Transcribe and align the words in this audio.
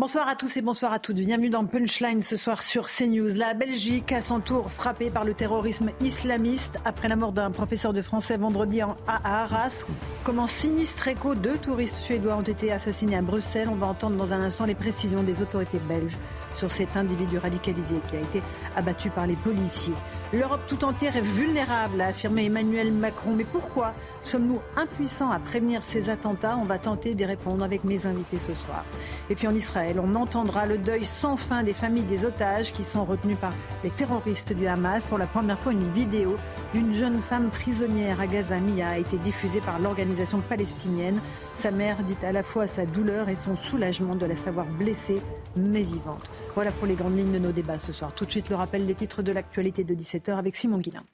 Bonsoir 0.00 0.28
à 0.28 0.34
tous 0.34 0.56
et 0.56 0.62
bonsoir 0.62 0.94
à 0.94 0.98
toutes. 0.98 1.16
Bienvenue 1.16 1.50
dans 1.50 1.66
Punchline 1.66 2.22
ce 2.22 2.34
soir 2.34 2.62
sur 2.62 2.88
CNews. 2.88 3.34
La 3.36 3.52
Belgique, 3.52 4.12
à 4.12 4.22
son 4.22 4.40
tour 4.40 4.72
frappée 4.72 5.10
par 5.10 5.26
le 5.26 5.34
terrorisme 5.34 5.90
islamiste 6.00 6.78
après 6.86 7.06
la 7.06 7.16
mort 7.16 7.32
d'un 7.32 7.50
professeur 7.50 7.92
de 7.92 8.00
français 8.00 8.38
vendredi 8.38 8.80
à 8.80 8.94
Arras. 9.06 9.84
Comment 10.24 10.46
sinistre 10.46 11.08
écho, 11.08 11.34
deux 11.34 11.58
touristes 11.58 11.98
suédois 11.98 12.36
ont 12.36 12.40
été 12.40 12.72
assassinés 12.72 13.18
à 13.18 13.20
Bruxelles? 13.20 13.68
On 13.70 13.74
va 13.74 13.88
entendre 13.88 14.16
dans 14.16 14.32
un 14.32 14.40
instant 14.40 14.64
les 14.64 14.74
précisions 14.74 15.22
des 15.22 15.42
autorités 15.42 15.80
belges 15.80 16.16
sur 16.56 16.70
cet 16.70 16.96
individu 16.96 17.36
radicalisé 17.36 17.96
qui 18.08 18.16
a 18.16 18.20
été 18.20 18.42
abattu 18.76 19.10
par 19.10 19.26
les 19.26 19.36
policiers. 19.36 19.92
L'Europe 20.32 20.60
tout 20.68 20.84
entière 20.84 21.16
est 21.16 21.22
vulnérable, 21.22 22.00
a 22.00 22.06
affirmé 22.06 22.44
Emmanuel 22.44 22.92
Macron. 22.92 23.32
Mais 23.34 23.42
pourquoi 23.42 23.94
sommes-nous 24.22 24.60
impuissants 24.76 25.32
à 25.32 25.40
prévenir 25.40 25.84
ces 25.84 26.08
attentats? 26.08 26.56
On 26.56 26.66
va 26.66 26.78
tenter 26.78 27.16
d'y 27.16 27.24
répondre 27.24 27.64
avec 27.64 27.82
mes 27.82 28.06
invités 28.06 28.38
ce 28.46 28.54
soir. 28.64 28.84
Et 29.28 29.34
puis 29.34 29.48
en 29.48 29.54
Israël, 29.56 30.00
on 30.00 30.14
entendra 30.14 30.66
le 30.66 30.78
deuil 30.78 31.04
sans 31.04 31.36
fin 31.36 31.64
des 31.64 31.74
familles 31.74 32.04
des 32.04 32.24
otages 32.24 32.72
qui 32.72 32.84
sont 32.84 33.04
retenus 33.04 33.38
par 33.40 33.52
les 33.82 33.90
terroristes 33.90 34.52
du 34.52 34.68
Hamas. 34.68 35.04
Pour 35.04 35.18
la 35.18 35.26
première 35.26 35.58
fois, 35.58 35.72
une 35.72 35.90
vidéo 35.90 36.36
d'une 36.72 36.94
jeune 36.94 37.20
femme 37.20 37.50
prisonnière 37.50 38.20
à 38.20 38.28
Gaza, 38.28 38.60
Mia, 38.60 38.86
a 38.86 38.98
été 38.98 39.18
diffusée 39.18 39.60
par 39.60 39.80
l'organisation 39.80 40.38
palestinienne. 40.48 41.18
Sa 41.56 41.70
mère 41.70 42.02
dit 42.04 42.16
à 42.22 42.32
la 42.32 42.42
fois 42.42 42.68
sa 42.68 42.86
douleur 42.86 43.28
et 43.28 43.36
son 43.36 43.56
soulagement 43.56 44.14
de 44.14 44.26
la 44.26 44.36
savoir 44.36 44.66
blessée 44.66 45.20
mais 45.56 45.82
vivante. 45.82 46.30
Voilà 46.54 46.70
pour 46.72 46.86
les 46.86 46.94
grandes 46.94 47.16
lignes 47.16 47.32
de 47.32 47.38
nos 47.38 47.52
débats 47.52 47.78
ce 47.78 47.92
soir. 47.92 48.12
Tout 48.14 48.24
de 48.24 48.30
suite, 48.30 48.50
le 48.50 48.56
rappel 48.56 48.86
des 48.86 48.94
titres 48.94 49.22
de 49.22 49.32
l'actualité 49.32 49.84
de 49.84 49.94
17h 49.94 50.36
avec 50.36 50.56
Simon 50.56 50.78
Guillain. 50.78 51.04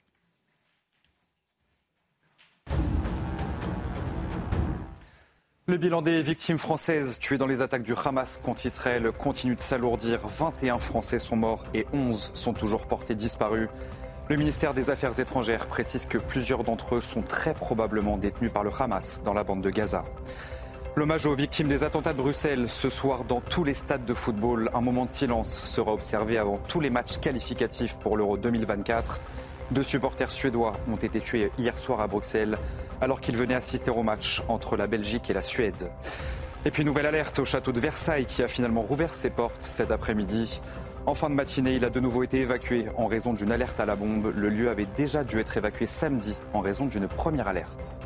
Le 5.69 5.75
bilan 5.75 6.01
des 6.01 6.21
victimes 6.21 6.57
françaises 6.57 7.19
tuées 7.19 7.37
dans 7.37 7.45
les 7.45 7.61
attaques 7.61 7.83
du 7.83 7.93
Hamas 7.93 8.39
contre 8.41 8.65
Israël 8.65 9.11
continue 9.11 9.53
de 9.53 9.59
s'alourdir. 9.59 10.25
21 10.25 10.77
Français 10.77 11.19
sont 11.19 11.35
morts 11.35 11.65
et 11.73 11.85
11 11.91 12.31
sont 12.33 12.53
toujours 12.53 12.87
portés 12.87 13.15
disparus. 13.15 13.67
Le 14.29 14.35
ministère 14.35 14.73
des 14.73 14.89
Affaires 14.89 15.17
étrangères 15.21 15.67
précise 15.67 16.05
que 16.05 16.17
plusieurs 16.17 16.65
d'entre 16.65 16.95
eux 16.95 17.01
sont 17.01 17.21
très 17.21 17.53
probablement 17.53 18.17
détenus 18.17 18.51
par 18.51 18.65
le 18.65 18.71
Hamas 18.77 19.21
dans 19.23 19.33
la 19.33 19.45
bande 19.45 19.61
de 19.61 19.69
Gaza. 19.69 20.03
L'hommage 20.97 21.25
aux 21.25 21.33
victimes 21.33 21.69
des 21.69 21.85
attentats 21.85 22.11
de 22.11 22.17
Bruxelles 22.17 22.67
ce 22.67 22.89
soir 22.89 23.23
dans 23.23 23.39
tous 23.39 23.63
les 23.63 23.73
stades 23.73 24.03
de 24.03 24.13
football. 24.13 24.69
Un 24.73 24.81
moment 24.81 25.05
de 25.05 25.11
silence 25.11 25.49
sera 25.49 25.93
observé 25.93 26.37
avant 26.37 26.59
tous 26.67 26.81
les 26.81 26.89
matchs 26.89 27.19
qualificatifs 27.19 27.97
pour 27.99 28.17
l'Euro 28.17 28.35
2024. 28.35 29.21
Deux 29.71 29.83
supporters 29.83 30.31
suédois 30.31 30.73
ont 30.91 30.97
été 30.97 31.21
tués 31.21 31.49
hier 31.57 31.77
soir 31.77 32.01
à 32.01 32.07
Bruxelles 32.07 32.57
alors 32.99 33.21
qu'ils 33.21 33.37
venaient 33.37 33.55
assister 33.55 33.91
au 33.91 34.03
match 34.03 34.43
entre 34.49 34.75
la 34.75 34.87
Belgique 34.87 35.29
et 35.29 35.33
la 35.33 35.41
Suède. 35.41 35.89
Et 36.65 36.71
puis 36.71 36.83
nouvelle 36.83 37.05
alerte 37.05 37.39
au 37.39 37.45
château 37.45 37.71
de 37.71 37.79
Versailles 37.79 38.25
qui 38.25 38.43
a 38.43 38.49
finalement 38.49 38.81
rouvert 38.81 39.13
ses 39.13 39.29
portes 39.29 39.61
cet 39.61 39.89
après-midi. 39.89 40.59
En 41.07 41.13
fin 41.13 41.29
de 41.29 41.35
matinée, 41.35 41.77
il 41.77 41.85
a 41.85 41.89
de 41.89 42.01
nouveau 42.01 42.23
été 42.23 42.41
évacué 42.41 42.87
en 42.97 43.07
raison 43.07 43.31
d'une 43.31 43.53
alerte 43.53 43.79
à 43.79 43.85
la 43.85 43.95
bombe. 43.95 44.33
Le 44.35 44.49
lieu 44.49 44.69
avait 44.69 44.87
déjà 44.97 45.23
dû 45.23 45.39
être 45.39 45.55
évacué 45.55 45.87
samedi 45.87 46.35
en 46.51 46.59
raison 46.59 46.85
d'une 46.85 47.07
première 47.07 47.47
alerte. 47.47 47.97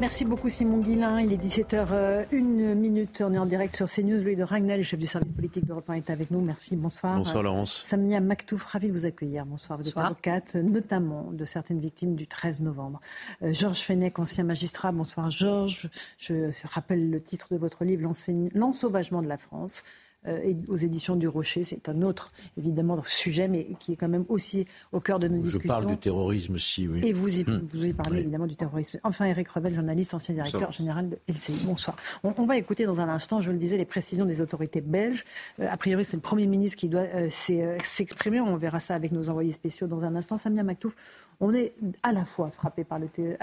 Merci 0.00 0.24
beaucoup 0.24 0.48
Simon 0.48 0.78
Guillain. 0.78 1.20
Il 1.20 1.32
est 1.32 1.36
17h, 1.36 2.26
1 2.32 2.74
minute. 2.76 3.24
On 3.26 3.34
est 3.34 3.38
en 3.38 3.46
direct 3.46 3.74
sur 3.74 3.86
CNews. 3.90 4.22
Louis 4.22 4.36
de 4.36 4.44
Ragnel, 4.44 4.78
le 4.78 4.84
chef 4.84 5.00
du 5.00 5.08
service 5.08 5.32
politique 5.32 5.66
d'Europe 5.66 5.90
1, 5.90 5.94
est 5.94 6.10
avec 6.10 6.30
nous. 6.30 6.40
Merci, 6.40 6.76
bonsoir. 6.76 7.16
Bonsoir 7.16 7.42
Laurence. 7.42 7.82
Samia 7.84 8.20
Maktouf, 8.20 8.62
ravi 8.62 8.86
de 8.86 8.92
vous 8.92 9.04
accueillir. 9.04 9.44
Bonsoir. 9.44 9.76
Vous 9.76 9.88
êtes 9.88 9.96
avocate, 9.96 10.54
notamment 10.54 11.32
de 11.32 11.44
certaines 11.44 11.80
victimes 11.80 12.14
du 12.14 12.28
13 12.28 12.60
novembre. 12.60 13.00
Euh, 13.42 13.52
Georges 13.52 13.80
Fenech, 13.80 14.20
ancien 14.20 14.44
magistrat. 14.44 14.92
Bonsoir 14.92 15.32
Georges. 15.32 15.90
Je 16.18 16.52
rappelle 16.72 17.10
le 17.10 17.20
titre 17.20 17.48
de 17.50 17.58
votre 17.58 17.84
livre, 17.84 18.08
L'ensauvagement 18.54 19.22
de 19.22 19.28
la 19.28 19.38
France. 19.38 19.82
Euh, 20.28 20.54
aux 20.68 20.76
éditions 20.76 21.14
du 21.14 21.28
Rocher. 21.28 21.62
C'est 21.62 21.88
un 21.88 22.02
autre, 22.02 22.32
évidemment, 22.58 23.00
sujet, 23.08 23.48
mais 23.48 23.68
qui 23.78 23.92
est 23.92 23.96
quand 23.96 24.08
même 24.08 24.24
aussi 24.28 24.66
au 24.92 25.00
cœur 25.00 25.18
de 25.18 25.28
nos 25.28 25.36
discussions. 25.36 25.60
Je 25.62 25.68
parle 25.68 25.86
du 25.86 25.96
terrorisme 25.96 26.54
aussi, 26.54 26.88
oui. 26.88 27.00
Et 27.04 27.12
vous 27.12 27.38
y, 27.38 27.44
hmm. 27.44 27.68
vous 27.72 27.84
y 27.84 27.92
parlez 27.92 28.20
évidemment 28.20 28.46
du 28.46 28.56
terrorisme. 28.56 28.98
Enfin, 29.04 29.26
Eric 29.26 29.48
Revel, 29.48 29.74
journaliste, 29.74 30.14
ancien 30.14 30.34
directeur 30.34 30.72
général 30.72 31.10
de 31.10 31.18
LCI. 31.28 31.64
Bonsoir. 31.64 31.96
On, 32.24 32.46
va 32.46 32.56
écouter 32.56 32.86
dans 32.86 33.00
un 33.00 33.08
instant, 33.08 33.40
je 33.40 33.50
le 33.50 33.58
disais, 33.58 33.76
les 33.76 33.84
précisions 33.84 34.24
des 34.24 34.40
autorités 34.40 34.80
belges. 34.80 35.24
Euh, 35.60 35.68
a 35.70 35.76
priori, 35.76 36.04
c'est 36.04 36.16
le 36.16 36.22
Premier 36.22 36.46
ministre 36.46 36.76
qui 36.76 36.88
doit 36.88 37.06
euh, 37.14 37.28
s'exprimer. 37.30 38.40
On 38.40 38.56
verra 38.56 38.80
ça 38.80 38.94
avec 38.94 39.12
nos 39.12 39.28
envoyés 39.28 39.52
spéciaux 39.52 39.86
dans 39.86 40.04
un 40.04 40.16
instant. 40.16 40.36
Samia 40.36 40.62
Maktouf, 40.62 40.96
on 41.40 41.54
est 41.54 41.74
à 42.02 42.12
la 42.12 42.24
fois 42.24 42.50
frappé 42.50 42.84
par 42.84 42.98
le 42.98 43.08
terrorisme, 43.08 43.38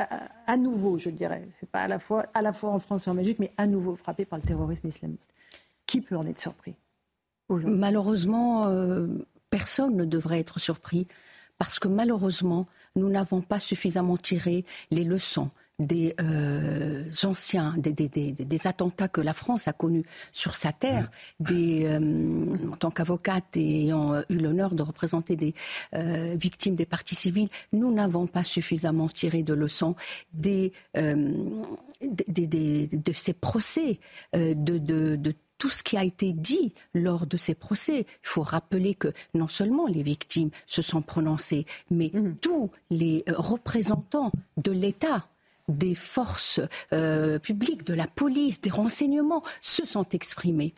à, 0.48 0.58
nouveau, 0.58 0.98
je 0.98 1.10
dirais, 1.10 1.44
c'est 1.60 1.70
pas 1.70 1.82
à 1.82 1.88
la 1.88 2.00
fois, 2.00 2.24
à 2.34 2.42
la 2.42 2.54
fois 2.54 2.72
en 2.72 2.80
France 2.80 3.08
et 3.08 3.10
en 3.10 3.16
Belgique, 3.16 3.40
mais 3.40 3.52
à 3.58 3.68
nouveau 3.68 3.96
frappé 3.96 4.26
par 4.26 4.40
le 4.40 4.44
terrorisme 4.44 4.88
islamiste. 4.88 5.32
Qui 5.94 6.02
peut 6.02 6.18
en 6.18 6.26
être 6.26 6.40
surpris 6.42 6.74
Malheureusement, 7.50 8.66
euh, 8.66 9.06
personne 9.52 9.96
ne 9.96 10.06
devrait 10.06 10.40
être 10.40 10.58
surpris 10.58 11.06
parce 11.59 11.78
que 11.78 11.88
malheureusement, 11.88 12.66
nous 12.96 13.09
n'avons 13.09 13.42
pas 13.42 13.59
suffisamment 13.59 14.18
tiré 14.18 14.66
les 14.90 15.03
leçons 15.03 15.52
des 15.78 16.16
euh, 16.20 17.12
anciens, 17.26 17.76
des, 17.78 18.68
attentats 18.68 19.08
que 19.08 19.22
la 19.22 19.34
France 19.34 19.68
a 19.68 19.74
connus 19.74 20.06
sur 20.32 20.56
sa 20.56 20.72
terre, 20.72 21.12
des, 21.40 21.86
euh, 21.86 22.72
en 22.72 22.76
tant 22.76 22.90
qu'avocate 22.90 23.56
ayant 23.56 24.20
eu 24.30 24.38
l'honneur 24.38 24.74
de 24.74 24.82
représenter 24.82 25.36
des 25.36 25.53
victimes 26.36 26.76
des 26.76 26.88
partis 26.88 27.14
civils, 27.14 27.50
nous 27.72 27.94
n'avons 27.94 28.26
pas 28.26 28.44
suffisamment 28.44 29.09
tiré 29.09 29.44
de 29.44 29.53
leçons 29.53 29.96
des, 30.34 30.72
de 32.02 33.14
ces 33.14 33.34
procès, 33.34 34.00
de, 34.34 34.78
de 34.80 35.34
tout 35.58 35.69
ce 35.69 35.84
qui 35.84 35.97
a 35.97 36.03
été 36.03 36.34
dit 36.34 36.74
lors 36.94 37.25
de 37.25 37.38
ces 37.38 37.56
procès. 37.56 38.02
Il 38.02 38.28
faut 38.28 38.41
rappeler 38.41 38.96
que 38.96 39.14
non 39.34 39.47
seulement 39.47 39.88
les 39.88 40.03
victimes 40.03 40.50
se 40.66 40.81
sont 40.81 41.02
prononcées, 41.02 41.66
mais 41.90 42.12
mhm. 42.14 42.36
tous 42.38 42.72
les 42.90 43.24
euh, 43.30 43.34
représentants 43.38 44.31
de 44.58 44.72
l'État 44.72 45.28
des 45.69 45.96
forces 45.96 46.59
euh, 46.91 47.40
publiques, 47.40 47.86
de 47.86 47.94
la 47.94 48.08
police, 48.08 48.59
des 48.62 48.69
renseignements 48.69 49.44
se 49.62 49.86
sont 49.86 50.08
exprimés. 50.09 50.74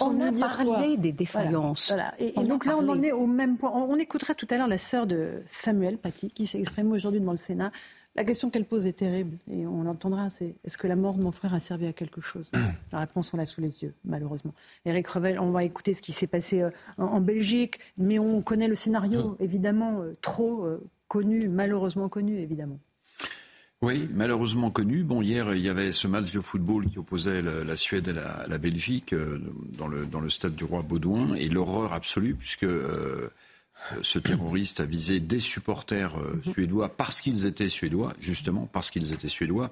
on 0.00 0.20
a 0.20 0.32
parlé 0.32 0.96
des 0.96 1.12
défaillances. 1.12 1.92
Et, 2.18 2.32
donc 2.32 2.64
là, 2.64 2.76
on 2.78 2.88
en 2.88 3.02
est 3.02 3.12
au 3.12 3.26
même 3.26 3.58
point. 3.58 3.70
On, 3.70 3.96
écoutera 3.96 4.34
tout 4.34 4.46
à 4.50 4.56
l'heure 4.56 4.68
la 4.68 4.78
sœur 4.78 5.06
de 5.06 5.42
Samuel 5.46 5.98
Paty, 5.98 6.30
qui 6.30 6.46
s'est 6.46 6.60
exprimée 6.60 6.92
aujourd'hui 6.92 7.20
devant 7.20 7.32
le 7.32 7.38
Sénat 7.38 7.72
la 8.14 8.24
question 8.24 8.50
qu'elle 8.50 8.66
pose 8.66 8.84
est 8.84 8.92
terrible 8.92 9.38
et 9.50 9.66
on 9.66 9.82
l'entendra, 9.82 10.28
c'est 10.28 10.56
est-ce 10.64 10.76
que 10.76 10.86
la 10.86 10.96
mort 10.96 11.14
de 11.14 11.22
mon 11.22 11.32
frère 11.32 11.54
a 11.54 11.60
servi 11.60 11.86
à 11.86 11.92
quelque 11.92 12.20
chose? 12.20 12.50
La 12.92 13.00
réponse, 13.00 13.32
on 13.32 13.38
l'a 13.38 13.46
sous 13.46 13.62
les 13.62 13.82
yeux, 13.82 13.94
malheureusement. 14.04 14.52
Eric 14.84 15.08
Revel, 15.08 15.40
on 15.40 15.50
va 15.50 15.64
écouter 15.64 15.94
ce 15.94 16.02
qui 16.02 16.12
s'est 16.12 16.26
passé 16.26 16.60
euh, 16.60 16.70
en, 16.98 17.20
Belgique, 17.20 17.78
mais 17.96 18.18
on 18.18 18.42
connaît 18.42 18.68
le 18.68 18.74
scénario, 18.74 19.30
mm. 19.30 19.36
évidemment, 19.40 20.02
euh, 20.02 20.16
trop 20.20 20.64
euh, 20.66 20.86
connu, 21.08 21.48
malheureusement 21.48 22.10
connu, 22.10 22.38
évidemment. 22.38 22.78
Oui, 23.82 24.08
malheureusement 24.14 24.70
connu. 24.70 25.02
Bon, 25.02 25.22
hier, 25.22 25.54
il 25.54 25.60
y 25.60 25.68
avait 25.68 25.90
ce 25.90 26.06
match 26.06 26.32
de 26.32 26.40
football 26.40 26.86
qui 26.88 27.00
opposait 27.00 27.42
la, 27.42 27.74
Suède 27.74 28.08
à 28.10 28.46
la, 28.46 28.58
Belgique 28.58 29.12
dans, 29.76 29.88
le, 29.88 30.06
dans 30.06 30.20
le 30.20 30.30
stade 30.30 30.54
du 30.54 30.62
roi 30.62 30.82
Baudouin, 30.82 31.34
et 31.34 31.48
l'horreur 31.48 31.92
absolue, 31.92 32.36
puisque 32.36 32.62
euh, 32.62 33.28
ce 34.02 34.18
terroriste 34.18 34.80
a 34.80 34.84
visé 34.84 35.20
des 35.20 35.40
supporters 35.40 36.16
euh, 36.16 36.40
mhm. 36.44 36.52
suédois 36.52 36.88
parce 36.96 37.20
qu'ils 37.20 37.46
étaient 37.46 37.68
suédois, 37.68 38.14
justement 38.20 38.68
parce 38.72 38.90
qu'ils 38.90 39.12
étaient 39.12 39.28
suédois. 39.28 39.70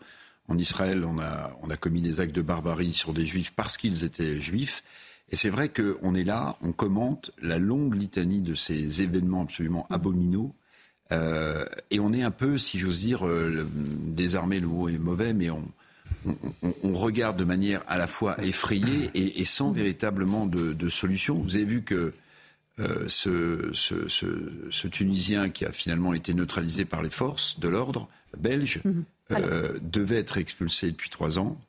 En 0.49 0.59
Israël, 0.59 1.05
on 1.05 1.19
a, 1.19 1.57
on 1.63 1.71
a 1.71 1.77
commis 1.77 2.01
des 2.01 2.21
actes 2.21 2.35
de 2.35 2.43
barbarie 2.43 2.93
sur 2.93 3.13
des 3.13 3.25
juifs 3.25 3.53
parce 3.55 3.77
qu'ils 3.77 4.05
étaient 4.05 4.41
juifs. 4.41 4.83
Et 5.31 5.37
c'est 5.37 5.51
vrai 5.51 5.69
qu'on 5.69 6.15
est 6.15 6.25
là, 6.25 6.57
on 6.61 6.73
commente 6.73 7.31
la 7.41 7.59
longue 7.59 7.95
litanie 7.95 8.41
de 8.41 8.55
ces 8.55 9.03
événements 9.03 9.43
absolument 9.43 9.87
mhm. 9.91 9.95
abominaux. 9.95 10.55
Euh, 11.13 11.65
et 11.91 12.01
on 12.01 12.13
est 12.13 12.23
un 12.23 12.31
peu, 12.31 12.59
si 12.59 12.79
j'ose 12.79 13.01
dire, 13.01 13.25
désarmé, 13.65 14.61
le 14.61 14.67
mot 14.69 14.89
est 14.89 14.99
mauvais, 14.99 15.33
mais 15.33 15.51
on, 15.51 15.65
on, 16.85 16.93
regarde 16.93 17.37
de 17.37 17.45
manière 17.45 17.83
à 17.89 17.99
la 17.99 18.07
fois 18.07 18.41
effrayée 18.45 19.11
et, 19.15 19.45
sans 19.45 19.71
mhm. 19.71 19.77
véritablement 19.77 20.47
de, 20.47 20.73
de 20.73 20.89
solution. 20.89 21.37
Vous 21.37 21.57
avez 21.57 21.65
vu 21.65 21.83
que 21.83 22.13
euh, 22.81 23.09
ce, 23.09 24.87
Tunisien 24.89 25.51
qui 25.51 25.65
a 25.65 25.73
finalement 25.73 26.15
été 26.15 26.35
neutralisé 26.35 26.85
par 26.85 27.03
les 27.03 27.11
forces 27.11 27.61
de 27.61 27.69
l'ordre 27.69 28.09
belges 28.37 28.81
mhm. 28.85 29.05
euh, 29.33 29.79
devait 29.83 30.19
être 30.19 30.39
expulsé 30.39 30.91
depuis 30.91 31.11
trois 31.11 31.39
ans. 31.39 31.61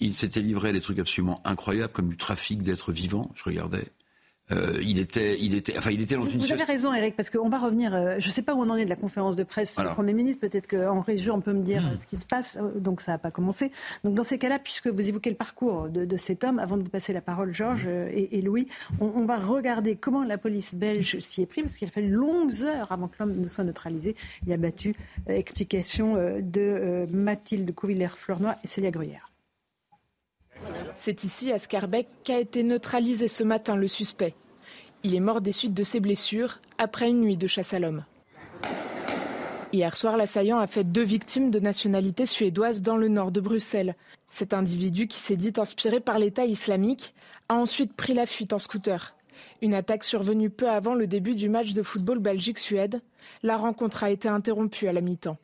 il 0.00 0.14
s'était 0.14 0.40
livré 0.40 0.70
à 0.70 0.72
des 0.72 0.80
trucs 0.80 0.98
absolument 0.98 1.40
incroyables, 1.44 1.92
comme 1.92 2.08
du 2.08 2.16
trafic 2.16 2.62
d'êtres 2.62 2.92
vivants, 2.92 3.30
je 3.34 3.44
regardais. 3.44 3.88
Euh, 4.52 4.78
il 4.80 5.00
était, 5.00 5.36
il 5.40 5.54
était, 5.54 5.76
enfin, 5.76 5.90
il 5.90 6.00
était 6.00 6.14
dans 6.14 6.22
vous, 6.22 6.30
une. 6.30 6.38
Vous 6.38 6.52
avez 6.52 6.62
raison, 6.62 6.94
Eric, 6.94 7.16
parce 7.16 7.30
qu'on 7.30 7.48
va 7.48 7.58
revenir. 7.58 7.94
Euh, 7.94 8.16
je 8.18 8.28
ne 8.28 8.32
sais 8.32 8.42
pas 8.42 8.54
où 8.54 8.60
on 8.60 8.70
en 8.70 8.76
est 8.76 8.84
de 8.84 8.90
la 8.90 8.96
conférence 8.96 9.34
de 9.34 9.42
presse 9.42 9.76
du 9.76 9.84
Premier 9.84 10.12
ministre. 10.12 10.40
Peut-être 10.40 10.68
qu'en 10.68 11.00
région, 11.00 11.34
on 11.34 11.40
peut 11.40 11.52
me 11.52 11.62
dire 11.62 11.82
hmm. 11.82 11.96
ce 12.00 12.06
qui 12.06 12.16
se 12.16 12.26
passe. 12.26 12.56
Euh, 12.60 12.78
donc, 12.78 13.00
ça 13.00 13.12
n'a 13.12 13.18
pas 13.18 13.32
commencé. 13.32 13.72
Donc, 14.04 14.14
dans 14.14 14.24
ces 14.24 14.38
cas-là, 14.38 14.58
puisque 14.58 14.86
vous 14.86 15.08
évoquez 15.08 15.30
le 15.30 15.36
parcours 15.36 15.88
de, 15.88 16.16
cet 16.16 16.44
homme, 16.44 16.58
avant 16.58 16.76
de 16.76 16.82
vous 16.82 16.88
passer 16.88 17.12
la 17.12 17.20
parole, 17.20 17.52
Georges 17.52 17.86
hmm. 17.86 18.08
et, 18.12 18.40
Louis, 18.40 18.68
on, 19.00 19.24
va 19.24 19.38
regarder 19.38 19.96
comment 19.96 20.22
la 20.22 20.38
police 20.38 20.74
belge 20.74 21.18
s'y 21.18 21.42
est 21.42 21.46
prise, 21.46 21.64
parce 21.64 21.76
qu'il 21.76 21.88
a 21.88 21.90
fallu 21.90 22.08
longues 22.08 22.62
heures 22.62 22.92
avant 22.92 23.08
que 23.08 23.16
l'homme 23.18 23.40
ne 23.40 23.48
soit 23.48 23.64
neutralisé. 23.64 24.14
Il 24.46 24.52
a 24.52 24.56
battu. 24.56 24.94
explication 25.26 26.14
de 26.40 27.06
Mathilde 27.12 27.74
Couvillère-Fleurnoy 27.74 28.54
et 28.62 28.68
Célia 28.68 28.92
Gruyère. 28.92 29.25
C'est 30.94 31.24
ici, 31.24 31.52
à 31.52 31.58
Scarbeck, 31.58 32.08
qu'a 32.24 32.40
été 32.40 32.62
neutralisé 32.62 33.28
ce 33.28 33.44
matin 33.44 33.76
le 33.76 33.88
suspect. 33.88 34.34
Il 35.02 35.14
est 35.14 35.20
mort 35.20 35.40
des 35.40 35.52
suites 35.52 35.74
de 35.74 35.84
ses 35.84 36.00
blessures 36.00 36.60
après 36.78 37.10
une 37.10 37.20
nuit 37.20 37.36
de 37.36 37.46
chasse 37.46 37.74
à 37.74 37.78
l'homme. 37.78 38.04
Hier 39.72 39.96
soir, 39.96 40.16
l'assaillant 40.16 40.58
a 40.58 40.66
fait 40.66 40.84
deux 40.84 41.02
victimes 41.02 41.50
de 41.50 41.60
nationalité 41.60 42.24
suédoise 42.24 42.82
dans 42.82 42.96
le 42.96 43.08
nord 43.08 43.30
de 43.30 43.40
Bruxelles. 43.40 43.94
Cet 44.30 44.54
individu, 44.54 45.06
qui 45.06 45.20
s'est 45.20 45.36
dit 45.36 45.52
inspiré 45.58 46.00
par 46.00 46.18
l'État 46.18 46.44
islamique, 46.44 47.14
a 47.48 47.54
ensuite 47.54 47.92
pris 47.94 48.14
la 48.14 48.26
fuite 48.26 48.52
en 48.52 48.58
scooter. 48.58 49.14
Une 49.62 49.74
attaque 49.74 50.04
survenue 50.04 50.50
peu 50.50 50.68
avant 50.68 50.94
le 50.94 51.06
début 51.06 51.34
du 51.34 51.48
match 51.48 51.72
de 51.72 51.82
football 51.82 52.18
Belgique-Suède. 52.18 53.02
La 53.42 53.56
rencontre 53.56 54.04
a 54.04 54.10
été 54.10 54.28
interrompue 54.28 54.88
à 54.88 54.92
la 54.92 55.00
mi-temps. 55.00 55.36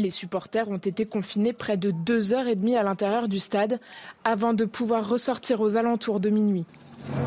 Les 0.00 0.08
supporters 0.08 0.66
ont 0.70 0.78
été 0.78 1.04
confinés 1.04 1.52
près 1.52 1.76
de 1.76 1.90
deux 1.90 2.32
heures 2.32 2.46
et 2.46 2.56
demie 2.56 2.74
à 2.74 2.82
l'intérieur 2.82 3.28
du 3.28 3.38
stade 3.38 3.80
avant 4.24 4.54
de 4.54 4.64
pouvoir 4.64 5.06
ressortir 5.06 5.60
aux 5.60 5.76
alentours 5.76 6.20
de 6.20 6.30
minuit. 6.30 6.64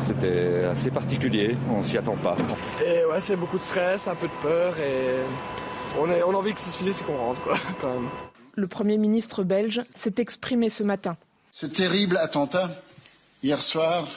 C'était 0.00 0.64
assez 0.64 0.90
particulier, 0.90 1.56
on 1.70 1.80
s'y 1.82 1.96
attend 1.98 2.16
pas. 2.16 2.36
Et 2.84 3.04
ouais, 3.04 3.20
c'est 3.20 3.36
beaucoup 3.36 3.58
de 3.58 3.62
stress, 3.62 4.08
un 4.08 4.16
peu 4.16 4.26
de 4.26 4.42
peur 4.42 4.76
et 4.80 5.22
on, 6.00 6.10
a 6.10 6.36
envie 6.36 6.52
que 6.52 6.58
ça 6.58 6.72
se 6.72 6.78
finisse 6.78 7.02
et 7.02 7.04
qu'on 7.04 7.16
rentre 7.16 7.40
quoi, 7.42 7.56
quand 7.80 7.94
même. 7.94 8.08
Le 8.56 8.66
Premier 8.66 8.98
ministre 8.98 9.44
belge 9.44 9.82
s'est 9.94 10.14
exprimé 10.18 10.68
ce 10.68 10.82
matin. 10.82 11.16
Ce 11.52 11.66
terrible 11.66 12.16
attentat, 12.16 12.74
hier 13.44 13.62
soir, 13.62 14.08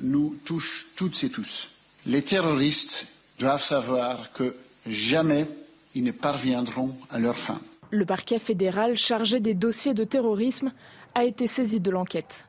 nous 0.00 0.36
touche 0.44 0.86
toutes 0.94 1.24
et 1.24 1.30
tous. 1.30 1.70
Les 2.06 2.22
terroristes 2.22 3.08
doivent 3.40 3.64
savoir 3.64 4.30
que 4.32 4.54
jamais 4.86 5.48
ils 5.96 6.04
ne 6.04 6.12
parviendront 6.12 6.96
à 7.10 7.18
leur 7.18 7.36
fin. 7.36 7.58
Le 7.90 8.04
parquet 8.04 8.38
fédéral 8.38 8.96
chargé 8.96 9.40
des 9.40 9.54
dossiers 9.54 9.94
de 9.94 10.04
terrorisme 10.04 10.72
a 11.14 11.24
été 11.24 11.46
saisi 11.46 11.80
de 11.80 11.90
l'enquête. 11.90 12.44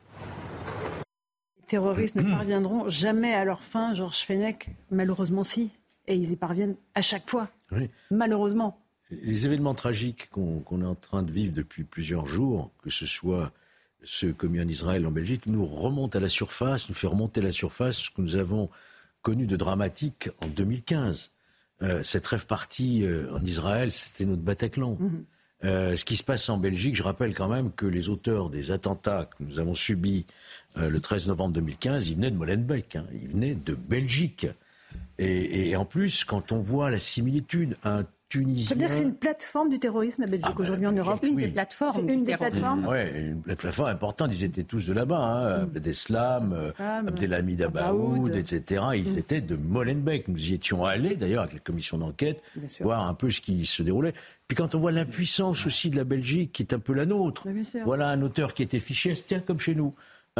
Les 1.58 1.66
terroristes 1.66 2.16
ne 2.16 2.22
parviendront 2.22 2.88
jamais 2.88 3.34
à 3.34 3.44
leur 3.44 3.62
fin, 3.62 3.94
Georges 3.94 4.24
Fenech, 4.24 4.70
malheureusement 4.90 5.44
si. 5.44 5.70
Et 6.06 6.16
ils 6.16 6.32
y 6.32 6.36
parviennent 6.36 6.76
à 6.94 7.02
chaque 7.02 7.28
fois. 7.28 7.48
Malheureusement. 8.10 8.80
Les 9.10 9.46
événements 9.46 9.74
tragiques 9.74 10.28
qu'on 10.30 10.82
est 10.82 10.86
en 10.86 10.94
train 10.94 11.22
de 11.22 11.30
vivre 11.30 11.52
depuis 11.52 11.84
plusieurs 11.84 12.26
jours, 12.26 12.70
que 12.82 12.90
ce 12.90 13.06
soit 13.06 13.52
ceux 14.02 14.32
commis 14.32 14.60
en 14.60 14.68
Israël, 14.68 15.06
en 15.06 15.10
Belgique, 15.10 15.46
nous 15.46 15.64
remontent 15.64 16.18
à 16.18 16.20
la 16.20 16.28
surface, 16.28 16.88
nous 16.88 16.94
fait 16.94 17.06
remonter 17.06 17.40
à 17.40 17.44
la 17.44 17.52
surface 17.52 17.98
ce 17.98 18.10
que 18.10 18.20
nous 18.20 18.36
avons 18.36 18.70
connu 19.22 19.46
de 19.46 19.56
dramatique 19.56 20.30
en 20.40 20.46
2015. 20.46 21.30
Euh, 21.82 22.02
cette 22.02 22.26
rêve 22.26 22.46
partie 22.46 23.04
euh, 23.04 23.32
en 23.32 23.44
Israël, 23.44 23.92
c'était 23.92 24.24
notre 24.24 24.42
Bataclan. 24.42 24.96
Mhm. 24.98 25.24
Euh, 25.64 25.96
ce 25.96 26.04
qui 26.04 26.16
se 26.16 26.22
passe 26.22 26.48
en 26.48 26.58
Belgique, 26.58 26.94
je 26.94 27.02
rappelle 27.02 27.34
quand 27.34 27.48
même 27.48 27.72
que 27.72 27.86
les 27.86 28.08
auteurs 28.08 28.48
des 28.48 28.70
attentats 28.70 29.28
que 29.36 29.42
nous 29.42 29.58
avons 29.58 29.74
subis 29.74 30.26
le 30.76 31.00
13 31.00 31.26
novembre 31.26 31.54
2015, 31.54 32.08
ils 32.08 32.14
venaient 32.14 32.30
de 32.30 32.36
Molenbeek, 32.36 32.94
hein, 32.94 33.04
ils 33.12 33.28
venaient 33.28 33.56
de 33.56 33.74
Belgique. 33.74 34.46
Et, 35.18 35.70
et, 35.70 35.76
en 35.76 35.84
plus, 35.84 36.22
quand 36.22 36.52
on 36.52 36.58
voit 36.58 36.88
la 36.88 37.00
similitude, 37.00 37.76
un 37.82 38.04
tunisien. 38.28 38.68
Ça 38.68 38.74
veut 38.74 38.80
dire 38.80 38.88
que 38.90 38.94
c'est 38.94 39.02
une 39.02 39.14
plateforme 39.14 39.70
du 39.70 39.78
terrorisme 39.78 40.22
à 40.22 40.26
Belgique 40.26 40.46
ah, 40.48 40.54
bah, 40.56 40.62
aujourd'hui 40.62 40.86
en 40.86 40.92
Europe 40.92 41.20
Une 41.22 41.36
des 41.36 41.48
plateformes. 41.48 42.08
une 42.08 42.24
des 42.24 42.36
plateformes. 42.36 42.86
Oui, 42.88 42.98
une 43.14 43.42
plateforme 43.42 43.88
importante. 43.90 44.30
Ils 44.32 44.44
étaient 44.44 44.64
tous 44.64 44.86
de 44.86 44.92
là-bas. 44.92 45.18
Hein. 45.18 45.58
Mm. 45.58 45.62
Abdeslam, 45.62 46.52
euh, 46.52 46.70
Abdelhamid 46.78 47.62
Abaoud, 47.62 48.34
etc. 48.36 48.82
Ils 48.94 49.14
mm. 49.14 49.18
étaient 49.18 49.40
de 49.40 49.56
Molenbeek. 49.56 50.28
Nous 50.28 50.50
y 50.50 50.54
étions 50.54 50.84
allés 50.84 51.16
d'ailleurs 51.16 51.42
avec 51.42 51.54
la 51.54 51.60
commission 51.60 51.98
d'enquête, 51.98 52.42
voir 52.80 53.06
un 53.06 53.14
peu 53.14 53.30
ce 53.30 53.40
qui 53.40 53.64
se 53.66 53.82
déroulait. 53.82 54.14
Puis 54.46 54.56
quand 54.56 54.74
on 54.74 54.78
voit 54.78 54.92
l'impuissance 54.92 55.66
aussi 55.66 55.90
de 55.90 55.96
la 55.96 56.04
Belgique, 56.04 56.52
qui 56.52 56.62
est 56.62 56.72
un 56.72 56.78
peu 56.78 56.94
la 56.94 57.06
nôtre, 57.06 57.46
voilà 57.84 58.08
un 58.08 58.22
auteur 58.22 58.54
qui 58.54 58.62
était 58.62 58.78
fiché, 58.78 59.12
tiens, 59.14 59.40
comme 59.40 59.60
chez 59.60 59.74
nous 59.74 59.94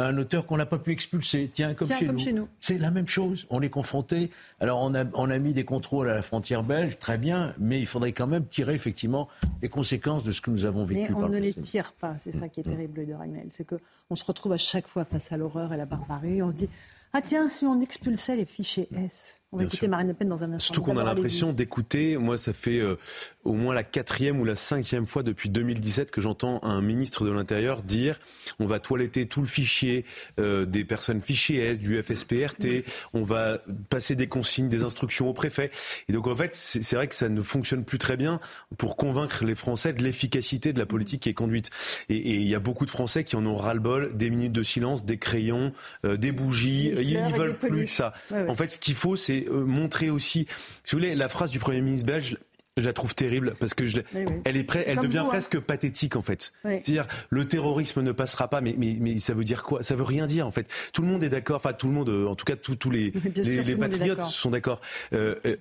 un 0.05 0.17
auteur 0.17 0.45
qu'on 0.45 0.57
n'a 0.57 0.65
pas 0.65 0.79
pu 0.79 0.91
expulser. 0.91 1.49
Tiens, 1.51 1.73
comme, 1.73 1.89
chez, 1.89 2.33
nous. 2.33 2.47
C'est 2.59 2.77
la 2.77 2.91
même 2.91 3.07
chose. 3.07 3.45
On 3.49 3.61
est 3.61 3.69
confronté. 3.69 4.29
Alors, 4.59 4.81
on 4.81 4.93
a, 4.95 5.05
on 5.13 5.29
a 5.29 5.37
mis 5.37 5.53
des 5.53 5.65
contrôles 5.65 6.09
à 6.09 6.15
la 6.15 6.21
frontière 6.21 6.63
belge, 6.63 6.97
très 6.97 7.17
bien, 7.17 7.53
mais 7.57 7.79
il 7.79 7.85
faudrait 7.85 8.13
quand 8.13 8.27
même 8.27 8.45
tirer 8.45 8.73
effectivement 8.73 9.27
les 9.61 9.69
conséquences 9.69 10.23
de 10.23 10.31
ce 10.31 10.41
que 10.41 10.51
nous 10.51 10.65
avons 10.65 10.83
vécu. 10.83 11.13
Mais 11.13 11.15
on 11.15 11.29
ne 11.29 11.39
les 11.39 11.53
tire 11.53 11.93
pas. 11.93 12.17
C'est 12.17 12.31
ça 12.31 12.49
qui 12.49 12.59
est 12.59 12.67
mm. 12.67 12.71
terrible 12.71 13.05
de 13.05 13.13
Ragnel. 13.13 13.47
C'est 13.49 13.67
qu'on 13.67 14.15
se 14.15 14.25
retrouve 14.25 14.53
à 14.53 14.57
chaque 14.57 14.87
fois 14.87 15.05
face 15.05 15.31
à 15.31 15.37
l'horreur 15.37 15.71
et 15.71 15.75
à 15.75 15.77
la 15.77 15.85
barbarie. 15.85 16.41
On 16.41 16.51
se 16.51 16.55
dit 16.55 16.69
ah 17.13 17.21
tiens, 17.21 17.49
si 17.49 17.65
on 17.65 17.81
expulsait 17.81 18.35
les 18.35 18.45
fichiers 18.45 18.87
S. 18.95 19.38
On 19.51 19.57
va 19.57 19.63
écouter 19.63 19.87
Marine 19.87 20.09
Le 20.09 20.13
Pen 20.13 20.29
dans 20.29 20.43
un 20.43 20.53
instant. 20.53 20.73
Surtout 20.73 20.83
qu'on 20.83 20.97
a 20.97 21.03
l'impression 21.03 21.53
d'écouter, 21.53 22.17
moi 22.17 22.37
ça 22.37 22.53
fait 22.53 22.77
euh, 22.77 22.97
au 23.43 23.53
moins 23.53 23.73
la 23.73 23.83
quatrième 23.83 24.39
ou 24.39 24.45
la 24.45 24.55
cinquième 24.55 25.07
fois 25.07 25.23
depuis 25.23 25.49
2017 25.49 26.11
que 26.11 26.21
j'entends 26.21 26.63
un 26.63 26.81
ministre 26.81 27.25
de 27.25 27.31
l'Intérieur 27.31 27.81
dire 27.81 28.19
on 28.59 28.67
va 28.67 28.79
toiletter 28.79 29.25
tout 29.25 29.41
le 29.41 29.47
fichier 29.47 30.05
euh, 30.39 30.65
des 30.65 30.85
personnes 30.85 31.19
fichiers 31.19 31.65
S, 31.65 31.79
du 31.79 31.99
FSPRT, 31.99 32.85
on 33.13 33.23
va 33.23 33.57
passer 33.89 34.15
des 34.15 34.27
consignes, 34.27 34.69
des 34.69 34.83
instructions 34.83 35.27
au 35.27 35.33
préfet. 35.33 35.71
Et 36.09 36.13
donc 36.13 36.27
en 36.27 36.35
fait, 36.35 36.53
c'est 36.53 36.95
vrai 36.95 37.07
que 37.07 37.15
ça 37.15 37.27
ne 37.27 37.41
fonctionne 37.41 37.85
plus 37.85 37.97
très 37.97 38.17
bien 38.17 38.39
pour 38.77 38.97
convaincre 38.97 39.43
les 39.45 39.55
Français 39.55 39.93
de 39.93 40.03
l'efficacité 40.03 40.73
de 40.73 40.79
la 40.79 40.85
politique 40.85 41.23
qui 41.23 41.29
est 41.29 41.33
conduite. 41.33 41.71
Et 42.09 42.35
il 42.35 42.47
y 42.47 42.53
a 42.53 42.59
beaucoup 42.59 42.85
de 42.85 42.91
Français 42.91 43.23
qui 43.23 43.35
en 43.35 43.45
ont 43.47 43.55
ras-le-bol, 43.55 44.15
des 44.15 44.29
minutes 44.29 44.51
de 44.51 44.63
silence, 44.63 45.05
des 45.05 45.17
crayons, 45.17 45.73
euh, 46.05 46.17
des 46.17 46.31
bougies, 46.31 46.91
ils, 47.01 47.19
ne 47.19 47.33
veulent 47.33 47.57
plus 47.57 47.87
ça. 47.87 48.13
En 48.47 48.53
fait, 48.53 48.69
ce 48.69 48.77
qu'il 48.77 48.93
faut, 48.93 49.15
c'est 49.15 49.38
euh, 49.47 49.65
montrer 49.65 50.09
aussi. 50.09 50.47
Si 50.83 50.95
vous 50.95 51.01
voulez, 51.01 51.15
la 51.15 51.29
phrase 51.29 51.51
du 51.51 51.59
Premier 51.59 51.81
ministre 51.81 52.05
belge, 52.05 52.37
je 52.79 52.85
la 52.85 52.93
trouve 52.93 53.15
terrible 53.15 53.53
parce 53.59 53.73
que 53.73 53.85
je, 53.85 53.99
elle 54.45 54.57
est, 54.57 54.63
prêt, 54.63 54.83
elle 54.87 54.99
devient 54.99 55.19
hein. 55.19 55.25
presque 55.25 55.59
pathétique 55.59 56.15
en 56.15 56.21
fait. 56.21 56.53
C'est-à-dire 56.63 57.07
le 57.29 57.47
terrorisme 57.47 58.01
ne 58.01 58.11
passera 58.11 58.47
pas, 58.47 58.61
mais, 58.61 58.75
mais, 58.77 58.97
mais 58.99 59.19
ça 59.19 59.33
veut 59.33 59.43
dire 59.43 59.63
quoi? 59.63 59.83
Ça 59.83 59.95
veut 59.95 60.03
rien 60.03 60.27
dire 60.27 60.47
en 60.47 60.51
fait. 60.51 60.67
Tout 60.93 61.01
le 61.01 61.07
monde 61.07 61.23
est 61.23 61.29
d'accord, 61.29 61.57
enfin 61.57 61.73
tout 61.73 61.87
le 61.87 61.93
monde, 61.93 62.09
en 62.09 62.35
tout 62.35 62.45
cas 62.45 62.55
tous 62.55 62.89
les, 62.89 63.13
les, 63.35 63.75
patriotes 63.75 64.23
sont 64.23 64.51
d'accord. 64.51 64.81
Euh, 65.13 65.35
euh, 65.45 65.55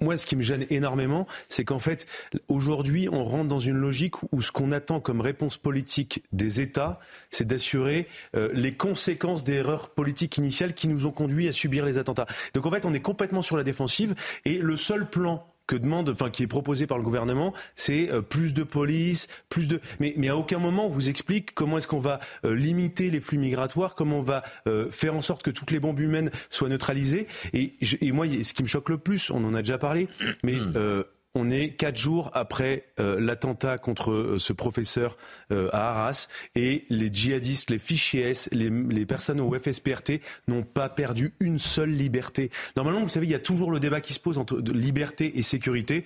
moi, 0.00 0.16
ce 0.16 0.26
qui 0.26 0.36
me 0.36 0.42
gêne 0.42 0.66
énormément, 0.70 1.26
c'est 1.48 1.64
qu'en 1.64 1.78
fait 1.78 2.06
aujourd'hui, 2.48 3.08
on 3.10 3.24
rentre 3.24 3.48
dans 3.48 3.58
une 3.58 3.76
logique 3.76 4.22
où 4.32 4.42
ce 4.42 4.52
qu'on 4.52 4.72
attend 4.72 5.00
comme 5.00 5.20
réponse 5.20 5.56
politique 5.56 6.22
des 6.32 6.60
États, 6.60 7.00
c'est 7.30 7.46
d'assurer 7.46 8.06
euh, 8.36 8.50
les 8.52 8.74
conséquences 8.74 9.44
des 9.44 9.54
erreurs 9.54 9.90
politiques 9.90 10.36
initiales 10.38 10.74
qui 10.74 10.88
nous 10.88 11.06
ont 11.06 11.12
conduit 11.12 11.48
à 11.48 11.52
subir 11.52 11.84
les 11.84 11.98
attentats. 11.98 12.26
Donc 12.54 12.66
en 12.66 12.70
fait, 12.70 12.84
on 12.84 12.94
est 12.94 13.00
complètement 13.00 13.42
sur 13.42 13.56
la 13.56 13.64
défensive 13.64 14.14
et 14.44 14.58
le 14.58 14.76
seul 14.76 15.08
plan 15.08 15.46
que 15.66 15.76
demande, 15.76 16.10
enfin 16.10 16.30
qui 16.30 16.42
est 16.42 16.48
proposé 16.48 16.86
par 16.86 16.98
le 16.98 17.04
gouvernement, 17.04 17.52
c'est 17.76 18.10
euh, 18.10 18.20
plus 18.20 18.54
de 18.54 18.62
police, 18.62 19.28
plus 19.48 19.68
de. 19.68 19.80
Mais, 20.00 20.14
mais 20.16 20.28
à 20.28 20.36
aucun 20.36 20.58
moment 20.58 20.86
on 20.86 20.90
vous 20.90 21.08
explique 21.08 21.54
comment 21.54 21.78
est-ce 21.78 21.88
qu'on 21.88 22.00
va 22.00 22.20
euh, 22.44 22.54
limiter 22.54 23.10
les 23.10 23.20
flux 23.20 23.38
migratoires, 23.38 23.94
comment 23.94 24.18
on 24.18 24.22
va 24.22 24.42
euh, 24.66 24.90
faire 24.90 25.14
en 25.14 25.22
sorte 25.22 25.42
que 25.42 25.50
toutes 25.50 25.70
les 25.70 25.80
bombes 25.80 26.00
humaines 26.00 26.30
soient 26.50 26.68
neutralisées. 26.68 27.26
Et, 27.52 27.74
et, 28.00 28.12
moi, 28.12 28.26
ce 28.26 28.54
qui 28.54 28.62
me 28.62 28.68
choque 28.68 28.88
le 28.88 28.98
plus, 28.98 29.30
on 29.30 29.44
en 29.44 29.54
a 29.54 29.60
déjà 29.62 29.78
parlé, 29.78 30.08
mais 30.42 30.54
hmm. 30.54 31.04
On 31.36 31.50
est 31.50 31.70
quatre 31.70 31.96
jours 31.96 32.30
après 32.32 32.84
euh, 33.00 33.18
l'attentat 33.18 33.76
contre 33.76 34.12
euh, 34.12 34.38
ce 34.38 34.52
professeur 34.52 35.16
euh, 35.50 35.68
à 35.72 35.90
Arras 35.90 36.28
et 36.54 36.84
les 36.90 37.12
djihadistes, 37.12 37.70
les 37.70 37.78
fichiers 37.78 38.30
S, 38.30 38.48
les, 38.52 38.70
personnes 39.04 39.40
au 39.40 39.52
FSPRT 39.52 40.20
n'ont 40.46 40.62
pas 40.62 40.88
perdu 40.88 41.34
une 41.40 41.58
seule 41.58 41.90
liberté. 41.90 42.50
Normalement, 42.76 43.00
vous 43.00 43.08
savez, 43.08 43.26
il 43.26 43.32
y 43.32 43.34
a 43.34 43.40
toujours 43.40 43.72
le 43.72 43.80
débat 43.80 44.00
qui 44.00 44.12
se 44.12 44.20
pose 44.20 44.38
entre 44.38 44.58
liberté 44.58 45.36
et 45.36 45.42
sécurité. 45.42 46.04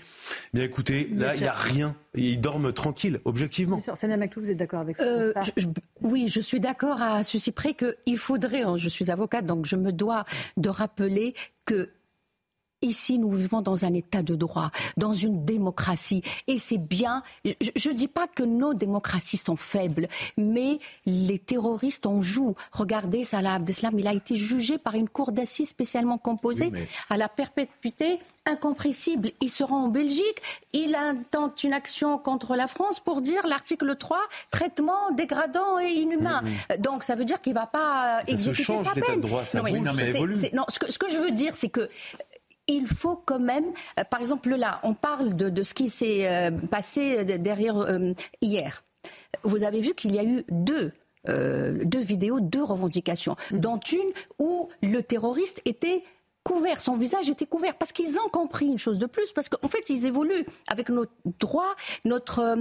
Bien 0.54 0.64
écoutez, 0.64 1.10
là, 1.14 1.34
il 1.34 1.42
n'y 1.42 1.46
a 1.46 1.52
rien. 1.52 1.94
ils 2.14 2.40
dorment 2.40 2.72
tranquilles, 2.72 3.20
objectivement. 3.26 3.76
Bien 3.76 3.84
sûr. 3.84 3.96
Samia 3.98 4.16
vous 4.34 4.50
êtes 4.50 4.56
d'accord 4.56 4.80
avec 4.80 4.96
ça 4.96 5.04
Oui, 6.00 6.28
je 6.28 6.40
suis 6.40 6.60
d'accord 6.60 7.02
à 7.02 7.22
ceci 7.22 7.52
près 7.52 7.74
qu'il 7.74 8.16
faudrait, 8.16 8.64
je 8.76 8.88
suis 8.88 9.10
avocate, 9.10 9.44
donc 9.44 9.66
je 9.66 9.76
me 9.76 9.92
dois 9.92 10.24
de 10.56 10.70
rappeler 10.70 11.34
que 11.66 11.90
Ici, 12.80 13.18
nous 13.18 13.30
vivons 13.30 13.60
dans 13.60 13.84
un 13.84 13.92
état 13.92 14.22
de 14.22 14.36
droit, 14.36 14.70
dans 14.96 15.12
une 15.12 15.44
démocratie. 15.44 16.22
Et 16.46 16.58
c'est 16.58 16.78
bien, 16.78 17.22
je 17.44 17.88
ne 17.88 17.94
dis 17.94 18.06
pas 18.06 18.28
que 18.28 18.44
nos 18.44 18.72
démocraties 18.72 19.36
sont 19.36 19.56
faibles, 19.56 20.08
mais 20.36 20.78
les 21.04 21.38
terroristes 21.38 22.06
en 22.06 22.22
jouent. 22.22 22.54
Regardez 22.70 23.24
Salah 23.24 23.54
Abdeslam, 23.54 23.98
il 23.98 24.06
a 24.06 24.12
été 24.12 24.36
jugé 24.36 24.78
par 24.78 24.94
une 24.94 25.08
cour 25.08 25.32
d'assises 25.32 25.70
spécialement 25.70 26.18
composée 26.18 26.70
à 27.10 27.16
la 27.16 27.28
perpétuité 27.28 28.20
incompressible. 28.46 29.30
Il 29.40 29.50
se 29.50 29.62
rend 29.62 29.84
en 29.84 29.88
Belgique, 29.88 30.40
il 30.72 30.94
intente 30.94 31.62
une 31.64 31.72
action 31.72 32.16
contre 32.18 32.56
la 32.56 32.66
France 32.66 33.00
pour 33.00 33.20
dire 33.20 33.46
l'article 33.46 33.96
3, 33.96 34.18
traitement 34.50 35.10
dégradant 35.12 35.78
et 35.78 35.90
inhumain. 35.90 36.42
Donc 36.78 37.04
ça 37.04 37.14
veut 37.14 37.24
dire 37.24 37.40
qu'il 37.40 37.52
ne 37.54 37.58
va 37.58 37.66
pas 37.66 38.22
exécuter 38.26 38.78
sa 38.78 38.92
peine. 38.92 39.20
Droit, 39.20 39.44
ça 39.44 39.58
non, 39.58 39.64
mais, 39.64 39.72
non, 40.52 40.64
ce 40.68 40.78
que 40.78 41.08
je 41.10 41.18
veux 41.18 41.30
dire, 41.30 41.56
c'est 41.56 41.68
que 41.68 41.88
il 42.68 42.86
faut 42.86 43.16
quand 43.16 43.40
même, 43.40 43.66
euh, 43.98 44.04
par 44.04 44.20
exemple 44.20 44.50
là, 44.54 44.80
on 44.84 44.94
parle 44.94 45.34
de, 45.34 45.62
ce 45.62 45.74
qui 45.74 45.88
s'est 45.88 46.28
euh, 46.28 46.50
passé 46.50 47.24
derrière 47.24 47.78
euh, 47.78 48.12
hier. 48.40 48.84
Vous 49.42 49.64
avez 49.64 49.80
vu 49.80 49.94
qu'il 49.94 50.12
y 50.12 50.18
a 50.18 50.24
eu 50.24 50.44
deux 50.50 50.92
deux 51.26 52.00
vidéos, 52.00 52.40
deux 52.40 52.62
revendications, 52.62 53.36
mm. 53.50 53.58
dont 53.58 53.78
une 53.92 54.12
où 54.38 54.70
le 54.82 55.02
terroriste 55.02 55.60
était 55.66 56.02
couvert, 56.48 56.80
son 56.80 56.94
visage 56.94 57.28
était 57.28 57.46
couvert, 57.46 57.74
parce 57.74 57.92
qu'ils 57.92 58.18
ont 58.18 58.28
compris 58.30 58.66
une 58.66 58.78
chose 58.78 58.98
de 58.98 59.06
plus, 59.06 59.32
parce 59.32 59.50
qu'en 59.50 59.68
fait, 59.68 59.90
ils 59.90 60.06
évoluent 60.06 60.46
avec 60.66 60.88
nos 60.88 61.04
droits, 61.38 61.74
notre, 62.06 62.38
euh, 62.38 62.56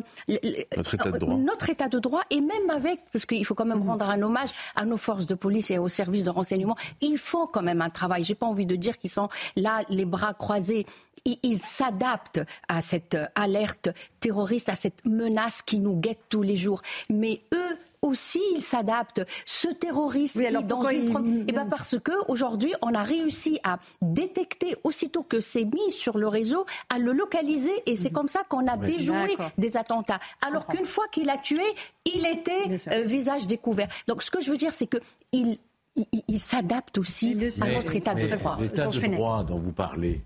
notre, 0.76 0.94
état 0.94 1.12
de 1.12 1.18
droit. 1.18 1.36
notre 1.38 1.70
état 1.70 1.88
de 1.88 2.00
droit, 2.00 2.22
et 2.30 2.42
même 2.42 2.70
avec, 2.70 3.00
parce 3.14 3.26
qu'il 3.26 3.46
faut 3.46 3.56
quand 3.56 3.66
même 3.66 3.80
mhm. 3.80 3.90
rendre 3.90 4.10
un 4.10 4.22
hommage 4.22 4.50
à 4.76 4.86
nos 4.86 4.98
forces 4.98 5.26
de 5.26 5.36
police 5.36 5.72
et 5.72 5.78
aux 5.78 5.88
services 5.88 6.26
de 6.26 6.30
renseignement, 6.30 6.76
ils 7.00 7.18
font 7.18 7.48
quand 7.48 7.64
même 7.64 7.82
un 7.82 7.90
travail. 7.90 8.24
J'ai 8.24 8.36
pas 8.36 8.46
envie 8.46 8.66
de 8.66 8.76
dire 8.76 8.98
qu'ils 8.98 9.10
sont 9.10 9.30
là, 9.56 9.82
les 9.90 10.06
bras 10.06 10.34
croisés 10.34 10.86
ils 11.44 11.58
s'adaptent 11.58 12.42
à 12.68 12.82
cette 12.82 13.18
alerte 13.36 13.90
terroriste, 14.20 14.70
à 14.70 14.76
cette 14.76 15.04
menace 15.06 15.62
qui 15.62 15.80
nous 15.80 15.96
guette 16.00 16.22
tous 16.30 16.42
les 16.42 16.56
jours. 16.56 16.82
Mais 17.10 17.42
eux, 17.54 17.78
aussi 18.02 18.42
ils 18.56 18.64
s'adaptent. 18.64 19.26
Ce 19.46 19.68
terroriste 19.68 20.38
oui, 20.38 20.64
dans 20.64 20.88
une 20.90 21.46
eh 21.48 21.52
ben 21.52 21.66
parce 21.66 21.98
que 22.00 22.12
aujourd'hui 22.28 22.74
on 22.82 22.94
a 22.94 23.04
réussi 23.04 23.60
à 23.64 23.80
détecter 24.02 24.76
aussitôt 24.84 25.24
que 25.24 25.40
c'est 25.40 25.66
mis 25.66 25.92
sur 25.92 26.18
le 26.18 26.28
réseau, 26.28 26.66
à 26.94 27.00
le 27.00 27.12
localiser 27.12 27.84
et 27.86 27.96
c'est 27.96 28.12
comme 28.12 28.30
ça 28.30 28.44
qu'on 28.48 28.68
a 28.68 28.78
déjoué 28.78 29.38
des 29.58 29.78
attentats. 29.78 30.20
Alors 30.46 30.68
qu'une 30.68 30.86
fois 30.86 31.06
qu'il 31.12 31.30
a 31.30 31.38
tué, 31.38 31.64
il 32.06 32.26
était 32.26 32.80
euh, 32.92 33.04
visage 33.04 33.48
découvert. 33.48 33.88
Donc 34.08 34.24
ce 34.24 34.32
que 34.32 34.42
je 34.42 34.52
veux 34.52 34.58
dire 34.58 34.72
c'est 34.72 34.88
que 34.88 34.98
il, 35.32 35.58
il, 36.28 36.40
s'adapte 36.40 36.98
aussi 36.98 37.36
à 37.60 37.70
notre 37.70 37.96
état 37.96 38.14
de 38.14 38.28
droit. 38.28 38.58
L'état 38.60 38.88
de 38.88 39.00
droit 39.08 39.44
dont 39.44 39.58
vous 39.58 39.72
parlez, 39.72 40.22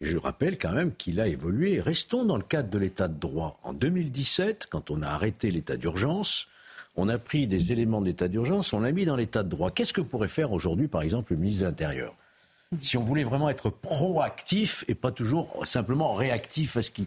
je 0.00 0.18
rappelle 0.18 0.58
quand 0.58 0.72
même 0.72 0.94
qu'il 0.94 1.20
a 1.20 1.28
évolué. 1.28 1.80
Restons 1.80 2.24
dans 2.24 2.36
le 2.36 2.42
cadre 2.42 2.68
de 2.68 2.78
l'état 2.78 3.08
de 3.08 3.18
droit. 3.18 3.58
En 3.62 3.72
2017, 3.72 4.66
quand 4.70 4.90
on 4.90 5.02
a 5.02 5.08
arrêté 5.08 5.50
l'état 5.50 5.76
d'urgence, 5.76 6.48
on 6.96 7.08
a 7.08 7.18
pris 7.18 7.46
des 7.46 7.72
éléments 7.72 8.00
d'état 8.00 8.28
d'urgence, 8.28 8.72
on 8.72 8.80
l'a 8.80 8.92
mis 8.92 9.04
dans 9.04 9.16
l'état 9.16 9.42
de 9.42 9.48
droit. 9.48 9.70
Qu'est-ce 9.70 9.92
que 9.92 10.00
pourrait 10.00 10.28
faire 10.28 10.52
aujourd'hui, 10.52 10.88
par 10.88 11.02
exemple, 11.02 11.32
le 11.32 11.38
ministre 11.38 11.62
de 11.62 11.66
l'Intérieur? 11.66 12.14
Si 12.80 12.96
on 12.96 13.04
voulait 13.04 13.24
vraiment 13.24 13.48
être 13.48 13.70
proactif 13.70 14.84
et 14.88 14.94
pas 14.94 15.12
toujours 15.12 15.64
simplement 15.66 16.14
réactif 16.14 16.76
à 16.76 16.82
ce 16.82 16.90
qui 16.90 17.06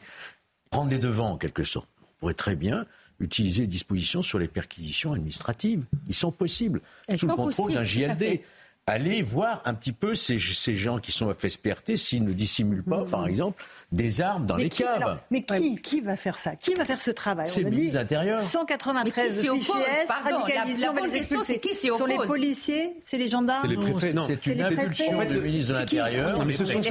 prendre 0.69 0.89
les 0.89 0.97
devants, 0.97 1.31
en 1.31 1.37
quelque 1.37 1.63
sorte. 1.63 1.87
On 2.01 2.19
pourrait 2.19 2.33
très 2.33 2.55
bien 2.55 2.85
utiliser 3.19 3.61
des 3.61 3.67
dispositions 3.67 4.21
sur 4.21 4.37
les 4.37 4.47
perquisitions 4.47 5.13
administratives. 5.13 5.85
Ils 6.07 6.15
sont 6.15 6.31
possibles, 6.31 6.81
sous 7.15 7.27
le 7.27 7.35
contrôle 7.35 7.73
d'un 7.73 7.83
JLD 7.83 8.41
allez 8.87 9.21
voir 9.21 9.61
un 9.65 9.73
petit 9.73 9.91
peu 9.91 10.15
ces, 10.15 10.39
ces 10.39 10.75
gens 10.75 10.99
qui 10.99 11.11
sont 11.11 11.31
FSPRT 11.31 11.97
s'ils 11.97 12.23
ne 12.23 12.31
dissimulent 12.31 12.83
pas, 12.83 13.03
par 13.03 13.23
mmh. 13.23 13.29
exemple, 13.29 13.63
des 13.91 14.21
armes 14.21 14.45
dans 14.45 14.55
les 14.55 14.69
caves. 14.69 15.19
mais 15.29 15.43
qui, 15.43 15.75
qui, 15.75 16.01
va 16.01 16.15
faire 16.15 16.37
ça? 16.37 16.55
Qui 16.55 16.73
va 16.73 16.85
faire 16.85 17.01
ce 17.01 17.11
travail? 17.11 17.47
C'est 17.49 17.61
le 17.61 17.69
ministre 17.69 17.93
de 17.93 17.99
l'Intérieur. 17.99 18.43
193 18.43 19.41
fichiers 19.41 19.55
S, 19.57 20.09
radicalisés, 20.09 20.89
on 20.89 20.93
va 20.93 21.01
les 21.01 21.17
expulser. 21.17 21.59
Qui 21.59 21.73
Ce 21.73 21.89
sont 21.89 22.05
les 22.05 22.15
policiers 22.15 22.95
C'est 23.01 23.17
les 23.17 23.29
gendarmes 23.29 23.67
C'est 23.67 23.75
les 23.75 23.91
préfets, 23.91 24.13
non. 24.13 24.25
C'est 24.25 24.45
une 24.47 24.61
impulsion 24.61 25.25
du 25.25 25.39
ministre 25.41 25.73
de 25.73 25.77
l'Intérieur. 25.77 26.45
Mais 26.45 26.53
ce 26.53 26.65
sont, 26.65 26.81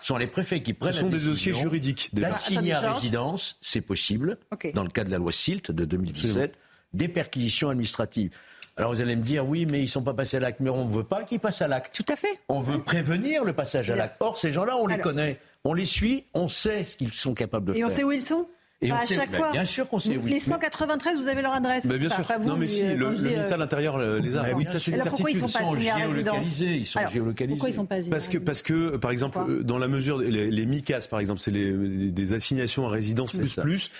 sont 0.00 0.16
les 0.16 0.28
préfets 0.28 0.62
qui 0.62 0.72
prennent 0.72 0.92
Ce 0.92 1.00
sont 1.00 1.08
des 1.08 1.18
dossiers 1.18 1.54
juridiques. 1.54 2.10
D'assigner 2.14 2.72
à 2.72 2.92
résidence, 2.92 3.58
c'est 3.60 3.80
possible, 3.80 4.38
dans 4.74 4.84
le 4.84 4.90
cas 4.90 5.02
de 5.04 5.10
la 5.10 5.18
loi 5.18 5.32
SILT 5.32 5.72
de 5.72 5.84
2017, 5.84 6.56
des 6.94 7.08
perquisitions 7.08 7.70
administratives. 7.70 8.30
Alors 8.76 8.92
vous 8.92 9.02
allez 9.02 9.16
me 9.16 9.22
dire, 9.22 9.46
oui, 9.46 9.66
mais 9.66 9.80
ils 9.80 9.84
ne 9.84 9.88
sont 9.88 10.02
pas 10.02 10.14
passés 10.14 10.38
à 10.38 10.40
l'acte, 10.40 10.60
mais 10.60 10.70
on 10.70 10.84
ne 10.84 10.90
veut 10.90 11.04
pas 11.04 11.24
qu'ils 11.24 11.40
passent 11.40 11.60
à 11.60 11.68
l'acte. 11.68 11.94
Tout 11.94 12.10
à 12.10 12.16
fait. 12.16 12.40
On 12.48 12.60
veut 12.60 12.82
prévenir 12.82 13.44
le 13.44 13.52
passage 13.52 13.90
à 13.90 13.96
l'acte. 13.96 14.16
Or, 14.20 14.38
ces 14.38 14.50
gens-là, 14.50 14.76
on 14.76 14.86
les 14.86 14.98
connaît, 14.98 15.38
on 15.64 15.74
les 15.74 15.84
suit, 15.84 16.24
on 16.32 16.48
sait 16.48 16.84
ce 16.84 16.96
qu'ils 16.96 17.12
sont 17.12 17.34
capables 17.34 17.66
de 17.66 17.72
faire. 17.74 17.80
Et 17.80 17.84
on 17.84 17.90
sait 17.90 18.04
où 18.04 18.12
ils 18.12 18.24
sont? 18.24 18.48
Et 18.82 18.90
à 18.90 19.06
chaque 19.06 19.30
bah, 19.30 19.38
fois. 19.38 19.52
Bien 19.52 19.64
sûr 19.64 19.88
qu'on 19.88 19.98
sait. 19.98 20.18
Les 20.24 20.40
193, 20.40 21.16
vous 21.16 21.28
avez 21.28 21.42
leur 21.42 21.52
adresse. 21.52 21.84
Mais 21.84 21.98
bien 21.98 22.08
sûr. 22.08 22.24
non, 22.44 22.56
mais 22.56 22.68
si, 22.68 22.82
le, 22.82 23.12
ministère 23.12 23.56
de 23.56 23.62
l'Intérieur 23.62 23.98
les 23.98 24.36
a. 24.36 24.54
oui, 24.54 24.66
ça 24.66 24.78
c'est 24.78 24.90
une 24.90 24.98
certitude. 24.98 25.36
Ils 25.42 25.48
sont, 25.48 25.76
géolocalisés. 25.76 26.76
Ils 26.76 26.86
sont 26.86 27.00
géolocalisés. 27.10 27.54
Pourquoi 27.54 27.70
ils 27.70 27.74
sont 27.74 27.86
pas 27.86 27.96
parce 28.10 28.28
que, 28.28 28.38
parce 28.38 28.62
que, 28.62 28.96
par 28.96 29.10
exemple, 29.10 29.62
dans 29.62 29.78
la 29.78 29.88
mesure, 29.88 30.18
les, 30.18 30.50
les 30.50 30.66
MICAS, 30.66 31.06
par 31.10 31.20
exemple, 31.20 31.40
c'est 31.40 31.52
des 31.52 32.34
assignations 32.34 32.86
à 32.86 32.90
résidence 32.90 33.32
plus 33.32 33.56
plus. 33.56 33.90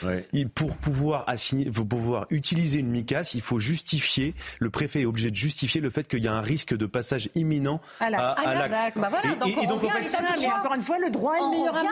Pour 0.54 0.76
pouvoir 0.76 1.24
assigner, 1.28 1.70
pour 1.70 1.86
pouvoir 1.86 2.26
utiliser 2.30 2.80
une 2.80 2.88
MICAS, 2.88 3.32
il 3.34 3.40
faut 3.40 3.58
justifier. 3.58 4.34
Le 4.58 4.70
préfet 4.70 5.02
est 5.02 5.06
obligé 5.06 5.30
de 5.30 5.36
justifier 5.36 5.80
le 5.80 5.90
fait 5.90 6.08
qu'il 6.08 6.22
y 6.22 6.28
a 6.28 6.34
un 6.34 6.40
risque 6.40 6.76
de 6.76 6.86
passage 6.86 7.28
imminent 7.34 7.80
à 8.00 8.10
l'acte. 8.10 8.98
Bah 8.98 9.10
et 9.24 9.66
donc, 9.66 9.84
en 9.84 9.88
fait, 9.88 10.46
encore 10.46 10.74
une 10.74 10.82
fois, 10.82 10.98
le 10.98 11.10
droit 11.10 11.34
est 11.36 11.40
le 11.40 11.50
meilleur 11.50 11.76
ami 11.76 11.88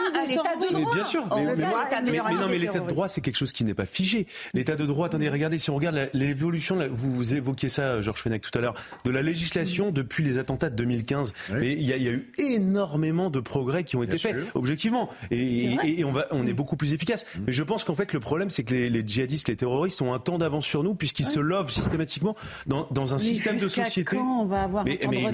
de 0.74 0.94
Bien 0.94 1.04
sûr. 1.04 1.24
Mais 1.36 2.18
non, 2.18 2.48
mais 2.48 2.58
l'état 2.58 2.79
de 2.82 2.88
droit, 2.88 3.08
c'est 3.08 3.20
quelque 3.20 3.36
chose 3.36 3.52
qui 3.52 3.64
n'est 3.64 3.74
pas 3.74 3.86
figé. 3.86 4.26
L'état 4.54 4.76
de 4.76 4.86
droit, 4.86 5.06
attendez, 5.06 5.28
regardez, 5.28 5.58
si 5.58 5.70
on 5.70 5.76
regarde 5.76 6.10
l'évolution, 6.12 6.78
vous 6.90 7.34
évoquiez 7.34 7.68
ça, 7.68 8.00
Georges 8.00 8.22
Fenech, 8.22 8.42
tout 8.42 8.56
à 8.58 8.60
l'heure, 8.60 8.74
de 9.04 9.10
la 9.10 9.22
législation 9.22 9.90
depuis 9.90 10.24
les 10.24 10.38
attentats 10.38 10.70
de 10.70 10.76
2015. 10.76 11.32
Mais 11.52 11.72
il 11.72 11.82
y, 11.82 11.92
a, 11.92 12.12
eu 12.12 12.32
énormément 12.38 13.30
de 13.30 13.40
progrès 13.40 13.84
qui 13.84 13.96
ont 13.96 14.02
été 14.02 14.18
faits, 14.18 14.36
objectivement. 14.54 15.08
Et, 15.30 16.04
on, 16.04 16.12
va, 16.12 16.26
on 16.30 16.46
est 16.46 16.52
beaucoup 16.52 16.76
plus 16.76 16.92
efficace. 16.92 17.24
Mm. 17.24 17.40
Mais 17.46 17.52
je 17.52 17.62
pense 17.62 17.84
qu'en 17.84 17.94
fait, 17.94 18.12
le 18.12 18.20
problème, 18.20 18.50
c'est 18.50 18.64
que 18.64 18.74
les, 18.74 19.06
djihadistes, 19.06 19.48
les 19.48 19.56
terroristes 19.56 20.02
ont 20.02 20.12
un 20.12 20.18
temps 20.18 20.38
d'avance 20.38 20.66
sur 20.66 20.82
nous, 20.82 20.94
puisqu'ils 20.94 21.26
se 21.26 21.40
lovent 21.40 21.70
systématiquement 21.70 22.36
dans, 22.66 23.14
un 23.14 23.18
système 23.18 23.58
de 23.58 23.68
société. 23.68 24.16
Quand 24.16 24.42
on 24.42 24.46
va 24.46 24.62
avoir 24.62 24.84
mais, 24.84 24.98
mais, 25.08 25.30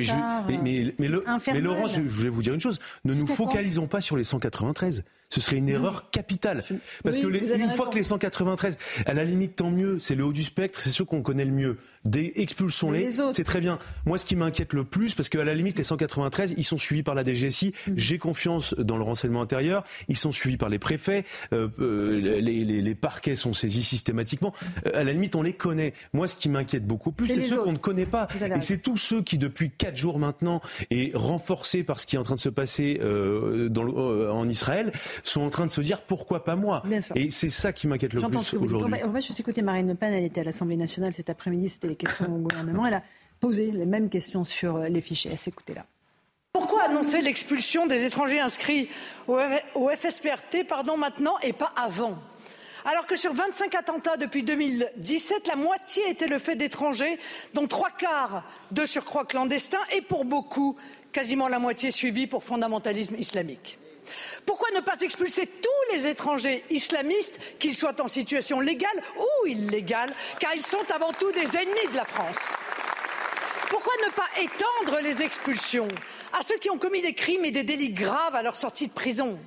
mais, 0.63 0.95
mais, 0.99 1.61
Laurent, 1.61 1.89
je 1.89 2.01
voulais 2.01 2.29
vous 2.29 2.43
dire 2.43 2.55
une 2.55 2.61
chose. 2.61 2.79
Ne 3.05 3.15
nous 3.15 3.27
focalisons 3.27 3.87
pas 3.87 4.01
sur 4.01 4.17
les 4.17 4.25
193 4.25 5.05
ce 5.29 5.41
serait 5.41 5.57
une 5.57 5.69
erreur 5.69 6.11
capitale. 6.11 6.65
Parce 7.03 7.19
que 7.19 7.27
une 7.27 7.71
fois 7.71 7.89
que 7.89 7.97
les 7.97 8.05
193, 8.05 8.77
à 9.07 9.15
la 9.15 9.25
limite, 9.25 9.57
tant 9.57 9.71
mieux, 9.71 9.99
c'est 9.99 10.15
le 10.15 10.25
haut 10.25 10.33
du 10.33 10.45
spectre, 10.45 10.81
c'est 10.81 10.91
ceux 10.91 11.05
qu'on 11.05 11.23
connaît 11.23 11.45
le 11.45 11.53
mieux. 11.53 11.79
Expulsons-les, 12.15 13.11
c'est 13.33 13.45
très 13.45 13.61
bien. 13.61 13.79
Moi, 14.05 14.19
ce 14.19 14.25
qui 14.25 14.37
m'inquiète 14.37 14.73
le 14.73 14.85
plus, 14.85 15.15
parce 15.15 15.29
qu'à 15.29 15.45
la 15.45 15.55
limite, 15.55 15.79
les 15.79 15.85
193, 15.85 16.55
ils 16.57 16.65
sont 16.65 16.79
suivis 16.79 17.03
par 17.03 17.15
la 17.15 17.25
DGSI. 17.25 17.73
Mm. 17.87 17.93
J'ai 17.97 18.19
confiance 18.19 18.75
dans 18.75 18.97
le 18.97 19.03
renseignement 19.03 19.43
intérieur. 19.43 19.85
Ils 20.09 20.17
sont 20.17 20.33
suivis 20.33 20.57
par 20.57 20.69
les 20.69 20.79
préfets. 20.79 21.25
Euh, 21.53 21.69
euh, 21.81 22.41
les, 22.41 22.95
parquets 22.95 23.37
sont 23.37 23.53
saisis 23.53 23.83
systématiquement. 23.83 24.53
Euh, 24.87 24.91
à 24.95 25.05
la 25.05 25.13
limite, 25.13 25.37
on 25.37 25.43
les 25.43 25.53
connaît. 25.53 25.93
Moi, 26.13 26.29
ce 26.29 26.37
qui 26.37 26.49
m'inquiète 26.49 26.87
beaucoup 26.87 27.13
plus, 27.13 27.29
c'est 27.29 27.43
ceux 27.43 27.59
qu'on 27.59 27.73
ne 27.73 27.79
connaît 27.79 28.07
pas. 28.07 28.29
Et 28.57 28.63
c'est 28.63 28.79
tous 28.79 28.97
ceux 28.97 29.23
qui, 29.23 29.39
depuis 29.39 29.71
quatre 29.71 29.97
jours 29.97 30.19
maintenant, 30.19 30.61
et 30.91 31.13
renforcés 31.15 31.83
par 31.83 32.01
ce 32.01 32.07
qui 32.07 32.17
est 32.17 32.19
en 32.19 32.23
train 32.23 32.35
de 32.35 32.41
se 32.41 32.49
passer 32.49 33.01
en 33.03 34.49
Israël, 34.49 34.93
sont 35.23 35.43
en 35.43 35.51
train 35.51 35.67
de 35.67 35.71
se 35.71 35.81
dire 35.81 36.03
pourquoi 36.03 36.45
pas 36.45 36.57
moi? 36.57 36.83
Et 37.15 37.31
c'est 37.31 37.51
ça 37.51 37.73
qui 37.73 37.87
m'inquiète 37.87 38.15
le 38.15 38.23
plus 38.23 38.55
aujourd'hui. 38.55 39.01
On 39.05 39.11
va 39.11 39.21
juste 39.21 39.41
écouter 39.41 39.63
Marine 39.63 39.89
Le 39.89 39.95
Pen, 39.95 40.13
elle 40.13 40.25
était 40.25 40.41
à 40.41 40.45
l'Assemblée 40.45 40.77
nationale 40.77 41.13
cet 41.13 41.31
après-midi, 41.31 41.69
c'était 41.69 41.89
questions 41.97 42.27
au 42.27 42.39
gouvernement. 42.39 42.87
Elle 42.87 42.95
a 42.95 43.03
posé 43.41 43.71
les 43.73 43.87
mêmes 43.87 44.09
questions 44.09 44.45
sur 44.45 44.77
euh, 44.77 44.89
les 44.89 45.01
fichiers. 45.01 45.35
Écoutez-la. 45.47 45.85
Pourquoi 46.53 46.85
annoncer 46.85 47.21
l'expulsion 47.21 47.87
des 47.87 48.05
étrangers 48.05 48.41
inscrits 48.41 48.89
au 49.27 49.89
FSPRT 49.91 50.65
maintenant 50.97 51.35
et 51.43 51.53
pas 51.53 51.73
avant? 51.77 52.19
Alors 52.87 53.07
que 53.07 53.17
sur 53.17 53.35
25 53.35 53.75
attentats 53.75 54.17
depuis 54.17 54.45
2017, 54.45 55.49
la 55.49 55.57
moitié 55.57 56.09
était 56.09 56.29
le 56.29 56.39
fait 56.39 56.55
d'étrangers, 56.55 57.19
dont 57.53 57.67
trois 57.67 57.91
quarts 57.91 58.45
de 58.71 58.87
surcroît 58.87 59.25
clandestins 59.25 59.85
et 59.95 60.01
pour 60.01 60.25
beaucoup, 60.25 60.77
quasiment 61.11 61.49
la 61.49 61.59
moitié 61.59 61.91
suivie 61.91 62.29
pour 62.29 62.45
fondamentalisme 62.45 63.17
islamique. 63.17 63.79
Pourquoi 64.45 64.69
ne 64.75 64.81
pas 64.81 65.01
expulser 65.01 65.47
tous 65.47 65.97
les 65.97 66.07
étrangers 66.07 66.65
islamistes, 66.71 67.39
qu'ils 67.59 67.75
soient 67.75 68.01
en 68.01 68.09
situation 68.09 68.61
légale 68.61 69.03
ou 69.17 69.47
illégale, 69.47 70.13
car 70.39 70.55
ils 70.55 70.67
sont 70.67 70.91
avant 70.95 71.13
tout 71.13 71.33
des 71.33 71.57
ennemis 71.57 71.89
de 71.91 71.97
la 71.97 72.05
France? 72.05 72.57
Pourquoi 73.69 73.93
ne 74.07 74.13
pas 74.13 74.29
étendre 74.41 75.01
les 75.03 75.23
expulsions 75.23 75.89
à 76.39 76.43
ceux 76.43 76.57
qui 76.59 76.71
ont 76.71 76.79
commis 76.79 77.03
des 77.03 77.15
crimes 77.15 77.45
et 77.45 77.51
des 77.51 77.65
délits 77.65 77.93
graves 77.93 78.35
à 78.35 78.43
leur 78.43 78.55
sortie 78.55 78.87
de 78.87 78.93
prison? 78.93 79.39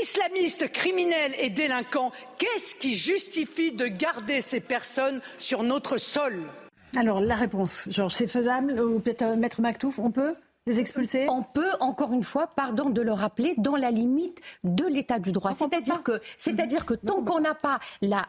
Islamistes, 0.00 0.70
criminels 0.70 1.34
et 1.38 1.50
délinquants, 1.50 2.12
qu'est-ce 2.38 2.74
qui 2.74 2.94
justifie 2.94 3.72
de 3.72 3.86
garder 3.86 4.40
ces 4.40 4.60
personnes 4.60 5.20
sur 5.38 5.62
notre 5.62 5.98
sol? 5.98 6.34
Alors, 6.96 7.20
la 7.20 7.36
réponse, 7.36 7.82
Georges, 7.88 8.14
c'est 8.14 8.28
faisable 8.28 8.80
Ou 8.80 9.00
peut-être 9.00 9.36
Maître 9.36 9.60
Mactouf, 9.60 9.98
on 9.98 10.10
peut? 10.10 10.34
Les 10.66 10.80
expulser? 10.80 11.26
On 11.28 11.42
peut, 11.42 11.70
encore 11.80 12.12
une 12.12 12.24
fois, 12.24 12.48
pardon 12.48 12.90
de 12.90 13.02
le 13.02 13.12
rappeler, 13.12 13.54
dans 13.58 13.76
la 13.76 13.90
limite 13.90 14.40
de 14.64 14.84
l'état 14.84 15.18
du 15.18 15.32
droit. 15.32 15.52
C'est-à-dire 15.52 16.02
que, 16.02 16.20
c'est-à-dire 16.38 16.84
que 16.84 16.94
tant 16.94 17.22
qu'on 17.22 17.40
n'a 17.40 17.54
pas 17.54 17.78
la, 18.02 18.26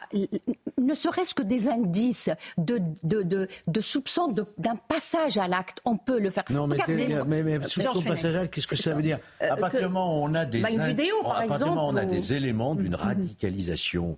ne 0.78 0.94
serait-ce 0.94 1.34
que 1.34 1.44
des 1.44 1.68
indices 1.68 2.30
de, 2.58 2.80
de, 3.04 3.24
de, 3.24 3.48
de 3.68 3.82
soupçons 3.82 4.34
d'un 4.58 4.76
passage 4.76 5.38
à 5.38 5.48
l'acte, 5.48 5.80
on 5.86 5.98
peut 5.98 6.20
le 6.20 6.30
faire. 6.30 6.44
Non, 6.50 6.68
mais, 6.68 6.78
mais, 6.88 7.44
mais, 7.44 7.68
soupçon 7.68 8.02
passage 8.02 8.26
à 8.26 8.40
l'acte, 8.42 8.54
qu'est-ce 8.54 8.68
que 8.68 8.76
ça, 8.76 8.94
veut 8.94 9.02
dire? 9.02 9.20
À 9.40 9.56
partir 9.56 9.82
du 9.82 9.88
moment 9.88 10.20
où 10.20 10.26
on 10.26 10.34
a 10.34 10.46
des, 10.46 10.62
bah, 10.62 10.70
une 10.72 10.84
vidéo, 10.84 11.16
par 11.24 11.42
exemple, 11.42 11.78
on 11.78 11.96
a 11.96 12.06
des 12.06 12.34
éléments 12.34 12.76
d'une 12.76 12.96
radicalisation, 12.96 14.18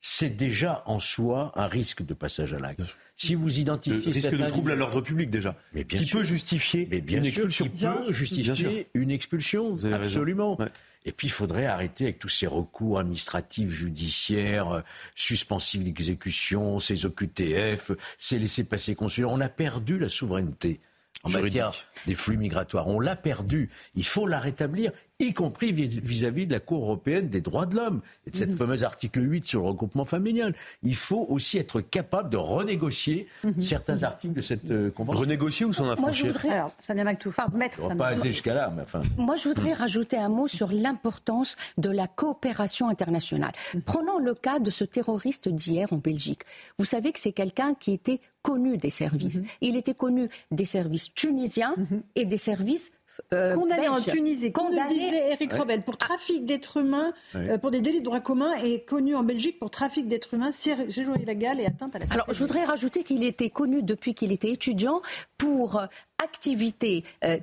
c'est 0.00 0.30
déjà 0.30 0.82
en 0.86 1.00
soi 1.00 1.52
un 1.54 1.66
risque 1.66 2.04
de 2.04 2.14
passage 2.14 2.52
à 2.52 2.58
l'acte. 2.58 2.82
Si 3.16 3.34
vous 3.34 3.58
identifiez 3.58 4.12
le 4.12 4.12
risque 4.12 4.36
de 4.36 4.46
trouble 4.46 4.72
à 4.72 4.76
l'ordre 4.76 5.00
public 5.00 5.28
déjà, 5.28 5.56
mais 5.72 5.84
qui 5.84 6.06
peut 6.06 6.22
justifier 6.22 6.86
mais 6.90 7.00
bien 7.00 7.18
une 7.18 7.32
sûr, 7.32 7.46
expulsion, 7.46 7.64
qui 7.64 8.06
peut 8.06 8.12
justifier 8.12 8.88
une 8.94 9.10
expulsion, 9.10 9.76
absolument. 9.92 10.56
Et 11.04 11.12
puis 11.12 11.28
il 11.28 11.30
faudrait 11.30 11.66
arrêter 11.66 12.04
avec 12.04 12.18
tous 12.18 12.28
ces 12.28 12.46
recours 12.46 12.98
administratifs, 12.98 13.70
judiciaires, 13.70 14.68
euh, 14.68 14.80
suspensifs 15.14 15.82
d'exécution, 15.82 16.80
ces 16.80 17.06
OQTF, 17.06 17.92
ces 18.18 18.38
laissés-passer 18.38 18.94
consulaires. 18.94 19.30
On 19.30 19.40
a 19.40 19.48
perdu 19.48 19.98
la 19.98 20.08
souveraineté 20.08 20.80
en 21.22 21.30
matière 21.30 21.72
des 22.06 22.14
flux 22.14 22.36
migratoires. 22.36 22.88
On 22.88 23.00
l'a 23.00 23.16
perdu. 23.16 23.70
Il 23.94 24.04
faut 24.04 24.26
la 24.26 24.38
rétablir 24.38 24.92
y 25.20 25.32
compris 25.32 25.72
vis-à-vis 25.72 26.46
de 26.46 26.52
la 26.52 26.60
Cour 26.60 26.84
européenne 26.84 27.28
des 27.28 27.40
droits 27.40 27.66
de 27.66 27.74
l'homme 27.74 28.02
et 28.26 28.30
de 28.30 28.36
cette 28.36 28.50
mhm. 28.50 28.56
fameuse 28.56 28.84
article 28.84 29.20
8 29.20 29.46
sur 29.46 29.62
le 29.62 29.68
regroupement 29.68 30.04
familial. 30.04 30.54
Il 30.84 30.94
faut 30.94 31.26
aussi 31.28 31.58
être 31.58 31.80
capable 31.80 32.30
de 32.30 32.36
renégocier 32.36 33.26
mhm. 33.42 33.60
certains 33.60 34.04
articles 34.04 34.34
de 34.34 34.40
cette 34.40 34.70
euh, 34.70 34.90
convention. 34.92 35.22
Renégocier 35.22 35.66
ou 35.66 35.72
s'en 35.72 35.90
affranchir 35.90 36.02
Moi, 36.02 36.12
je 36.12 36.24
voudrais... 36.24 36.50
Alors, 36.50 36.70
Samia 36.78 37.02
Maktouf, 37.02 37.36
mettre 37.52 37.78
On 37.82 37.88
va 37.88 37.96
pas 37.96 38.06
aller 38.08 38.28
jusqu'à 38.28 38.54
là, 38.54 38.72
mais 38.74 38.82
enfin... 38.82 39.02
Moi, 39.16 39.34
je 39.34 39.48
voudrais 39.48 39.72
rajouter 39.72 40.16
un 40.16 40.28
mot 40.28 40.46
sur 40.46 40.70
l'importance 40.70 41.56
de 41.78 41.90
la 41.90 42.06
coopération 42.06 42.88
internationale. 42.88 43.52
Mhm. 43.74 43.82
Prenons 43.82 44.18
le 44.18 44.34
cas 44.34 44.60
de 44.60 44.70
ce 44.70 44.84
terroriste 44.84 45.48
d'hier 45.48 45.92
en 45.92 45.96
Belgique. 45.96 46.42
Vous 46.78 46.84
savez 46.84 47.10
que 47.10 47.18
c'est 47.18 47.32
quelqu'un 47.32 47.74
qui 47.74 47.92
était 47.92 48.20
connu 48.42 48.76
des 48.76 48.90
services. 48.90 49.40
Il 49.60 49.76
était 49.76 49.94
connu 49.94 50.28
des 50.52 50.64
services 50.64 51.12
tunisiens 51.12 51.74
et 52.14 52.24
des 52.24 52.36
services 52.36 52.92
euh, 53.32 53.54
condamné 53.54 53.88
en 53.88 54.00
Tunisie, 54.00 54.52
comme 54.52 54.70
le 54.70 54.88
disait 54.88 55.32
Eric 55.32 55.52
Robel, 55.52 55.82
pour 55.82 55.96
trafic 55.96 56.44
d'êtres 56.44 56.78
humains, 56.78 57.12
euh, 57.34 57.58
pour 57.58 57.70
des 57.70 57.80
délits 57.80 58.00
de 58.00 58.04
droit 58.04 58.20
commun, 58.20 58.54
et 58.62 58.80
connu 58.80 59.14
en 59.14 59.22
Belgique 59.22 59.58
pour 59.58 59.70
trafic 59.70 60.08
d'êtres 60.08 60.34
humains, 60.34 60.52
séjour 60.52 61.16
illégal 61.16 61.60
et 61.60 61.66
atteinte 61.66 61.94
à 61.96 61.98
la 61.98 62.06
Alors, 62.10 62.26
je 62.32 62.38
voudrais 62.38 62.64
rajouter 62.64 63.04
qu'il 63.04 63.24
était 63.24 63.50
connu 63.50 63.82
depuis 63.82 64.14
qu'il 64.14 64.32
était 64.32 64.50
étudiant 64.50 65.02
pour 65.36 65.80
activité 66.22 67.04
euh, 67.24 67.38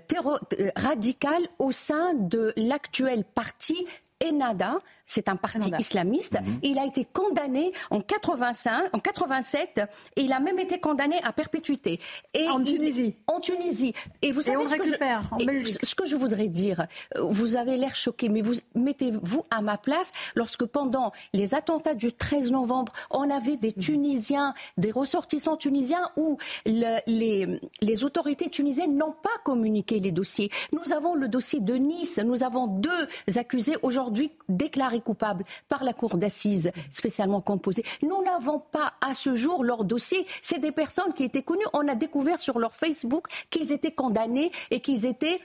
radicale 0.75 1.43
au 1.59 1.71
sein 1.71 2.13
de 2.13 2.53
l'actuel 2.57 3.23
parti 3.23 3.85
Enada, 4.23 4.79
c'est 5.05 5.29
un 5.29 5.35
parti 5.35 5.71
islamiste. 5.79 6.39
Mhm. 6.41 6.59
Il 6.63 6.79
a 6.79 6.85
été 6.85 7.05
condamné 7.05 7.71
en 7.91 8.01
85, 8.01 8.89
en 8.93 8.99
87, 8.99 9.81
et 10.15 10.21
il 10.21 10.33
a 10.33 10.39
même 10.39 10.59
été 10.59 10.79
condamné 10.79 11.21
à 11.23 11.31
perpétuité. 11.31 11.99
Et 12.33 12.47
en 12.49 12.63
Tunisie. 12.63 13.15
en 13.27 13.39
Tunisie. 13.39 13.93
Et 14.21 14.31
vous 14.31 14.41
savez 14.41 14.65
ce, 14.67 14.75
que 14.75 14.83
je, 14.83 15.77
ce 15.83 15.95
que 15.95 16.05
je 16.05 16.15
voudrais 16.15 16.47
dire. 16.47 16.87
Vous 17.19 17.55
avez 17.55 17.77
l'air 17.77 17.95
choqué, 17.95 18.29
mais 18.29 18.41
vous 18.41 18.55
mettez-vous 18.73 19.43
à 19.51 19.61
ma 19.61 19.77
place 19.77 20.11
lorsque 20.35 20.65
pendant 20.65 21.11
les 21.33 21.53
attentats 21.53 21.95
du 21.95 22.11
13 22.11 22.51
novembre, 22.51 22.91
on 23.11 23.29
avait 23.29 23.57
des 23.57 23.73
mhm. 23.75 23.83
Tunisiens, 23.83 24.53
des 24.77 24.91
ressortissants 24.91 25.57
tunisiens 25.57 26.09
où 26.17 26.37
les, 26.65 27.59
les 27.81 28.03
autorités 28.03 28.49
tunisiennes 28.49 28.97
n'ont 28.97 29.11
pas 29.11 29.29
communiqué 29.43 29.99
les 29.99 30.11
dossiers. 30.11 30.49
Nous 30.71 30.93
avons 30.93 31.15
le 31.15 31.27
dossier 31.27 31.59
de 31.59 31.75
Nice. 31.75 32.19
Nous 32.23 32.43
avons 32.43 32.67
deux 32.67 33.07
accusés 33.35 33.75
aujourd'hui 33.83 34.31
déclarés 34.49 34.94
coupables 35.01 35.43
par 35.67 35.83
la 35.83 35.93
cour 35.93 36.17
d'assises 36.17 36.71
spécialement 36.91 37.41
composée. 37.41 37.83
Nous 38.01 38.21
n'avons 38.23 38.59
pas 38.59 38.93
à 39.01 39.13
ce 39.13 39.35
jour 39.35 39.63
leur 39.63 39.83
dossier. 39.83 40.25
C'est 40.41 40.59
des 40.59 40.71
personnes 40.71 41.13
qui 41.13 41.23
étaient 41.23 41.41
connues. 41.41 41.65
On 41.73 41.87
a 41.87 41.95
découvert 41.95 42.39
sur 42.39 42.59
leur 42.59 42.73
Facebook 42.75 43.27
qu'ils 43.49 43.71
étaient 43.71 43.91
condamnés 43.91 44.51
et 44.71 44.79
qu'ils 44.79 45.05
étaient 45.05 45.39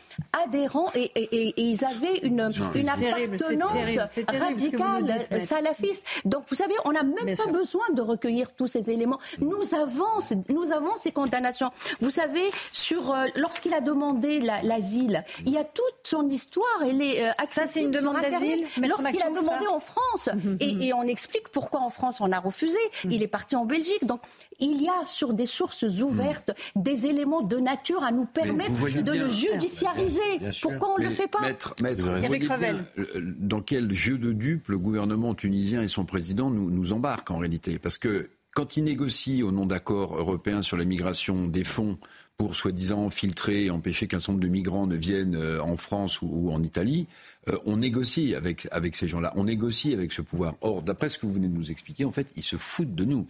adhérents 0.45 0.91
et, 0.95 1.11
ils 1.57 1.85
avaient 1.85 2.19
une, 2.23 2.41
appartenance 2.41 3.73
radicale 4.29 5.27
salafiste. 5.41 6.07
Donc 6.25 6.45
vous 6.49 6.55
savez, 6.55 6.75
on 6.85 6.93
n'a 6.93 7.03
même 7.03 7.37
pas 7.37 7.47
besoin 7.47 7.85
de 7.95 8.03
recueillir 8.03 8.53
tous 8.53 8.67
ces 8.67 8.91
éléments. 8.91 9.19
Nous 9.41 9.75
avons, 9.75 10.05
nous 10.49 10.73
avons 10.73 10.97
ces 10.97 11.13
condamnations. 11.13 11.71
Vous 12.01 12.11
savez, 12.11 12.51
sur 12.73 13.13
euh, 13.13 13.27
lorsqu'il 13.37 13.75
a 13.75 13.81
demandé 13.81 14.41
l'asile, 14.41 15.25
il 15.47 15.53
y 15.53 15.59
a 15.59 15.65
toute 15.65 16.01
son 16.05 16.29
histoire. 16.29 16.83
Elle 16.85 17.03
est 17.03 17.29
euh, 17.29 17.33
Ça, 17.49 17.67
c'est 17.67 17.81
une 17.81 17.91
demande 17.91 18.21
d'asile. 18.21 18.67
Lorsqu'il 18.89 19.23
a 19.23 19.31
demandé 19.31 19.40
en 19.49 19.81
France. 19.81 20.29
Et, 20.61 20.93
on 20.93 21.03
explique 21.03 21.49
pourquoi 21.51 21.81
en 21.81 21.91
France 21.91 22.21
on 22.21 22.33
a 22.33 22.39
refusé. 22.39 22.79
Il 23.05 23.23
est 23.23 23.29
parti 23.29 23.57
en 23.57 23.65
Belgique. 23.65 24.05
Donc 24.05 24.21
il 24.59 24.83
y 24.83 24.89
a 24.89 25.07
sur 25.07 25.33
des 25.33 25.47
sources 25.47 25.83
ouvertes 25.83 26.51
mhm. 26.77 26.83
des 26.83 27.07
éléments 27.07 27.43
de 27.43 27.57
nature 27.59 28.03
à 28.03 28.13
nous 28.13 28.27
permettre 28.27 29.03
de 29.03 29.13
le 29.13 29.29
judiciariser. 29.29 30.21
Pourquoi 30.63 30.95
on 30.95 30.99
ne 30.99 31.05
le 31.05 31.11
fait 31.11 31.29
pas 31.29 31.41
Maître, 31.41 31.75
maître 31.83 32.07
euh, 32.09 33.21
dans 33.39 33.61
quel 33.61 33.93
jeu 33.93 34.19
de 34.19 34.33
dupes 34.33 34.69
le 34.69 34.79
gouvernement 34.79 35.35
tunisien 35.35 35.83
et 35.83 35.89
son 35.89 36.05
président 36.05 36.51
nous, 36.51 36.71
nous 36.71 36.93
embarquent 36.93 37.31
en 37.31 37.39
réalité 37.39 37.79
Parce 37.79 37.99
que 37.99 38.31
quand 38.55 38.77
ils 38.77 38.85
négocient 38.85 39.47
au 39.47 39.53
nom 39.53 39.67
d'accords 39.67 40.17
européens 40.17 40.63
sur 40.63 40.77
la 40.77 40.85
migration 40.85 41.47
des 41.47 41.65
fonds 41.65 41.99
pour 42.37 42.57
soi-disant 42.57 43.11
filtrer 43.11 43.67
et 43.67 43.71
empêcher 43.71 44.07
qu'un 44.09 44.19
certain 44.19 44.33
nombre 44.33 44.45
de 44.45 44.49
migrants 44.49 44.87
ne 44.87 44.97
viennent 44.97 45.37
euh, 45.37 45.61
en 45.63 45.77
France 45.77 46.23
ou, 46.23 46.51
en 46.51 46.63
Italie, 46.63 47.07
euh, 47.49 47.59
on 47.65 47.79
négocie 47.79 48.35
avec, 48.35 48.69
avec 48.71 48.97
ces 48.97 49.09
gens-là, 49.09 49.33
on 49.37 49.45
négocie 49.45 49.95
avec 49.95 50.13
ce 50.13 50.23
pouvoir. 50.23 50.55
Or, 50.61 50.83
d'après 50.83 51.09
ce 51.09 51.19
que 51.19 51.27
vous 51.27 51.33
venez 51.33 51.49
de 51.49 51.55
nous 51.55 51.71
expliquer, 51.71 52.05
en 52.05 52.13
fait, 52.13 52.29
ils 52.37 52.43
se 52.43 52.57
foutent 52.57 52.95
de 52.95 53.05
nous. 53.05 53.27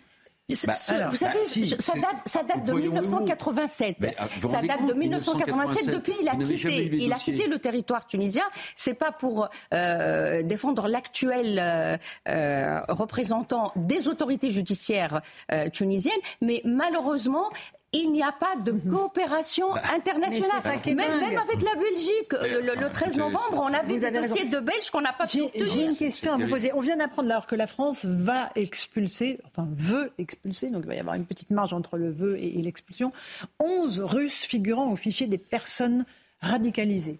Bah, 0.66 0.74
vous 1.10 1.16
savez, 1.16 1.34
bah, 1.34 1.76
ça, 1.78 1.94
date, 1.94 2.16
ça 2.26 2.42
date 2.42 2.64
de 2.64 2.72
1987. 2.72 3.96
Ah, 4.18 4.26
ça 4.48 4.62
date 4.62 4.84
de 4.84 4.94
1987. 4.94 5.90
Depuis, 5.94 6.14
il 6.20 6.28
a 6.28 6.34
quitté, 6.34 6.90
il 6.92 7.12
a 7.12 7.16
quitté 7.16 7.46
le 7.46 7.60
territoire 7.60 8.04
tunisien. 8.04 8.42
C'est 8.74 8.94
pas 8.94 9.12
pour 9.12 9.48
euh, 9.72 10.42
défendre 10.42 10.88
l'actuel 10.88 12.00
représentant 12.88 13.72
des 13.76 14.08
autorités 14.08 14.50
judiciaires 14.50 15.22
tunisiennes, 15.72 16.12
mais 16.40 16.62
malheureusement, 16.64 17.48
il 17.92 18.12
n'y 18.12 18.22
a 18.22 18.32
pas 18.32 18.56
de 18.56 18.72
mhm. 18.72 18.92
coopération 18.92 19.72
bah, 19.72 19.82
internationale. 19.94 20.62
Même, 20.86 21.38
avec 21.38 21.62
la 21.62 21.74
Belgique, 21.74 22.32
le, 22.32 22.88
13 22.88 23.16
novembre, 23.16 23.62
on 23.68 23.74
avait 23.74 23.98
des 23.98 24.10
dossiers 24.10 24.46
de 24.46 24.60
Belges 24.60 24.90
qu'on 24.90 25.00
n'a 25.00 25.12
pas 25.12 25.26
pu 25.26 25.42
J'ai 25.54 25.84
une 25.84 25.96
question 25.96 26.32
à 26.32 26.36
vous 26.36 26.48
poser. 26.48 26.72
On 26.74 26.80
vient 26.80 26.96
d'apprendre 26.96 27.30
alors 27.30 27.46
que 27.46 27.56
la 27.56 27.66
France 27.66 28.04
va 28.04 28.50
expulser, 28.54 29.40
enfin 29.46 29.68
veut 29.72 30.12
expulser, 30.18 30.68
donc 30.68 30.82
il 30.84 30.88
va 30.88 30.94
y 30.94 31.00
avoir 31.00 31.16
une 31.16 31.26
petite 31.26 31.50
marge 31.50 31.72
entre 31.72 31.96
le 31.96 32.10
vœu 32.10 32.36
et 32.38 32.62
l'expulsion, 32.62 33.12
11 33.58 34.00
Russes 34.00 34.44
figurant 34.44 34.90
au 34.90 34.96
fichier 34.96 35.26
des 35.26 35.38
personnes 35.38 36.04
radicalisées 36.40 37.18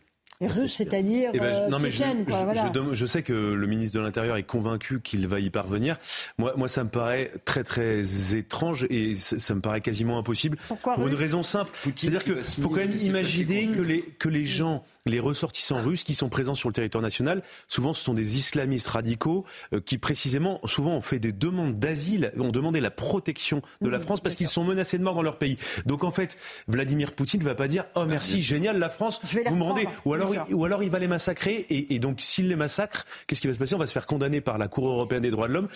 russe, 0.49 0.75
c'est-à-dire 0.75 1.31
eh 1.35 1.39
ben, 1.39 1.71
euh, 1.73 1.91
je, 1.91 2.95
je, 2.95 3.07
sais 3.07 3.23
que 3.23 3.33
le 3.33 3.67
ministre 3.67 3.99
de 3.99 4.03
l'Intérieur 4.03 4.37
est 4.37 4.43
convaincu 4.43 5.01
qu'il 5.01 5.27
va 5.27 5.39
y 5.39 5.51
parvenir. 5.51 5.99
Moi, 6.39 6.55
moi, 6.57 6.69
ça 6.69 6.85
me 6.85 6.89
paraît 6.89 7.31
très 7.45 7.65
très 7.65 8.03
étrange 8.35 8.87
et 8.89 9.15
ça, 9.15 9.55
me 9.55 9.61
paraît 9.61 9.81
quasiment 9.81 10.19
impossible 10.19 10.57
Pourquoi 10.69 10.95
pour 10.95 11.09
une 11.09 11.15
raison 11.15 11.43
simple. 11.43 11.71
C'est-à-dire 11.95 12.25
qu'il 12.25 12.43
faut 12.63 12.69
quand 12.71 12.77
même 12.77 12.97
imaginer 12.97 13.67
que 13.67 13.83
les 13.83 14.03
que 14.19 14.29
les 14.29 14.47
gens 14.47 14.85
les 15.11 15.21
ressortissants 15.21 15.83
russes 15.83 16.05
qui 16.05 16.15
sont 16.15 16.29
présents 16.29 16.55
sur 16.55 16.69
le 16.69 16.73
territoire 16.73 17.03
national, 17.03 17.43
souvent 17.69 17.93
ce 17.93 18.03
sont 18.03 18.15
des 18.15 18.37
islamistes 18.39 18.89
radicaux 18.89 19.45
euh, 19.75 19.81
qui 19.81 19.99
précisément, 19.99 20.61
souvent 20.65 20.97
ont 20.97 21.01
fait 21.01 21.19
des 21.19 21.33
demandes 21.33 21.75
d'asile, 21.75 22.33
ont 22.39 22.51
demandé 22.51 22.81
la 22.81 22.91
protection 22.91 23.63
de 23.81 23.89
la 23.89 23.99
mmh, 23.99 24.03
France 24.03 24.21
parce 24.21 24.35
qu'ils 24.35 24.49
sont 24.49 24.65
menacés 24.65 24.99
de 24.99 25.03
mort 25.03 25.15
dans 25.15 25.23
leur 25.23 25.37
pays. 25.37 25.57
Donc 25.87 26.05
en 26.05 26.11
fait, 26.11 26.39
Vladimir 26.69 27.13
Poutine 27.13 27.41
ne 27.41 27.45
va 27.45 27.55
pas 27.55 27.69
dire 27.69 27.85
oh 27.95 28.05
merci, 28.07 28.41
génial 28.41 28.79
la 28.79 28.89
France, 28.89 29.21
vous 29.47 29.57
me 29.57 29.63
rendez, 29.63 29.87
ou 30.05 30.15
alors, 30.15 30.33
il, 30.35 30.55
ou 30.55 30.65
alors 30.65 30.83
il 30.83 30.91
va 30.91 30.99
les 30.99 31.09
massacrer. 31.09 31.67
Et, 31.69 31.99
donc 31.99 32.21
s'il 32.21 32.49
les 32.49 32.57
massacre, 32.57 33.05
qu'est-ce 33.27 33.41
qui 33.41 33.49
va 33.49 33.55
se 33.55 33.59
passer? 33.59 33.75
On 33.75 33.79
va 33.79 33.87
se 33.87 33.93
faire 33.93 34.07
condamner 34.07 34.41
par 34.41 34.59
la 34.59 34.69
Cour 34.69 34.89
européenne 34.89 35.23
des 35.23 35.31
droits 35.31 35.49
de 35.49 35.55
l'homme 35.55 35.69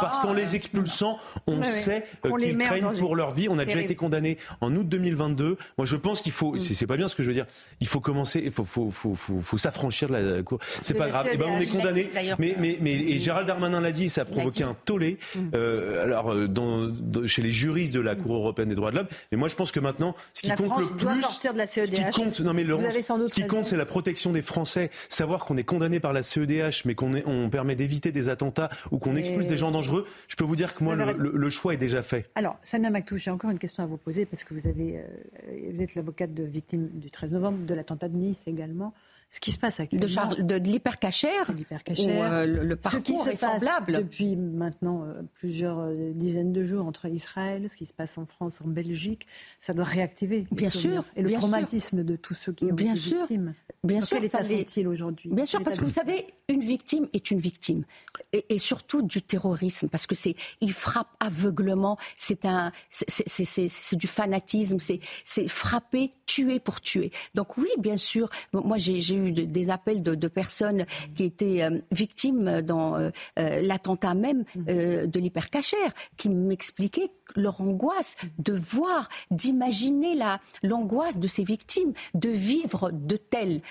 parce 0.00 0.18
qu'en 0.18 0.32
les 0.32 0.54
expulsant, 0.54 1.18
on 1.46 1.62
sait 1.62 2.04
euh, 2.26 2.36
qu'ils 2.36 2.58
craignent 2.58 2.98
pour 2.98 3.16
leur 3.16 3.32
vie. 3.32 3.48
On 3.48 3.58
a 3.58 3.64
déjà 3.64 3.80
été 3.80 3.94
condamné 3.94 4.38
en 4.60 4.74
août 4.76 4.88
2022. 4.88 5.56
Moi 5.78 5.86
je 5.86 5.96
pense 5.96 6.20
qu'il 6.22 6.32
faut, 6.32 6.54
mmh. 6.54 6.60
c'est 6.60 6.86
pas 6.86 6.96
bien 6.96 7.08
ce 7.08 7.16
que 7.16 7.22
je 7.22 7.28
veux 7.28 7.34
dire, 7.34 7.46
il 7.80 7.86
faut 7.86 8.00
commencer 8.00 8.49
il 8.50 8.64
faut, 8.64 8.90
faut, 8.90 9.14
faut, 9.14 9.40
faut, 9.40 9.58
s'affranchir 9.58 10.08
de 10.08 10.14
la 10.14 10.42
cour. 10.42 10.58
C'est 10.82 10.94
pas 10.94 11.08
grave. 11.08 11.28
Eh 11.32 11.36
ben, 11.36 11.46
on 11.48 11.58
est 11.58 11.66
condamné. 11.66 12.10
Mais, 12.38 12.54
mais, 12.58 12.78
mais 12.80 12.92
et 12.92 13.18
Gérald 13.18 13.46
Darmanin 13.46 13.80
l'a 13.80 13.92
dit, 13.92 14.08
ça 14.08 14.22
a 14.22 14.24
provoqué 14.24 14.64
un 14.64 14.74
tollé. 14.84 15.18
Mm. 15.34 15.40
Euh, 15.54 16.04
alors, 16.04 16.32
euh, 16.32 16.46
dans, 16.48 16.92
chez 17.26 17.42
les 17.42 17.52
juristes 17.52 17.94
de 17.94 18.00
la 18.00 18.14
Cour 18.14 18.34
européenne 18.34 18.68
des 18.68 18.74
droits 18.74 18.90
de 18.90 18.96
l'homme. 18.96 19.08
Mais 19.30 19.38
moi, 19.38 19.48
je 19.48 19.54
pense 19.54 19.72
que 19.72 19.80
maintenant, 19.80 20.14
ce 20.34 20.42
qui 20.42 20.50
compte 20.50 20.78
le 20.78 20.86
plus, 20.86 21.22
ce 21.22 21.92
qui 21.92 22.10
compte, 22.10 22.40
non 22.40 22.52
mais 22.52 22.64
ce 22.64 23.34
qui 23.34 23.46
compte, 23.46 23.64
c'est 23.64 23.76
la 23.76 23.86
protection 23.86 24.32
des 24.32 24.42
Français. 24.42 24.90
Savoir 25.08 25.44
qu'on 25.44 25.56
est 25.56 25.64
condamné 25.64 26.00
par 26.00 26.12
la 26.12 26.22
CEDH, 26.22 26.82
mais 26.84 26.94
qu'on 26.94 27.14
on 27.26 27.50
permet 27.50 27.76
d'éviter 27.76 28.12
des 28.12 28.28
attentats 28.28 28.70
ou 28.90 28.98
qu'on 28.98 29.16
expulse 29.16 29.46
des 29.46 29.58
gens 29.58 29.70
dangereux. 29.70 30.06
Je 30.28 30.36
peux 30.36 30.44
vous 30.44 30.56
dire 30.56 30.74
que 30.74 30.84
moi, 30.84 30.94
le, 30.94 31.50
choix 31.50 31.74
est 31.74 31.78
déjà 31.78 32.02
fait. 32.02 32.26
Alors, 32.34 32.56
Samia 32.62 32.90
Maktou, 32.90 33.16
j'ai 33.16 33.30
encore 33.30 33.50
une 33.50 33.58
question 33.58 33.82
à 33.82 33.86
vous 33.86 33.96
poser 33.96 34.24
parce 34.24 34.44
que 34.44 34.54
vous 34.54 34.66
avez, 34.66 34.98
euh, 34.98 35.70
vous 35.72 35.82
êtes 35.82 35.94
l'avocate 35.94 36.32
de 36.32 36.44
victime 36.44 36.88
du 36.94 37.10
13 37.10 37.32
novembre, 37.32 37.58
de 37.66 37.74
l'attentat 37.74 38.08
de 38.08 38.16
Nice 38.16 38.29
également 38.46 38.94
ce 39.30 39.38
qui 39.38 39.52
se 39.52 39.58
passe 39.58 39.78
actuellement. 39.78 40.34
De, 40.34 40.42
de, 40.42 40.54
l'hypercachère, 40.56 41.50
euh, 41.50 42.46
le, 42.46 42.76
parcours 42.76 43.24
ce 43.24 43.30
est 43.30 43.36
semblable. 43.36 43.92
depuis 43.98 44.34
maintenant 44.34 45.04
euh, 45.04 45.22
plusieurs 45.34 45.78
euh, 45.78 46.12
dizaines 46.14 46.52
de 46.52 46.64
jours 46.64 46.84
entre 46.84 47.06
Israël, 47.06 47.68
ce 47.70 47.76
qui 47.76 47.86
se 47.86 47.94
passe 47.94 48.18
en 48.18 48.26
France, 48.26 48.58
en 48.64 48.68
Belgique, 48.68 49.28
ça 49.60 49.72
doit 49.72 49.84
réactiver. 49.84 50.46
Bien 50.50 50.70
sûr. 50.70 51.04
Et 51.14 51.22
le 51.22 51.30
traumatisme 51.32 52.02
de 52.02 52.16
tous 52.16 52.34
ceux 52.34 52.52
qui 52.52 52.64
ont 52.64 52.74
bien 52.74 52.94
été 52.94 53.00
sûr, 53.00 53.20
victimes. 53.20 53.54
Bien 53.84 54.00
sûr. 54.00 54.16
Quel 54.16 54.26
état 54.26 54.42
sont-ils 54.42 54.88
aujourd'hui 54.88 55.30
Bien 55.30 55.46
sûr, 55.46 55.62
parce 55.62 55.76
que 55.76 55.84
vous 55.84 55.90
savez, 55.90 56.26
une 56.48 56.60
victime 56.60 57.06
est 57.12 57.30
une 57.30 57.38
victime. 57.38 57.84
Et, 58.32 58.44
et 58.48 58.58
surtout 58.58 59.02
du 59.02 59.22
terrorisme, 59.22 59.88
parce 59.88 60.08
que 60.08 60.16
c'est, 60.16 60.34
il 60.60 60.72
frappe 60.72 61.08
aveuglement, 61.20 61.98
c'est 62.16 62.44
un, 62.46 62.72
c'est 62.90 63.96
du 63.96 64.08
fanatisme, 64.08 64.78
c'est 64.80 65.48
frapper, 65.48 66.12
tuer 66.26 66.58
pour 66.58 66.80
tuer. 66.80 67.12
Donc 67.34 67.56
oui, 67.56 67.68
bien 67.78 67.96
sûr, 67.96 68.28
moi 68.52 68.78
j'ai 68.78 69.00
eu 69.26 69.32
des 69.32 69.70
appels 69.70 70.02
de, 70.02 70.28
personnes 70.28 70.86
qui 71.14 71.24
étaient 71.24 71.62
euh, 71.62 71.78
victimes 71.90 72.60
dans 72.62 72.96
euh, 72.96 73.10
euh, 73.38 73.60
l'attentat 73.62 74.14
même 74.14 74.44
de 74.54 75.18
l'hypercachère, 75.18 75.92
qui 76.16 76.28
m'expliquaient 76.28 77.10
leur 77.36 77.60
angoisse 77.60 78.16
de 78.38 78.52
voir, 78.52 79.08
d'imaginer 79.30 80.14
la 80.14 80.40
l'angoisse 80.62 81.18
de 81.18 81.28
ces 81.28 81.44
victimes, 81.44 81.92
de 82.14 82.28
vivre 82.28 82.90
de 82.90 83.16
telles 83.16 83.62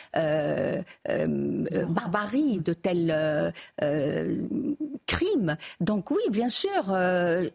barbaries, 1.88 2.60
de 2.60 2.74
tels 2.74 3.54
crimes. 5.06 5.58
Donc 5.82 6.12
oui, 6.12 6.22
bien 6.30 6.50
sûr, 6.50 6.96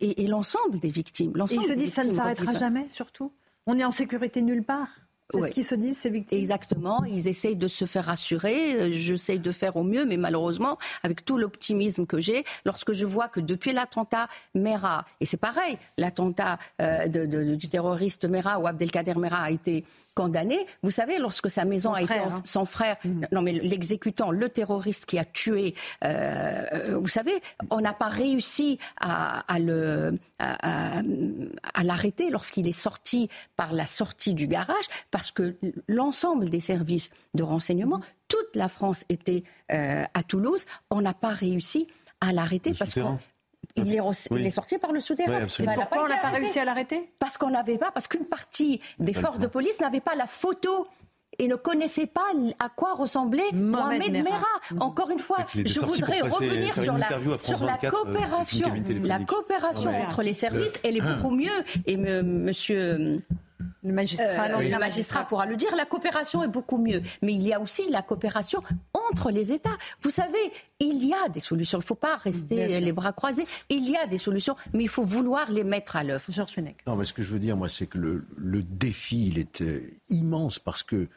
et, 0.01 0.27
l'ensemble 0.27 0.79
des 0.79 0.91
victimes. 0.91 1.33
Et 1.51 1.55
ils 1.55 1.63
se 1.63 1.73
disent 1.73 1.95
ça 1.95 2.05
ne 2.05 2.13
s'arrêtera 2.13 2.55
jamais, 2.55 2.89
surtout? 2.89 3.33
On 3.67 3.79
est 3.79 3.85
en 3.85 3.93
sécurité 3.93 4.43
nulle 4.43 4.63
part? 4.63 4.89
C'est 5.33 5.41
ce 5.41 5.47
qu'ils 5.49 5.65
se 5.65 5.75
disent, 5.75 5.99
ces 5.99 6.11
victimes? 6.11 6.39
Exactement. 6.39 7.03
Ils 7.05 7.29
essayent 7.29 7.57
de 7.57 7.69
se 7.69 7.87
faire 7.87 8.05
rassurer. 8.05 8.75
Euh, 8.75 8.89
j'essaye 8.93 9.39
de 9.39 9.53
faire 9.53 9.77
au 9.77 9.83
mieux, 9.83 10.05
mais 10.05 10.17
malheureusement, 10.17 10.79
avec 11.03 11.25
tout 11.25 11.39
l'optimisme 11.39 12.07
que 12.07 12.21
j'ai, 12.21 12.45
lorsque 12.65 12.93
je 12.93 13.07
vois 13.07 13.29
que 13.29 13.41
depuis 13.41 13.73
l'attentat 13.73 14.29
Mera, 14.55 15.07
et 15.21 15.27
c'est 15.27 15.39
pareil, 15.39 15.79
l'attentat 15.97 16.59
euh, 16.81 17.07
du 17.07 17.69
terroriste 17.69 18.27
Mera 18.27 18.59
ou 18.59 18.67
Abdelkader 18.67 19.15
Mera 19.15 19.43
a 19.45 19.51
été 19.51 19.85
condamné. 20.15 20.67
Vous 20.83 20.91
savez, 20.91 21.19
lorsque 21.19 21.51
sa 21.51 21.65
maison 21.65 21.93
a 21.93 22.03
été 22.03 22.15
hein. 22.15 22.29
son 22.45 22.65
frère, 22.65 22.97
mhm. 23.05 23.27
non 23.33 23.43
mais 23.43 23.53
l'exécutant, 23.53 24.31
le 24.31 24.49
terroriste 24.49 25.07
qui 25.07 25.19
a 25.19 25.25
tué, 25.25 25.75
euh, 26.05 26.99
vous 27.01 27.09
savez, 27.09 27.35
on 27.71 27.81
n'a 27.81 27.93
pas 27.93 28.09
réussi 28.09 28.79
à, 29.01 29.43
le 29.59 30.15
à, 30.39 31.03
l'arrêter 31.83 32.31
lorsqu'il 32.31 32.69
est 32.69 32.73
sorti 32.73 33.29
par 33.57 33.73
la 33.73 33.87
sortie 33.87 34.35
du 34.35 34.47
garage, 34.47 34.85
parce 35.11 35.31
que 35.31 35.57
l'ensemble 35.89 36.49
des 36.51 36.61
services 36.61 37.11
de 37.35 37.43
renseignement, 37.43 37.99
mhm. 37.99 38.05
toute 38.29 38.57
la 38.57 38.69
France 38.69 39.05
était 39.09 39.43
euh, 39.73 40.05
à 40.15 40.23
Toulouse, 40.23 40.65
on 40.91 41.01
n'a 41.01 41.15
pas 41.15 41.31
réussi 41.31 41.89
à 42.21 42.33
l'arrêter 42.33 42.73
parce 42.73 42.95
que 42.95 43.01
il 43.77 44.47
est, 44.47 44.51
sorti 44.51 44.79
par 44.79 44.93
le 44.93 45.01
souterrain. 45.01 45.47
Pourquoi 45.47 46.05
on 46.05 46.09
n'a 46.09 46.19
pas 46.19 46.29
réussi 46.29 46.59
à 46.59 46.65
l'arrêter 46.65 47.11
Parce 47.19 47.39
qu'on 47.39 47.51
n'avait 47.51 47.79
pas, 47.79 47.91
parce 47.91 48.07
qu'une 48.07 48.27
partie 48.27 48.81
des 48.99 49.15
forces 49.15 49.41
de 49.41 49.47
police 49.47 49.81
n'avait 49.81 50.01
pas 50.01 50.15
la 50.15 50.27
photo 50.27 50.87
et 51.39 51.49
ne 51.49 51.57
connaissait 51.57 52.07
pas 52.07 52.27
à 52.61 52.69
quoi 52.69 52.95
ressemblait 52.95 53.51
Mohamed, 53.53 54.13
Merah. 54.13 54.45
Encore 54.81 55.11
une 55.11 55.19
fois, 55.19 55.39
je 55.55 55.81
voudrais 55.81 56.21
revenir 56.21 56.75
sur 56.75 56.97
la, 56.97 57.09
sur 57.41 57.65
la 57.65 57.79
euh. 57.83 59.01
La 59.03 59.19
coopération 59.19 59.91
entre 59.91 60.23
les 60.23 60.33
services, 60.33 60.79
elle 60.85 60.97
est 60.97 61.01
beaucoup 61.01 61.35
mieux. 61.35 61.65
Et 61.87 61.97
monsieur 61.97 63.23
le 63.83 63.93
magistrat, 63.93 64.49
euh, 64.49 64.79
magistrat 64.79 65.25
pourra 65.25 65.47
le 65.47 65.57
dire, 65.57 65.75
la 65.77 65.85
coopération 65.85 66.43
est 66.43 66.49
beaucoup 66.49 66.79
mieux. 66.79 67.03
Mais 67.23 67.35
il 67.35 67.43
y 67.43 67.53
a 67.53 67.61
aussi 67.61 67.91
la 67.91 68.03
coopération 68.03 68.63
entre 68.93 69.31
les 69.31 69.53
États. 69.53 69.77
Vous 70.03 70.11
savez, 70.11 70.53
il 70.81 71.05
y 71.05 71.13
a 71.15 71.29
des 71.29 71.41
solutions. 71.41 71.79
Il 71.79 71.83
ne 71.83 71.87
faut 71.87 71.95
pas 71.95 72.17
rester 72.17 72.81
les 72.81 72.93
bras 72.93 73.13
croisés. 73.13 73.47
Il 73.69 73.89
y 73.89 73.97
a 73.97 74.07
des 74.07 74.19
solutions, 74.19 74.57
mais 74.73 74.85
il 74.85 74.89
faut 74.89 75.05
vouloir 75.05 75.51
les 75.51 75.65
mettre 75.65 75.97
à 75.97 76.05
l'œuvre. 76.05 76.25
Non, 76.87 76.97
mais 76.97 77.05
ce 77.05 77.13
que 77.13 77.23
je 77.23 77.33
veux 77.33 77.39
dire, 77.39 77.57
moi, 77.57 77.69
c'est 77.69 77.87
que 77.87 77.99
le, 77.99 78.25
le, 78.37 78.63
défi, 78.63 79.29
il 79.29 79.39
est 79.39 79.63
euh, 79.63 79.83
immense 80.09 80.59
parce 80.59 80.83
que, 80.83 81.09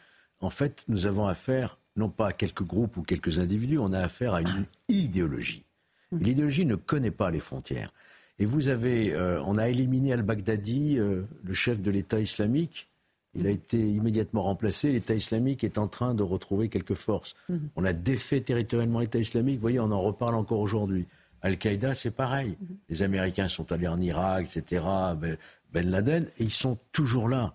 en 0.42 0.50
fait, 0.50 0.84
nous 0.88 1.06
avons 1.06 1.28
affaire, 1.28 1.78
non 1.96 2.10
pas 2.10 2.28
à 2.28 2.34
quelques 2.34 2.64
groupes 2.64 2.98
ou 2.98 3.04
quelques 3.04 3.40
individus, 3.40 3.78
on 3.80 3.94
a 3.94 4.00
affaire 4.00 4.34
à 4.34 4.42
une 4.42 4.66
idéologie. 4.90 5.66
Mmh. 6.12 6.20
L'idéologie 6.20 6.66
ne 6.66 6.76
connaît 6.76 7.12
pas 7.12 7.32
les 7.32 7.40
frontières. 7.40 7.92
Et 8.40 8.46
vous 8.46 8.68
avez, 8.70 9.14
euh, 9.14 9.42
on 9.46 9.58
a 9.58 9.68
éliminé 9.68 10.14
al-Baghdadi, 10.14 10.98
euh, 10.98 11.24
le 11.44 11.54
chef 11.54 11.82
de 11.82 11.90
l'État 11.90 12.20
islamique. 12.20 12.88
Il 13.36 13.46
a 13.46 13.50
été 13.50 13.78
immédiatement 13.78 14.42
remplacé. 14.42 14.92
L'État 14.92 15.14
islamique 15.14 15.64
est 15.64 15.78
en 15.78 15.88
train 15.88 16.14
de 16.14 16.24
retrouver 16.24 16.70
quelques 16.70 16.96
forces. 16.96 17.36
Mhm. 17.50 17.70
On 17.76 17.86
a 17.86 17.94
défait 17.94 18.42
territorialement 18.42 19.00
l'État 19.00 19.20
islamique. 19.20 19.56
Vous 19.56 19.62
voyez, 19.62 19.80
on 19.80 19.92
en 19.92 20.02
reparle 20.02 20.36
encore 20.36 20.60
aujourd'hui. 20.60 21.06
Al-Qaïda, 21.42 21.94
c'est 21.94 22.12
pareil. 22.12 22.58
Mhm. 22.60 22.78
Les 22.90 23.04
Américains 23.04 23.48
sont 23.48 23.72
allés 23.72 23.88
en 23.88 24.00
Irak, 24.00 24.46
etc. 24.56 24.84
Ben, 25.20 25.38
ben 25.74 25.90
Laden, 25.90 26.26
et 26.38 26.44
ils 26.44 26.52
sont 26.52 26.78
toujours 26.92 27.30
là. 27.30 27.54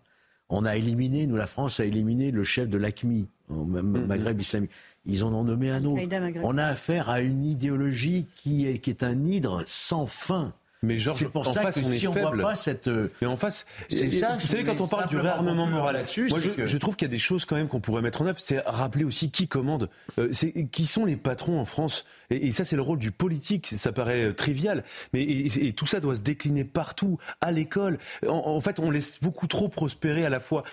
On 0.48 0.64
a 0.64 0.76
éliminé, 0.76 1.26
nous, 1.26 1.36
la 1.36 1.46
France 1.46 1.80
a 1.80 1.84
éliminé 1.84 2.30
le 2.30 2.44
chef 2.44 2.68
de 2.68 2.76
l'ACMI, 2.76 3.26
au 3.48 3.64
mhm. 3.64 4.06
Maghreb 4.06 4.40
islamique. 4.40 4.70
Ils 5.04 5.24
en 5.24 5.32
ont 5.32 5.44
nommé 5.44 5.70
un 5.70 5.82
autre. 5.84 6.02
On 6.42 6.58
a 6.58 6.66
affaire 6.66 7.08
à 7.08 7.20
une 7.22 7.44
idéologie 7.44 8.26
qui 8.36 8.66
est, 8.66 8.78
qui 8.78 8.90
est 8.90 9.02
un 9.02 9.24
hydre 9.24 9.62
sans 9.66 10.06
fin. 10.06 10.52
Mais 10.82 10.98
c'est 10.98 11.28
pour 11.28 11.46
ça 11.46 11.66
que 11.66 11.80
si 11.80 12.08
on 12.08 12.12
voit 12.12 12.32
pas 12.32 12.56
cette, 12.56 12.88
euh, 12.88 13.08
mais 13.20 13.28
en 13.28 13.36
face, 13.36 13.66
c'est 13.88 14.10
ça. 14.10 14.36
Vous 14.40 14.48
savez, 14.48 14.64
quand 14.64 14.80
on 14.80 14.88
parle 14.88 15.08
du 15.08 15.16
réarmement 15.16 15.66
moral 15.66 15.94
là-dessus, 15.96 16.28
moi, 16.28 16.40
je, 16.40 16.78
trouve 16.78 16.96
qu'il 16.96 17.06
y 17.06 17.10
a 17.10 17.12
des 17.12 17.20
choses 17.20 17.44
quand 17.44 17.54
même 17.54 17.68
qu'on 17.68 17.80
pourrait 17.80 18.02
mettre 18.02 18.22
en 18.22 18.26
œuvre. 18.26 18.40
C'est 18.40 18.58
rappeler 18.66 19.04
aussi 19.04 19.30
qui 19.30 19.46
commande, 19.46 19.88
euh, 20.18 20.28
c'est 20.32 20.52
qui 20.72 20.86
sont 20.86 21.04
les 21.04 21.16
patrons 21.16 21.60
en 21.60 21.64
France. 21.64 22.04
Et, 22.32 22.52
ça, 22.52 22.64
c'est 22.64 22.76
le 22.76 22.82
rôle 22.82 22.98
du 22.98 23.10
politique. 23.10 23.72
Ça 23.76 23.92
paraît 23.92 24.26
euh, 24.26 24.32
trivial, 24.32 24.84
mais 25.12 25.22
et, 25.22 25.72
tout 25.72 25.86
ça 25.86 26.00
doit 26.00 26.14
se 26.14 26.22
décliner 26.22 26.64
partout, 26.64 27.18
à 27.40 27.50
l'école. 27.50 27.98
En, 28.28 28.60
fait, 28.60 28.78
on 28.78 28.90
laisse 28.90 29.18
beaucoup 29.20 29.46
trop 29.46 29.68
prospérer 29.68 30.24
à 30.24 30.30
la 30.30 30.40
fois 30.40 30.64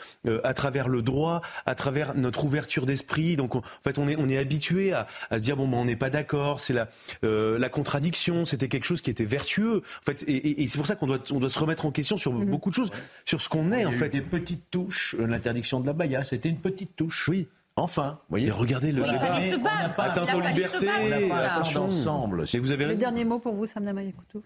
à 0.44 0.54
travers 0.54 0.88
le 0.88 1.02
droit, 1.02 1.42
à 1.66 1.76
travers 1.76 2.16
notre 2.16 2.46
ouverture 2.46 2.86
d'esprit. 2.86 3.36
Donc, 3.36 3.56
en 3.56 3.64
fait, 3.84 3.98
on 3.98 4.08
est 4.08 4.16
on 4.18 4.30
est 4.30 4.38
habitué 4.38 4.94
à, 4.94 5.08
à 5.30 5.38
se 5.38 5.44
dire 5.44 5.56
bon, 5.56 5.68
ben, 5.68 5.78
on 5.78 5.86
n'est 5.86 5.96
pas 5.96 6.10
d'accord. 6.10 6.60
C'est 6.60 6.74
la 6.74 6.90
la 7.22 7.70
contradiction. 7.70 8.46
C'était 8.46 8.68
quelque 8.68 8.86
chose 8.86 9.02
qui 9.02 9.10
était 9.10 9.26
vertueux. 9.26 9.84
En 10.02 10.06
fait, 10.06 10.24
et, 10.28 10.68
c'est 10.68 10.78
pour 10.78 10.88
ça 10.88 10.96
qu'on 10.96 11.08
doit, 11.08 11.20
on 11.32 11.40
doit 11.40 11.50
se 11.50 11.60
remettre 11.60 11.86
en 11.86 11.92
question 11.92 12.18
sur 12.18 12.34
mhm. 12.34 12.50
beaucoup 12.50 12.70
de 12.70 12.76
choses, 12.76 12.92
sur 13.26 13.42
ce 13.42 13.50
qu'on 13.50 13.72
est 13.72 13.86
en 13.86 13.92
fait. 13.92 14.10
des 14.10 14.22
petites 14.22 14.70
touches. 14.72 15.16
Euh, 15.20 15.28
l'interdiction 15.28 15.80
de 15.80 15.88
la 15.88 15.94
baya, 15.94 16.24
c'était 16.24 16.50
une 16.50 16.60
petite 16.60 16.96
touche. 16.96 17.28
Oui. 17.28 17.48
Enfin, 17.80 18.20
vous 18.24 18.26
voyez. 18.32 18.52
regardez 18.52 18.92
le 18.92 19.04
débat. 19.04 19.70
Atteinte 19.98 20.34
aux 20.34 20.42
libertés, 20.42 20.90
attention 20.90 21.84
ensemble. 21.84 22.46
Et 22.54 22.60
vous 22.60 22.72
avez 22.72 22.86
le 22.86 22.96
dernier 22.96 23.26
mot 23.26 23.40
pour 23.40 23.54
vous, 23.54 23.66
Samna 23.66 23.94
Mayakoutou 23.94 24.44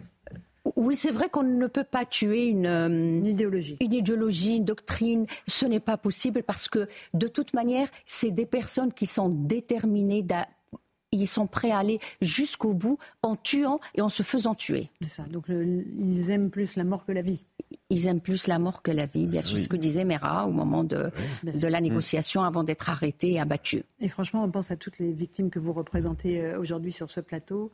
oui, 0.78 0.96
c'est 0.96 1.12
vrai 1.12 1.28
qu'on 1.28 1.44
ne 1.44 1.68
peut 1.68 1.84
pas 1.84 2.06
tuer 2.06 2.48
une, 2.48 2.66
euh, 2.66 2.88
une, 2.88 3.26
idéologie. 3.26 3.78
Une 3.82 3.94
idéologie, 3.94 4.56
une 4.58 4.66
doctrine. 4.66 5.26
Ce 5.46 5.66
n'est 5.66 5.82
pas 5.82 5.98
possible 5.98 6.42
parce 6.42 6.70
que, 6.70 6.88
de 7.14 7.28
toute 7.28 7.54
manière, 7.54 7.90
c'est 8.06 8.32
des 8.32 8.46
personnes 8.46 8.94
qui 8.94 9.06
sont 9.06 9.28
déterminées 9.28 10.24
ils 11.14 11.28
sont 11.28 11.48
prêts 11.48 11.72
à 11.72 11.78
aller 11.78 12.00
jusqu'au 12.22 12.74
bout 12.74 12.98
en 13.22 13.36
tuant 13.36 13.80
et 13.96 14.02
en 14.02 14.10
se 14.10 14.24
faisant 14.24 14.56
tuer. 14.56 14.90
C'est 15.02 15.10
ça. 15.10 15.24
Donc 15.24 15.46
ils 15.50 16.30
aiment 16.30 16.50
plus 16.50 16.76
la 16.76 16.84
mort 16.84 17.06
que 17.06 17.12
la 17.12 17.22
vie. 17.22 17.46
Ils 17.90 18.08
aiment 18.08 18.22
plus 18.22 18.48
la 18.48 18.60
mort 18.60 18.82
que 18.82 18.92
la 18.92 19.06
vie, 19.06 19.28
bien 19.28 19.42
sûr, 19.42 19.58
ce 19.58 19.68
que 19.68 19.76
disait 19.76 20.06
Mera 20.06 20.48
au 20.48 20.52
moment 20.52 20.84
de, 20.84 21.12
de 21.44 21.68
la 21.68 21.82
négociation 21.82 22.44
avant 22.44 22.64
d'être 22.64 22.90
arrêté 22.90 23.34
et 23.34 23.40
abattu. 23.40 23.84
Et 24.00 24.08
franchement, 24.08 24.44
on 24.44 24.52
pense 24.52 24.72
à 24.72 24.76
toutes 24.76 25.00
les 25.00 25.12
victimes 25.12 25.50
que 25.50 25.60
vous 25.60 25.74
représentez 25.74 26.42
euh, 26.42 26.60
aujourd'hui 26.60 26.92
sur 26.92 27.10
ce 27.10 27.20
plateau. 27.20 27.72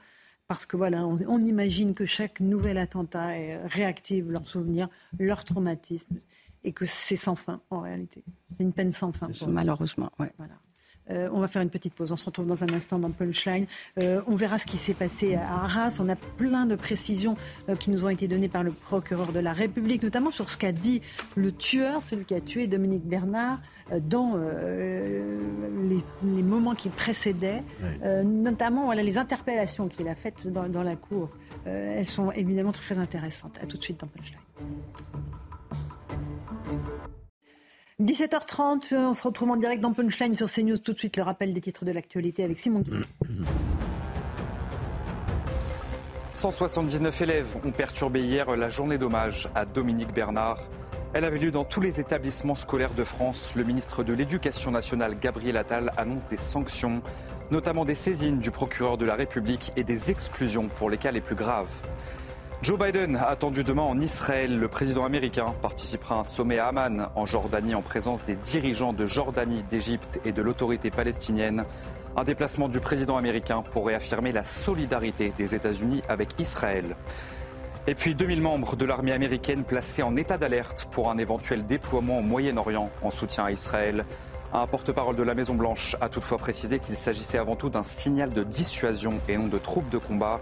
Parce 0.47 0.65
que 0.65 0.77
voilà, 0.77 1.05
on, 1.05 1.37
imagine 1.43 1.93
que 1.93 2.07
chaque 2.07 2.39
nouvel 2.39 2.79
attentat 2.79 3.27
réactive 3.65 4.31
leurs 4.31 4.47
souvenirs, 4.47 4.89
leur 5.19 5.43
traumatisme, 5.43 6.17
et 6.63 6.71
que 6.71 6.85
c'est 6.85 7.15
sans 7.15 7.35
fin 7.35 7.61
en 7.69 7.81
réalité. 7.81 8.23
C'est 8.57 8.63
une 8.63 8.73
peine 8.73 8.91
sans 8.91 9.11
fin. 9.11 9.29
Malheureusement, 9.47 10.11
ouais. 10.17 10.33
Voilà. 10.39 10.55
On 11.09 11.39
va 11.39 11.47
faire 11.47 11.61
une 11.61 11.69
petite 11.69 11.93
pause. 11.93 12.11
On 12.11 12.15
se 12.15 12.25
retrouve 12.25 12.45
dans 12.45 12.63
un 12.63 12.73
instant 12.73 12.99
dans 12.99 13.11
Punchline. 13.11 13.65
on 13.97 14.35
verra 14.35 14.57
ce 14.57 14.65
qui 14.65 14.77
s'est 14.77 14.93
passé 14.93 15.35
à 15.35 15.63
Arras. 15.63 15.97
On 15.99 16.09
a 16.09 16.15
plein 16.15 16.65
de 16.65 16.75
précisions 16.75 17.35
qui 17.79 17.89
nous 17.89 18.05
ont 18.05 18.09
été 18.09 18.27
données 18.27 18.49
par 18.49 18.63
le 18.63 18.71
procureur 18.71 19.31
de 19.31 19.39
la 19.39 19.53
République, 19.53 20.03
notamment 20.03 20.31
sur 20.31 20.49
ce 20.49 20.57
qu'a 20.57 20.71
dit 20.71 21.01
le 21.35 21.51
tueur, 21.51 22.01
celui 22.03 22.25
qui 22.25 22.35
a 22.35 22.41
tué 22.41 22.67
Dominique 22.67 23.05
Bernard 23.05 23.59
dans 24.01 24.37
les, 25.89 26.03
moments 26.43 26.75
qui 26.75 26.89
précédaient, 26.89 27.63
notamment 28.23 28.85
voilà, 28.85 29.03
les 29.03 29.17
interpellations 29.17 29.87
qu'il 29.87 30.07
a 30.07 30.15
faites 30.15 30.47
dans, 30.47 30.67
dans 30.67 30.83
la 30.83 30.95
cour. 30.95 31.29
elles 31.65 32.07
sont 32.07 32.31
évidemment 32.31 32.71
très 32.71 32.97
intéressantes. 32.97 33.59
À 33.61 33.65
tout 33.65 33.77
de 33.77 33.83
suite 33.83 33.99
dans 33.99 34.07
Punchline. 34.07 34.39
17h30, 38.01 38.95
on 38.95 39.13
se 39.13 39.23
retrouve 39.23 39.51
en 39.51 39.57
direct 39.57 39.81
dans 39.81 39.91
Punchline 39.91 40.35
sur 40.35 40.49
CNews. 40.49 40.77
Tout 40.77 40.93
de 40.93 40.99
suite, 40.99 41.17
le 41.17 41.23
rappel 41.23 41.53
des 41.53 41.59
titres 41.59 41.83
de 41.83 41.91
l'actualité 41.91 42.45
avec 42.45 42.57
Simon 42.57 42.83
179 46.31 47.21
élèves 47.21 47.57
ont 47.65 47.71
perturbé 47.71 48.21
hier 48.21 48.55
la 48.55 48.69
journée 48.69 48.97
d'hommage 48.97 49.49
à 49.53 49.65
Dominique 49.65 50.13
Bernard. 50.13 50.59
Elle 51.13 51.25
avait 51.25 51.39
lieu 51.39 51.51
dans 51.51 51.65
tous 51.65 51.81
les 51.81 51.99
établissements 51.99 52.55
scolaires 52.55 52.93
de 52.93 53.03
France. 53.03 53.53
Le 53.57 53.65
ministre 53.65 54.03
de 54.03 54.13
l'Éducation 54.13 54.71
nationale, 54.71 55.19
Gabriel 55.19 55.57
Attal, 55.57 55.91
annonce 55.97 56.25
des 56.27 56.37
sanctions, 56.37 57.01
notamment 57.51 57.83
des 57.83 57.95
saisines 57.95 58.39
du 58.39 58.51
procureur 58.51 58.97
de 58.97 59.05
la 59.05 59.15
République 59.15 59.73
et 59.75 59.83
des 59.83 60.09
exclusions 60.09 60.69
pour 60.69 60.89
les 60.89 60.97
cas 60.97 61.11
les 61.11 61.19
plus 61.19 61.35
graves. 61.35 61.81
Joe 62.61 62.77
Biden 62.77 63.15
attendu 63.15 63.63
demain 63.63 63.83
en 63.83 63.97
Israël. 64.01 64.59
Le 64.59 64.67
président 64.67 65.05
américain 65.05 65.53
participera 65.61 66.15
à 66.15 66.19
un 66.19 66.23
sommet 66.25 66.59
à 66.59 66.67
Amman, 66.67 67.07
en 67.15 67.25
Jordanie, 67.25 67.73
en 67.73 67.81
présence 67.81 68.25
des 68.25 68.35
dirigeants 68.35 68.91
de 68.91 69.05
Jordanie, 69.05 69.63
d'Égypte 69.63 70.19
et 70.25 70.33
de 70.33 70.41
l'autorité 70.41 70.91
palestinienne. 70.91 71.63
Un 72.17 72.25
déplacement 72.25 72.67
du 72.67 72.81
président 72.81 73.15
américain 73.15 73.63
pour 73.71 73.87
réaffirmer 73.87 74.33
la 74.33 74.43
solidarité 74.43 75.31
des 75.37 75.55
États-Unis 75.55 76.01
avec 76.09 76.37
Israël. 76.37 76.97
Et 77.87 77.95
puis 77.95 78.13
2000 78.13 78.41
membres 78.41 78.75
de 78.75 78.85
l'armée 78.85 79.13
américaine 79.13 79.63
placés 79.63 80.03
en 80.03 80.17
état 80.17 80.37
d'alerte 80.37 80.85
pour 80.91 81.09
un 81.09 81.17
éventuel 81.17 81.65
déploiement 81.65 82.19
au 82.19 82.23
Moyen-Orient 82.23 82.89
en 83.01 83.09
soutien 83.09 83.45
à 83.45 83.51
Israël. 83.51 84.03
Un 84.51 84.67
porte-parole 84.67 85.15
de 85.15 85.23
la 85.23 85.33
Maison-Blanche 85.33 85.95
a 86.01 86.09
toutefois 86.09 86.39
précisé 86.39 86.79
qu'il 86.79 86.97
s'agissait 86.97 87.37
avant 87.37 87.55
tout 87.55 87.69
d'un 87.69 87.85
signal 87.85 88.33
de 88.33 88.43
dissuasion 88.43 89.21
et 89.29 89.37
non 89.37 89.47
de 89.47 89.59
troupes 89.59 89.89
de 89.89 89.97
combat. 89.97 90.41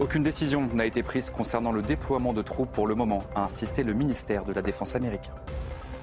Aucune 0.00 0.22
décision 0.22 0.68
n'a 0.74 0.86
été 0.86 1.02
prise 1.02 1.32
concernant 1.32 1.72
le 1.72 1.82
déploiement 1.82 2.32
de 2.32 2.40
troupes 2.40 2.70
pour 2.70 2.86
le 2.86 2.94
moment, 2.94 3.24
a 3.34 3.44
insisté 3.44 3.82
le 3.82 3.94
ministère 3.94 4.44
de 4.44 4.52
la 4.52 4.62
Défense 4.62 4.94
américain. 4.94 5.34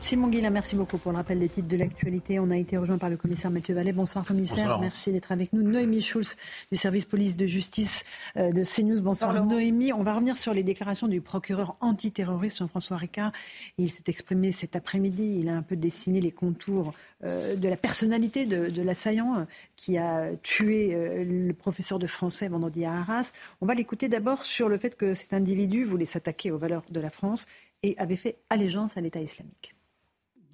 Simon 0.05 0.27
Guillain, 0.27 0.51
merci 0.51 0.75
beaucoup 0.75 0.99
pour 0.99 1.11
le 1.13 1.17
rappel 1.17 1.39
des 1.39 1.49
titres 1.49 1.67
de 1.67 1.77
l'actualité. 1.77 2.39
On 2.39 2.51
a 2.51 2.57
été 2.57 2.77
rejoint 2.77 2.99
par 2.99 3.09
le 3.09 3.17
commissaire 3.17 3.49
Mathieu 3.49 3.73
Vallet. 3.73 3.91
Bonsoir 3.91 4.23
commissaire, 4.23 4.77
merci 4.77 5.11
d'être 5.11 5.31
avec 5.31 5.51
nous. 5.51 5.63
Noémie 5.63 6.03
Schulz 6.03 6.35
du 6.71 6.77
service 6.77 7.05
police 7.05 7.37
de 7.37 7.47
justice 7.47 8.03
euh, 8.37 8.51
de 8.51 8.63
CNews. 8.63 9.01
Bonsoir, 9.01 9.33
Noémie. 9.43 9.93
On 9.93 10.03
va 10.03 10.13
revenir 10.13 10.37
sur 10.37 10.53
les 10.53 10.61
déclarations 10.61 11.07
du 11.07 11.21
procureur 11.21 11.75
antiterroriste 11.81 12.59
Jean-François 12.59 12.97
Ricard. 12.97 13.31
Il 13.79 13.89
s'est 13.89 14.03
exprimé 14.05 14.51
cet 14.51 14.75
après-midi. 14.75 15.37
Il 15.39 15.49
a 15.49 15.55
un 15.55 15.63
peu 15.63 15.75
dessiné 15.75 16.21
les 16.21 16.29
contours 16.29 16.93
euh, 17.23 17.55
de 17.55 17.67
la 17.67 17.75
personnalité 17.75 18.45
de, 18.45 18.81
l'assaillant 18.83 19.39
euh, 19.39 19.45
qui 19.75 19.97
a 19.97 20.29
tué 20.43 21.25
le 21.25 21.53
professeur 21.53 21.97
de 21.97 22.05
français 22.05 22.47
vendredi 22.47 22.85
à 22.85 22.93
Arras. 22.93 23.31
On 23.59 23.65
va 23.65 23.73
l'écouter 23.73 24.07
d'abord 24.07 24.45
sur 24.45 24.69
le 24.69 24.77
fait 24.77 24.95
que 24.95 25.15
cet 25.15 25.33
individu 25.33 25.83
voulait 25.83 26.05
s'attaquer 26.05 26.51
aux 26.51 26.59
valeurs 26.59 26.83
de 26.91 26.99
la 26.99 27.09
France 27.09 27.47
et 27.81 27.95
avait 27.97 28.17
fait 28.17 28.37
allégeance 28.51 28.97
à 28.97 29.01
l'État 29.01 29.19
islamique 29.19 29.74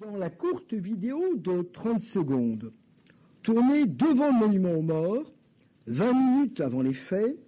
dans 0.02 0.16
la 0.16 0.30
courte 0.30 0.74
vidéo 0.74 1.36
de 1.36 1.62
30 1.62 2.02
secondes, 2.02 2.72
tournée 3.42 3.86
devant 3.86 4.28
le 4.28 4.46
monument 4.46 4.72
aux 4.72 4.82
morts, 4.82 5.32
20 5.86 6.12
minutes 6.12 6.60
avant 6.60 6.82
les 6.82 6.94
faits, 6.94 7.38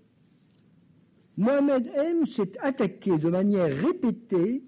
Mohamed 1.37 1.91
M 1.97 2.25
s'est 2.25 2.57
attaqué 2.61 3.19
de 3.19 3.29
manière 3.29 3.75
répétée 3.77 4.63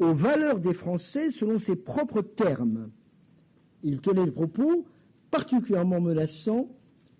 aux 0.00 0.12
valeurs 0.12 0.58
des 0.58 0.72
Français 0.72 1.30
selon 1.30 1.58
ses 1.58 1.76
propres 1.76 2.22
termes. 2.22 2.90
Il 3.84 4.00
tenait 4.00 4.24
des 4.24 4.32
propos 4.32 4.84
particulièrement 5.30 6.00
menaçants 6.00 6.68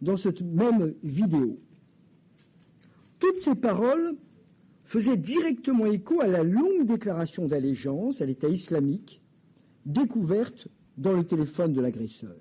dans 0.00 0.16
cette 0.16 0.42
même 0.42 0.94
vidéo. 1.04 1.60
Toutes 3.20 3.36
ces 3.36 3.54
paroles 3.54 4.16
faisaient 4.84 5.16
directement 5.16 5.86
écho 5.86 6.20
à 6.20 6.26
la 6.26 6.42
longue 6.42 6.86
déclaration 6.86 7.46
d'allégeance 7.46 8.20
à 8.20 8.26
l'État 8.26 8.48
islamique 8.48 9.21
découverte 9.84 10.68
dans 10.96 11.12
le 11.12 11.24
téléphone 11.24 11.72
de 11.72 11.80
l'agresseur. 11.80 12.34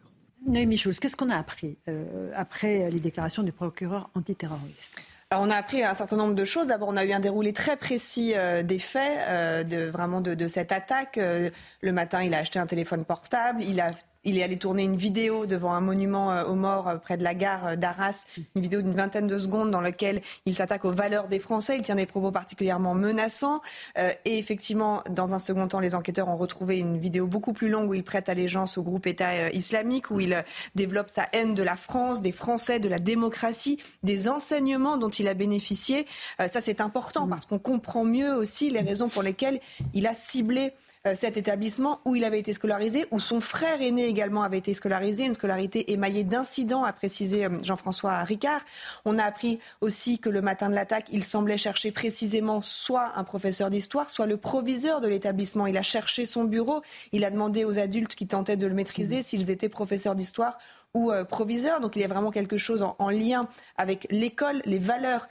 Noémie 0.45 0.77
Schulz, 0.77 0.99
qu'est-ce 0.99 1.15
qu'on 1.15 1.29
a 1.29 1.37
appris 1.37 1.77
euh, 1.87 2.31
après 2.35 2.89
les 2.89 2.99
déclarations 2.99 3.43
du 3.43 3.51
procureur 3.51 4.09
antiterroriste? 4.15 4.95
Alors 5.29 5.45
on 5.45 5.49
a 5.49 5.55
appris 5.55 5.83
un 5.83 5.93
certain 5.93 6.17
nombre 6.17 6.35
de 6.35 6.43
choses. 6.43 6.67
D'abord, 6.67 6.89
on 6.89 6.97
a 6.97 7.05
eu 7.05 7.11
un 7.13 7.19
déroulé 7.19 7.53
très 7.53 7.77
précis 7.77 8.33
euh, 8.35 8.63
des 8.63 8.79
faits, 8.79 9.19
euh, 9.27 9.63
de, 9.63 9.89
vraiment 9.89 10.19
de, 10.19 10.33
de 10.33 10.47
cette 10.47 10.71
attaque. 10.71 11.17
le 11.17 11.91
matin, 11.91 12.21
il 12.23 12.33
a 12.33 12.39
acheté 12.39 12.59
un 12.59 12.67
téléphone 12.67 13.05
portable, 13.05 13.63
il 13.63 13.79
a 13.79 13.91
il 14.23 14.37
est 14.37 14.43
allé 14.43 14.57
tourner 14.57 14.83
une 14.83 14.95
vidéo 14.95 15.45
devant 15.45 15.73
un 15.73 15.81
monument 15.81 16.31
euh, 16.31 16.43
aux 16.45 16.55
morts 16.55 16.87
euh, 16.87 16.97
près 16.97 17.17
de 17.17 17.23
la 17.23 17.33
gare 17.33 17.67
euh, 17.67 17.75
d'Arras, 17.75 18.25
une 18.55 18.61
vidéo 18.61 18.81
d'une 18.81 18.93
vingtaine 18.93 19.27
de 19.27 19.37
secondes 19.39 19.71
dans 19.71 19.81
laquelle 19.81 20.21
il 20.45 20.55
s'attaque 20.55 20.85
aux 20.85 20.91
valeurs 20.91 21.27
des 21.27 21.39
Français. 21.39 21.77
Il 21.77 21.83
tient 21.83 21.95
des 21.95 22.05
propos 22.05 22.31
particulièrement 22.31 22.93
menaçants. 22.93 23.61
et 23.97 24.37
effectivement, 24.37 25.03
dans 25.09 25.33
un 25.33 25.39
second 25.39 25.67
temps, 25.67 25.79
les 25.79 25.95
enquêteurs 25.95 26.29
ont 26.29 26.35
retrouvé 26.35 26.77
une 26.77 26.97
vidéo 26.97 27.27
beaucoup 27.27 27.53
plus 27.53 27.69
longue 27.69 27.89
où 27.89 27.93
il 27.93 28.03
prête 28.03 28.29
allégeance 28.29 28.77
au 28.77 28.83
groupe 28.83 29.07
État 29.07 29.51
islamique, 29.51 30.11
où 30.11 30.19
il 30.19 30.43
développe 30.75 31.09
sa 31.09 31.27
haine 31.33 31.53
de 31.55 31.63
la 31.63 31.75
France, 31.75 32.21
des 32.21 32.31
Français, 32.31 32.79
de 32.79 32.89
la 32.89 32.99
démocratie, 32.99 33.79
des 34.03 34.27
enseignements 34.27 34.97
dont 34.97 35.09
il 35.09 35.27
a 35.27 35.33
bénéficié. 35.33 36.05
ça, 36.39 36.61
c'est 36.61 36.81
important 36.81 37.27
parce 37.27 37.45
qu'on 37.45 37.59
comprend 37.59 38.03
mieux 38.03 38.33
aussi 38.33 38.69
les 38.69 38.81
raisons 38.81 39.09
pour 39.09 39.23
lesquelles 39.23 39.59
il 39.93 40.07
a 40.07 40.13
ciblé 40.13 40.61
euh, 40.71 40.90
cet 41.15 41.35
établissement 41.35 41.99
où 42.05 42.15
il 42.15 42.23
avait 42.23 42.39
été 42.39 42.53
scolarisé, 42.53 43.07
où 43.09 43.19
son 43.19 43.41
frère 43.41 43.81
aîné 43.81 44.05
également 44.05 44.43
avait 44.43 44.59
été 44.59 44.75
scolarisé, 44.75 45.25
une 45.25 45.33
scolarité 45.33 45.91
émaillée 45.91 46.23
d'incidents, 46.23 46.83
a 46.83 46.93
précisé 46.93 47.45
euh, 47.45 47.57
Jean-François 47.63 48.23
Ricard. 48.23 48.61
On 49.03 49.17
a 49.17 49.23
appris 49.23 49.59
aussi 49.81 50.19
que 50.19 50.29
le 50.29 50.41
matin 50.41 50.69
de 50.69 50.75
l'attaque, 50.75 51.07
il 51.11 51.23
semblait 51.23 51.57
chercher 51.57 51.91
précisément 51.91 52.61
soit 52.61 53.13
un 53.15 53.23
professeur 53.23 53.71
d'histoire, 53.71 54.11
soit 54.11 54.27
le 54.27 54.37
proviseur 54.37 55.01
de 55.01 55.07
l'établissement. 55.07 55.65
Il 55.65 55.77
a 55.77 55.81
cherché 55.81 56.25
son 56.25 56.43
bureau, 56.43 56.83
il 57.11 57.25
a 57.25 57.31
demandé 57.31 57.65
aux 57.65 57.79
adultes 57.79 58.13
qui 58.13 58.27
tentaient 58.27 58.57
de 58.57 58.67
le 58.67 58.75
maîtriser 58.75 59.23
s'ils 59.23 59.49
étaient 59.49 59.69
professeurs 59.69 60.13
d'histoire 60.13 60.59
ou 60.93 61.11
euh, 61.11 61.23
proviseurs. 61.23 61.79
Donc 61.79 61.95
il 61.95 62.03
y 62.03 62.05
a 62.05 62.09
vraiment 62.09 62.29
quelque 62.29 62.57
chose 62.57 62.83
en, 62.83 63.09
lien 63.09 63.47
avec 63.77 64.05
l'école, 64.11 64.61
les 64.65 64.77
valeurs 64.77 65.27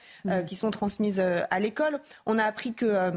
qui 0.46 0.56
sont 0.56 0.70
transmises 0.70 1.20
à 1.20 1.60
l'école. 1.60 2.00
On 2.26 2.38
a 2.38 2.44
appris 2.44 2.74
que 2.74 3.12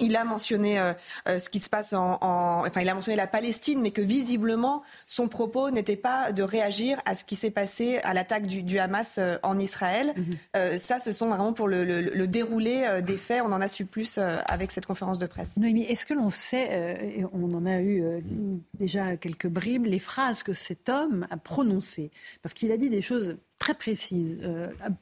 il 0.00 0.16
a 0.16 0.24
mentionné 0.24 0.78
euh, 0.78 0.92
euh, 1.28 1.38
ce 1.38 1.50
qui 1.50 1.60
se 1.60 1.68
passe 1.68 1.92
en, 1.92 2.18
enfin, 2.20 2.80
il 2.80 2.88
a 2.88 2.94
mentionné 2.94 3.16
la 3.16 3.26
Palestine, 3.26 3.80
mais 3.80 3.90
que 3.90 4.00
visiblement 4.00 4.82
son 5.06 5.28
propos 5.28 5.70
n'était 5.70 5.96
pas 5.96 6.32
de 6.32 6.42
réagir 6.42 7.00
à 7.04 7.14
ce 7.14 7.24
qui 7.24 7.36
s'est 7.36 7.50
passé 7.50 7.98
à 7.98 8.14
l'attaque 8.14 8.46
du, 8.46 8.78
Hamas 8.78 9.16
euh, 9.18 9.36
en 9.42 9.58
Israël. 9.58 10.14
Mhm. 10.16 10.78
ça, 10.78 10.98
ce 10.98 11.12
sont 11.12 11.28
vraiment 11.28 11.52
pour 11.52 11.68
le, 11.68 12.26
déroulé 12.26 13.00
des 13.02 13.16
faits. 13.16 13.42
On 13.44 13.52
en 13.52 13.60
a 13.60 13.68
su 13.68 13.84
plus 13.84 14.18
avec 14.18 14.70
cette 14.70 14.86
conférence 14.86 15.18
de 15.18 15.26
presse. 15.26 15.56
Noémie, 15.56 15.84
est-ce 15.84 16.06
que 16.06 16.14
l'on 16.14 16.30
sait, 16.30 17.26
on 17.32 17.52
en 17.54 17.66
a 17.66 17.80
eu 17.80 18.02
déjà 18.74 19.16
quelques 19.16 19.48
bribes, 19.48 19.86
les 19.86 19.98
phrases 19.98 20.42
que 20.42 20.54
cet 20.54 20.88
homme 20.88 21.26
a 21.30 21.36
prononcées, 21.36 22.10
parce 22.42 22.54
qu'il 22.54 22.72
a 22.72 22.76
dit 22.76 22.90
des 22.90 23.02
choses 23.02 23.36
très 23.58 23.74
précises, 23.74 24.40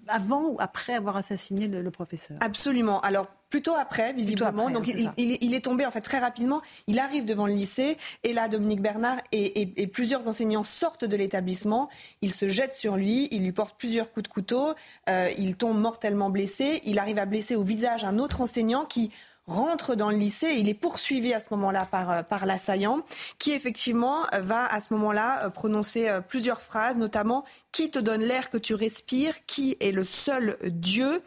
avant 0.07 0.49
ou 0.49 0.57
après 0.59 0.95
avoir 0.95 1.17
assassiné 1.17 1.69
le, 1.69 1.83
le 1.83 1.91
professeur 1.91 2.39
Absolument. 2.41 3.01
Alors 3.01 3.29
Plutôt 3.51 3.75
après, 3.75 4.13
visiblement. 4.13 4.69
Donc 4.69 4.89
il, 4.89 5.55
est 5.55 5.65
tombé 5.65 5.87
en 5.87 5.91
fait 5.91 6.03
très 6.03 6.19
rapidement. 6.19 6.61
Il 6.87 6.99
arrive 6.99 7.25
devant 7.25 7.47
le 7.47 7.55
lycée 7.55 7.97
et 8.23 8.35
là, 8.35 8.49
Dominique 8.49 8.83
Bernard 8.83 9.19
et, 9.33 9.87
plusieurs 9.87 10.29
enseignants 10.29 10.65
sortent 10.65 11.07
de 11.07 11.17
l'établissement. 11.17 11.89
Il 12.21 12.33
se 12.33 12.49
jette 12.49 12.75
sur 12.75 12.97
lui, 12.97 13.29
il 13.31 13.45
lui 13.45 13.53
porte 13.53 13.77
plusieurs 13.79 14.13
coups 14.13 14.25
de 14.25 14.29
couteau. 14.29 14.75
Euh, 15.09 15.31
il 15.39 15.57
tombe 15.57 15.79
mortellement 15.79 16.29
blessé. 16.29 16.83
Il 16.85 16.99
arrive 16.99 17.19
à 17.19 17.25
blesser 17.25 17.57
au 17.57 17.63
visage 17.63 18.05
un 18.05 18.19
autre 18.19 18.43
enseignant 18.43 18.85
qui 18.85 19.11
rentre 19.49 19.97
dans 19.97 20.11
le 20.11 20.17
lycée. 20.17 20.55
Il 20.57 20.69
est 20.69 20.75
poursuivi 20.75 21.35
à 21.35 21.41
ce 21.41 21.47
moment-là 21.51 21.87
par, 21.87 22.11
euh, 22.11 22.23
par 22.23 22.47
l'assaillant, 22.47 23.01
qui 23.39 23.53
effectivement 23.53 24.25
euh, 24.33 24.41
va 24.41 24.67
à 24.67 24.81
ce 24.81 24.93
moment-là 24.95 25.47
euh, 25.47 25.51
prononcer 25.51 26.09
plusieurs 26.29 26.61
phrases, 26.61 26.99
notamment 26.99 27.45
qui 27.73 27.91
te 27.91 27.99
donne 27.99 28.23
l'air 28.23 28.51
que 28.51 28.59
tu 28.59 28.75
respires, 28.75 29.35
qui 29.47 29.77
est 29.81 29.93
le 29.93 30.05
seul 30.05 30.57
Dieu, 30.65 31.23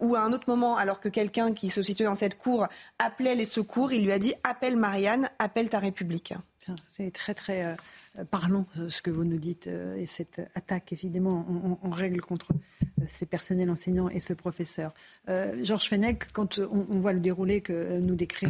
ou 0.00 0.14
à 0.14 0.20
un 0.20 0.32
autre 0.32 0.48
moment, 0.48 0.76
alors 0.76 1.00
que 1.00 1.08
quelqu'un 1.08 1.52
qui 1.52 1.70
se 1.70 1.82
situait 1.82 2.06
dans 2.06 2.14
cette 2.14 2.38
cour 2.38 2.66
appelait 2.98 3.34
les 3.34 3.44
secours, 3.44 3.92
il 3.92 4.04
lui 4.04 4.12
a 4.12 4.18
dit 4.18 4.34
appelle 4.44 4.76
Marianne, 4.76 5.28
appelle 5.38 5.68
ta 5.68 5.78
République. 5.78 6.34
C'est 6.90 7.12
très 7.12 7.34
très 7.34 7.76
euh, 8.18 8.24
parlons 8.24 8.66
ce 8.88 9.02
que 9.02 9.10
vous 9.10 9.24
nous 9.24 9.38
dites 9.38 9.66
euh, 9.68 9.94
et 9.94 10.06
cette 10.06 10.40
attaque 10.54 10.92
évidemment 10.92 11.78
en, 11.82 11.90
règle 11.90 12.20
contre 12.20 12.52
euh, 12.52 13.04
ces 13.06 13.24
personnels 13.24 13.70
enseignants 13.70 14.08
et 14.08 14.20
ce 14.20 14.32
professeur. 14.32 14.92
Georges 15.62 15.88
Fenech, 15.88 16.32
quand 16.32 16.58
on, 16.58 17.00
voit 17.00 17.12
le 17.12 17.20
déroulé 17.20 17.60
que 17.60 17.98
nous 18.00 18.14
décrit 18.14 18.48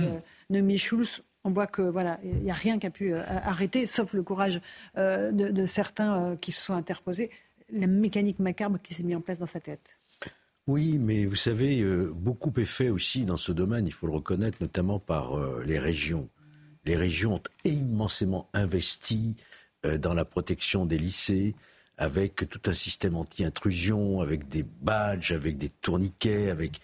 Noémie 0.48 0.78
Schulz, 0.78 1.22
On 1.44 1.50
voit 1.50 1.66
que 1.66 1.82
voilà, 1.82 2.18
il 2.24 2.38
n'y 2.38 2.50
a 2.50 2.54
rien 2.54 2.78
qui 2.78 2.86
a 2.86 2.90
pu 2.90 3.14
arrêter, 3.14 3.86
sauf 3.86 4.12
le 4.12 4.22
courage 4.22 4.60
de, 4.96 5.30
de, 5.30 5.66
certains 5.66 6.36
qui 6.40 6.52
se 6.52 6.60
sont 6.60 6.74
interposés. 6.74 7.30
La 7.70 7.86
mécanique 7.86 8.38
macabre 8.38 8.78
qui 8.82 8.94
s'est 8.94 9.02
mise 9.02 9.16
en 9.16 9.20
place 9.20 9.38
dans 9.38 9.46
sa 9.46 9.60
tête. 9.60 9.98
Oui, 10.66 10.98
mais 10.98 11.24
vous 11.26 11.36
savez, 11.36 11.84
beaucoup 12.14 12.52
est 12.58 12.64
fait 12.64 12.88
aussi 12.88 13.24
dans 13.24 13.36
ce 13.36 13.52
domaine, 13.52 13.86
il 13.86 13.92
faut 13.92 14.06
le 14.06 14.14
reconnaître, 14.14 14.58
notamment 14.60 14.98
par 14.98 15.38
les 15.60 15.78
régions. 15.78 16.28
Les 16.84 16.96
régions 16.96 17.34
ont 17.34 17.42
immensément 17.64 18.48
investi 18.54 19.36
dans 19.84 20.14
la 20.14 20.24
protection 20.24 20.86
des 20.86 20.98
lycées, 20.98 21.54
avec 21.96 22.48
tout 22.48 22.60
un 22.66 22.72
système 22.72 23.16
anti-intrusion, 23.16 24.20
avec 24.20 24.48
des 24.48 24.62
badges, 24.62 25.32
avec 25.32 25.58
des 25.58 25.68
tourniquets, 25.68 26.50
avec 26.50 26.80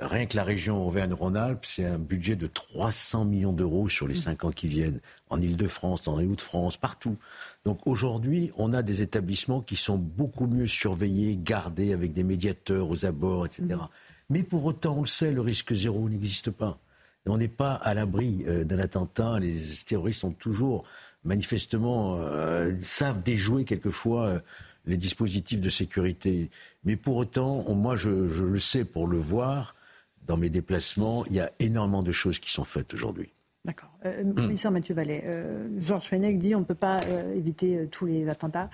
rien 0.00 0.26
que 0.26 0.36
la 0.36 0.44
région 0.44 0.86
Auvergne-Rhône-Alpes, 0.86 1.64
c'est 1.64 1.84
un 1.84 1.98
budget 1.98 2.36
de 2.36 2.46
300 2.46 3.26
millions 3.26 3.52
d'euros 3.52 3.88
sur 3.88 4.08
les 4.08 4.14
cinq 4.14 4.44
ans 4.44 4.50
qui 4.50 4.66
viennent, 4.66 5.00
en 5.30 5.40
Ile-de-France, 5.40 6.04
dans 6.04 6.18
les 6.18 6.26
Hauts-de-France, 6.26 6.76
partout. 6.76 7.16
Donc 7.64 7.86
aujourd'hui, 7.86 8.50
on 8.56 8.72
a 8.72 8.82
des 8.82 9.02
établissements 9.02 9.60
qui 9.60 9.76
sont 9.76 9.98
beaucoup 9.98 10.46
mieux 10.46 10.66
surveillés, 10.66 11.36
gardés, 11.36 11.92
avec 11.92 12.12
des 12.12 12.24
médiateurs 12.24 12.88
aux 12.88 13.04
abords, 13.04 13.46
etc. 13.46 13.64
Mmh. 13.68 13.78
Mais 14.30 14.42
pour 14.42 14.64
autant, 14.64 14.96
on 14.98 15.00
le 15.02 15.06
sait, 15.06 15.32
le 15.32 15.40
risque 15.40 15.74
zéro 15.74 16.08
n'existe 16.08 16.50
pas. 16.50 16.78
on 17.26 17.36
n'est 17.36 17.48
pas 17.48 17.74
à 17.74 17.94
l'abri 17.94 18.44
euh, 18.46 18.64
d'un 18.64 18.78
attentat. 18.78 19.38
Les 19.38 19.54
terroristes 19.86 20.20
sont 20.20 20.32
toujours 20.32 20.84
manifestement, 21.24 22.16
euh, 22.18 22.72
savent 22.82 23.22
déjouer 23.22 23.64
quelquefois 23.64 24.26
euh, 24.26 24.38
les 24.86 24.96
dispositifs 24.96 25.60
de 25.60 25.70
sécurité. 25.70 26.50
Mais 26.84 26.96
pour 26.96 27.16
autant, 27.16 27.64
moi, 27.74 27.96
je, 27.96 28.10
le 28.10 28.58
sais 28.58 28.84
pour 28.84 29.06
le 29.06 29.18
voir, 29.18 29.74
dans 30.26 30.36
mes 30.36 30.50
déplacements, 30.50 31.24
il 31.26 31.34
y 31.34 31.40
a 31.40 31.50
énormément 31.58 32.02
de 32.02 32.12
choses 32.12 32.38
qui 32.38 32.50
sont 32.50 32.64
faites 32.64 32.94
aujourd'hui. 32.94 33.30
D'accord. 33.64 33.90
Euh, 34.04 34.22
hum. 34.22 34.72
Mathieu 34.72 34.94
Vallet, 34.94 35.22
euh, 35.24 35.68
Georges 35.78 36.08
Fenech 36.08 36.38
dit 36.38 36.54
on 36.54 36.60
ne 36.60 36.64
peut 36.64 36.74
pas 36.74 36.98
éviter 37.34 37.88
tous 37.90 38.04
les 38.04 38.28
attentats. 38.28 38.68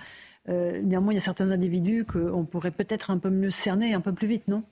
néanmoins, 0.47 1.13
il 1.13 1.15
y 1.15 1.19
a 1.19 1.21
certains 1.21 1.49
individus 1.51 2.05
qu'on 2.05 2.43
pourrait 2.43 2.71
peut-être 2.71 3.09
un 3.09 3.17
peu 3.17 3.29
mieux 3.29 3.51
cerner 3.51 3.93
un 3.93 4.01
peu 4.01 4.13
plus 4.13 4.27
vite, 4.27 4.49
non? 4.49 4.63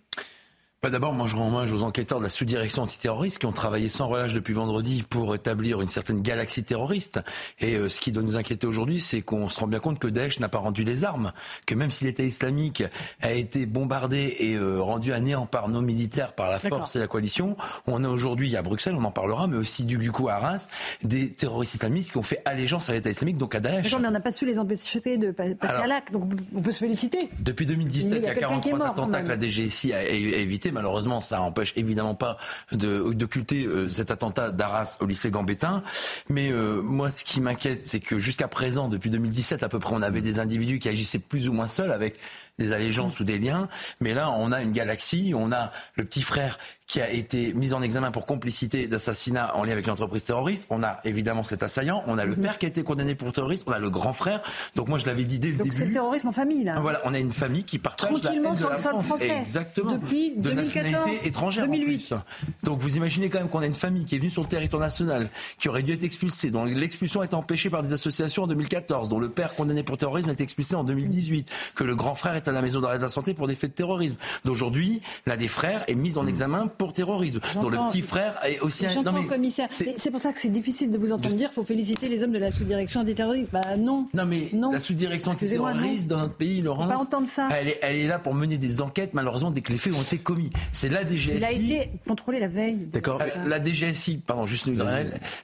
D'abord, 0.82 1.12
moi 1.14 1.28
je 1.28 1.36
rends 1.36 1.48
hommage 1.48 1.74
aux 1.74 1.84
enquêteurs 1.84 2.20
de 2.20 2.24
la 2.24 2.30
sous-direction 2.30 2.84
antiterroriste 2.84 3.40
qui 3.40 3.46
ont 3.46 3.52
travaillé 3.52 3.90
sans 3.90 4.08
relâche 4.08 4.34
depuis 4.34 4.54
vendredi 4.54 5.04
pour 5.08 5.36
établir 5.36 5.82
une 5.82 5.90
certaine 5.90 6.22
galaxie 6.22 6.64
terroriste. 6.64 7.20
Et 7.60 7.76
euh, 7.76 7.90
ce 7.90 8.00
qui 8.00 8.14
doit 8.14 8.24
nous 8.24 8.38
inquiéter 8.38 8.66
aujourd'hui, 8.66 9.02
c'est 9.02 9.22
qu'on 9.22 9.50
se 9.50 9.60
rend 9.60 9.68
bien 9.68 9.80
compte 9.80 10.00
que 10.00 10.08
Daesh 10.08 10.40
n'a 10.40 10.48
pas 10.48 10.60
rendu 10.60 10.86
les 10.86 11.04
armes, 11.04 11.34
que 11.66 11.76
même 11.76 11.92
si 11.92 12.06
l'État 12.06 12.24
islamique 12.24 12.82
a 13.22 13.34
été 13.34 13.66
bombardé 13.66 14.38
et 14.40 14.56
euh, 14.56 14.82
rendu 14.82 15.12
à 15.12 15.20
néant 15.20 15.46
par 15.46 15.68
nos 15.68 15.82
militaires, 15.82 16.32
par 16.32 16.50
la 16.50 16.60
force 16.60 16.96
et 16.96 17.00
la 17.00 17.08
coalition, 17.08 17.58
on 17.86 18.06
a 18.06 18.10
aujourd'hui 18.10 18.56
à 18.56 18.62
Bruxelles, 18.62 18.96
on 18.98 19.04
en 19.04 19.12
parlera, 19.12 19.48
mais 19.48 19.58
aussi 19.58 19.86
du, 19.86 19.98
du 19.98 20.14
coup 20.14 20.30
à 20.30 20.38
Reims, 20.38 20.70
des 21.04 21.30
terroristes 21.30 21.74
islamistes 21.74 22.12
qui 22.14 22.18
ont 22.20 22.24
fait 22.24 22.42
allégeance 22.46 22.90
à 22.90 22.94
l'État 22.94 23.10
islamique, 23.10 23.38
donc 23.38 23.54
à 23.54 23.60
Daesh. 23.60 23.94
mais 24.00 24.08
on 24.08 24.12
n'a 24.12 24.22
pas 24.22 24.32
su 24.32 24.46
les 24.46 24.58
empêcher 24.58 25.18
de 25.18 25.32
passer 25.32 25.58
à 25.62 25.88
l'acte, 25.88 26.14
donc 26.14 26.32
on 26.56 26.62
peut 26.62 26.72
se 26.72 26.80
féliciter. 26.80 27.30
Depuis 27.40 27.66
2017, 27.66 28.14
il 28.16 28.24
y 28.24 28.28
a, 28.28 28.34
43 28.34 28.88
attentats 28.88 29.22
que 29.24 29.28
la 29.28 29.38
DGSI 29.38 29.92
a 29.92 30.04
évité 30.08 30.69
Malheureusement, 30.72 31.22
ça 31.22 31.38
n'empêche 31.38 31.74
évidemment 31.76 32.16
pas 32.16 32.38
d'occulter 32.72 33.66
euh, 33.66 33.90
cet 33.90 34.12
attentat 34.12 34.52
d'Arras 34.52 34.98
au 35.00 35.06
lycée 35.06 35.32
Gambettin. 35.32 35.84
Mais 36.30 36.52
euh, 36.52 36.82
moi, 36.82 37.12
ce 37.12 37.24
qui 37.24 37.42
m'inquiète, 37.42 37.88
c'est 37.88 38.00
que 38.00 38.20
jusqu'à 38.20 38.48
présent, 38.48 38.88
depuis 38.88 39.10
2017 39.10 39.64
à 39.64 39.70
peu 39.70 39.80
près, 39.80 39.94
on 39.94 40.02
avait 40.02 40.22
des 40.22 40.40
individus 40.40 40.80
qui 40.80 40.90
agissaient 40.90 41.20
plus 41.20 41.50
ou 41.50 41.54
moins 41.54 41.68
seuls 41.68 41.92
avec 41.92 42.18
des 42.58 42.74
allégeances 42.74 43.20
ou 43.20 43.24
des 43.24 43.38
liens. 43.38 43.70
Mais 44.00 44.14
là, 44.14 44.32
on 44.32 44.52
a 44.52 44.62
une 44.62 44.72
galaxie, 44.72 45.34
on 45.36 45.52
a 45.52 45.72
le 45.96 46.06
petit 46.06 46.22
frère 46.22 46.58
qui 46.90 47.00
a 47.02 47.10
été 47.12 47.54
mis 47.54 47.74
en 47.74 47.84
examen 47.84 48.10
pour 48.10 48.26
complicité 48.26 48.88
d'assassinat 48.88 49.56
en 49.56 49.64
lien 49.64 49.74
avec 49.74 49.86
l'entreprise 49.86 50.24
terroriste. 50.24 50.66
On 50.72 50.82
a 50.82 51.00
évidemment 51.06 51.44
cet 51.44 51.62
assaillant, 51.62 52.04
on 52.08 52.18
a 52.18 52.26
le 52.26 52.36
père 52.36 52.58
qui 52.58 52.66
a 52.66 52.70
été 52.70 52.82
condamné 52.82 53.14
pour 53.14 53.32
terrorisme, 53.32 53.66
on 53.68 53.74
a 53.74 53.80
le 53.80 53.92
grand 53.92 54.12
frère. 54.12 54.42
Donc 54.76 54.88
moi 54.88 54.98
je 54.98 55.06
l'avais 55.06 55.24
dit 55.26 55.38
dès 55.38 55.50
le 55.50 55.58
début. 55.58 55.70
Donc 55.70 55.78
c'est 55.78 55.86
le 55.86 55.94
terrorisme 55.94 56.30
en 56.30 56.32
famille 56.32 56.64
là. 56.64 56.80
Voilà, 56.80 57.00
on 57.06 57.14
a 57.14 57.20
une 57.20 57.30
famille 57.30 57.64
qui 57.64 57.78
partage 57.78 58.12
la 58.24 58.34
haine 58.34 58.42
de 58.42 58.68
la 58.68 58.78
France. 58.78 59.06
Français. 59.06 59.38
Exactement. 59.40 59.92
Depuis 59.92 60.34
de 60.36 60.52
nationalité 60.52 61.28
étrangère 61.28 61.68
2008. 61.68 62.14
en 62.14 62.18
plus. 62.18 62.24
Donc 62.64 62.80
vous 62.80 62.98
imaginez 62.98 63.30
quand 63.30 63.38
même 63.38 63.50
qu'on 63.50 63.60
a 63.60 63.68
une 63.68 63.76
famille 63.76 64.06
qui 64.06 64.16
est 64.16 64.20
venue 64.20 64.32
sur 64.32 64.42
le 64.42 64.48
territoire 64.48 64.82
national, 64.82 65.30
qui 65.60 65.70
aurait 65.70 65.84
dû 65.84 65.94
être 65.94 66.04
expulsée, 66.04 66.50
dont 66.50 66.66
l'expulsion 66.66 67.22
a 67.22 67.26
été 67.26 67.36
empêchée 67.36 67.70
par 67.70 67.84
des 67.84 67.94
associations 67.94 68.44
en 68.44 68.48
2014, 68.48 69.10
dont 69.10 69.20
le 69.20 69.30
père 69.30 69.54
condamné 69.54 69.84
pour 69.84 69.98
terrorisme 69.98 70.30
a 70.30 70.34
été 70.34 70.44
expulsé 70.44 70.76
en 70.76 70.84
2018, 70.84 71.52
que 71.76 71.84
le 71.84 71.96
grand 71.96 72.16
frère 72.16 72.36
est 72.36 72.48
à 72.50 72.52
la 72.52 72.62
maison 72.62 72.80
d'arrêt 72.80 72.98
de 72.98 73.04
la 73.04 73.10
santé 73.10 73.34
pour 73.34 73.48
des 73.48 73.56
faits 73.56 73.72
de 73.72 73.76
terrorisme. 73.76 74.16
D'aujourd'hui, 74.46 75.02
l'un 75.26 75.38
des 75.38 75.48
frères 75.48 75.84
est 75.88 75.96
mis 75.96 76.18
en 76.18 76.28
examen 76.28 76.68
pour 76.68 76.94
terrorisme 76.94 77.40
dont 77.56 77.70
le 77.70 77.78
petit 77.90 78.02
frère 78.02 78.36
est 78.46 78.60
aussi 78.60 78.86
un. 78.86 79.02
Non, 79.02 79.24
commissaire. 79.26 79.68
C'est 79.70 80.12
pour 80.12 80.20
ça 80.20 80.34
que 80.34 80.40
c'est 80.40 80.50
difficile 80.50 80.92
de 80.92 80.98
vous 80.98 81.12
entendre 81.12 81.36
dire 81.36 81.50
qu'il 81.50 81.56
faut 81.56 81.64
féliciter 81.64 82.08
les 82.08 82.24
hommes 82.24 82.32
de 82.32 82.38
la 82.38 82.52
sous-direction 82.52 83.02
antiterroriste. 83.02 83.52
Bah 83.52 83.78
non. 83.78 84.08
Non, 84.14 84.26
mais 84.26 84.52
la 84.54 84.80
sous-direction 84.80 85.32
antiterroriste 85.32 86.08
dans 86.08 86.20
notre 86.20 86.36
pays, 86.36 86.62
Laurence. 86.62 86.94
Pas 86.94 87.00
entendre 87.00 87.28
ça. 87.28 87.50
Elle 87.52 87.70
est, 87.70 87.80
elle 87.82 87.96
est, 87.98 88.08
là 88.08 88.20
pour 88.20 88.34
mener 88.34 88.58
des 88.58 88.82
enquêtes, 88.82 89.14
malheureusement, 89.14 89.52
dès 89.52 89.62
que 89.62 89.72
les 89.72 89.78
faits 89.78 89.94
ont 89.94 90.02
été 90.02 90.18
commis. 90.18 90.50
C'est 90.72 90.90
la 90.90 91.08
DGSI. 91.08 91.38
Il 91.38 91.44
a 91.44 91.52
été 91.52 91.92
contrôlé 92.08 92.40
la 92.40 92.48
veille. 92.48 92.88
D'accord. 92.88 93.22
La 93.48 93.64
DGSI, 93.64 94.18
pardon, 94.18 94.46
juste 94.46 94.68
une 94.68 94.84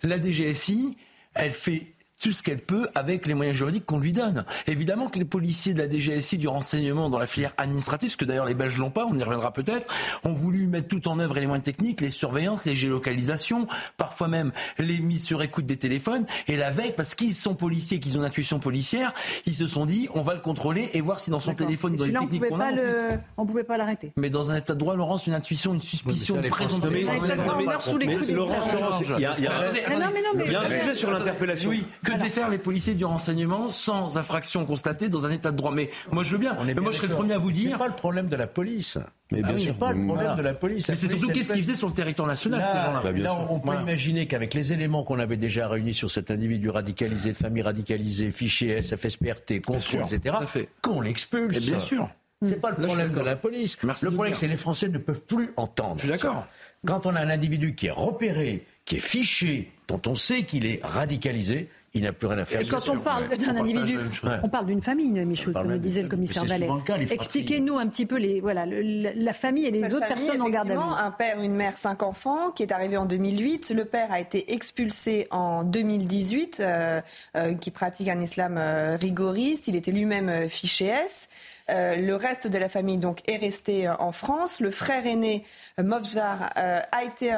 La 0.04 0.22
DGSI, 0.22 0.98
elle 1.34 1.52
fait 1.52 1.95
tout 2.26 2.32
ce 2.32 2.42
qu'elle 2.42 2.58
peut 2.58 2.88
avec 2.96 3.28
les 3.28 3.36
moyens 3.36 3.56
juridiques 3.56 3.86
qu'on 3.86 4.00
lui 4.00 4.12
donne. 4.12 4.46
Évidemment 4.66 5.10
que 5.10 5.20
les 5.20 5.26
policiers 5.26 5.76
de 5.76 5.80
la 5.84 5.88
DGSI 5.88 6.40
du 6.40 6.48
renseignement 6.48 7.08
dans 7.08 7.20
la 7.20 7.28
filière 7.28 7.54
administrative, 7.58 8.10
ce 8.10 8.18
que 8.18 8.26
d'ailleurs 8.26 8.46
les 8.46 8.56
Belges 8.56 8.80
l'ont 8.80 8.90
pas, 8.90 9.06
on 9.06 9.16
y 9.16 9.22
reviendra 9.22 9.54
peut-être, 9.54 9.88
ont 10.24 10.34
voulu 10.34 10.66
mettre 10.66 10.88
tout 10.88 11.08
en 11.08 11.20
œuvre 11.20 11.38
et 11.38 11.42
les 11.42 11.46
moyens 11.46 11.64
techniques, 11.64 12.02
les 12.02 12.10
surveillances, 12.10 12.66
les 12.66 12.74
géolocalisations, 12.74 13.68
parfois 13.98 14.28
même 14.28 14.54
les 14.80 14.98
mises 14.98 15.24
sur 15.24 15.44
écoute 15.44 15.68
des 15.68 15.78
téléphones. 15.78 16.26
Et 16.48 16.58
la 16.58 16.72
veille, 16.72 16.94
parce 16.98 17.14
qu'ils 17.14 17.36
sont 17.36 17.54
policiers, 17.54 18.00
qu'ils 18.00 18.18
ont 18.18 18.22
une 18.22 18.26
intuition 18.26 18.58
policière, 18.58 19.14
ils 19.46 19.54
se 19.54 19.68
sont 19.68 19.86
dit 19.86 20.10
on 20.16 20.24
va 20.24 20.34
le 20.34 20.42
contrôler 20.42 20.90
et 20.94 21.02
voir 21.02 21.20
si 21.20 21.30
dans 21.30 21.40
son 21.40 21.54
téléphone, 21.54 21.96
dans 21.96 22.06
les 22.06 22.14
techniques 22.14 22.50
qu'on 22.50 22.60
a, 22.60 22.72
on, 22.72 22.76
le... 22.76 23.20
on 23.38 23.46
pouvait 23.46 23.64
pas 23.64 23.78
l'arrêter. 23.78 24.14
Mais 24.18 24.32
dans 24.32 24.50
un 24.50 24.56
état 24.56 24.74
de 24.74 24.80
droit, 24.80 24.96
Laurence, 24.96 25.28
une 25.28 25.36
intuition, 25.36 25.76
une 25.76 25.82
suspicion 25.82 26.40
présente. 26.50 26.84
Mais, 26.92 27.04
Laurence, 27.04 28.64
il 29.06 30.52
y 30.52 30.56
a 30.56 30.62
un 30.62 30.70
sujet 30.70 30.96
sur 30.96 31.12
l'interpellation 31.12 31.70
que 32.04 32.15
devaient 32.18 32.30
faire 32.30 32.50
les 32.50 32.58
policiers 32.58 32.94
du 32.94 33.06
renseignement 33.06 33.70
sans 33.70 34.18
infraction 34.18 34.66
constatée 34.66 35.10
dans 35.10 35.26
un 35.26 35.32
état 35.32 35.52
de 35.52 35.58
droit 35.58 35.72
Mais 35.72 35.90
moi, 36.12 36.24
je 36.24 36.32
veux 36.32 36.38
bien. 36.38 36.58
mais 36.66 36.74
moi, 36.76 36.92
je 36.92 36.98
serais 36.98 37.08
le 37.08 37.16
premier 37.16 37.34
à 37.34 37.38
vous 37.38 37.52
dire. 37.52 37.72
C'est 37.74 37.78
pas 37.78 37.88
le 37.88 37.96
problème 37.96 38.28
de 38.28 38.36
la 38.36 38.48
police. 38.48 38.98
Mais 39.32 39.42
bien 39.42 39.58
sûr, 39.58 39.76
pas 39.76 39.94
le 39.94 40.06
problème 40.06 40.36
de 40.36 40.42
la 40.42 40.54
police. 40.54 40.88
mais 40.88 40.96
c'est 40.96 41.08
surtout 41.08 41.30
qu'est-ce 41.30 41.54
qu'ils 41.54 41.64
faisaient 41.64 41.76
sur 41.76 41.88
le 41.88 41.94
territoire 41.94 42.28
national, 42.28 42.62
ces 42.62 42.80
gens-là. 42.80 43.02
Bah, 43.04 43.12
là, 43.12 43.48
on, 43.50 43.60
peut 43.60 43.76
imaginer 43.82 44.28
qu'avec 44.28 44.54
les 44.54 44.74
éléments 44.74 45.04
qu'on 45.04 45.20
avait 45.20 45.38
déjà 45.38 45.68
réunis 45.68 45.94
sur 45.94 46.12
cet 46.12 46.32
individu 46.32 46.70
radicalisé, 46.70 47.32
de 47.32 47.38
famille 47.38 47.64
radicalisée, 47.64 48.32
fichier 48.32 48.82
SFSPRT, 48.82 49.62
contrôle, 49.62 50.04
etc., 50.04 50.36
qu'on 50.82 51.02
l'expulse. 51.02 51.60
Bien 51.66 51.80
sûr. 51.80 52.10
C'est 52.44 52.62
pas 52.62 52.72
le 52.72 52.86
problème 52.86 53.12
de 53.12 53.22
la 53.22 53.36
police. 53.36 53.78
le 53.82 54.12
problème, 54.12 54.34
c'est 54.34 54.48
que 54.48 54.52
les 54.52 54.58
Français 54.58 54.90
ne 54.90 54.98
peuvent 54.98 55.24
plus 55.24 55.52
entendre. 55.58 55.96
Je 55.98 56.04
suis 56.04 56.12
d'accord. 56.12 56.46
Quand 56.86 57.06
on 57.06 57.16
a 57.16 57.22
un 57.22 57.30
individu 57.30 57.76
qui 57.76 57.88
est 57.88 57.92
repéré, 57.92 58.66
qui 58.84 58.98
est 58.98 59.00
fiché, 59.00 59.72
dont 59.88 60.02
on 60.06 60.16
sait 60.16 60.44
qu'il 60.44 60.66
est 60.66 60.80
radicalisé, 60.84 61.70
il 61.96 62.04
n'a 62.04 62.12
plus 62.12 62.28
rien 62.28 62.40
à 62.40 62.46
faire. 62.46 62.62
Et 62.62 62.66
quand 62.66 62.88
on 62.90 63.00
parle 63.00 63.30
d'un 63.30 63.56
individu, 63.56 63.98
on 64.44 64.50
parle 64.50 64.66
d'une 64.66 64.82
famille, 64.82 65.12
Michel, 65.26 65.54
comme 65.54 65.70
le 65.70 65.80
disait 65.80 66.02
le 66.02 66.10
commissaire 66.10 66.46
Vallet. 66.46 66.70
Expliquez-nous 67.10 67.78
un 67.78 67.88
petit 67.88 68.06
peu 68.06 68.18
les, 68.18 68.42
voilà, 68.42 68.66
la 68.66 69.34
famille 69.34 69.66
et 69.66 69.72
les 69.72 69.96
autres 69.96 70.08
personnes 70.08 70.42
en 70.42 70.50
garde 70.50 70.72
à 70.72 70.76
vue. 70.76 70.80
Un 70.80 71.12
père, 71.12 71.42
une 71.42 71.56
mère, 71.56 71.78
cinq 71.78 72.04
enfants, 72.04 72.52
qui 72.52 72.64
est 72.64 72.72
arrivé 72.72 72.98
en 72.98 73.06
2008. 73.06 73.72
Le 73.76 73.86
père 73.86 74.12
a 74.12 74.20
été 74.20 74.54
expulsé 74.54 75.28
en 75.32 75.64
2018, 75.64 76.58
euh, 76.60 77.02
euh, 77.38 77.54
qui 77.54 77.72
pratique 77.72 78.10
un 78.10 78.22
islam 78.22 78.56
euh, 78.58 78.98
rigoriste. 79.00 79.68
Il 79.68 79.76
était 79.76 79.92
lui-même 79.92 80.50
fiché 80.50 80.86
S. 80.86 81.30
le 81.68 82.14
reste 82.14 82.48
de 82.48 82.58
la 82.58 82.70
famille 82.70 82.98
donc 82.98 83.22
est 83.28 83.38
resté 83.38 83.90
en 83.90 84.12
France. 84.12 84.60
Le 84.60 84.72
frère 84.72 85.06
aîné 85.06 85.44
Movzar 85.82 86.50
a 86.56 87.04
été 87.04 87.34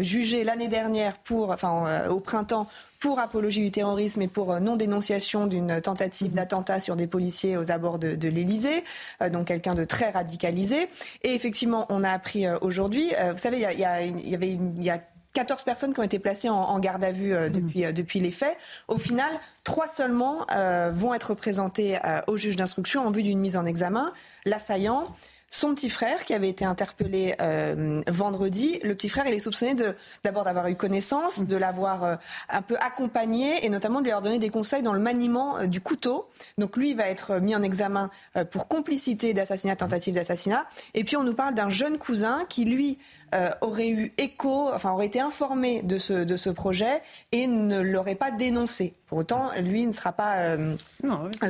jugé 0.00 0.44
l'année 0.44 0.68
dernière 0.68 1.18
pour, 1.18 1.50
enfin 1.50 2.08
au 2.08 2.20
printemps 2.20 2.68
pour 2.98 3.18
apologie 3.18 3.62
du 3.62 3.70
terrorisme 3.70 4.22
et 4.22 4.28
pour 4.28 4.52
euh, 4.52 4.60
non-dénonciation 4.60 5.46
d'une 5.46 5.80
tentative 5.80 6.32
d'attentat 6.32 6.80
sur 6.80 6.96
des 6.96 7.06
policiers 7.06 7.56
aux 7.56 7.70
abords 7.70 7.98
de, 7.98 8.14
de 8.14 8.28
l'Élysée, 8.28 8.84
euh, 9.22 9.30
donc 9.30 9.46
quelqu'un 9.46 9.74
de 9.74 9.84
très 9.84 10.10
radicalisé. 10.10 10.88
Et 11.22 11.34
effectivement, 11.34 11.86
on 11.90 12.02
a 12.04 12.10
appris 12.10 12.46
euh, 12.46 12.58
aujourd'hui, 12.60 13.12
vous 13.30 13.38
savez, 13.38 13.58
il 13.58 13.62
y, 13.62 13.84
a, 13.84 14.02
y, 14.02 14.34
avait 14.34 14.50
il 14.50 14.82
y 14.82 14.90
a 14.90 15.00
14 15.34 15.62
personnes 15.62 15.94
qui 15.94 16.00
ont 16.00 16.04
été 16.04 16.18
placées 16.18 16.48
en, 16.48 16.78
garde 16.78 17.04
à 17.04 17.12
vue 17.12 17.32
depuis, 17.50 17.92
depuis 17.92 18.18
les 18.20 18.30
faits. 18.30 18.56
Au 18.88 18.98
final, 18.98 19.30
trois 19.62 19.86
seulement 19.86 20.46
vont 20.92 21.14
être 21.14 21.34
présentées 21.34 21.98
au 22.26 22.36
juge 22.36 22.56
d'instruction 22.56 23.06
en 23.06 23.10
vue 23.10 23.22
d'une 23.22 23.38
mise 23.38 23.56
en 23.56 23.66
examen. 23.66 24.12
L'assaillant, 24.46 25.06
son 25.50 25.74
petit 25.74 25.88
frère 25.88 26.24
qui 26.24 26.34
avait 26.34 26.48
été 26.48 26.64
interpellé 26.64 27.34
euh, 27.40 28.02
vendredi. 28.06 28.80
Le 28.82 28.94
petit 28.94 29.08
frère, 29.08 29.26
il 29.26 29.34
est 29.34 29.38
soupçonné 29.38 29.74
d'abord 30.22 30.44
d'avoir 30.44 30.68
eu 30.68 30.76
connaissance, 30.76 31.42
de 31.42 31.56
l'avoir 31.56 32.04
euh, 32.04 32.16
un 32.50 32.62
peu 32.62 32.76
accompagné 32.80 33.64
et 33.64 33.70
notamment 33.70 34.00
de 34.00 34.04
lui 34.04 34.10
avoir 34.10 34.22
donné 34.22 34.38
des 34.38 34.50
conseils 34.50 34.82
dans 34.82 34.92
le 34.92 35.00
maniement 35.00 35.58
euh, 35.58 35.66
du 35.66 35.80
couteau. 35.80 36.28
Donc 36.58 36.76
lui, 36.76 36.90
il 36.90 36.96
va 36.96 37.08
être 37.08 37.38
mis 37.40 37.56
en 37.56 37.62
examen 37.62 38.10
pour 38.50 38.68
complicité 38.68 39.32
d'assassinat, 39.34 39.76
tentative 39.76 40.14
d'assassinat. 40.14 40.66
Et 40.94 41.04
puis 41.04 41.16
on 41.16 41.24
nous 41.24 41.34
parle 41.34 41.54
d'un 41.54 41.70
jeune 41.70 41.98
cousin 41.98 42.44
qui, 42.48 42.64
lui, 42.64 42.98
euh, 43.34 43.50
aurait 43.60 43.90
eu 43.90 44.12
écho, 44.16 44.70
enfin 44.72 44.92
aurait 44.92 45.06
été 45.06 45.20
informé 45.20 45.82
de 45.82 45.98
ce, 45.98 46.12
de 46.12 46.36
ce 46.36 46.48
projet 46.48 47.02
et 47.30 47.46
ne 47.46 47.80
l'aurait 47.80 48.14
pas 48.14 48.30
dénoncé. 48.30 48.94
Pour 49.06 49.18
autant, 49.18 49.50
lui 49.60 49.86
ne 49.86 49.92
sera 49.92 50.12
pas 50.12 50.36
euh, 50.38 50.76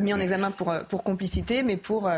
mis 0.00 0.12
en 0.12 0.18
examen 0.18 0.50
pour, 0.50 0.70
euh, 0.70 0.80
pour 0.88 1.04
complicité, 1.04 1.62
mais 1.62 1.76
pour 1.76 2.10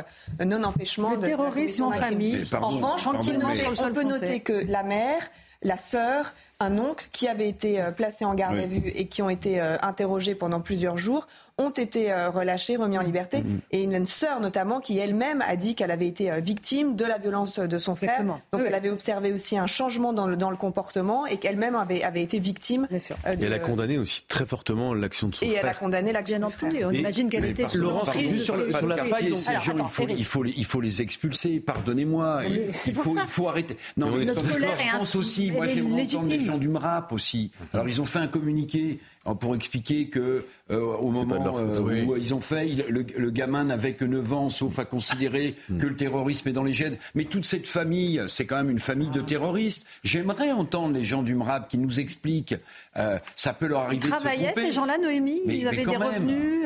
non-empêchement 0.45 1.17
de 1.17 1.27
terrorisme 1.27 1.85
en 1.85 1.93
famille. 1.93 2.45
en 2.53 2.69
revanche, 2.69 3.07
on 3.07 3.93
peut 3.93 4.05
noter 4.05 4.41
que 4.41 4.53
la 4.53 4.83
mère, 4.83 5.23
la 5.63 5.77
sœur, 5.77 6.33
un 6.59 6.79
oncle 6.79 7.09
qui 7.13 7.29
avait 7.29 7.49
été 7.49 7.83
placé 7.97 8.25
en 8.25 8.35
garde 8.35 8.59
à 8.59 8.67
vue 8.67 8.89
et 8.95 9.09
qui 9.09 9.23
ont 9.23 9.31
été 9.31 9.61
interrogés 9.61 10.35
pendant 10.35 10.61
plusieurs 10.61 10.97
jours 10.97 11.27
ont 11.61 11.71
été 11.71 12.11
euh, 12.11 12.31
relâchés, 12.31 12.77
remis 12.77 12.99
en 12.99 13.03
liberté. 13.03 13.39
Mm-hmm. 13.39 13.61
Et 13.71 13.83
une 13.85 14.07
sœur 14.07 14.41
notamment 14.41 14.81
qui 14.81 14.99
elle-même 14.99 15.45
a 15.47 15.57
dit 15.57 15.75
qu'elle 15.75 15.91
avait 15.91 16.07
été 16.07 16.31
euh, 16.31 16.41
victime 16.41 16.97
de 16.97 17.05
la 17.05 17.19
violence 17.19 17.59
de 17.59 17.79
son 17.79 17.95
frère. 17.95 18.25
Donc 18.53 18.63
elle 18.67 18.75
avait 18.75 18.91
observé 18.91 19.33
aussi 19.33 19.59
un 19.59 19.67
changement 19.67 20.13
dans 20.13 20.27
le, 20.27 20.37
dans 20.37 20.51
le 20.51 20.57
comportement 20.57 21.27
et 21.27 21.37
qu'elle-même 21.37 21.77
avait, 21.77 22.03
avait 22.03 22.23
été 22.23 22.39
victime. 22.39 22.87
Bien 22.91 22.99
sûr. 22.99 23.17
Euh, 23.27 23.33
et 23.39 23.45
elle 23.45 23.53
a 23.53 23.59
condamné 23.59 23.99
aussi 23.99 24.25
très 24.27 24.47
fortement 24.47 24.95
l'action 24.95 25.29
de 25.29 25.35
son 25.35 25.45
frère. 25.45 25.55
Et 25.55 25.59
elle 25.61 25.69
a 25.69 25.75
condamné 25.75 26.13
l'action 26.13 26.39
de 26.39 26.45
son 26.45 26.51
frère. 26.51 26.73
On 26.85 26.91
imagine 26.91 27.29
qu'elle 27.29 27.45
était 27.45 27.69
sur, 27.69 27.81
Laurence, 27.81 28.17
juste 28.19 28.45
sur, 28.45 28.57
la 28.57 28.97
faille, 28.97 29.37
ces 29.37 29.53
gens, 29.61 29.77
il 29.77 29.89
faut, 29.89 30.09
il, 30.09 30.25
faut 30.25 30.43
les, 30.43 30.53
il 30.57 30.65
faut 30.65 30.81
les 30.81 31.03
expulser. 31.03 31.61
Pardonnez-moi. 31.61 32.43
Il 32.47 32.95
faut, 32.95 33.17
il 33.17 33.27
faut 33.27 33.49
arrêter. 33.49 33.77
Non, 33.97 34.11
mais 34.11 34.27
je 34.27 34.97
pense 34.97 35.17
aussi. 35.17 35.51
Moi, 35.51 35.67
j'aimerais 35.69 36.03
entendre 36.05 36.29
les 36.29 36.45
gens 36.45 36.59
du 36.59 36.69
MRAP 36.69 37.13
aussi. 37.13 37.51
Alors, 37.75 37.89
ils 37.89 38.01
ont 38.01 38.05
fait 38.07 38.19
un 38.19 38.29
communiqué 38.29 39.01
pour 39.39 39.55
expliquer 39.55 40.09
que 40.09 40.45
euh, 40.71 40.81
au 40.81 41.11
moment 41.11 41.59
euh, 41.59 41.81
où 41.81 42.17
ils 42.17 42.33
ont 42.33 42.41
fait, 42.41 42.67
le, 42.89 43.31
gamin 43.31 43.65
n'avait 43.65 43.93
que 43.93 44.05
9 44.05 44.33
ans, 44.33 44.51
sauf 44.51 44.79
à 44.79 44.85
considérer 44.85 45.57
hmm. 45.69 45.79
que 45.79 45.87
le 45.87 45.97
terrorisme 45.97 46.49
est 46.49 46.53
dans 46.53 46.65
les 46.65 46.73
gènes. 46.73 46.97
Mais 47.15 47.25
toute 47.25 47.45
cette 47.45 47.67
famille, 47.67 48.23
c'est 48.29 48.47
quand 48.47 48.57
même 48.57 48.71
une 48.71 48.79
famille 48.79 49.11
de 49.11 49.21
terroristes. 49.21 49.87
J'aimerais 50.05 50.53
entendre 50.53 50.95
les 50.95 51.05
gens 51.05 51.23
du 51.23 51.35
MRAP 51.35 51.69
qui 51.69 51.79
nous 51.79 52.01
expliquent. 52.01 52.55
Euh, 52.97 53.19
ça 53.37 53.53
peut 53.53 53.67
leur 53.67 53.81
arriver. 53.81 54.07
Ils 54.07 54.11
travaillaient 54.11 54.55
ces 54.55 54.73
gens-là, 54.73 54.97
Noémie? 54.99 55.41
ils 55.47 55.69
avaient 55.69 55.85
des 55.85 55.97
revenus. 55.97 56.65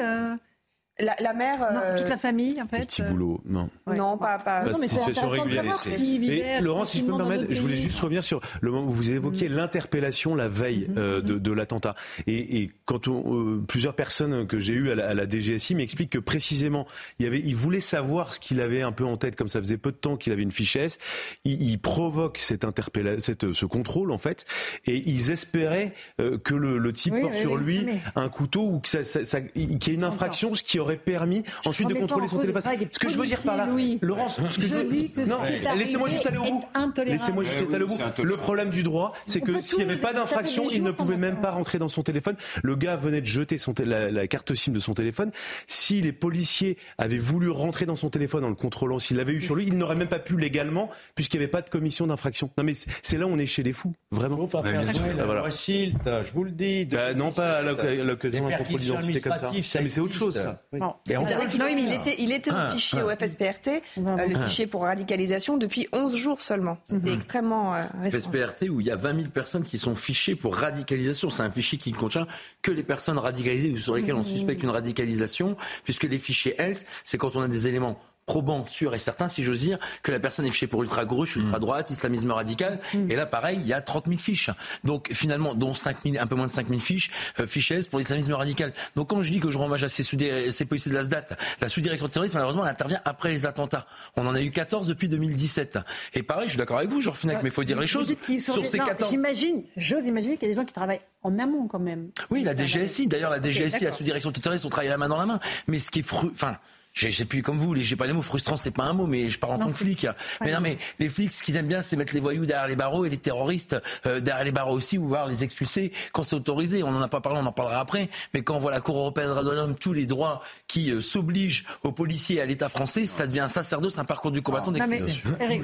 La, 1.00 1.32
mère. 1.32 1.58
Euh, 1.60 1.98
toute 1.98 2.08
la 2.08 2.16
famille, 2.16 2.62
en 2.62 2.68
fait. 2.68 2.86
Petit 2.86 3.02
boulot, 3.02 3.40
non. 3.44 3.68
Non, 3.88 4.16
pas. 4.16 4.38
pas... 4.38 4.62
non, 4.62 4.78
mais 4.78 4.86
situation 4.86 5.28
régulière. 5.28 6.62
Laurent, 6.62 6.84
si 6.84 6.98
je 6.98 7.04
peux 7.04 7.12
me 7.12 7.16
permettre, 7.16 7.46
je 7.50 7.60
voulais 7.60 7.78
juste 7.78 7.98
revenir 7.98 8.22
sur 8.22 8.40
le 8.60 8.70
moment 8.70 8.86
où 8.86 8.92
vous 8.92 9.10
évoquiez 9.10 9.48
mm. 9.48 9.54
l'interpellation 9.54 10.36
la 10.36 10.46
veille 10.46 10.86
mm-hmm. 10.88 10.98
euh, 10.98 11.20
de, 11.20 11.38
de 11.38 11.52
l'attentat. 11.52 11.96
Et, 12.28 12.62
et, 12.62 12.70
quand 12.84 13.08
on, 13.08 13.34
euh, 13.34 13.64
plusieurs 13.66 13.94
personnes 13.94 14.46
que 14.46 14.60
j'ai 14.60 14.74
eues 14.74 14.92
à 14.92 14.94
la, 14.94 15.08
à 15.08 15.14
la 15.14 15.28
DGSI 15.28 15.74
m'expliquent 15.74 16.10
que 16.10 16.18
précisément, 16.20 16.86
il, 17.18 17.24
y 17.24 17.26
avait, 17.26 17.40
il 17.40 17.56
voulait 17.56 17.80
savoir 17.80 18.32
ce 18.32 18.38
qu'il 18.38 18.60
avait 18.60 18.82
un 18.82 18.92
peu 18.92 19.04
en 19.04 19.16
tête, 19.16 19.34
comme 19.34 19.48
ça 19.48 19.58
faisait 19.58 19.78
peu 19.78 19.90
de 19.90 19.96
temps 19.96 20.16
qu'il 20.16 20.32
avait 20.32 20.42
une 20.42 20.52
fichesse. 20.52 20.98
Il, 21.44 21.60
il 21.60 21.80
provoque 21.80 22.38
cette 22.38 22.64
interpellation, 22.64 23.18
cette, 23.18 23.52
ce 23.52 23.66
contrôle, 23.66 24.12
en 24.12 24.18
fait, 24.18 24.44
et 24.86 25.02
ils 25.06 25.32
espéraient 25.32 25.92
que 26.18 26.54
le, 26.54 26.78
le 26.78 26.92
type 26.92 27.18
porte 27.20 27.34
sur 27.34 27.56
lui 27.56 27.86
un 28.14 28.28
couteau 28.28 28.62
ou 28.62 28.80
qu'il 28.80 29.00
y 29.00 29.90
ait 29.90 29.94
une 29.94 30.04
infraction, 30.04 30.54
ce 30.54 30.62
qui 30.62 30.78
aurait 30.84 30.96
permis 30.96 31.42
ensuite 31.64 31.88
de 31.88 31.94
contrôler 31.94 32.28
son 32.28 32.38
téléphone. 32.38 32.62
Ce 32.92 32.98
que 32.98 33.08
je 33.08 33.18
veux 33.18 33.26
dire 33.26 33.40
par 33.42 33.56
là, 33.56 33.68
Laurence, 34.00 34.40
ce 34.50 34.58
que 34.58 34.66
je, 34.66 34.74
veux 34.74 34.84
dire, 34.84 35.10
non, 35.26 35.38
laissez-moi 35.76 36.08
juste 36.08 36.26
aller 36.26 36.38
au 36.38 36.44
bout. 36.44 36.64
Laissez-moi 37.04 37.44
juste 37.44 37.74
aller 37.74 37.84
au 37.84 37.88
bout. 37.88 37.98
Le 38.22 38.36
problème 38.36 38.70
du 38.70 38.82
droit, 38.82 39.12
c'est 39.26 39.40
que 39.40 39.62
s'il 39.62 39.78
n'y 39.78 39.84
avait 39.84 40.00
pas 40.00 40.12
d'infraction, 40.12 40.68
il 40.70 40.82
ne 40.82 40.90
pouvait 40.90 41.16
même 41.16 41.40
pas 41.40 41.50
rentrer 41.50 41.78
dans 41.78 41.88
son 41.88 42.02
téléphone. 42.02 42.36
Le 42.62 42.76
gars 42.76 42.96
venait 42.96 43.20
de 43.20 43.26
jeter 43.26 43.58
son 43.58 43.74
la, 43.84 44.26
carte 44.26 44.54
SIM 44.54 44.72
de 44.72 44.78
son 44.78 44.94
téléphone. 44.94 45.30
Si 45.66 46.00
les 46.00 46.12
policiers 46.12 46.76
avaient 46.98 47.18
voulu 47.18 47.50
rentrer 47.50 47.86
dans 47.86 47.96
son 47.96 48.10
téléphone 48.10 48.44
en 48.44 48.48
le 48.48 48.54
contrôlant, 48.54 48.98
s'il 48.98 49.16
l'avait 49.16 49.32
eu 49.32 49.40
sur 49.40 49.54
lui, 49.54 49.66
il 49.66 49.76
n'aurait 49.76 49.96
même 49.96 50.08
pas 50.08 50.18
pu 50.18 50.36
légalement, 50.36 50.90
puisqu'il 51.14 51.38
n'y 51.38 51.44
avait 51.44 51.50
pas 51.50 51.62
de 51.62 51.70
commission 51.70 52.06
d'infraction. 52.06 52.50
Non, 52.58 52.64
mais 52.64 52.72
c'est 53.02 53.18
là 53.18 53.26
où 53.26 53.30
on 53.30 53.38
est 53.38 53.46
chez 53.46 53.62
les 53.62 53.72
fous, 53.72 53.94
vraiment. 54.10 54.46
Faut 54.46 54.62
faire 54.62 54.82
voilà. 55.24 55.48
je 55.48 56.32
vous 56.32 56.44
le 56.44 56.50
dis. 56.50 56.84
Bah, 56.84 57.14
non, 57.14 57.32
pas 57.32 57.58
à 57.58 57.62
l'occasion 57.62 58.48
d'un 58.48 58.56
contrôle 58.56 58.80
d'identité 58.80 59.20
comme 59.20 59.36
ça. 59.36 59.50
Mais 59.80 59.88
c'est 59.88 60.00
autre 60.00 60.14
chose, 60.14 60.34
ça. 60.34 60.62
C'est 61.06 61.14
vrai 61.14 61.74
qu'il 61.74 61.92
était, 61.92 62.16
il 62.18 62.32
était 62.32 62.50
au 62.50 62.56
ah, 62.56 62.70
fichier 62.70 63.02
au 63.02 63.08
ah. 63.08 63.16
FSPRT, 63.16 63.68
euh, 63.98 64.26
le 64.26 64.36
fichier 64.44 64.66
pour 64.66 64.82
radicalisation, 64.82 65.56
depuis 65.56 65.88
11 65.92 66.14
jours 66.16 66.42
seulement. 66.42 66.78
C'était 66.84 67.10
mhm. 67.10 67.16
extrêmement 67.16 67.74
euh, 67.74 67.84
récent. 68.02 68.30
FSPRT 68.30 68.70
où 68.70 68.80
il 68.80 68.86
y 68.86 68.90
a 68.90 68.96
20 68.96 69.16
000 69.16 69.28
personnes 69.30 69.64
qui 69.64 69.78
sont 69.78 69.94
fichées 69.94 70.34
pour 70.34 70.56
radicalisation. 70.56 71.30
C'est 71.30 71.42
un 71.42 71.50
fichier 71.50 71.78
qui 71.78 71.92
ne 71.92 71.96
contient 71.96 72.26
que 72.62 72.70
les 72.70 72.82
personnes 72.82 73.18
radicalisées 73.18 73.70
ou 73.70 73.78
sur 73.78 73.94
lesquelles 73.94 74.14
on 74.14 74.18
mhm. 74.18 74.24
suspecte 74.24 74.62
une 74.62 74.70
radicalisation, 74.70 75.56
puisque 75.84 76.04
les 76.04 76.18
fichiers 76.18 76.54
S, 76.58 76.86
c'est 77.04 77.18
quand 77.18 77.36
on 77.36 77.42
a 77.42 77.48
des 77.48 77.68
éléments 77.68 77.98
probant, 78.26 78.64
sûr 78.64 78.94
et 78.94 78.98
certain, 78.98 79.28
si 79.28 79.42
j'ose 79.42 79.60
dire, 79.60 79.78
que 80.02 80.10
la 80.10 80.20
personne 80.20 80.46
est 80.46 80.50
fichée 80.50 80.66
pour 80.66 80.82
ultra-gauche, 80.82 81.36
ultra-droite, 81.36 81.90
islamisme 81.90 82.30
radical. 82.30 82.80
Mm. 82.94 83.10
Et 83.10 83.16
là, 83.16 83.26
pareil, 83.26 83.58
il 83.60 83.66
y 83.66 83.72
a 83.72 83.80
30 83.80 84.06
000 84.06 84.18
fiches. 84.18 84.50
Donc, 84.82 85.10
finalement, 85.12 85.54
dont 85.54 85.74
5 85.74 85.98
000, 86.04 86.16
un 86.18 86.26
peu 86.26 86.34
moins 86.34 86.46
de 86.46 86.52
5 86.52 86.68
000 86.68 86.80
fiches, 86.80 87.10
euh, 87.40 87.46
fiches 87.46 87.88
pour 87.88 87.98
l'islamisme 87.98 88.32
radical. 88.32 88.72
Donc, 88.96 89.10
quand 89.10 89.22
je 89.22 89.30
dis 89.30 89.40
que 89.40 89.50
je 89.50 89.58
rends 89.58 89.66
hommage 89.66 89.84
à 89.84 89.88
ces, 89.88 90.02
ces 90.02 90.64
policiers 90.64 90.90
de 90.90 90.96
la 90.96 91.04
SDAT, 91.04 91.36
la 91.60 91.68
sous-direction 91.68 92.06
de 92.06 92.12
terrorisme, 92.12 92.36
malheureusement, 92.36 92.64
elle 92.64 92.72
intervient 92.72 93.00
après 93.04 93.30
les 93.30 93.46
attentats. 93.46 93.86
On 94.16 94.26
en 94.26 94.34
a 94.34 94.40
eu 94.40 94.50
14 94.50 94.88
depuis 94.88 95.08
2017. 95.08 95.78
Et 96.14 96.22
pareil, 96.22 96.46
je 96.46 96.50
suis 96.50 96.58
d'accord 96.58 96.78
avec 96.78 96.90
vous, 96.90 97.00
Georges 97.00 97.18
Fenech, 97.18 97.38
mais 97.42 97.48
il 97.48 97.52
faut 97.52 97.64
dire 97.64 97.78
les 97.78 97.86
choses. 97.86 98.14
Sur 98.38 98.66
ces 98.66 98.78
14... 98.78 99.10
J'imagine, 99.10 99.64
j'ose 99.76 100.06
imaginer 100.06 100.36
qu'il 100.36 100.48
y 100.48 100.50
a 100.50 100.54
des 100.54 100.60
gens 100.60 100.64
qui 100.64 100.72
travaillent 100.72 101.00
en 101.22 101.38
amont 101.38 101.66
quand 101.66 101.78
même. 101.78 102.10
Oui, 102.30 102.42
la 102.44 102.54
DGSI. 102.54 103.08
D'ailleurs, 103.08 103.30
la 103.30 103.40
DGSI, 103.40 103.84
la 103.84 103.90
sous-direction 103.90 104.30
de 104.30 104.38
terrorisme, 104.38 104.66
on 104.66 104.70
travaille 104.70 104.90
la 104.90 104.98
main 104.98 105.08
dans 105.08 105.18
la 105.18 105.26
main. 105.26 105.40
Mais 105.66 105.78
ce 105.78 105.90
qui 105.90 106.00
est 106.00 106.02
fru... 106.02 106.28
enfin, 106.32 106.58
je 106.94 107.10
sais 107.10 107.24
plus 107.24 107.42
comme 107.42 107.58
vous, 107.58 107.74
j'ai 107.76 107.96
pas 107.96 108.06
les 108.06 108.12
mots 108.12 108.22
frustrant, 108.22 108.56
c'est 108.56 108.70
pas 108.70 108.84
un 108.84 108.92
mot, 108.92 109.06
mais 109.06 109.28
je 109.28 109.38
parle 109.38 109.54
en 109.54 109.58
tant 109.58 109.66
que 109.66 109.72
flic. 109.72 110.06
Mais 110.40 110.52
non, 110.52 110.60
mais 110.60 110.78
les 111.00 111.08
flics, 111.08 111.32
ce 111.32 111.42
qu'ils 111.42 111.56
aiment 111.56 111.66
bien, 111.66 111.82
c'est 111.82 111.96
mettre 111.96 112.14
les 112.14 112.20
voyous 112.20 112.46
derrière 112.46 112.68
les 112.68 112.76
barreaux 112.76 113.04
et 113.04 113.10
les 113.10 113.18
terroristes 113.18 113.76
euh, 114.06 114.20
derrière 114.20 114.44
les 114.44 114.52
barreaux 114.52 114.74
aussi, 114.74 114.96
ou 114.96 115.08
voir 115.08 115.26
les 115.26 115.42
expulser 115.42 115.92
quand 116.12 116.22
c'est 116.22 116.36
autorisé. 116.36 116.82
On 116.82 116.88
en 116.88 117.02
a 117.02 117.08
pas 117.08 117.20
parlé, 117.20 117.40
on 117.42 117.46
en 117.46 117.52
parlera 117.52 117.80
après. 117.80 118.08
Mais 118.32 118.42
quand 118.42 118.54
on 118.56 118.58
voit 118.60 118.70
la 118.70 118.80
Cour 118.80 118.96
européenne 118.96 119.34
de 119.34 119.50
l'homme 119.50 119.74
tous 119.74 119.92
les 119.92 120.06
droits 120.06 120.42
qui 120.68 120.92
euh, 120.92 121.00
s'obligent 121.00 121.66
aux 121.82 121.92
policiers 121.92 122.36
et 122.36 122.40
à 122.40 122.46
l'État 122.46 122.68
français, 122.68 123.06
ça 123.06 123.26
devient 123.26 123.40
un 123.40 123.48
sacerdoce, 123.48 123.98
un 123.98 124.04
parcours 124.04 124.30
du 124.30 124.42
combattant 124.42 124.70
non, 124.70 124.86
mais, 124.86 125.00
Eric 125.40 125.62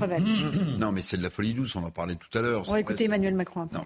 Non, 0.78 0.92
mais 0.92 1.00
c'est 1.00 1.16
de 1.16 1.22
la 1.22 1.30
folie 1.30 1.54
douce. 1.54 1.76
On 1.76 1.84
en 1.84 1.90
parlait 1.90 2.16
tout 2.16 2.36
à 2.36 2.42
l'heure. 2.42 2.62
On 2.66 2.72
va 2.72 2.80
écouter 2.80 3.04
Emmanuel 3.04 3.34
Macron. 3.34 3.68
Non. 3.72 3.84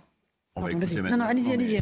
On 0.56 0.62
va 0.62 0.70
écouter 0.70 1.02
Non, 1.02 1.16
non, 1.16 1.24
allez-y, 1.24 1.52
allez-y. 1.52 1.80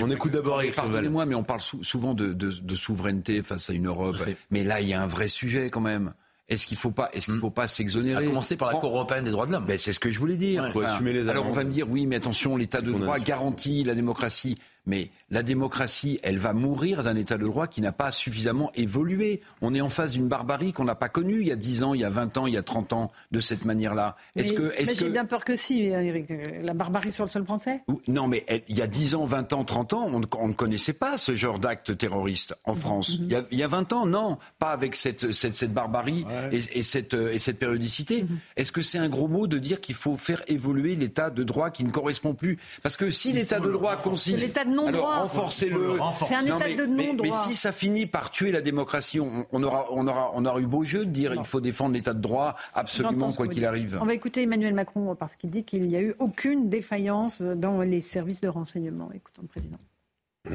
On 0.00 0.10
écoute 0.10 0.32
d'abord 0.32 0.62
Pardonnez-moi, 0.74 1.26
mais 1.26 1.34
on 1.34 1.42
parle 1.42 1.60
souvent 1.60 2.14
de, 2.14 2.74
souveraineté 2.74 3.42
face 3.42 3.70
à 3.70 3.72
une 3.72 3.86
Europe. 3.86 4.16
Mais 4.50 4.64
là, 4.64 4.80
il 4.80 4.88
y 4.88 4.94
a 4.94 5.02
un 5.02 5.06
vrai 5.06 5.28
sujet 5.28 5.70
quand 5.70 5.80
même. 5.80 6.12
Est-ce 6.50 6.66
qu'il 6.66 6.76
faut 6.76 6.90
pas, 6.90 7.08
est-ce 7.12 7.26
qu'il 7.26 7.36
hmm. 7.36 7.40
faut 7.40 7.50
pas 7.50 7.68
s'exonérer 7.68 8.24
À 8.24 8.26
commencer 8.26 8.56
par 8.56 8.72
la 8.72 8.74
Cour 8.80 8.90
européenne 8.90 9.22
des 9.22 9.30
droits 9.30 9.46
de 9.46 9.52
l'homme. 9.52 9.66
Ben, 9.66 9.78
c'est 9.78 9.92
ce 9.92 10.00
que 10.00 10.10
je 10.10 10.18
voulais 10.18 10.36
dire. 10.36 10.64
alors 10.64 11.46
on 11.46 11.52
va 11.52 11.62
me 11.62 11.70
dire 11.70 11.88
oui, 11.88 12.06
mais 12.06 12.16
attention, 12.16 12.56
l'État 12.56 12.80
de 12.80 12.90
droit 12.90 13.20
garantit 13.20 13.84
la 13.84 13.94
démocratie. 13.94 14.56
Mais 14.86 15.10
la 15.30 15.42
démocratie, 15.42 16.18
elle 16.22 16.38
va 16.38 16.52
mourir 16.52 17.02
d'un 17.02 17.16
État 17.16 17.36
de 17.36 17.44
droit 17.44 17.66
qui 17.66 17.80
n'a 17.80 17.92
pas 17.92 18.10
suffisamment 18.10 18.72
évolué. 18.74 19.40
On 19.60 19.74
est 19.74 19.80
en 19.80 19.90
face 19.90 20.12
d'une 20.12 20.28
barbarie 20.28 20.72
qu'on 20.72 20.84
n'a 20.84 20.94
pas 20.94 21.08
connue 21.08 21.40
il 21.40 21.46
y 21.46 21.52
a 21.52 21.56
10 21.56 21.82
ans, 21.82 21.94
il 21.94 22.00
y 22.00 22.04
a 22.04 22.10
20 22.10 22.36
ans, 22.38 22.46
il 22.46 22.54
y 22.54 22.56
a 22.56 22.62
30 22.62 22.92
ans, 22.92 23.12
de 23.30 23.40
cette 23.40 23.64
manière-là. 23.64 24.16
Est-ce 24.36 24.52
que, 24.52 24.72
est 24.76 24.86
mais 24.86 24.94
j'ai 24.94 25.10
bien 25.10 25.24
peur 25.24 25.44
que 25.44 25.56
si, 25.56 25.82
Eric. 25.82 26.26
La 26.62 26.74
barbarie 26.74 27.12
sur 27.12 27.24
le 27.24 27.30
sol 27.30 27.44
français 27.44 27.82
Non, 28.08 28.26
mais 28.26 28.44
il 28.68 28.76
y 28.76 28.82
a 28.82 28.86
10 28.86 29.14
ans, 29.14 29.26
20 29.26 29.52
ans, 29.52 29.64
30 29.64 29.92
ans, 29.92 30.06
on, 30.08 30.48
ne 30.48 30.52
connaissait 30.54 30.92
pas 30.92 31.18
ce 31.18 31.34
genre 31.34 31.58
d'acte 31.58 31.96
terroriste 31.96 32.54
en 32.64 32.74
France. 32.74 33.18
Mhm. 33.18 33.44
il, 33.50 33.58
y 33.58 33.62
a, 33.62 33.68
20 33.68 33.92
ans, 33.92 34.06
non, 34.06 34.38
pas 34.58 34.70
avec 34.70 34.94
cette, 34.94 35.32
cette, 35.32 35.72
barbarie 35.72 36.24
et, 36.52 36.82
cette, 36.82 37.14
et 37.14 37.38
cette 37.38 37.58
périodicité. 37.58 38.22
Mhm. 38.22 38.38
Est-ce 38.56 38.72
que 38.72 38.82
c'est 38.82 38.98
un 38.98 39.08
gros 39.08 39.28
mot 39.28 39.46
de 39.46 39.58
dire 39.58 39.80
qu'il 39.80 39.94
faut 39.94 40.16
faire 40.16 40.42
évoluer 40.48 40.96
l'État 40.96 41.30
de 41.30 41.44
droit 41.44 41.70
qui 41.70 41.84
ne 41.84 41.90
correspond 41.90 42.34
plus? 42.34 42.58
Parce 42.82 42.96
que 42.96 43.10
si 43.10 43.32
l'État 43.32 43.60
de 43.60 43.70
droit 43.70 43.96
consiste 43.96 44.40
non-droit. 44.70 45.20
renforcez-le. 45.20 45.98
C'est 46.26 46.34
un 46.34 46.44
état 46.44 46.74
de 46.74 46.86
non-droit. 46.86 47.26
Mais, 47.26 47.30
si 47.30 47.54
ça 47.54 47.72
finit 47.72 48.06
par 48.06 48.30
tuer 48.30 48.52
la 48.52 48.60
démocratie, 48.60 49.20
on, 49.20 49.62
aura, 49.62 49.86
on, 49.90 50.06
aura, 50.06 50.30
on 50.34 50.44
aura 50.44 50.60
eu 50.60 50.66
beau 50.66 50.84
jeu 50.84 51.04
de 51.04 51.10
dire 51.10 51.32
qu'il 51.32 51.44
faut 51.44 51.60
défendre 51.60 51.94
l'état 51.94 52.14
de 52.14 52.20
droit 52.20 52.56
absolument 52.74 53.32
quoi 53.32 53.48
qu'il 53.48 53.64
arrive. 53.64 53.98
On 54.00 54.06
va 54.06 54.14
écouter 54.14 54.42
Emmanuel 54.42 54.74
Macron 54.74 55.14
parce 55.14 55.36
qu'il 55.36 55.50
dit 55.50 55.64
qu'il 55.64 55.86
n'y 55.86 55.96
a 55.96 56.00
eu 56.00 56.14
aucune 56.18 56.68
défaillance 56.68 57.42
dans 57.42 57.82
les 57.82 58.00
services 58.00 58.40
de 58.40 58.48
renseignement. 58.48 59.10
Écoutons 59.12 59.42
le 59.42 59.48
président. 59.48 59.78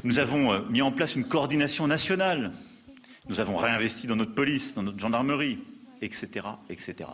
Nous 0.04 0.20
avons 0.20 0.52
euh, 0.52 0.62
mis 0.70 0.82
en 0.82 0.92
place 0.92 1.16
une 1.16 1.26
coordination 1.26 1.86
nationale. 1.86 2.52
Nous 3.30 3.40
avons 3.40 3.56
réinvesti 3.56 4.08
dans 4.08 4.16
notre 4.16 4.34
police, 4.34 4.74
dans 4.74 4.84
notre 4.84 5.00
gendarmerie, 5.00 5.60
etc., 6.02 6.48
etc. 6.70 7.10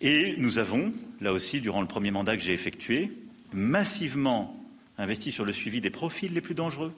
Et 0.00 0.34
nous 0.38 0.58
avons, 0.58 0.92
là 1.20 1.32
aussi, 1.32 1.60
durant 1.60 1.80
le 1.80 1.86
premier 1.86 2.10
mandat 2.10 2.36
que 2.36 2.42
j'ai 2.42 2.52
effectué, 2.52 3.10
massivement 3.52 4.57
investi 4.98 5.32
sur 5.32 5.44
le 5.44 5.52
suivi 5.52 5.80
des 5.80 5.90
profils 5.90 6.32
les 6.32 6.40
plus 6.40 6.54
dangereux 6.54 6.92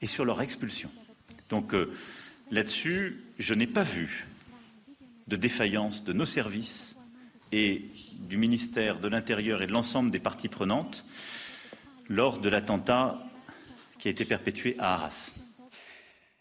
et 0.00 0.06
sur 0.06 0.24
leur 0.24 0.40
expulsion. 0.42 0.90
Donc 1.50 1.74
euh, 1.74 1.92
là-dessus, 2.50 3.24
je 3.38 3.54
n'ai 3.54 3.66
pas 3.66 3.82
vu 3.82 4.26
de 5.26 5.36
défaillance 5.36 6.04
de 6.04 6.12
nos 6.12 6.24
services 6.24 6.96
et 7.52 7.84
du 8.20 8.36
ministère 8.36 9.00
de 9.00 9.08
l'Intérieur 9.08 9.62
et 9.62 9.66
de 9.66 9.72
l'ensemble 9.72 10.10
des 10.10 10.18
parties 10.18 10.48
prenantes 10.48 11.06
lors 12.08 12.38
de 12.38 12.48
l'attentat 12.48 13.18
qui 13.98 14.08
a 14.08 14.10
été 14.10 14.24
perpétué 14.24 14.76
à 14.78 14.94
Arras. 14.94 15.38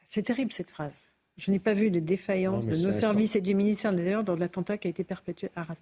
C'est 0.08 0.24
terrible 0.24 0.52
cette 0.52 0.70
phrase. 0.70 1.12
Je 1.38 1.52
n'ai 1.52 1.60
pas 1.60 1.74
vu 1.74 1.92
de 1.92 2.00
défaillance 2.00 2.66
de 2.66 2.76
nos 2.76 2.92
services 2.92 3.36
et 3.36 3.42
du 3.42 3.54
ministère 3.54 3.92
de 3.92 3.98
l'Intérieur 3.98 4.24
dans 4.24 4.36
l'attentat 4.36 4.78
qui 4.78 4.88
a 4.88 4.90
été 4.90 5.04
perpétué 5.04 5.50
à 5.56 5.62
Arras. 5.62 5.76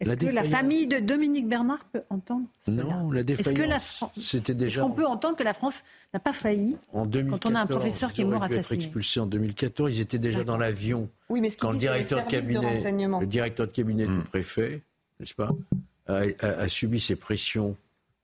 Est-ce 0.00 0.14
que 0.14 0.26
la 0.26 0.44
famille 0.44 0.86
de 0.86 0.98
Dominique 0.98 1.46
Bernard 1.46 1.84
peut 1.92 2.02
entendre 2.08 2.46
Non, 2.68 3.10
la 3.10 3.22
défaillance. 3.22 4.04
C'était 4.16 4.54
déjà. 4.54 4.80
Est-ce 4.80 4.88
qu'on 4.88 4.94
peut 4.94 5.06
entendre 5.06 5.36
que 5.36 5.42
la 5.42 5.52
France 5.52 5.82
n'a 6.14 6.20
pas 6.20 6.32
failli 6.32 6.76
en 6.92 7.04
2014, 7.04 7.40
quand 7.40 7.50
on 7.50 7.54
a 7.54 7.60
un 7.60 7.66
professeur 7.66 8.12
qui 8.12 8.22
est 8.22 8.24
mort 8.24 8.42
assassiné 8.42 8.60
être 8.60 8.72
expulsé 8.72 9.20
en 9.20 9.26
2014. 9.26 9.98
Ils 9.98 10.00
étaient 10.00 10.18
déjà 10.18 10.42
dans 10.42 10.56
l'avion. 10.56 11.10
Oui, 11.28 11.42
mais 11.42 11.50
ce 11.50 11.58
quand 11.58 11.72
le 11.72 11.78
directeur 11.78 12.24
de 12.24 12.30
cabinet, 12.30 12.82
le 13.20 13.26
directeur 13.26 13.66
de 13.66 13.72
cabinet 13.72 14.06
du 14.06 14.20
préfet, 14.30 14.82
n'est-ce 15.18 15.34
pas, 15.34 15.50
a, 16.06 16.68
subi 16.68 16.98
ces 16.98 17.16
pressions. 17.16 17.76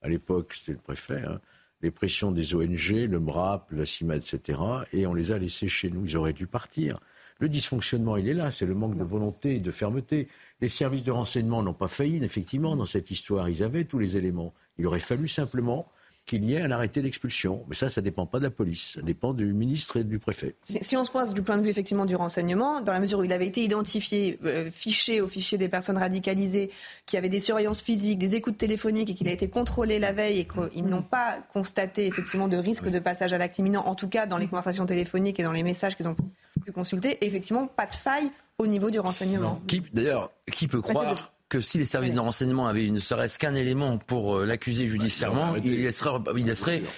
À 0.03 0.09
l'époque, 0.09 0.55
c'était 0.55 0.73
le 0.73 0.79
préfet. 0.79 1.23
Hein, 1.27 1.41
les 1.83 1.91
pressions 1.91 2.33
des 2.33 2.55
ONG, 2.55 2.91
le 2.91 3.19
MRAP, 3.19 3.71
la 3.73 3.85
CIMA, 3.85 4.17
etc. 4.17 4.61
Et 4.93 5.07
on 5.07 5.15
les 5.15 5.31
a 5.31 5.39
laissés 5.39 5.69
chez 5.69 5.91
nous. 5.91 6.07
Ils 6.07 6.17
auraient 6.17 6.33
dû 6.33 6.47
partir. 6.47 7.01
Le 7.39 7.49
dysfonctionnement, 7.49 8.17
il 8.17 8.29
est 8.29 8.35
là, 8.35 8.51
c'est 8.51 8.67
le 8.67 8.75
manque 8.75 8.97
de 8.97 9.05
volonté 9.05 9.57
et 9.57 9.61
de 9.61 9.71
fermeté. 9.71 10.29
Les 10.61 10.69
services 10.69 11.05
de 11.05 11.13
renseignement 11.13 11.63
n'ont 11.63 11.75
pas 11.75 11.89
failli, 11.89 12.23
effectivement, 12.25 12.77
dans 12.77 12.87
cette 12.87 13.11
histoire. 13.11 13.49
Ils 13.49 13.63
avaient 13.63 13.85
tous 13.85 13.99
les 13.99 14.17
éléments. 14.17 14.55
Il 14.79 14.87
aurait 14.87 15.01
fallu 15.01 15.29
simplement 15.29 15.87
qu'il 16.27 16.45
y 16.45 16.55
ait 16.55 16.61
un 16.61 16.73
arrêté 16.73 17.03
d'expulsion. 17.03 17.65
Mais 17.69 17.75
ça, 17.75 17.89
ça 17.89 18.01
ne 18.01 18.05
dépend 18.05 18.27
pas 18.27 18.39
de 18.39 18.45
la 18.45 18.51
police, 18.51 18.95
ça 18.95 19.03
dépend 19.03 19.33
du 19.33 19.53
ministre 19.55 19.99
et 19.99 20.05
du 20.05 20.19
préfet. 20.19 20.57
Si, 20.63 20.97
on 20.97 21.05
se 21.05 21.11
pose 21.11 21.33
du 21.33 21.43
point 21.43 21.57
de 21.57 21.63
vue 21.63 21.71
effectivement 21.71 22.05
du 22.05 22.17
renseignement, 22.17 22.81
dans 22.81 22.93
la 22.93 22.99
mesure 22.99 23.21
où 23.21 23.25
il 23.25 23.33
avait 23.33 23.47
été 23.47 23.63
identifié, 23.63 24.39
euh, 24.45 24.69
fiché 24.71 25.21
au 25.21 25.29
fichier 25.29 25.57
des 25.57 25.69
personnes 25.69 25.97
radicalisées, 25.97 26.71
qui 27.07 27.17
avaient 27.17 27.29
des 27.29 27.39
surveillances 27.39 27.81
physiques, 27.81 28.19
des 28.19 28.35
écoutes 28.35 28.59
téléphoniques 28.59 29.11
et 29.11 29.15
qu'il 29.15 29.29
a 29.29 29.33
été 29.33 29.49
contrôlé 29.49 30.01
la 30.01 30.13
veille 30.13 30.41
et 30.41 30.47
qu'ils 30.47 30.85
n'ont 30.85 31.03
pas 31.03 31.39
constaté 31.53 32.07
effectivement 32.07 32.49
de 32.49 32.57
risque 32.57 32.89
de 32.89 32.99
passage 32.99 33.33
à 33.33 33.39
l'acte 33.39 33.59
imminent, 33.59 33.83
en 33.87 33.95
tout 33.95 34.09
cas 34.09 34.27
dans 34.27 34.39
les 34.39 34.49
conversations 34.49 34.85
téléphoniques 34.85 35.39
et 35.39 35.45
dans 35.45 35.53
les 35.53 35.63
messages 35.63 35.97
qu'ils 35.97 36.09
ont 36.09 36.17
pu 36.67 36.73
consulter, 36.73 37.25
effectivement 37.25 37.67
pas 37.69 37.87
de 37.87 37.95
faille 37.95 38.31
au 38.59 38.67
niveau 38.67 38.91
du 38.91 38.99
renseignement. 38.99 39.63
D'ailleurs, 39.93 40.31
qui 40.53 40.67
peut 40.67 40.83
croire 40.83 41.33
que 41.49 41.61
si 41.61 41.79
les 41.79 41.85
services 41.85 42.15
de 42.15 42.21
renseignement 42.21 42.67
avaient 42.67 42.91
ne 42.91 42.99
serait-ce 42.99 43.39
qu'un 43.39 43.55
élément 43.55 43.99
pour 43.99 44.39
euh, 44.39 44.47
l'accuser 44.47 44.89
judiciairement, 44.89 45.55
il 45.55 45.85
laisserait, 45.85 46.11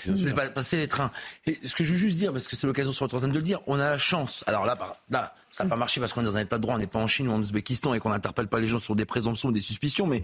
il 0.06 0.24
laisserait 0.24 0.54
passer 0.54 0.78
les 0.78 0.88
trains. 0.88 1.10
Et 1.46 1.54
ce 1.54 1.74
que 1.74 1.84
je 1.84 1.92
veux 1.92 1.98
juste 1.98 2.16
dire, 2.16 2.32
parce 2.32 2.48
que 2.48 2.56
c'est 2.56 2.66
l'occasion 2.66 2.92
sur 2.92 3.04
votre 3.04 3.16
antenne 3.16 3.32
de 3.32 3.36
le 3.36 3.42
dire, 3.42 3.60
on 3.66 3.74
a 3.74 3.90
la 3.90 3.98
chance. 3.98 4.44
Alors 4.46 4.64
là, 4.64 4.78
là 5.10 5.34
ça 5.50 5.64
n'a 5.64 5.70
pas 5.70 5.76
marché 5.76 6.00
parce 6.00 6.14
qu'on 6.14 6.22
est 6.22 6.24
dans 6.24 6.38
un 6.38 6.40
état 6.40 6.56
de 6.56 6.62
droit, 6.62 6.76
on 6.76 6.78
n'est 6.78 6.86
pas 6.86 6.98
en 6.98 7.06
Chine 7.06 7.28
ou 7.28 7.32
en 7.32 7.40
Ouzbékistan 7.40 7.92
et 7.92 8.00
qu'on 8.00 8.10
n'interpelle 8.10 8.48
pas 8.48 8.58
les 8.58 8.68
gens 8.68 8.78
sur 8.78 8.96
des 8.96 9.04
présomptions 9.04 9.50
ou 9.50 9.52
des 9.52 9.60
suspicions, 9.60 10.06
mais 10.06 10.22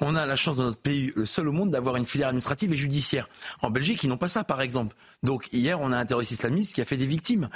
on 0.00 0.14
a 0.14 0.24
la 0.24 0.36
chance 0.36 0.58
dans 0.58 0.64
notre 0.64 0.78
pays, 0.78 1.12
le 1.16 1.26
seul 1.26 1.48
au 1.48 1.52
monde, 1.52 1.70
d'avoir 1.70 1.96
une 1.96 2.06
filière 2.06 2.28
administrative 2.28 2.72
et 2.72 2.76
judiciaire. 2.76 3.28
En 3.60 3.70
Belgique, 3.70 4.04
ils 4.04 4.08
n'ont 4.08 4.16
pas 4.16 4.28
ça, 4.28 4.44
par 4.44 4.60
exemple. 4.60 4.94
Donc 5.24 5.48
hier, 5.52 5.80
on 5.80 5.90
a 5.90 5.96
un 5.96 6.04
terroriste 6.04 6.32
islamiste 6.32 6.74
qui 6.74 6.82
a 6.82 6.84
fait 6.84 6.98
des 6.98 7.06
victimes. 7.06 7.48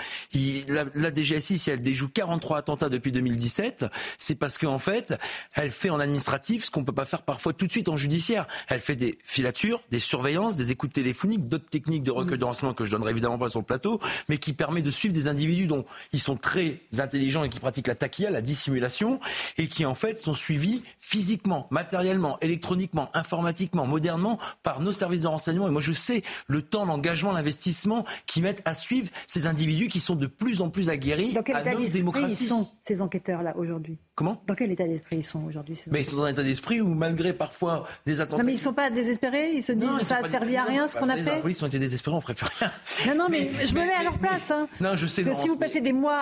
la, 0.68 0.84
la, 0.94 1.14
DGSI, 1.14 1.58
si 1.58 1.70
elle 1.70 1.82
déjoue 1.82 2.08
43 2.08 2.58
attentats 2.58 2.88
depuis 2.88 3.12
2017, 3.12 3.84
c'est 4.16 4.34
parce 4.34 4.56
qu'en 4.56 4.78
fait, 4.78 5.14
elle 5.52 5.70
fait 5.70 5.90
en 5.90 6.00
administratif 6.00 6.64
ce 6.64 6.70
qu'on 6.70 6.84
peut 6.84 6.92
pas 6.92 7.04
faire 7.04 7.22
parfois 7.22 7.52
tout 7.52 7.66
de 7.66 7.70
suite 7.70 7.90
en 7.90 7.96
judiciaire. 7.96 8.46
Elle 8.68 8.80
fait 8.80 8.96
des 8.96 9.18
filatures, 9.22 9.82
des 9.90 9.98
surveillances, 9.98 10.56
des 10.56 10.72
écoutes 10.72 10.94
téléphoniques, 10.94 11.46
d'autres 11.46 11.68
techniques 11.68 12.02
de 12.02 12.10
recueil 12.10 12.38
de 12.38 12.44
renseignements 12.44 12.74
que 12.74 12.84
je 12.84 12.90
donnerai 12.90 13.10
évidemment 13.10 13.38
pas 13.38 13.50
sur 13.50 13.60
le 13.60 13.66
plateau, 13.66 14.00
mais 14.30 14.38
qui 14.38 14.54
permet 14.54 14.80
de 14.80 14.90
suivre 14.90 15.14
des 15.14 15.28
individus 15.28 15.66
dont 15.66 15.84
ils 16.12 16.20
sont 16.20 16.36
très 16.36 16.80
intelligents 16.98 17.44
et 17.44 17.50
qui 17.50 17.60
pratiquent 17.60 17.88
la 17.88 17.94
taquilla, 17.94 18.30
la 18.30 18.40
dissimulation, 18.40 19.20
et 19.58 19.68
qui 19.68 19.84
en 19.84 19.94
fait 19.94 20.18
sont 20.18 20.34
suivis 20.34 20.82
physiquement, 20.98 21.66
matériellement, 21.70 22.38
électroniquement, 22.40 23.10
informatiquement, 23.12 23.86
modernement 23.86 24.38
par 24.62 24.80
nos 24.80 24.92
services 24.92 25.22
de 25.22 25.26
renseignement. 25.26 25.68
Et 25.68 25.70
moi, 25.70 25.82
je 25.82 25.92
sais 25.92 26.22
le 26.46 26.62
temps, 26.62 26.86
l'engagement, 26.86 27.32
l'investissement 27.32 27.57
qui 28.26 28.40
mettent 28.40 28.62
à 28.64 28.74
suivre 28.74 29.10
ces 29.26 29.46
individus 29.46 29.88
qui 29.88 30.00
sont 30.00 30.14
de 30.14 30.26
plus 30.26 30.62
en 30.62 30.70
plus 30.70 30.90
aguerris 30.90 31.32
Dans 31.32 31.42
quel 31.42 31.56
à 31.56 31.74
nos 31.74 31.88
démocraties. 31.88 32.44
Ils 32.44 32.48
sont 32.48 32.68
ces 32.82 33.00
enquêteurs-là 33.00 33.56
aujourd'hui? 33.56 33.98
Comment 34.18 34.42
Dans 34.48 34.56
quel 34.56 34.72
état 34.72 34.82
d'esprit 34.82 35.18
ils 35.18 35.22
sont 35.22 35.44
aujourd'hui 35.44 35.78
Mais 35.92 36.00
ils 36.00 36.04
sont 36.04 36.16
dans 36.16 36.24
un 36.24 36.30
état 36.30 36.42
d'esprit 36.42 36.80
où, 36.80 36.92
malgré 36.92 37.32
parfois 37.32 37.86
des 38.04 38.20
attentats. 38.20 38.38
Non, 38.38 38.44
mais 38.44 38.54
ils 38.54 38.56
ne 38.56 38.60
sont 38.60 38.72
pas 38.72 38.90
désespérés 38.90 39.52
Ils 39.52 39.62
se 39.62 39.70
disent 39.70 39.88
que 40.00 40.04
ça 40.04 40.20
n'a 40.20 40.28
servi 40.28 40.56
à 40.56 40.64
rien 40.64 40.88
ce 40.88 40.96
qu'on 40.96 41.08
a 41.08 41.16
fait 41.16 41.40
Oui, 41.44 41.54
ils 41.56 41.62
ont 41.62 41.68
été 41.68 41.78
désespérés, 41.78 42.14
on 42.14 42.18
ne 42.18 42.22
ferait 42.22 42.34
plus 42.34 42.48
rien. 42.58 42.72
Non, 43.06 43.14
non, 43.14 43.26
mais, 43.30 43.48
je 43.64 43.72
me 43.74 43.78
mets 43.78 43.92
à 43.92 44.02
leur 44.02 44.18
place. 44.18 44.50
Hein. 44.50 44.66
non, 44.80 44.96
je 44.96 45.06
sais. 45.06 45.22
Que 45.22 45.36
si 45.36 45.46
vous 45.46 45.54
passez 45.54 45.80
des 45.80 45.92
mois 45.92 46.18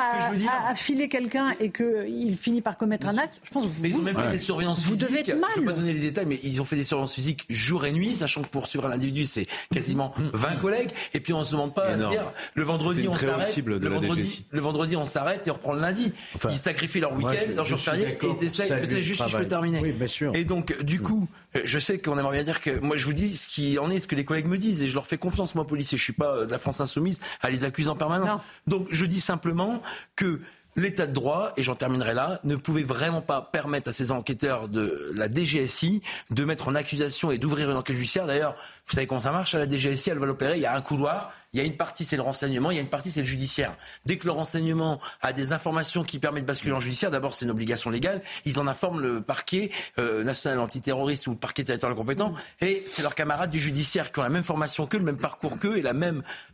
à, 0.69 0.75
filer 0.75 1.09
quelqu'un 1.09 1.55
et 1.59 1.71
qu'il 1.71 2.37
finit 2.37 2.61
par 2.61 2.77
commettre 2.77 3.09
un 3.09 3.17
acte, 3.17 3.41
je 3.43 3.51
pense 3.51 3.65
que 3.65 3.71
vous. 3.71 3.81
Mais 3.81 3.89
ils 3.89 3.97
ont 3.97 4.03
même 4.03 4.15
fait 4.15 4.31
des 4.31 4.39
surveillances 4.39 4.81
vous 4.81 4.93
physiques. 4.93 5.09
Devez 5.09 5.21
être 5.21 5.41
mal. 5.41 5.51
Je 5.55 5.61
ne 5.63 5.67
vais 5.67 5.73
pas 5.73 5.81
donner 5.81 5.95
les 5.95 6.01
détails, 6.01 6.27
mais 6.27 6.39
ils 6.43 6.61
ont 6.61 6.67
fait 6.67 6.77
des 6.77 6.85
surveillances 6.85 7.15
physiques 7.15 7.47
jour 7.49 7.87
et 7.87 7.93
nuit, 7.93 8.13
sachant 8.13 8.43
que 8.43 8.49
pour 8.49 8.67
suivre 8.67 8.85
un 8.85 8.93
individu, 8.93 9.25
c'est 9.25 9.47
quasiment 9.73 10.13
20 10.35 10.57
collègues. 10.57 10.91
Et 11.15 11.21
puis 11.21 11.33
on 11.33 11.39
ne 11.39 11.45
se 11.45 11.53
demande 11.53 11.73
pas 11.73 11.87
à 11.87 11.97
dire 11.97 12.31
le 12.53 12.63
vendredi, 12.63 13.09
on 13.09 13.15
s'arrête. 13.15 13.57
Le 13.65 13.89
vendredi, 13.89 14.45
le 14.51 14.61
vendredi, 14.61 14.97
on 14.97 15.07
s'arrête 15.07 15.47
et 15.47 15.51
on 15.51 15.55
reprend 15.55 15.73
le 15.73 15.81
lundi. 15.81 16.13
Ils 16.51 16.59
sacrifient 16.59 17.01
leur 17.01 17.15
week-end, 17.15 17.55
leur 17.55 17.65
jour 17.65 17.81
et 17.95 18.19
ils 18.23 18.45
essaient 18.45 18.69
peut-être 18.69 19.01
juste 19.01 19.23
si 19.23 19.29
je 19.31 19.37
peux 19.37 19.49
terminer. 19.49 19.81
Oui, 19.81 19.93
bien 19.93 20.07
sûr. 20.07 20.33
Et 20.35 20.45
donc, 20.45 20.81
du 20.83 21.01
coup, 21.01 21.29
je 21.65 21.79
sais 21.79 21.99
qu'on 21.99 22.19
aimerait 22.19 22.37
bien 22.39 22.45
dire 22.45 22.61
que 22.61 22.79
moi, 22.81 22.97
je 22.97 23.07
vous 23.07 23.13
dis 23.13 23.37
ce 23.37 23.49
qui 23.49 23.79
en 23.79 23.91
est, 23.91 24.01
ce 24.01 24.07
que 24.07 24.15
les 24.15 24.25
collègues 24.25 24.47
me 24.47 24.59
disent, 24.59 24.83
et 24.83 24.89
je 24.89 24.95
leur 24.95 25.07
fais 25.07 25.19
confiance, 25.19 25.55
moi, 25.55 25.67
policier. 25.67 25.99
Je 25.99 26.05
suis 26.05 26.13
pas 26.13 26.45
de 26.45 26.51
la 26.51 26.59
France 26.59 26.81
insoumise 26.81 27.21
à 27.43 27.51
les 27.51 27.65
accuser 27.65 27.89
en 27.89 27.97
permanence. 27.97 28.41
Donc, 28.67 28.87
je 28.91 29.05
dis 29.05 29.21
simplement 29.21 29.83
que 30.15 30.41
l'état 30.77 31.07
de 31.07 31.13
droit, 31.13 31.55
et 31.57 31.63
j'en 31.63 31.75
terminerai 31.75 32.13
là, 32.13 32.39
ne 32.45 32.55
pouvait 32.55 32.83
vraiment 32.83 33.23
pas 33.23 33.41
permettre 33.41 33.89
à 33.89 33.93
ces 33.93 34.13
enquêteurs 34.13 34.69
de 34.69 35.11
la 35.17 35.33
DGSI 35.33 36.03
de 36.31 36.45
mettre 36.45 36.69
en 36.69 36.75
accusation 36.75 37.31
et 37.31 37.39
d'ouvrir 37.39 37.71
une 37.71 37.79
enquête 37.79 37.97
judiciaire. 37.97 38.27
D'ailleurs, 38.27 38.55
vous 38.87 38.95
savez 38.95 39.07
comment 39.07 39.23
ça 39.23 39.33
marche 39.33 39.55
à 39.55 39.59
la 39.59 39.67
DGSI, 39.67 40.11
elle 40.11 40.19
va 40.19 40.27
l'opérer, 40.27 40.57
il 40.57 40.61
y 40.61 40.67
a 40.67 40.77
un 40.77 40.83
couloir, 40.83 41.33
il 41.57 41.61
y 41.61 41.63
a 41.63 41.65
une 41.65 41.77
partie 41.77 42.05
c'est 42.05 42.17
le 42.17 42.23
renseignement, 42.23 42.71
il 42.71 42.75
y 42.75 42.79
a 42.79 42.83
une 42.83 42.89
partie 42.89 43.11
c'est 43.11 43.21
le 43.21 43.27
judiciaire. 43.27 43.75
Dès 44.05 44.19
que 44.19 44.27
le 44.27 44.33
renseignement 44.33 45.01
a 45.23 45.33
des 45.33 45.55
informations 45.55 46.05
qui 46.05 46.19
permettent 46.19 46.45
de 46.45 46.49
basculer 46.49 46.75
en 46.75 46.81
judiciaire, 46.81 47.11
d'abord 47.11 47.35
c'est 47.35 47.47
une 47.47 47.51
obligation 47.51 47.89
légale, 47.89 48.21
ils 48.45 48.61
en 48.61 48.67
informent 48.67 49.01
le 49.01 49.23
parquet 49.23 49.71
euh, 49.99 50.23
national 50.23 50.61
antiterroriste 50.61 51.27
ou 51.29 51.31
le 51.31 51.37
parquet 51.39 51.65
territorial 51.65 51.97
compétent, 51.97 52.35
et 52.61 52.85
c'est 52.87 53.01
leurs 53.01 53.15
camarades 53.15 53.51
du 53.51 53.59
judiciaire 53.59 54.13
qui 54.13 54.21
ont 54.21 54.23
la 54.23 54.29
même 54.29 54.45
formation 54.45 54.87
qu'eux, 54.87 54.99
le 54.99 55.05
même 55.05 55.17
parcours 55.17 55.59
qu'eux 55.59 55.79
et 55.79 55.85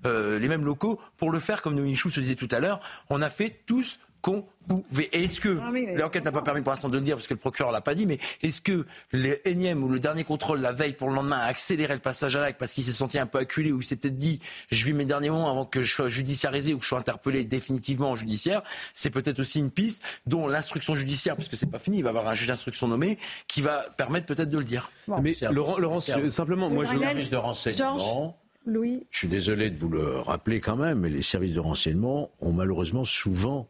euh, 0.06 0.38
les 0.38 0.48
mêmes 0.48 0.64
locaux 0.64 1.00
pour 1.16 1.32
le 1.32 1.40
faire, 1.40 1.62
comme 1.62 1.80
Michou 1.80 2.08
se 2.08 2.20
disait 2.20 2.36
tout 2.36 2.48
à 2.52 2.60
l'heure. 2.60 2.78
On 3.10 3.22
a 3.22 3.30
fait 3.30 3.62
tous 3.66 3.98
qu'on 4.22 4.46
pouvait. 4.68 5.10
Est-ce 5.12 5.40
que 5.40 5.58
ah 5.60 5.70
l'enquête 5.96 6.24
n'a 6.24 6.32
pas 6.32 6.42
permis 6.42 6.62
pour 6.62 6.70
l'instant 6.70 6.88
de 6.88 6.96
le 6.96 7.04
dire 7.04 7.16
parce 7.16 7.26
que 7.26 7.34
le 7.34 7.40
procureur 7.40 7.72
l'a 7.72 7.80
pas 7.80 7.94
dit, 7.94 8.06
mais 8.06 8.18
est-ce 8.42 8.60
que 8.60 8.86
le 9.10 9.46
énième 9.46 9.82
ou 9.82 9.88
le 9.88 9.98
dernier 9.98 10.24
contrôle 10.24 10.60
la 10.60 10.72
veille 10.72 10.92
pour 10.92 11.08
le 11.08 11.16
lendemain 11.16 11.38
a 11.38 11.46
accéléré 11.46 11.92
le 11.92 12.00
passage 12.00 12.36
à 12.36 12.40
l'acte 12.40 12.58
parce 12.58 12.72
qu'il 12.72 12.84
s'est 12.84 12.92
senti 12.92 13.18
un 13.18 13.26
peu 13.26 13.38
acculé 13.38 13.72
ou 13.72 13.80
il 13.80 13.84
s'est 13.84 13.96
peut-être 13.96 14.16
dit 14.16 14.40
je 14.70 14.86
vis 14.86 14.92
mes 14.92 15.04
derniers 15.04 15.30
mots 15.30 15.48
avant 15.48 15.66
que 15.66 15.82
je 15.82 15.92
sois 15.92 16.08
judiciarisé 16.08 16.72
ou 16.72 16.78
que 16.78 16.84
je 16.84 16.88
sois 16.88 17.00
interpellé 17.00 17.44
définitivement 17.44 18.12
en 18.12 18.16
judiciaire 18.16 18.62
C'est 18.94 19.10
peut-être 19.10 19.40
aussi 19.40 19.58
une 19.58 19.72
piste 19.72 20.02
dont 20.26 20.46
l'instruction 20.46 20.94
judiciaire, 20.94 21.36
parce 21.36 21.48
que 21.48 21.56
c'est 21.56 21.70
pas 21.70 21.80
fini, 21.80 21.98
il 21.98 22.02
va 22.02 22.10
y 22.10 22.10
avoir 22.10 22.28
un 22.28 22.34
juge 22.34 22.48
d'instruction 22.48 22.86
nommé 22.88 23.18
qui 23.48 23.60
va 23.60 23.84
permettre 23.96 24.26
peut-être 24.26 24.50
de 24.50 24.58
le 24.58 24.64
dire. 24.64 24.90
mais 25.20 25.34
Laurent, 25.50 25.78
Laurent 25.78 26.00
simplement, 26.00 26.70
moi 26.70 26.84
je 26.84 26.96
service 26.96 27.30
de 27.30 27.36
renseignement. 27.36 28.38
Louis. 28.64 29.06
Je 29.10 29.18
suis 29.18 29.28
désolé 29.28 29.70
de 29.70 29.76
vous 29.76 29.88
le 29.88 30.20
rappeler 30.20 30.60
quand 30.60 30.76
même, 30.76 31.00
mais 31.00 31.10
les 31.10 31.22
services 31.22 31.54
de 31.54 31.60
renseignement 31.60 32.30
ont 32.40 32.52
malheureusement 32.52 33.04
souvent 33.04 33.68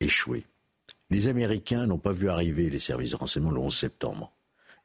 échoué. 0.00 0.44
Les 1.10 1.28
Américains 1.28 1.86
n'ont 1.86 1.98
pas 1.98 2.12
vu 2.12 2.28
arriver 2.28 2.70
les 2.70 2.78
services 2.78 3.10
de 3.10 3.16
renseignement 3.16 3.50
le 3.50 3.60
11 3.60 3.76
septembre. 3.76 4.32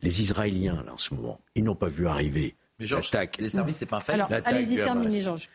Les 0.02 0.22
Israéliens, 0.22 0.84
là, 0.86 0.94
en 0.94 0.98
ce 0.98 1.14
moment, 1.14 1.42
ils 1.56 1.64
n'ont 1.64 1.76
pas 1.76 1.88
vu 1.88 2.08
arriver 2.08 2.56
l'attaque. 2.80 3.38
Les 3.40 3.50
services, 3.50 3.78
c'est 3.78 3.86
pas 3.86 4.02
fait. 4.02 4.20
allez-y, 4.46 4.76
terminez, 4.76 5.22
Georges. 5.22 5.50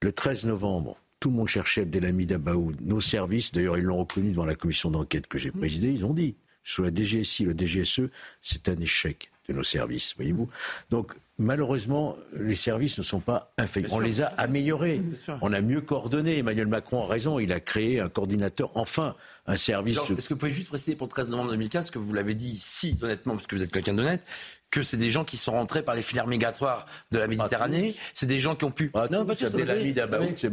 Le 0.00 0.12
13 0.12 0.46
novembre, 0.46 0.96
tout 1.20 1.30
le 1.30 1.36
monde 1.36 1.48
cherchait 1.48 1.82
Abdelhamid 1.82 2.32
Abaoud. 2.32 2.80
Nos 2.80 3.00
services, 3.00 3.52
d'ailleurs, 3.52 3.78
ils 3.78 3.84
l'ont 3.84 3.98
reconnu 3.98 4.30
devant 4.30 4.44
la 4.44 4.56
commission 4.56 4.90
d'enquête 4.90 5.26
que 5.26 5.38
j'ai 5.38 5.52
présidée, 5.52 5.92
ils 5.92 6.04
ont 6.04 6.14
dit, 6.14 6.34
sur 6.64 6.84
la 6.84 6.92
DGSI, 6.92 7.44
le 7.44 7.54
DGSE, 7.56 8.02
c'est 8.40 8.68
un 8.68 8.76
échec 8.76 9.30
de 9.48 9.54
nos 9.54 9.62
services, 9.62 10.14
voyez-vous. 10.16 10.48
Donc, 10.90 11.12
malheureusement, 11.38 12.16
les 12.34 12.54
services 12.54 12.98
ne 12.98 13.02
sont 13.02 13.20
pas 13.20 13.52
infaillibles. 13.58 13.92
On 13.92 14.00
les 14.00 14.22
a 14.22 14.26
améliorés. 14.26 15.02
On 15.40 15.52
a 15.52 15.60
mieux 15.60 15.80
coordonné. 15.80 16.38
Emmanuel 16.38 16.66
Macron 16.66 17.02
a 17.02 17.06
raison. 17.06 17.38
Il 17.38 17.52
a 17.52 17.60
créé 17.60 18.00
un 18.00 18.08
coordinateur, 18.08 18.70
enfin, 18.74 19.16
un 19.46 19.56
service. 19.56 19.98
Est-ce 19.98 20.28
que 20.28 20.34
vous 20.34 20.40
pouvez 20.40 20.52
juste 20.52 20.68
préciser 20.68 20.96
pour 20.96 21.06
le 21.06 21.10
13 21.12 21.30
novembre 21.30 21.50
2015 21.50 21.90
que 21.90 21.98
vous 21.98 22.12
l'avez 22.12 22.34
dit 22.34 22.58
si 22.58 22.98
honnêtement, 23.02 23.34
parce 23.34 23.46
que 23.46 23.56
vous 23.56 23.62
êtes 23.62 23.72
quelqu'un 23.72 23.94
d'honnête, 23.94 24.22
que 24.72 24.82
c'est 24.82 24.96
des 24.96 25.12
gens 25.12 25.24
qui 25.24 25.36
sont 25.36 25.52
rentrés 25.52 25.82
par 25.82 25.94
les 25.94 26.02
filières 26.02 26.26
migratoires 26.26 26.86
de 27.12 27.18
la 27.18 27.28
Méditerranée. 27.28 27.94
C'est 28.14 28.26
des 28.26 28.40
gens 28.40 28.56
qui 28.56 28.64
ont 28.64 28.72
pu. 28.72 28.90
non, 29.10 29.24
pas 29.24 29.36
tous. 29.36 29.46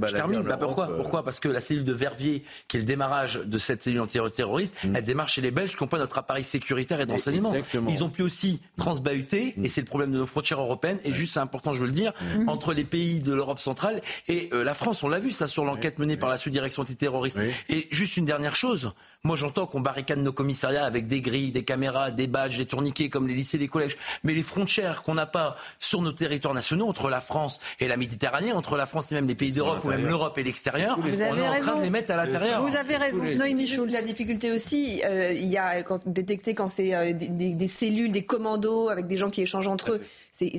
Je 0.08 0.14
termine. 0.14 0.42
Bah, 0.42 0.58
pourquoi 0.58 0.92
euh. 0.92 0.98
Pourquoi 0.98 1.24
Parce 1.24 1.40
que 1.40 1.50
la 1.50 1.62
cellule 1.62 1.86
de 1.86 1.94
Verviers, 1.94 2.44
qui 2.68 2.78
est 2.78 2.82
le 2.82 2.86
démarrage 2.86 3.42
de 3.44 3.58
cette 3.58 3.82
cellule 3.82 4.02
antiterroriste, 4.02 4.76
mm. 4.84 4.96
elle 4.96 5.04
démarre 5.04 5.30
chez 5.30 5.42
les 5.42 5.52
Belges 5.52 5.76
qui 5.76 5.84
n'ont 5.84 5.88
pas 5.88 5.98
notre 5.98 6.20
appareil 6.20 6.44
sécuritaire 6.44 7.02
et 7.02 7.08
de 7.08 7.12
renseignement. 7.12 7.54
Ils 7.88 8.04
ont 8.04 8.10
pu 8.10 8.22
aussi 8.22 8.62
transbahuter, 8.78 9.56
mm. 9.58 9.66
et 9.66 9.70
c'est 9.70 9.82
le 9.82 9.88
problème 9.88 10.12
de 10.12 10.18
nos 10.18 10.26
frontières 10.26 10.60
européenne 10.60 11.00
et 11.04 11.14
juste, 11.14 11.34
c'est 11.34 11.40
important, 11.40 11.74
je 11.74 11.82
veux 11.82 11.88
le 11.88 11.94
dire, 11.94 12.14
mhm. 12.36 12.50
entre 12.50 12.74
les 12.74 12.84
pays 12.84 13.22
de 13.22 13.34
l'Europe 13.34 13.60
centrale 13.60 14.02
et 14.28 14.50
euh, 14.54 14.64
la 14.64 14.74
France. 14.74 15.04
On 15.04 15.08
l'a 15.08 15.20
vu 15.20 15.32
ça 15.32 15.48
sur 15.48 15.66
l'enquête 15.66 16.00
menée 16.00 16.18
par 16.18 16.30
la 16.30 16.38
sous-direction 16.38 16.84
antiterroriste. 16.84 17.40
Et 17.70 17.88
juste 17.92 18.18
une 18.18 18.26
dernière 18.26 18.56
chose. 18.56 18.92
Moi, 19.26 19.36
j'entends 19.36 19.66
qu'on 19.66 19.82
barricade 19.82 20.20
nos 20.20 20.32
commissariats 20.32 20.86
avec 20.86 21.06
des 21.06 21.20
grilles, 21.20 21.52
des 21.52 21.64
caméras, 21.64 22.10
des 22.10 22.26
badges, 22.26 22.58
des 22.58 22.66
tourniquets 22.66 23.10
comme 23.10 23.28
les 23.28 23.34
lycées, 23.34 23.58
les 23.58 23.68
collèges. 23.68 23.98
Mais 24.24 24.34
les 24.34 24.44
frontières 24.44 25.04
qu'on 25.04 25.14
n'a 25.14 25.26
pas 25.26 25.58
sur 25.78 26.02
nos 26.02 26.14
territoires 26.14 26.54
nationaux, 26.54 26.88
entre 26.88 27.10
la 27.10 27.20
France 27.20 27.60
et 27.82 27.90
la 27.90 27.98
Méditerranée, 27.98 28.54
entre 28.54 28.78
la 28.78 28.86
France 28.86 29.12
et 29.12 29.16
même 29.16 29.28
les 29.28 29.36
pays 29.36 29.52
d'Europe 29.52 29.84
ou 29.84 29.90
même 29.90 30.08
l'Europe 30.08 30.38
et 30.38 30.44
l'extérieur, 30.44 30.98
on 31.02 31.06
est 31.06 31.26
en 31.26 31.60
train 31.60 31.76
de 31.76 31.84
les 31.84 31.90
mettre 31.90 32.14
à 32.14 32.16
l'intérieur. 32.16 32.66
Vous 32.66 32.78
avez 32.78 32.96
raison. 32.96 33.22
Noémie 33.22 33.70
La 33.90 34.02
difficulté 34.02 34.54
aussi, 34.54 35.02
euh, 35.04 35.34
il 35.34 35.48
y 35.48 35.58
a 35.58 35.84
quand, 35.84 36.00
détecter 36.08 36.56
quand 36.56 36.70
c'est 36.70 36.96
euh, 36.96 37.12
des, 37.12 37.28
des, 37.28 37.68
cellules, 37.68 38.14
des 38.14 38.24
commandos 38.24 38.88
avec 38.88 39.06
des 39.08 39.18
gens 39.18 39.30
qui 39.30 39.42
échangent 39.42 39.68
entre 39.68 39.92
eux. 39.92 40.02
C'est, 40.32 40.54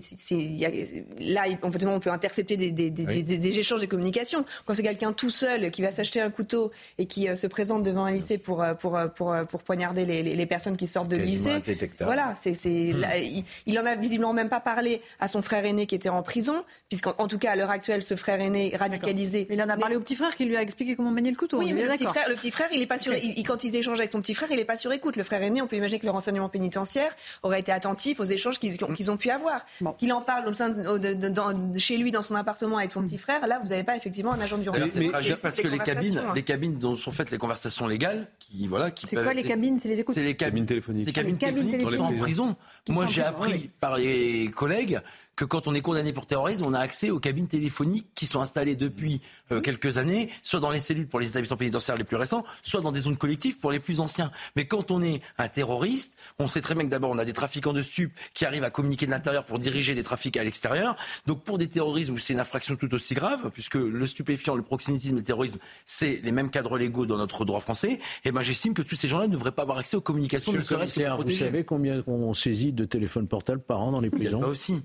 là, 1.20 1.44
en 1.62 1.72
fait, 1.72 1.86
on 1.86 2.00
peut 2.00 2.10
intercepter 2.10 2.58
des, 2.58 2.72
des, 2.72 3.58
échanges, 3.58 3.80
des 3.80 3.88
communications. 3.88 4.44
Quand 4.66 4.74
c'est 4.74 4.82
quelqu'un 4.82 5.14
tout 5.14 5.30
seul 5.30 5.70
qui 5.70 5.80
va 5.80 5.90
s'acheter 5.90 6.20
un 6.20 6.28
couteau 6.28 6.70
et 6.98 7.06
qui 7.06 7.26
euh, 7.26 7.36
se 7.36 7.46
présente 7.46 7.82
devant 7.82 8.04
un 8.04 8.12
lycée 8.12 8.36
pour, 8.36 8.49
pour, 8.78 8.96
pour, 9.14 9.34
pour 9.48 9.62
poignarder 9.62 10.04
les, 10.04 10.22
les, 10.22 10.46
personnes 10.46 10.76
qui 10.76 10.86
sortent 10.86 11.08
de 11.08 11.16
lycée, 11.16 11.62
voilà, 12.00 12.34
c'est, 12.40 12.52
hmm. 12.52 13.04
il, 13.22 13.44
il 13.66 13.78
en 13.78 13.86
a 13.86 13.94
visiblement 13.94 14.32
même 14.32 14.48
pas 14.48 14.60
parlé 14.60 15.00
à 15.20 15.28
son 15.28 15.42
frère 15.42 15.64
aîné 15.64 15.86
qui 15.86 15.94
était 15.94 16.08
en 16.08 16.22
prison, 16.22 16.64
puisqu'en 16.88 17.26
tout 17.26 17.38
cas 17.38 17.52
à 17.52 17.56
l'heure 17.56 17.70
actuelle, 17.70 18.02
ce 18.02 18.16
frère 18.16 18.40
aîné 18.40 18.74
radicalisé. 18.76 19.46
Il 19.50 19.62
en 19.62 19.68
a 19.68 19.76
parlé 19.76 19.96
au 19.96 20.00
petit 20.00 20.16
frère 20.16 20.34
qui 20.36 20.44
lui 20.44 20.56
a 20.56 20.62
expliqué 20.62 20.96
comment 20.96 21.10
manier 21.10 21.30
le 21.30 21.36
couteau. 21.36 21.58
Oui, 21.58 21.72
mais 21.72 21.82
le 21.82 21.90
petit, 21.90 22.04
frère, 22.04 22.28
le 22.28 22.34
petit 22.34 22.50
frère, 22.50 22.68
il 22.72 22.82
est 22.82 22.86
pas 22.86 22.98
sûr. 22.98 23.14
Il, 23.14 23.42
quand 23.44 23.64
ils 23.64 23.74
échangent 23.76 24.00
avec 24.00 24.12
son 24.12 24.20
petit 24.20 24.34
frère, 24.34 24.48
il 24.50 24.58
est 24.58 24.64
pas 24.64 24.76
sur 24.76 24.92
écoute. 24.92 25.16
Le 25.16 25.22
frère 25.22 25.42
aîné, 25.42 25.62
on 25.62 25.66
peut 25.66 25.76
imaginer 25.76 26.00
que 26.00 26.06
le 26.06 26.12
renseignement 26.12 26.48
pénitentiaire 26.48 27.14
aurait 27.42 27.60
été 27.60 27.72
attentif 27.72 28.20
aux 28.20 28.24
échanges 28.24 28.58
qu'ils 28.58 29.10
ont 29.10 29.16
pu 29.16 29.30
avoir. 29.30 29.64
Qu'il 29.98 30.12
en 30.12 30.20
parle 30.20 30.48
au 30.48 30.52
sein 30.52 30.68
de, 30.68 31.78
chez 31.78 31.96
lui, 31.96 32.10
dans 32.10 32.22
son 32.22 32.34
appartement 32.34 32.78
avec 32.78 32.92
son 32.92 33.02
petit 33.02 33.18
frère. 33.18 33.46
Là, 33.46 33.60
vous 33.62 33.68
n'avez 33.68 33.84
pas 33.84 33.96
effectivement 33.96 34.32
un 34.32 34.40
agent 34.40 34.58
du 34.58 34.68
renseignement. 34.68 35.18
C'est 35.22 35.36
parce 35.36 35.56
que 35.56 35.68
les 35.68 35.78
cabines, 35.78 36.18
hein. 36.18 36.32
les 36.34 36.42
cabines 36.42 36.78
dont 36.78 36.96
sont 36.96 37.12
faites 37.12 37.30
les 37.30 37.38
conversations 37.38 37.86
légales, 37.86 38.26
qui 38.40 38.66
voilà, 38.66 38.90
qui 38.90 39.06
c'est 39.06 39.16
quoi 39.16 39.34
les 39.34 39.44
cabines? 39.44 39.78
C'est 39.80 39.88
les 39.88 40.00
écoutes? 40.00 40.14
C'est 40.14 40.24
les 40.24 40.34
cabines 40.34 40.66
téléphoniques. 40.66 41.04
C'est 41.04 41.10
les 41.10 41.12
cabines 41.12 41.38
téléphoniques 41.38 41.86
qui 41.86 41.96
sont 41.96 42.02
en 42.02 42.12
prison. 42.12 42.56
Moi, 42.88 43.06
j'ai 43.06 43.22
appris 43.22 43.70
par 43.78 43.96
les 43.96 44.50
collègues 44.50 45.00
que 45.40 45.46
quand 45.46 45.66
on 45.68 45.74
est 45.74 45.80
condamné 45.80 46.12
pour 46.12 46.26
terrorisme, 46.26 46.66
on 46.66 46.74
a 46.74 46.78
accès 46.78 47.08
aux 47.08 47.18
cabines 47.18 47.46
téléphoniques 47.46 48.08
qui 48.14 48.26
sont 48.26 48.42
installées 48.42 48.76
depuis 48.76 49.22
euh, 49.52 49.62
quelques 49.62 49.96
années, 49.96 50.28
soit 50.42 50.60
dans 50.60 50.68
les 50.68 50.80
cellules 50.80 51.06
pour 51.06 51.18
les 51.18 51.28
établissements 51.28 51.56
pénitentiaires 51.56 51.96
les 51.96 52.04
plus 52.04 52.18
récents, 52.18 52.44
soit 52.60 52.82
dans 52.82 52.92
des 52.92 53.00
zones 53.00 53.16
collectives 53.16 53.58
pour 53.58 53.72
les 53.72 53.80
plus 53.80 54.00
anciens. 54.00 54.30
Mais 54.54 54.66
quand 54.66 54.90
on 54.90 55.00
est 55.00 55.22
un 55.38 55.48
terroriste, 55.48 56.18
on 56.38 56.46
sait 56.46 56.60
très 56.60 56.74
bien 56.74 56.84
que 56.84 56.90
d'abord 56.90 57.08
on 57.08 57.16
a 57.16 57.24
des 57.24 57.32
trafiquants 57.32 57.72
de 57.72 57.80
stupes 57.80 58.12
qui 58.34 58.44
arrivent 58.44 58.64
à 58.64 58.70
communiquer 58.70 59.06
de 59.06 59.12
l'intérieur 59.12 59.46
pour 59.46 59.58
diriger 59.58 59.94
des 59.94 60.02
trafics 60.02 60.36
à 60.36 60.44
l'extérieur. 60.44 60.94
Donc 61.26 61.42
pour 61.42 61.56
des 61.56 61.68
terrorismes 61.68 62.12
où 62.12 62.18
c'est 62.18 62.34
une 62.34 62.40
infraction 62.40 62.76
tout 62.76 62.92
aussi 62.94 63.14
grave, 63.14 63.50
puisque 63.50 63.76
le 63.76 64.06
stupéfiant, 64.06 64.56
le 64.56 64.62
proxénétisme 64.62 65.14
et 65.14 65.20
le 65.20 65.24
terrorisme, 65.24 65.58
c'est 65.86 66.20
les 66.22 66.32
mêmes 66.32 66.50
cadres 66.50 66.76
légaux 66.76 67.06
dans 67.06 67.16
notre 67.16 67.46
droit 67.46 67.60
français, 67.60 67.92
et 67.92 68.00
eh 68.26 68.30
ben 68.30 68.42
j'estime 68.42 68.74
que 68.74 68.82
tous 68.82 68.94
ces 68.94 69.08
gens-là 69.08 69.26
ne 69.26 69.32
devraient 69.32 69.52
pas 69.52 69.62
avoir 69.62 69.78
accès 69.78 69.96
aux 69.96 70.02
communications, 70.02 70.52
ne 70.52 70.60
serait-ce 70.60 70.92
que 70.92 71.22
Vous 71.22 71.30
savez 71.30 71.64
combien 71.64 72.02
on 72.06 72.34
saisit 72.34 72.74
de 72.74 72.84
téléphones 72.84 73.26
portables 73.26 73.62
par 73.62 73.80
an 73.80 73.92
dans 73.92 74.02
les 74.02 74.10
prisons 74.10 74.40
Ça 74.40 74.46
aussi 74.46 74.82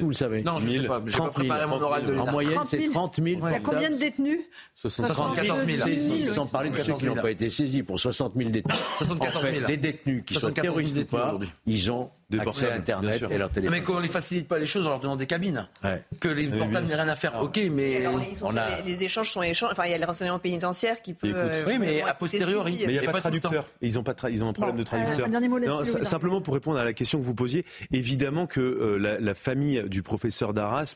vous 0.00 0.08
le 0.08 0.14
savez 0.14 0.42
Non, 0.42 0.58
je 0.58 0.66
ne 0.66 0.82
sais 0.82 0.86
pas. 0.86 1.02
J'ai 1.06 1.18
pas 1.18 1.28
préparé 1.28 1.66
mon 1.66 1.80
oral 1.80 2.04
de 2.06 2.16
En 2.16 2.30
moyenne, 2.30 2.60
c'est 2.64 2.88
30 2.90 3.16
000. 3.16 3.26
Il 3.26 3.52
y 3.52 3.54
a 3.54 3.60
combien 3.60 3.90
de 3.90 3.96
détenus 3.96 4.40
74 4.74 5.64
000. 5.64 6.26
Sans 6.26 6.46
parler 6.46 6.70
de 6.70 6.78
ceux 6.78 6.94
qui 6.94 7.04
n'ont 7.06 7.16
pas 7.16 7.30
été 7.30 7.50
saisis. 7.50 7.82
Pour 7.82 7.98
60 8.00 8.34
000 8.36 8.50
détenus. 8.50 8.76
74 8.96 9.44
000. 9.52 9.66
Les 9.68 9.76
détenus 9.76 10.24
qui 10.26 10.34
sont 10.34 10.52
terroristes 10.52 10.96
ou 10.98 11.04
pas, 11.04 11.38
ils 11.66 11.90
ont 11.90 12.10
accès 12.38 12.70
à 12.70 12.74
Internet 12.74 13.22
et 13.30 13.38
leur 13.38 13.50
téléphone. 13.50 13.78
Mais 13.78 13.84
qu'on 13.84 13.96
ne 13.96 14.02
les 14.02 14.08
facilite 14.08 14.48
pas 14.48 14.58
les 14.58 14.66
choses 14.66 14.86
en 14.86 14.90
leur 14.90 15.00
donnant 15.00 15.16
des 15.16 15.26
cabines. 15.26 15.68
Que 16.20 16.28
les 16.28 16.48
portables 16.48 16.86
n'aient 16.86 16.94
rien 16.94 17.08
à 17.08 17.14
faire. 17.14 17.42
Ok, 17.42 17.60
mais. 17.72 18.04
Les 18.84 19.02
échanges 19.02 19.30
sont 19.30 19.42
échanges. 19.42 19.70
Enfin, 19.72 19.84
il 19.86 19.92
y 19.92 19.94
a 19.94 19.98
le 19.98 20.06
renseignement 20.06 20.38
pénitentiaire 20.38 21.02
qui 21.02 21.14
peut. 21.14 21.34
Oui, 21.66 21.78
mais 21.78 22.02
a 22.02 22.14
posteriori. 22.14 22.84
Mais 22.86 22.94
il 22.94 23.00
n'y 23.00 23.06
a 23.06 23.10
pas 23.10 23.18
de 23.18 23.18
traducteur. 23.18 23.68
Ils 23.80 23.98
ont 23.98 24.04
un 24.48 24.52
problème 24.52 24.76
de 24.76 24.84
traducteur. 24.84 25.26
Simplement 26.04 26.40
pour 26.40 26.54
répondre 26.54 26.78
à 26.78 26.84
la 26.84 26.92
question 26.92 27.18
que 27.18 27.24
vous 27.24 27.34
posiez, 27.34 27.64
évidemment 27.92 28.46
que 28.46 28.60
euh, 28.60 29.18
la 29.20 29.34
famille 29.34 29.82
du 29.88 30.02
professeur 30.02 30.54
Darras, 30.54 30.94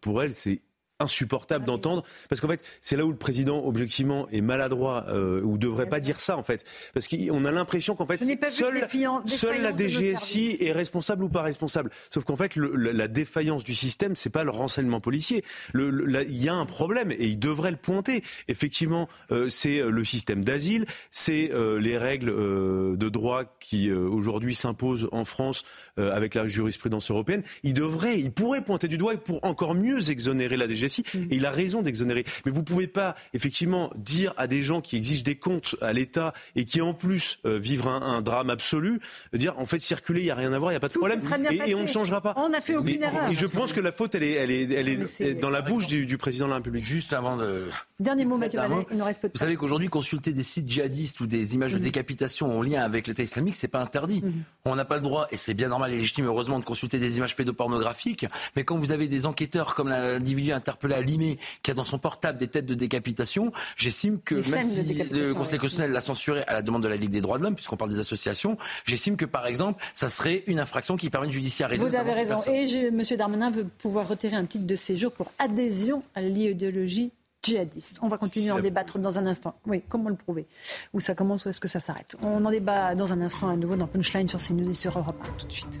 pour 0.00 0.22
elle, 0.22 0.32
c'est 0.32 0.62
insupportable 1.00 1.64
d'entendre. 1.64 2.04
Parce 2.28 2.40
qu'en 2.40 2.48
fait 2.48 2.62
c'est 2.80 2.96
là 2.96 3.04
où 3.04 3.10
le 3.10 3.16
président 3.16 3.64
objectivement 3.64 4.28
est 4.30 4.40
maladroit 4.40 5.06
euh, 5.08 5.42
ou 5.42 5.58
devrait 5.58 5.86
pas 5.86 6.00
dire 6.00 6.20
ça 6.20 6.36
en 6.36 6.42
fait. 6.42 6.64
Parce 6.94 7.08
qu'on 7.08 7.44
a 7.44 7.50
l'impression 7.50 7.94
qu'en 7.94 8.06
fait 8.06 8.22
seule, 8.48 9.62
la 9.62 9.76
DGSI 9.76 10.58
est 10.60 10.72
responsable 10.72 11.24
ou 11.24 11.28
pas 11.28 11.42
responsable. 11.42 11.90
Sauf 12.10 12.24
qu'en 12.24 12.36
fait 12.36 12.56
le, 12.56 12.74
la, 12.74 13.08
défaillance 13.08 13.64
du 13.64 13.74
système 13.74 14.14
c'est 14.16 14.30
pas 14.30 14.44
le 14.44 14.50
renseignement 14.50 15.00
policier. 15.00 15.44
Il 15.74 16.42
y 16.42 16.48
a 16.48 16.54
un 16.54 16.66
problème 16.66 17.10
et 17.10 17.26
il 17.26 17.38
devrait 17.38 17.70
le 17.70 17.76
pointer. 17.76 18.22
Effectivement 18.48 19.08
euh, 19.32 19.48
c'est 19.48 19.80
euh, 19.80 19.90
le 19.90 20.04
système 20.04 20.44
d'asile 20.44 20.86
c'est 21.10 21.50
euh, 21.52 21.80
les 21.80 21.98
règles 21.98 22.30
de 22.30 23.08
droit 23.08 23.44
qui 23.60 23.90
aujourd'hui 23.90 24.54
s'imposent 24.54 25.08
en 25.12 25.24
France 25.24 25.64
avec 25.96 26.34
la 26.34 26.46
jurisprudence 26.46 27.10
européenne. 27.10 27.42
Il 27.62 27.74
devrait 27.74 28.18
il 28.18 28.32
pourrait 28.32 28.62
pointer 28.62 28.88
du 28.88 28.98
doigt 28.98 29.16
pour 29.16 29.44
encore 29.44 29.74
mieux 29.74 30.10
exonérer 30.10 30.56
la 30.56 30.68
DGSI 30.68 30.89
et 30.98 31.36
il 31.36 31.46
a 31.46 31.50
raison 31.50 31.82
d'exonérer. 31.82 32.24
Mais 32.44 32.52
vous 32.52 32.60
ne 32.60 32.64
pouvez 32.64 32.86
pas, 32.86 33.14
effectivement, 33.34 33.90
dire 33.96 34.34
à 34.36 34.46
des 34.46 34.62
gens 34.62 34.80
qui 34.80 34.96
exigent 34.96 35.22
des 35.22 35.36
comptes 35.36 35.76
à 35.80 35.92
l'État 35.92 36.32
et 36.56 36.64
qui, 36.64 36.80
en 36.80 36.94
plus, 36.94 37.38
euh, 37.44 37.58
vivent 37.58 37.86
un, 37.86 38.22
drame 38.22 38.50
absolu, 38.50 39.00
dire, 39.32 39.58
en 39.58 39.66
fait, 39.66 39.80
circuler, 39.80 40.20
il 40.20 40.24
n'y 40.24 40.30
a 40.30 40.34
rien 40.34 40.52
à 40.52 40.58
voir, 40.58 40.72
il 40.72 40.74
n'y 40.74 40.76
a 40.76 40.80
pas 40.80 40.88
de 40.88 40.92
problème. 40.92 41.22
Et, 41.66 41.74
on 41.74 41.82
ne 41.82 41.86
changera 41.86 42.20
pas. 42.20 42.34
On 42.36 42.48
n'a 42.48 42.60
fait 42.60 42.76
aucune 42.76 43.02
erreur. 43.02 43.30
Et 43.30 43.36
je 43.36 43.46
pense 43.46 43.72
que 43.72 43.80
la 43.80 43.92
faute, 43.92 44.14
elle 44.14 44.22
est, 44.22 44.32
elle 44.32 44.50
est, 44.50 44.70
elle 44.72 44.88
est, 44.88 45.34
dans 45.34 45.50
la 45.50 45.62
bouche 45.62 45.86
du, 45.86 46.18
président 46.18 46.46
de 46.46 46.50
la 46.50 46.56
République. 46.56 46.84
Juste 46.84 47.12
avant 47.12 47.36
de... 47.36 47.64
Dernier 47.98 48.24
mot, 48.24 48.36
Mathieu 48.36 48.58
il 48.90 48.96
nous 48.96 49.04
reste 49.04 49.20
peu 49.20 49.28
de 49.28 49.32
Vous 49.34 49.38
savez 49.38 49.56
qu'aujourd'hui, 49.56 49.88
consulter 49.88 50.32
des 50.32 50.42
sites 50.42 50.68
djihadistes 50.68 51.20
ou 51.20 51.26
des 51.26 51.54
images 51.54 51.72
de 51.72 51.78
mhm. 51.78 51.84
décapitation 51.84 52.58
en 52.58 52.62
lien 52.62 52.82
avec 52.82 53.06
l'État 53.06 53.22
islamique, 53.22 53.56
c'est 53.56 53.68
pas 53.68 53.80
interdit. 53.80 54.22
Mhm. 54.22 54.42
On 54.64 54.74
n'a 54.74 54.84
pas 54.84 54.96
le 54.96 55.02
droit, 55.02 55.26
et 55.30 55.36
c'est 55.36 55.54
bien 55.54 55.68
normal 55.68 55.92
et 55.92 55.98
légitime, 55.98 56.26
heureusement, 56.26 56.58
de 56.58 56.64
consulter 56.64 56.98
des 56.98 57.18
images 57.18 57.36
pédopornographiques. 57.36 58.26
Mais 58.56 58.64
quand 58.64 58.76
vous 58.76 58.92
avez 58.92 59.08
des 59.08 59.26
enquêteurs 59.26 59.74
comme 59.74 59.88
l'individu 59.88 60.52
interpellé 60.80 60.94
à 60.94 61.00
Limay, 61.02 61.38
qui 61.62 61.70
a 61.70 61.74
dans 61.74 61.84
son 61.84 61.98
portable 61.98 62.38
des 62.38 62.48
têtes 62.48 62.66
de 62.66 62.74
décapitation, 62.74 63.52
j'estime 63.76 64.20
que 64.20 64.34
même 64.50 64.64
si 64.64 64.82
le 64.82 65.34
Conseil 65.34 65.58
constitutionnel 65.58 65.92
l'a 65.92 66.00
censuré 66.00 66.42
à 66.46 66.52
la 66.52 66.62
demande 66.62 66.82
de 66.82 66.88
la 66.88 66.96
Ligue 66.96 67.10
des 67.10 67.20
droits 67.20 67.38
de 67.38 67.42
l'homme, 67.42 67.54
puisqu'on 67.54 67.76
parle 67.76 67.90
des 67.90 67.98
associations, 67.98 68.56
j'estime 68.84 69.16
que 69.16 69.24
par 69.24 69.46
exemple, 69.46 69.82
ça 69.94 70.08
serait 70.08 70.42
une 70.46 70.60
infraction 70.60 70.96
qui 70.96 71.10
permet 71.10 71.26
de 71.26 71.32
judiciariser. 71.32 71.86
Vous 71.86 71.94
avez 71.94 72.12
raison. 72.12 72.38
Et 72.48 72.86
M. 72.86 73.02
Darmanin 73.16 73.50
veut 73.50 73.64
pouvoir 73.64 74.08
retirer 74.08 74.36
un 74.36 74.46
titre 74.46 74.66
de 74.66 74.76
séjour 74.76 75.12
pour 75.12 75.30
adhésion 75.38 76.02
à 76.14 76.22
l'idéologie 76.22 77.12
djihadiste. 77.42 77.98
On 78.02 78.08
va 78.08 78.18
continuer 78.18 78.50
à 78.50 78.56
en 78.56 78.60
débattre 78.60 78.98
dans 78.98 79.18
un 79.18 79.26
instant. 79.26 79.54
Oui, 79.66 79.82
comment 79.88 80.08
le 80.08 80.14
prouver? 80.14 80.46
Où 80.92 81.00
ça 81.00 81.14
commence, 81.14 81.44
où 81.44 81.48
est-ce 81.48 81.60
que 81.60 81.68
ça 81.68 81.80
s'arrête? 81.80 82.16
On 82.22 82.44
en 82.44 82.50
débat 82.50 82.94
dans 82.94 83.12
un 83.12 83.20
instant 83.20 83.48
à 83.48 83.56
nouveau 83.56 83.76
dans 83.76 83.86
Punchline 83.86 84.28
sur 84.28 84.38
CNews 84.38 84.70
et 84.70 84.74
sur 84.74 84.98
Europe 84.98 85.16
1. 85.22 85.38
Tout 85.38 85.46
de 85.46 85.52
suite. 85.52 85.80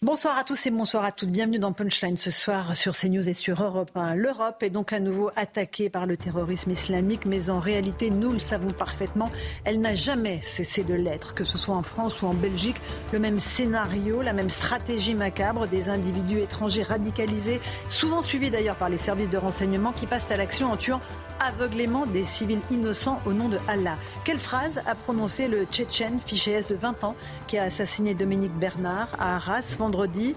Bonsoir 0.00 0.38
à 0.38 0.44
tous 0.44 0.64
et 0.64 0.70
bonsoir 0.70 1.04
à 1.04 1.10
toutes. 1.10 1.30
Bienvenue 1.30 1.58
dans 1.58 1.72
Punchline 1.72 2.16
ce 2.16 2.30
soir 2.30 2.76
sur 2.76 2.96
CNews 2.96 3.28
et 3.28 3.34
sur 3.34 3.60
Europe 3.60 3.90
1. 3.96 4.14
L'Europe 4.14 4.62
est 4.62 4.70
donc 4.70 4.92
à 4.92 5.00
nouveau 5.00 5.32
attaquée 5.34 5.90
par 5.90 6.06
le 6.06 6.16
terrorisme 6.16 6.70
islamique, 6.70 7.26
mais 7.26 7.50
en 7.50 7.58
réalité, 7.58 8.08
nous 8.08 8.30
le 8.30 8.38
savons 8.38 8.70
parfaitement, 8.70 9.28
elle 9.64 9.80
n'a 9.80 9.96
jamais 9.96 10.40
cessé 10.40 10.84
de 10.84 10.94
l'être, 10.94 11.34
que 11.34 11.42
ce 11.42 11.58
soit 11.58 11.74
en 11.74 11.82
France 11.82 12.22
ou 12.22 12.26
en 12.26 12.34
Belgique. 12.34 12.80
Le 13.12 13.18
même 13.18 13.40
scénario, 13.40 14.22
la 14.22 14.32
même 14.32 14.50
stratégie 14.50 15.16
macabre 15.16 15.66
des 15.66 15.88
individus 15.88 16.42
étrangers 16.42 16.84
radicalisés, 16.84 17.60
souvent 17.88 18.22
suivis 18.22 18.52
d'ailleurs 18.52 18.76
par 18.76 18.90
les 18.90 18.98
services 18.98 19.30
de 19.30 19.36
renseignement 19.36 19.90
qui 19.90 20.06
passent 20.06 20.30
à 20.30 20.36
l'action 20.36 20.70
en 20.70 20.76
tuant 20.76 21.00
aveuglément 21.40 22.06
des 22.06 22.24
civils 22.24 22.60
innocents 22.70 23.20
au 23.26 23.32
nom 23.32 23.48
de 23.48 23.58
Allah. 23.68 23.96
Quelle 24.24 24.38
phrase 24.38 24.80
a 24.86 24.94
prononcé 24.94 25.48
le 25.48 25.64
Tchétchène, 25.64 26.20
fiché 26.24 26.52
S 26.52 26.68
de 26.68 26.74
20 26.74 27.04
ans, 27.04 27.16
qui 27.46 27.58
a 27.58 27.64
assassiné 27.64 28.14
Dominique 28.14 28.54
Bernard 28.54 29.08
à 29.18 29.36
Arras 29.36 29.76
vendredi? 29.78 30.34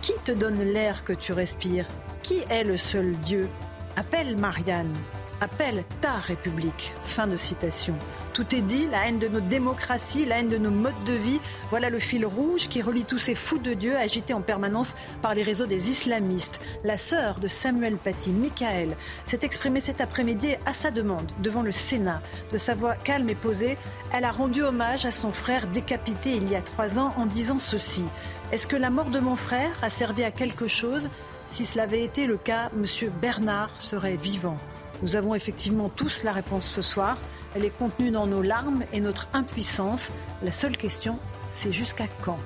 Qui 0.00 0.12
te 0.24 0.32
donne 0.32 0.62
l'air 0.62 1.04
que 1.04 1.12
tu 1.12 1.32
respires? 1.32 1.86
Qui 2.22 2.40
est 2.50 2.64
le 2.64 2.76
seul 2.76 3.12
Dieu? 3.20 3.48
Appelle 3.96 4.36
Marianne. 4.36 4.94
Appelle 5.42 5.82
ta 6.00 6.18
République. 6.18 6.94
Fin 7.02 7.26
de 7.26 7.36
citation. 7.36 7.96
Tout 8.32 8.54
est 8.54 8.60
dit, 8.60 8.86
la 8.86 9.08
haine 9.08 9.18
de 9.18 9.26
nos 9.26 9.40
démocraties, 9.40 10.24
la 10.24 10.38
haine 10.38 10.48
de 10.48 10.56
nos 10.56 10.70
modes 10.70 10.92
de 11.04 11.14
vie, 11.14 11.40
voilà 11.70 11.90
le 11.90 11.98
fil 11.98 12.24
rouge 12.24 12.68
qui 12.68 12.80
relie 12.80 13.04
tous 13.04 13.18
ces 13.18 13.34
fous 13.34 13.58
de 13.58 13.74
Dieu 13.74 13.96
agités 13.96 14.34
en 14.34 14.40
permanence 14.40 14.94
par 15.20 15.34
les 15.34 15.42
réseaux 15.42 15.66
des 15.66 15.90
islamistes. 15.90 16.60
La 16.84 16.96
sœur 16.96 17.40
de 17.40 17.48
Samuel 17.48 17.96
Paty, 17.96 18.30
Michael, 18.30 18.96
s'est 19.26 19.40
exprimée 19.42 19.80
cet 19.80 20.00
après-midi 20.00 20.54
à 20.64 20.74
sa 20.74 20.92
demande 20.92 21.32
devant 21.42 21.62
le 21.62 21.72
Sénat. 21.72 22.22
De 22.52 22.58
sa 22.58 22.76
voix 22.76 22.94
calme 22.94 23.28
et 23.28 23.34
posée, 23.34 23.78
elle 24.12 24.24
a 24.24 24.30
rendu 24.30 24.62
hommage 24.62 25.06
à 25.06 25.10
son 25.10 25.32
frère 25.32 25.66
décapité 25.66 26.36
il 26.36 26.48
y 26.48 26.54
a 26.54 26.62
trois 26.62 27.00
ans 27.00 27.14
en 27.16 27.26
disant 27.26 27.58
ceci. 27.58 28.04
Est-ce 28.52 28.68
que 28.68 28.76
la 28.76 28.90
mort 28.90 29.10
de 29.10 29.18
mon 29.18 29.34
frère 29.34 29.76
a 29.82 29.90
servi 29.90 30.22
à 30.22 30.30
quelque 30.30 30.68
chose? 30.68 31.10
Si 31.50 31.64
cela 31.64 31.82
avait 31.82 32.04
été 32.04 32.26
le 32.26 32.36
cas, 32.36 32.70
M. 32.76 33.10
Bernard 33.20 33.80
serait 33.80 34.16
vivant. 34.16 34.56
Nous 35.02 35.16
avons 35.16 35.34
effectivement 35.34 35.88
tous 35.88 36.22
la 36.22 36.32
réponse 36.32 36.66
ce 36.66 36.80
soir. 36.80 37.18
Elle 37.54 37.64
est 37.64 37.76
contenue 37.76 38.10
dans 38.10 38.26
nos 38.26 38.40
larmes 38.40 38.84
et 38.92 39.00
notre 39.00 39.28
impuissance. 39.32 40.12
La 40.42 40.52
seule 40.52 40.76
question 40.76 41.18
C'est 41.50 41.72
jusqu'à 41.72 42.06
quand? 42.24 42.38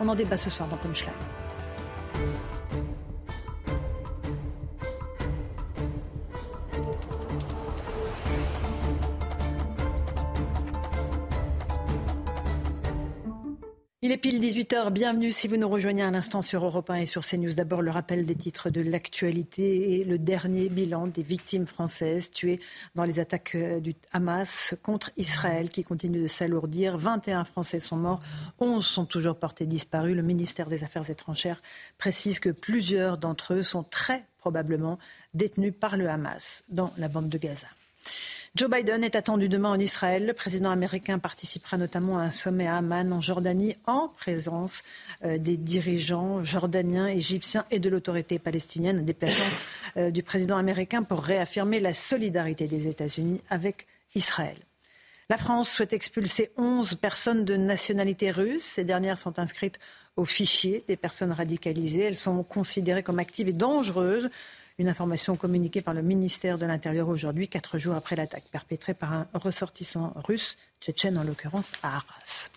On 0.00 0.08
en 0.08 0.14
débat 0.14 0.36
ce 0.36 0.50
soir 0.50 0.68
dans 0.68 0.76
Punchline. 0.76 1.12
Il 14.04 14.10
est 14.10 14.16
pile 14.16 14.40
18h, 14.40 14.90
bienvenue 14.90 15.30
si 15.30 15.46
vous 15.46 15.56
nous 15.56 15.68
rejoignez 15.68 16.02
à 16.02 16.10
l'instant 16.10 16.42
sur 16.42 16.64
Europe 16.64 16.90
1 16.90 16.96
et 16.96 17.06
sur 17.06 17.24
CNews. 17.24 17.54
D'abord 17.54 17.82
le 17.82 17.92
rappel 17.92 18.26
des 18.26 18.34
titres 18.34 18.68
de 18.68 18.80
l'actualité 18.80 20.00
et 20.00 20.04
le 20.04 20.18
dernier 20.18 20.68
bilan 20.68 21.06
des 21.06 21.22
victimes 21.22 21.66
françaises 21.66 22.32
tuées 22.32 22.58
dans 22.96 23.04
les 23.04 23.20
attaques 23.20 23.54
euh, 23.54 23.78
du 23.78 23.94
Hamas 24.12 24.74
contre 24.82 25.12
Israël 25.16 25.70
qui 25.70 25.84
continue 25.84 26.22
de 26.22 26.26
s'alourdir. 26.26 26.98
21 26.98 27.44
Français 27.44 27.78
sont 27.78 27.96
morts, 27.96 28.18
11 28.58 28.84
sont 28.84 29.04
toujours 29.04 29.36
portés 29.36 29.66
disparus. 29.66 30.16
Le 30.16 30.22
ministère 30.22 30.66
des 30.66 30.82
Affaires 30.82 31.08
étrangères 31.08 31.62
précise 31.96 32.40
que 32.40 32.50
plusieurs 32.50 33.18
d'entre 33.18 33.54
eux 33.54 33.62
sont 33.62 33.84
très 33.84 34.24
probablement 34.38 34.98
détenus 35.32 35.74
par 35.78 35.96
le 35.96 36.08
Hamas 36.10 36.64
dans 36.70 36.92
la 36.98 37.06
bande 37.06 37.28
de 37.28 37.38
Gaza. 37.38 37.68
Joe 38.54 38.68
Biden 38.68 39.02
est 39.02 39.16
attendu 39.16 39.48
demain 39.48 39.70
en 39.70 39.78
Israël. 39.78 40.26
Le 40.26 40.34
président 40.34 40.70
américain 40.70 41.18
participera 41.18 41.78
notamment 41.78 42.18
à 42.18 42.24
un 42.24 42.30
sommet 42.30 42.66
à 42.66 42.76
Amman, 42.76 43.10
en 43.10 43.22
Jordanie, 43.22 43.76
en 43.86 44.08
présence 44.08 44.82
euh, 45.24 45.38
des 45.38 45.56
dirigeants 45.56 46.44
jordaniens, 46.44 47.06
égyptiens 47.06 47.64
et 47.70 47.78
de 47.78 47.88
l'autorité 47.88 48.38
palestinienne. 48.38 48.98
Un 48.98 49.04
déplacement 49.04 49.56
euh, 49.96 50.10
du 50.10 50.22
président 50.22 50.58
américain 50.58 51.02
pour 51.02 51.22
réaffirmer 51.22 51.80
la 51.80 51.94
solidarité 51.94 52.66
des 52.66 52.88
États-Unis 52.88 53.40
avec 53.48 53.86
Israël. 54.14 54.58
La 55.30 55.38
France 55.38 55.70
souhaite 55.70 55.94
expulser 55.94 56.50
11 56.58 56.96
personnes 56.96 57.46
de 57.46 57.56
nationalité 57.56 58.30
russe. 58.30 58.64
Ces 58.64 58.84
dernières 58.84 59.18
sont 59.18 59.38
inscrites 59.38 59.80
au 60.16 60.26
fichier 60.26 60.84
des 60.88 60.96
personnes 60.96 61.32
radicalisées. 61.32 62.02
Elles 62.02 62.18
sont 62.18 62.42
considérées 62.42 63.02
comme 63.02 63.18
actives 63.18 63.48
et 63.48 63.54
dangereuses 63.54 64.28
une 64.78 64.88
information 64.88 65.36
communiquée 65.36 65.82
par 65.82 65.94
le 65.94 66.02
ministère 66.02 66.58
de 66.58 66.66
l'Intérieur 66.66 67.08
aujourd'hui, 67.08 67.48
quatre 67.48 67.78
jours 67.78 67.94
après 67.94 68.16
l'attaque 68.16 68.44
perpétrée 68.50 68.94
par 68.94 69.12
un 69.12 69.26
ressortissant 69.34 70.12
russe, 70.16 70.56
tchétchène 70.80 71.18
en 71.18 71.24
l'occurrence, 71.24 71.72
à 71.82 71.96
Arras. 71.96 72.50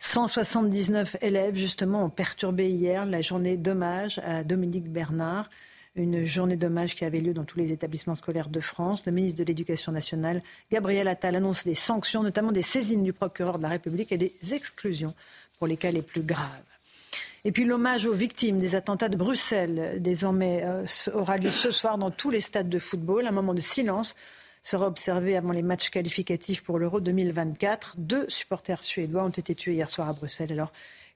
179 0.00 1.16
élèves, 1.20 1.54
justement, 1.54 2.04
ont 2.04 2.10
perturbé 2.10 2.68
hier 2.68 3.06
la 3.06 3.22
journée 3.22 3.56
d'hommage 3.56 4.18
à 4.24 4.42
Dominique 4.42 4.90
Bernard, 4.90 5.48
une 5.94 6.24
journée 6.24 6.56
d'hommage 6.56 6.94
qui 6.94 7.04
avait 7.04 7.20
lieu 7.20 7.34
dans 7.34 7.44
tous 7.44 7.58
les 7.58 7.70
établissements 7.70 8.14
scolaires 8.14 8.48
de 8.48 8.60
France. 8.60 9.02
Le 9.06 9.12
ministre 9.12 9.38
de 9.38 9.44
l'Éducation 9.44 9.92
nationale, 9.92 10.42
Gabriel 10.70 11.06
Attal, 11.06 11.36
annonce 11.36 11.64
des 11.64 11.74
sanctions, 11.74 12.22
notamment 12.22 12.50
des 12.50 12.62
saisines 12.62 13.04
du 13.04 13.12
procureur 13.12 13.58
de 13.58 13.62
la 13.62 13.68
République 13.68 14.10
et 14.10 14.16
des 14.16 14.34
exclusions 14.52 15.14
pour 15.58 15.66
les 15.66 15.76
cas 15.76 15.90
les 15.90 16.02
plus 16.02 16.22
graves. 16.22 16.71
Et 17.44 17.50
puis 17.50 17.64
l'hommage 17.64 18.06
aux 18.06 18.12
victimes 18.12 18.60
des 18.60 18.76
attentats 18.76 19.08
de 19.08 19.16
Bruxelles, 19.16 20.00
désormais, 20.00 20.62
euh, 20.64 20.86
aura 21.12 21.38
lieu 21.38 21.50
ce 21.50 21.72
soir 21.72 21.98
dans 21.98 22.12
tous 22.12 22.30
les 22.30 22.40
stades 22.40 22.68
de 22.68 22.78
football. 22.78 23.26
Un 23.26 23.32
moment 23.32 23.52
de 23.52 23.60
silence 23.60 24.14
sera 24.62 24.86
observé 24.86 25.36
avant 25.36 25.50
les 25.50 25.62
matchs 25.62 25.90
qualificatifs 25.90 26.62
pour 26.62 26.78
l'Euro 26.78 27.00
2024. 27.00 27.96
Deux 27.98 28.26
supporters 28.28 28.82
suédois 28.82 29.24
ont 29.24 29.30
été 29.30 29.56
tués 29.56 29.74
hier 29.74 29.90
soir 29.90 30.08
à 30.08 30.12
Bruxelles 30.12 30.52
alors 30.52 30.72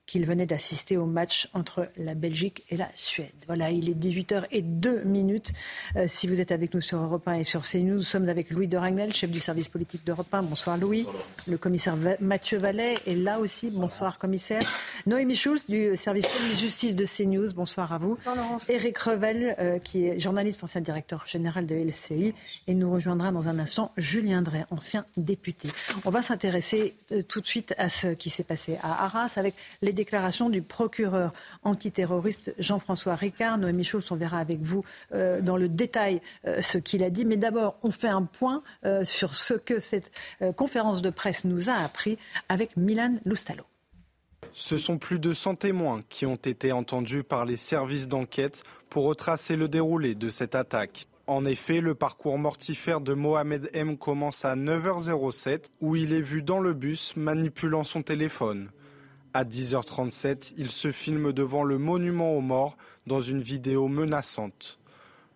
qu'il 0.07 0.24
venait 0.26 0.46
d'assister 0.46 0.96
au 0.96 1.07
match 1.07 1.48
entre 1.52 1.88
la 1.96 2.14
Belgique 2.14 2.62
et 2.70 2.76
la 2.76 2.88
Suède. 2.94 3.32
Voilà, 3.46 3.70
il 3.70 3.88
est 3.90 3.94
18h02 3.94 5.04
minutes. 5.04 5.52
Euh, 5.96 6.07
si 6.09 6.28
vous 6.28 6.40
êtes 6.40 6.52
avec 6.52 6.74
nous 6.74 6.80
sur 6.80 6.98
Europe 6.98 7.26
1 7.26 7.34
et 7.34 7.44
sur 7.44 7.62
CNews, 7.62 7.96
nous 7.96 8.02
sommes 8.02 8.28
avec 8.28 8.50
Louis 8.50 8.68
de 8.68 8.76
Ragnel, 8.76 9.12
chef 9.12 9.30
du 9.30 9.40
service 9.40 9.68
politique 9.68 10.04
d'Europe 10.07 10.32
1. 10.32 10.44
Bonsoir 10.44 10.78
Louis. 10.78 11.07
Le 11.48 11.59
commissaire 11.59 11.96
Mathieu 12.20 12.59
Vallet 12.59 12.98
est 13.07 13.14
là 13.14 13.40
aussi. 13.40 13.70
Bonsoir 13.70 14.18
commissaire. 14.18 14.62
Noémie 15.07 15.34
Schulz 15.34 15.66
du 15.68 15.96
service 15.96 16.26
police-justice 16.26 16.94
de 16.94 17.04
CNews. 17.04 17.52
Bonsoir 17.54 17.92
à 17.92 17.98
vous. 17.98 18.14
Bonsoir 18.14 18.36
Laurence. 18.36 18.70
Eric 18.70 18.98
Revel, 18.98 19.57
euh, 19.59 19.78
qui 19.80 20.07
est 20.07 20.20
journaliste, 20.20 20.62
ancien 20.62 20.80
directeur 20.80 21.24
général 21.26 21.66
de 21.66 21.74
LCI. 21.74 22.34
Et 22.68 22.74
nous 22.74 22.92
rejoindra 22.92 23.32
dans 23.32 23.48
un 23.48 23.59
instant 23.59 23.90
Julien 23.96 24.42
Drey, 24.42 24.64
ancien 24.70 25.04
député. 25.16 25.68
On 26.04 26.11
va 26.11 26.22
s'intéresser 26.22 26.94
euh, 27.11 27.22
tout 27.22 27.40
de 27.40 27.46
suite 27.46 27.74
à 27.78 27.88
ce 27.88 28.09
qui 28.09 28.30
s'est 28.30 28.44
passé 28.44 28.78
à 28.82 29.04
Arras 29.04 29.32
avec 29.36 29.54
les 29.82 29.95
déclaration 29.97 30.49
du 30.49 30.62
procureur 30.62 31.32
antiterroriste 31.64 32.55
Jean-François 32.61 33.16
Ricard. 33.16 33.59
Noémie 33.59 33.82
Schultz, 33.82 34.12
on 34.12 34.16
verra 34.16 34.38
avec 34.38 34.61
vous 34.61 34.84
euh, 35.12 35.40
dans 35.40 35.57
le 35.57 35.68
détail 35.68 36.20
euh, 36.47 36.62
ce 36.62 36.78
qu'il 36.78 37.03
a 37.03 37.11
dit. 37.11 37.24
Mais 37.24 37.36
d'abord, 37.36 37.76
on 37.82 37.90
fait 37.90 38.07
un 38.07 38.22
point 38.22 38.62
euh, 38.84 39.03
sur 39.03 39.34
ce 39.34 39.55
que 39.55 39.80
cette 39.80 40.12
conférence 40.57 41.03
de 41.03 41.11
presse 41.11 41.44
nous 41.44 41.68
a 41.68 41.74
appris 41.74 42.18
avec 42.49 42.76
Milan 42.76 43.16
Loustalo. 43.24 43.64
Ce 44.53 44.78
sont 44.78 44.99
plus 44.99 45.18
de 45.18 45.32
100 45.32 45.57
témoins 45.57 46.03
qui 46.09 46.26
ont 46.26 46.36
été 46.36 46.72
entendus 46.72 47.24
par 47.24 47.44
les 47.44 47.57
services 47.57 48.09
d'enquête 48.09 48.62
pour 48.88 49.05
retracer 49.05 49.57
le 49.57 49.68
déroulé 49.68 50.14
de 50.14 50.28
cette 50.28 50.55
attaque. 50.55 51.09
En 51.26 51.44
effet, 51.44 51.80
le 51.80 51.97
parcours 51.97 52.38
mortifère 52.38 53.01
de 53.01 53.12
Mohamed 53.12 53.68
M 53.72 53.97
commence 53.97 54.44
à 54.44 54.55
9h07 54.55 55.64
où 55.80 55.97
il 55.97 56.12
est 56.12 56.20
vu 56.20 56.42
dans 56.42 56.61
le 56.61 56.72
bus 56.72 57.16
manipulant 57.16 57.82
son 57.82 58.03
téléphone. 58.03 58.70
À 59.37 59.45
10h37, 59.45 60.55
il 60.57 60.70
se 60.70 60.91
filme 60.91 61.30
devant 61.30 61.62
le 61.62 61.76
monument 61.76 62.32
aux 62.32 62.41
morts 62.41 62.78
dans 63.07 63.20
une 63.20 63.43
vidéo 63.43 63.87
menaçante. 63.87 64.78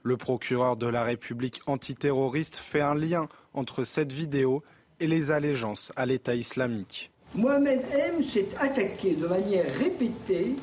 Le 0.02 0.16
procureur 0.16 0.78
de 0.78 0.86
la 0.86 1.04
République 1.04 1.60
antiterroriste 1.66 2.56
fait 2.56 2.80
un 2.80 2.94
lien 2.94 3.28
entre 3.52 3.84
cette 3.84 4.14
vidéo 4.14 4.62
et 5.00 5.06
les 5.06 5.30
allégeances 5.30 5.92
à 5.96 6.06
l'État 6.06 6.34
islamique. 6.34 7.10
Mohamed 7.34 7.82
M 7.92 8.22
s'est 8.22 8.48
attaqué 8.58 9.16
de 9.16 9.26
manière 9.26 9.66
répétée 9.74 10.56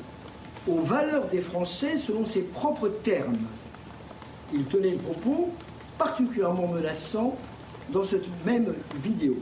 aux 0.66 0.80
valeurs 0.80 1.28
des 1.28 1.40
Français 1.40 1.96
selon 1.96 2.26
ses 2.26 2.42
propres 2.42 2.88
termes. 2.88 3.38
Il 4.52 4.64
tenait 4.64 4.90
des 4.90 4.96
propos 4.96 5.54
particulièrement 5.96 6.66
menaçants 6.66 7.38
dans 7.90 8.02
cette 8.02 8.26
même 8.44 8.74
vidéo. 9.00 9.36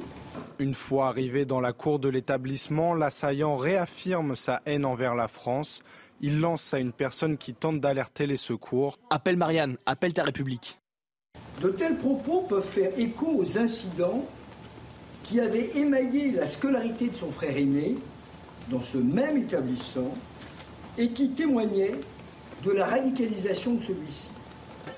Une 0.58 0.72
fois 0.72 1.08
arrivé 1.08 1.44
dans 1.44 1.60
la 1.60 1.74
cour 1.74 1.98
de 1.98 2.08
l'établissement, 2.08 2.94
l'assaillant 2.94 3.56
réaffirme 3.56 4.34
sa 4.34 4.62
haine 4.64 4.86
envers 4.86 5.14
la 5.14 5.28
France. 5.28 5.82
Il 6.22 6.40
lance 6.40 6.72
à 6.72 6.78
une 6.78 6.92
personne 6.92 7.36
qui 7.36 7.52
tente 7.52 7.78
d'alerter 7.78 8.26
les 8.26 8.38
secours. 8.38 8.96
Appelle 9.10 9.36
Marianne, 9.36 9.76
appelle 9.84 10.14
ta 10.14 10.22
République. 10.22 10.78
De 11.60 11.68
tels 11.68 11.96
propos 11.96 12.40
peuvent 12.48 12.66
faire 12.66 12.90
écho 12.98 13.26
aux 13.36 13.58
incidents 13.58 14.24
qui 15.24 15.40
avaient 15.40 15.76
émaillé 15.76 16.30
la 16.30 16.46
scolarité 16.46 17.08
de 17.08 17.14
son 17.14 17.30
frère 17.30 17.54
aîné 17.54 17.96
dans 18.70 18.80
ce 18.80 18.96
même 18.96 19.36
établissement 19.36 20.16
et 20.96 21.10
qui 21.10 21.28
témoignaient 21.30 21.96
de 22.64 22.70
la 22.70 22.86
radicalisation 22.86 23.74
de 23.74 23.82
celui-ci. 23.82 24.30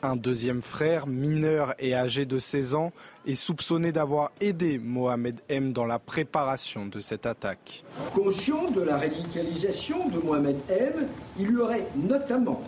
Un 0.02 0.16
deuxième 0.16 0.62
frère, 0.62 1.06
mineur 1.06 1.74
et 1.78 1.94
âgé 1.94 2.26
de 2.26 2.38
16 2.38 2.74
ans, 2.74 2.92
est 3.26 3.34
soupçonné 3.34 3.92
d'avoir 3.92 4.30
aidé 4.40 4.78
Mohamed 4.78 5.40
M 5.48 5.72
dans 5.72 5.84
la 5.84 5.98
préparation 5.98 6.86
de 6.86 7.00
cette 7.00 7.26
attaque. 7.26 7.84
Conscient 8.14 8.70
de 8.70 8.82
la 8.82 8.96
radicalisation 8.98 10.08
de 10.08 10.18
Mohamed 10.18 10.56
M, 10.68 11.08
il 11.38 11.46
lui 11.46 11.56
aurait 11.58 11.86
notamment 11.96 12.62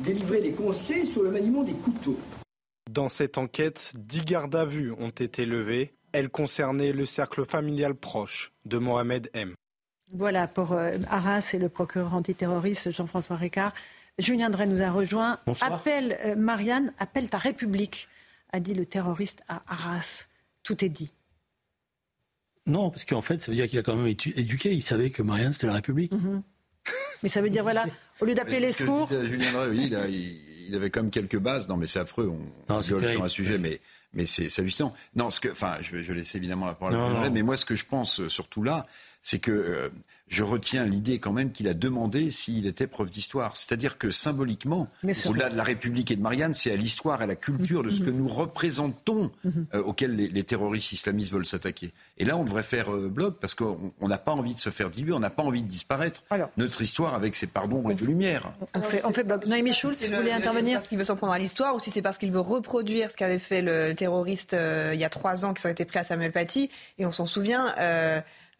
délivré 0.00 0.40
des 0.40 0.52
conseils 0.52 1.06
sur 1.06 1.22
le 1.22 1.30
maniement 1.30 1.62
des 1.62 1.72
couteaux. 1.72 2.18
Dans 2.90 3.08
cette 3.08 3.38
enquête, 3.38 3.92
dix 3.96 4.24
gardes 4.24 4.54
à 4.54 4.64
vue 4.64 4.92
ont 4.92 5.10
été 5.10 5.46
levées. 5.46 5.94
Elles 6.12 6.28
concernaient 6.28 6.92
le 6.92 7.06
cercle 7.06 7.44
familial 7.44 7.94
proche 7.94 8.52
de 8.64 8.78
Mohamed 8.78 9.30
M. 9.34 9.54
Voilà 10.12 10.46
pour 10.46 10.72
euh, 10.72 10.98
Arras 11.10 11.50
et 11.54 11.58
le 11.58 11.68
procureur 11.68 12.14
antiterroriste 12.14 12.92
Jean-François 12.92 13.36
Ricard. 13.36 13.72
Julien 14.18 14.50
Drey 14.50 14.66
nous 14.66 14.82
a 14.82 14.90
rejoint. 14.90 15.38
Appelle, 15.60 16.18
euh, 16.24 16.36
Marianne, 16.36 16.92
appelle 16.98 17.28
ta 17.28 17.38
République, 17.38 18.08
a 18.52 18.60
dit 18.60 18.74
le 18.74 18.86
terroriste 18.86 19.42
à 19.48 19.62
Arras. 19.66 20.26
Tout 20.62 20.84
est 20.84 20.88
dit. 20.88 21.12
Non, 22.66 22.90
parce 22.90 23.04
qu'en 23.04 23.20
fait, 23.20 23.42
ça 23.42 23.50
veut 23.50 23.56
dire 23.56 23.68
qu'il 23.68 23.78
a 23.78 23.82
quand 23.82 23.96
même 23.96 24.06
éduqué. 24.06 24.72
Il 24.72 24.82
savait 24.82 25.10
que 25.10 25.22
Marianne, 25.22 25.52
c'était 25.52 25.66
la 25.66 25.74
République. 25.74 26.12
Mhm. 26.12 26.42
Mais 27.22 27.28
ça 27.28 27.40
veut 27.42 27.50
dire, 27.50 27.62
voilà, 27.62 27.84
au 28.20 28.24
lieu 28.24 28.34
d'appeler 28.34 28.60
les 28.60 28.72
secours. 28.72 29.08
Julien 29.08 29.52
Drey, 29.52 29.68
oui, 29.68 30.38
il, 30.68 30.74
avait 30.74 30.90
quand 30.90 31.02
même 31.02 31.10
quelques 31.10 31.38
bases. 31.38 31.68
Non, 31.68 31.76
mais 31.76 31.86
c'est 31.86 31.98
affreux. 31.98 32.32
On 32.68 32.80
viole 32.80 33.06
sur 33.06 33.24
un 33.24 33.28
sujet, 33.28 33.58
mais, 33.58 33.80
mais 34.12 34.26
c'est 34.26 34.58
hallucinant. 34.58 34.94
Non, 35.14 35.30
ce 35.30 35.40
que, 35.40 35.48
enfin, 35.48 35.76
je, 35.80 35.98
je 35.98 36.12
laisse 36.12 36.34
évidemment 36.34 36.66
la 36.66 36.74
parole 36.74 36.94
à 36.94 37.30
mais 37.30 37.42
moi, 37.42 37.56
ce 37.56 37.64
que 37.64 37.76
je 37.76 37.84
pense 37.84 38.20
euh, 38.20 38.28
surtout 38.28 38.62
là, 38.62 38.86
c'est 39.20 39.40
que. 39.40 39.50
Euh, 39.50 39.90
je 40.34 40.42
retiens 40.42 40.84
l'idée 40.84 41.20
quand 41.20 41.32
même 41.32 41.52
qu'il 41.52 41.68
a 41.68 41.74
demandé 41.74 42.30
s'il 42.30 42.66
était 42.66 42.88
preuve 42.88 43.08
d'histoire. 43.08 43.56
C'est-à-dire 43.56 43.98
que 43.98 44.10
symboliquement, 44.10 44.88
au-delà 45.26 45.48
de 45.48 45.56
la 45.56 45.62
République 45.62 46.10
et 46.10 46.16
de 46.16 46.20
Marianne, 46.20 46.54
c'est 46.54 46.72
à 46.72 46.76
l'histoire 46.76 47.20
et 47.20 47.24
à 47.24 47.26
la 47.28 47.36
culture 47.36 47.84
de 47.84 47.90
ce 47.90 48.02
que 48.02 48.10
nous 48.10 48.26
représentons 48.26 49.30
mhm. 49.44 49.66
euh, 49.74 49.82
auquel 49.82 50.16
les, 50.16 50.42
terroristes 50.42 50.92
islamistes 50.92 51.32
veulent 51.32 51.46
s'attaquer. 51.46 51.92
Et 52.18 52.24
là, 52.24 52.36
on 52.36 52.44
devrait 52.44 52.64
faire 52.64 52.92
euh, 52.92 53.08
bloc 53.08 53.38
parce 53.40 53.54
qu'on 53.54 53.92
n'a 54.02 54.18
pas 54.18 54.32
envie 54.32 54.54
de 54.54 54.58
se 54.58 54.70
faire 54.70 54.90
diluer, 54.90 55.12
on 55.12 55.20
n'a 55.20 55.30
pas 55.30 55.44
envie 55.44 55.62
de 55.62 55.68
disparaître. 55.68 56.24
Notre 56.56 56.82
histoire 56.82 57.14
avec 57.14 57.36
ses 57.36 57.46
pardons 57.46 57.88
et 57.88 57.94
de 57.94 58.04
lumière. 58.04 58.52
On 58.74 58.82
fait, 58.82 59.02
on 59.04 59.12
fait 59.12 59.24
bloc. 59.24 59.46
Noémie 59.46 59.72
Schulz, 59.72 59.96
si 59.96 60.08
vous 60.08 60.16
voulez 60.16 60.32
intervenir. 60.32 60.78
Parce 60.78 60.88
qu'il 60.88 60.98
veut 60.98 61.04
s'en 61.04 61.16
prendre 61.16 61.32
à 61.32 61.38
l'histoire 61.38 61.76
ou 61.76 61.78
si 61.78 61.90
c'est 61.90 62.02
parce 62.02 62.18
qu'il 62.18 62.32
veut 62.32 62.40
reproduire 62.40 63.10
ce 63.10 63.16
qu'avait 63.16 63.38
fait 63.38 63.62
le 63.62 63.94
terroriste 63.94 64.54
euh, 64.54 64.90
il 64.94 65.00
y 65.00 65.04
a 65.04 65.08
trois 65.08 65.44
ans 65.44 65.54
qui 65.54 65.64
ont 65.64 65.70
été 65.70 65.84
pris 65.84 66.00
à 66.00 66.04
Samuel 66.04 66.32
Paty. 66.32 66.70
Et 66.98 67.06
on 67.06 67.12
s'en 67.12 67.26
souvient. 67.26 67.72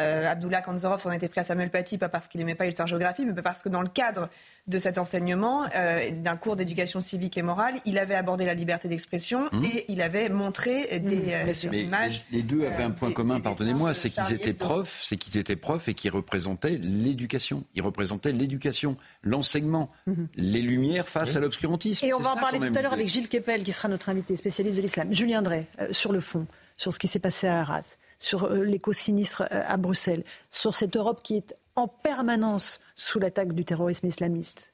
Euh, 0.02 0.30
Abdullah 0.30 0.60
Kanzorov 0.60 1.00
s'en 1.00 1.12
était 1.12 1.28
pris 1.28 1.40
à 1.40 1.44
Samuel 1.44 1.70
Paty, 1.70 1.98
pas 1.98 2.08
parce 2.08 2.28
qu'il 2.28 2.40
n'aimait 2.40 2.54
pas 2.54 2.64
l'histoire-géographie, 2.64 3.24
mais 3.24 3.42
parce 3.42 3.62
que 3.62 3.68
dans 3.68 3.82
le 3.82 3.88
cadre 3.88 4.28
de 4.66 4.78
cet 4.78 4.98
enseignement, 4.98 5.64
euh, 5.74 6.10
d'un 6.10 6.36
cours 6.36 6.56
d'éducation 6.56 7.00
civique 7.00 7.38
et 7.38 7.42
morale, 7.42 7.74
il 7.84 7.98
avait 7.98 8.14
abordé 8.14 8.44
la 8.44 8.54
liberté 8.54 8.88
d'expression 8.88 9.48
mmh. 9.52 9.64
et 9.64 9.84
il 9.88 10.02
avait 10.02 10.28
montré 10.28 10.98
des, 10.98 11.34
mmh. 11.68 11.74
images. 11.74 12.24
Les 12.32 12.42
deux 12.42 12.66
avaient 12.66 12.82
un 12.82 12.90
point 12.90 13.12
commun, 13.12 13.40
pardonnez-moi, 13.40 13.94
c'est 13.94 14.10
qu'ils 14.10 14.32
étaient 14.32 14.52
profs, 14.52 15.00
c'est 15.02 15.16
qu'ils 15.16 15.38
étaient 15.38 15.56
profs 15.56 15.88
et 15.88 15.94
qu'ils 15.94 16.10
représentaient 16.10 16.78
l'éducation. 16.82 17.64
Ils 17.74 17.82
représentaient 17.82 18.32
l'éducation, 18.32 18.96
l'enseignement, 19.22 19.90
mmh. 20.06 20.12
les 20.36 20.62
lumières 20.62 21.08
face 21.08 21.36
à 21.36 21.40
l'obscurantisme. 21.40 22.04
Et 22.06 22.14
on 22.14 22.20
va 22.20 22.32
en 22.32 22.36
parler 22.36 22.58
tout 22.58 22.72
à 22.74 22.82
l'heure 22.82 22.92
avec 22.92 23.08
Gilles 23.08 23.28
Kepel, 23.28 23.62
qui 23.62 23.72
sera 23.72 23.88
notre 23.88 24.08
invité 24.08 24.36
spécialiste 24.36 24.76
de 24.76 24.82
l'islam. 24.82 25.12
Julien 25.12 25.42
Drey, 25.42 25.66
sur 25.92 26.12
le 26.12 26.20
fond, 26.20 26.46
sur 26.76 26.92
ce 26.92 26.98
qui 26.98 27.08
s'est 27.08 27.18
passé 27.18 27.46
à 27.46 27.60
Arras 27.60 27.96
sur 28.18 28.44
euh, 28.44 28.64
l'éco-sinistre 28.64 29.42
euh, 29.52 29.62
à 29.66 29.76
Bruxelles, 29.76 30.24
sur 30.50 30.74
cette 30.74 30.96
Europe 30.96 31.22
qui 31.22 31.36
est 31.36 31.54
en 31.76 31.88
permanence 31.88 32.80
sous 32.94 33.18
l'attaque 33.18 33.52
du 33.52 33.64
terrorisme 33.64 34.06
islamiste 34.06 34.72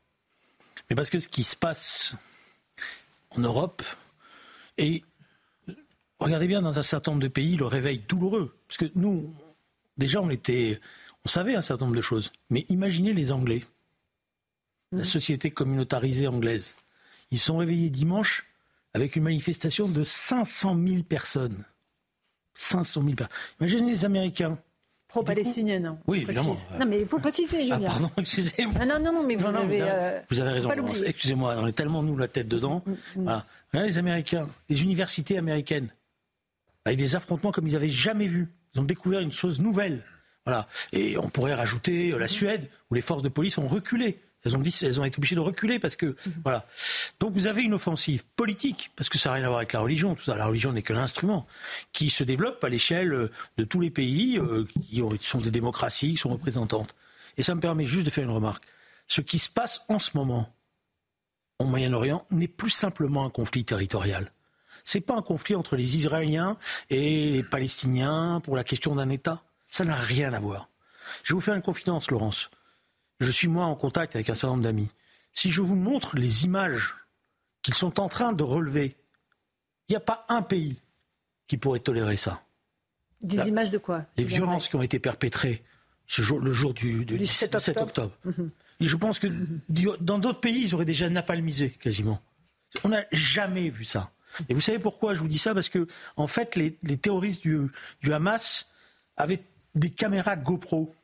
Mais 0.89 0.97
parce 0.97 1.11
que 1.11 1.19
ce 1.19 1.29
qui 1.29 1.45
se 1.45 1.57
passe 1.57 2.15
en 3.31 3.41
Europe, 3.41 3.83
et 4.79 5.03
regardez 6.19 6.47
bien 6.47 6.63
dans 6.63 6.79
un 6.79 6.83
certain 6.83 7.13
nombre 7.13 7.23
de 7.23 7.29
pays 7.29 7.57
le 7.57 7.67
réveil 7.67 7.99
douloureux, 8.09 8.57
parce 8.69 8.79
que 8.79 8.91
nous, 8.95 9.35
déjà, 9.97 10.21
on 10.21 10.31
était, 10.31 10.81
on 11.25 11.29
savait 11.29 11.57
un 11.57 11.63
certain 11.63 11.87
nombre 11.87 11.97
de 11.97 12.03
choses, 12.03 12.33
mais 12.51 12.67
imaginez 12.69 13.13
les 13.13 13.33
Anglais, 13.33 13.65
la 14.93 14.99
mhm. 14.99 15.05
société 15.05 15.51
communautarisée 15.51 16.29
anglaise. 16.29 16.75
Ils 17.31 17.39
sont 17.39 17.59
réveillés 17.59 17.91
dimanche 17.91 18.47
avec 18.95 19.17
une 19.17 19.23
manifestation 19.23 19.89
de 19.89 20.03
500 20.03 20.77
000 20.87 21.03
personnes. 21.05 21.65
500 22.55 23.03
000 23.03 23.15
personnes. 23.15 23.37
Imaginez 23.61 23.91
les 23.91 24.05
Américains. 24.05 24.59
Pro-palestinienne. 25.09 25.87
Hein, 25.87 25.99
oui, 26.07 26.23
évidemment. 26.23 26.57
Non, 26.79 26.87
mais 26.87 27.01
il 27.01 27.07
faut 27.07 27.19
préciser, 27.19 27.63
Julien. 27.63 27.81
Ah, 27.85 27.89
pardon, 27.89 28.11
excusez-moi. 28.17 28.75
Ah, 28.81 28.87
non, 28.87 29.01
non, 29.01 29.13
non, 29.13 29.25
mais 29.27 29.35
vous, 29.35 29.47
avez, 29.47 29.81
euh, 29.83 30.21
vous 30.31 30.41
avez 30.41 30.51
raison. 30.51 30.71
Excusez-moi, 31.05 31.57
on 31.59 31.67
est 31.67 31.73
tellement 31.73 32.03
nous 32.03 32.17
la 32.17 32.29
tête 32.29 32.47
dedans. 32.47 32.83
Mm, 32.87 32.91
mm, 32.91 33.23
mm. 33.23 33.43
Voilà. 33.73 33.87
les 33.87 33.99
Américains, 33.99 34.49
les 34.69 34.83
universités 34.83 35.37
américaines, 35.37 35.89
avec 36.85 36.97
des 36.99 37.17
affrontements 37.17 37.51
comme 37.51 37.67
ils 37.67 37.73
n'avaient 37.73 37.91
jamais 37.91 38.27
vu. 38.27 38.49
Ils 38.75 38.81
ont 38.81 38.85
découvert 38.85 39.21
une 39.21 39.33
chose 39.33 39.59
nouvelle. 39.59 40.05
Voilà. 40.47 40.69
Et 40.93 41.19
on 41.19 41.29
pourrait 41.29 41.55
rajouter 41.55 42.13
euh, 42.13 42.19
la 42.19 42.29
Suède, 42.29 42.69
où 42.91 42.95
les 42.95 43.03
forces 43.03 43.23
de 43.23 43.29
police 43.29 43.59
ont 43.59 43.67
reculé. 43.67 44.21
Elles 44.45 44.57
ont, 44.57 44.61
dit, 44.61 44.75
elles 44.83 44.99
ont 44.99 45.05
été 45.05 45.19
obligées 45.19 45.35
de 45.35 45.41
reculer 45.41 45.79
parce 45.79 45.97
que 45.97 46.07
mhm. 46.07 46.35
voilà. 46.45 46.67
Donc 47.19 47.33
vous 47.33 47.47
avez 47.47 47.63
une 47.63 47.75
offensive 47.75 48.25
politique 48.37 48.91
parce 48.97 49.09
que 49.11 49.19
ça 49.19 49.31
n'a 49.31 49.35
rien 49.37 49.45
à 49.45 49.49
voir 49.49 49.59
avec 49.59 49.73
la 49.73 49.81
religion. 49.81 50.15
Tout 50.15 50.23
ça, 50.23 50.37
la 50.37 50.47
religion 50.47 50.73
n'est 50.73 50.83
que 50.83 50.95
l'instrument 50.95 51.47
qui 51.93 52.09
se 52.09 52.25
développe 52.25 52.63
à 52.65 52.69
l'échelle 52.69 53.13
euh, 53.13 53.31
de 53.59 53.65
tous 53.65 53.81
les 53.81 53.91
pays 53.91 54.39
euh, 54.39 54.65
qui, 54.83 55.03
sont 55.21 55.39
des 55.39 55.51
démocraties, 55.51 56.13
qui 56.13 56.17
sont 56.17 56.31
représentantes. 56.31 56.95
Et 57.37 57.43
ça 57.43 57.55
me 57.55 57.61
permet 57.61 57.85
juste 57.85 58.07
de 58.07 58.11
faire 58.11 58.25
une 58.25 58.31
remarque. 58.31 58.65
Ce 59.09 59.21
qui 59.21 59.39
se 59.39 59.51
passe 59.51 59.83
en 59.89 59.99
ce 59.99 60.17
moment 60.17 60.55
au 61.59 61.65
Moyen-Orient 61.65 62.25
n'est 62.31 62.49
plus 62.49 62.71
simplement 62.71 63.27
un 63.27 63.31
conflit 63.31 63.65
territorial. 63.65 64.33
C'est 64.85 65.01
pas 65.01 65.15
un 65.15 65.23
conflit 65.23 65.55
entre 65.55 65.77
les 65.77 65.97
Israéliens 65.97 66.57
et 66.89 67.31
les 67.33 67.43
Palestiniens 67.43 68.41
pour 68.43 68.57
la 68.57 68.65
question 68.65 68.95
d'un 68.95 69.11
État. 69.11 69.43
Ça 69.69 69.85
n'a 69.85 69.95
rien 69.95 70.33
à 70.33 70.41
voir. 70.41 70.71
Je 71.23 71.33
vais 71.33 71.35
vous 71.35 71.41
faire 71.43 71.55
une 71.55 71.63
confidence, 71.63 72.11
Laurence 72.11 72.51
je 73.21 73.31
suis 73.31 73.49
moi 73.49 73.67
en 73.67 73.75
contact 73.75 74.15
avec 74.17 74.31
un 74.31 74.35
certain 74.35 74.55
nombre 74.55 74.65
d'amis. 74.65 74.91
Si 75.33 75.51
je 75.51 75.63
vous 75.63 75.77
montre 75.77 76.17
les 76.17 76.45
images 76.45 76.97
qu'ils 77.63 77.75
sont 77.75 78.01
en 78.01 78.09
train 78.09 78.33
de 78.33 78.43
relever, 78.43 78.97
il 79.89 79.93
n'y 79.93 79.97
a 79.97 80.01
pas 80.01 80.25
un 80.29 80.43
pays 80.43 80.81
qui 81.47 81.57
pourrait 81.57 81.81
tolérer 81.81 82.17
ça. 82.17 82.43
Des 83.23 83.37
images 83.37 83.71
de 83.71 83.79
quoi 83.79 84.07
Les 84.17 84.25
violences 84.25 84.69
qui 84.69 84.77
ont 84.77 84.83
été 84.83 84.99
perpétrées 84.99 85.63
ce 86.07 86.23
jour, 86.23 86.41
le 86.41 86.53
jour 86.53 86.75
du, 86.75 87.05
17 87.05 87.55
octobre. 87.77 88.17
Mhm. 88.25 88.51
Et 88.81 88.89
je 88.89 88.97
pense 88.97 89.19
que 89.19 89.29
dans 89.69 90.19
d'autres 90.19 90.41
pays, 90.41 90.63
ils 90.63 90.75
auraient 90.75 90.87
déjà 90.87 91.11
napalmisé 91.11 91.71
quasiment. 91.71 92.23
On 92.83 92.89
n'a 92.89 93.05
jamais 93.13 93.69
vu 93.69 93.85
ça. 93.85 94.11
Et 94.49 94.55
vous 94.55 94.61
savez 94.61 94.79
pourquoi 94.79 95.13
je 95.13 95.21
vous 95.21 95.29
dis 95.29 95.39
ça? 95.39 95.53
Parce 95.55 95.69
que, 95.69 95.87
en 96.17 96.27
fait, 96.27 96.57
les, 96.57 96.73
terroristes 96.97 97.43
du, 97.43 97.69
Hamas 98.11 98.73
avaient 99.17 99.45
des 99.75 99.91
caméras 99.91 100.37
GoPro. 100.37 100.95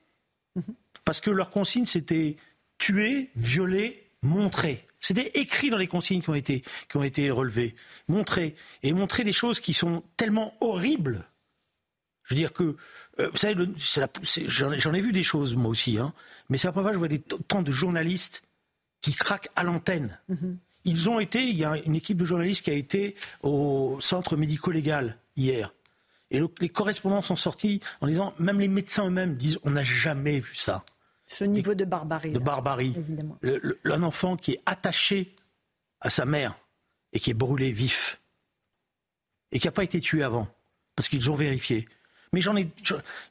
Parce 1.06 1.20
que 1.22 1.30
leur 1.30 1.48
consigne, 1.48 1.86
c'était 1.86 2.36
tuer, 2.76 3.30
violer, 3.36 4.10
montrer. 4.22 4.84
C'était 5.00 5.30
écrit 5.40 5.70
dans 5.70 5.76
les 5.76 5.86
consignes 5.86 6.20
qui 6.20 6.28
ont 6.30 6.34
été, 6.34 6.62
qui 6.90 6.96
ont 6.96 7.04
été 7.04 7.30
relevées. 7.30 7.76
Montrer. 8.08 8.56
Et 8.82 8.92
montrer 8.92 9.22
des 9.22 9.32
choses 9.32 9.60
qui 9.60 9.72
sont 9.72 10.02
tellement 10.16 10.54
horribles. 10.60 11.24
Je 12.24 12.34
veux 12.34 12.40
dire 12.40 12.52
que, 12.52 12.76
euh, 13.20 13.30
vous 13.30 13.36
savez, 13.36 13.54
j'en 14.48 14.92
ai 14.92 15.00
vu 15.00 15.12
des 15.12 15.22
choses 15.22 15.54
moi 15.54 15.70
aussi, 15.70 15.96
hein, 15.96 16.12
mais 16.48 16.58
c'est 16.58 16.66
la 16.66 16.72
première 16.72 16.86
fois 16.86 16.90
que 16.90 16.96
je 16.96 16.98
vois 16.98 17.38
des, 17.38 17.44
tant 17.46 17.62
de 17.62 17.70
journalistes 17.70 18.42
qui 19.00 19.14
craquent 19.14 19.50
à 19.54 19.62
l'antenne. 19.62 20.18
Mm-hmm. 20.28 20.56
Ils 20.86 21.08
ont 21.08 21.20
été, 21.20 21.40
il 21.46 21.56
y 21.56 21.64
a 21.64 21.76
une 21.86 21.94
équipe 21.94 22.16
de 22.16 22.24
journalistes 22.24 22.64
qui 22.64 22.70
a 22.70 22.74
été 22.74 23.14
au 23.44 23.98
centre 24.00 24.36
médico-légal 24.36 25.18
hier. 25.36 25.72
Et 26.32 26.40
les 26.58 26.68
correspondants 26.68 27.22
sont 27.22 27.36
sortis 27.36 27.80
en 28.00 28.08
disant, 28.08 28.34
même 28.40 28.58
les 28.58 28.66
médecins 28.66 29.06
eux-mêmes 29.06 29.36
disent, 29.36 29.60
on 29.62 29.70
n'a 29.70 29.84
jamais 29.84 30.40
vu 30.40 30.56
ça. 30.56 30.84
Ce 31.26 31.44
niveau 31.44 31.74
de 31.74 31.84
barbarie. 31.84 32.32
De 32.32 32.38
barbarie. 32.38 32.94
évidemment. 32.96 33.38
un 33.84 34.02
enfant 34.02 34.36
qui 34.36 34.52
est 34.52 34.62
attaché 34.64 35.34
à 36.00 36.10
sa 36.10 36.24
mère 36.24 36.54
et 37.12 37.20
qui 37.20 37.30
est 37.30 37.34
brûlé 37.34 37.72
vif 37.72 38.20
et 39.52 39.58
qui 39.58 39.66
n'a 39.66 39.72
pas 39.72 39.84
été 39.84 40.00
tué 40.00 40.22
avant 40.22 40.48
parce 40.94 41.08
qu'ils 41.08 41.30
ont 41.30 41.34
vérifié. 41.34 41.88
Mais 42.32 42.40
j'en 42.40 42.56
ai. 42.56 42.70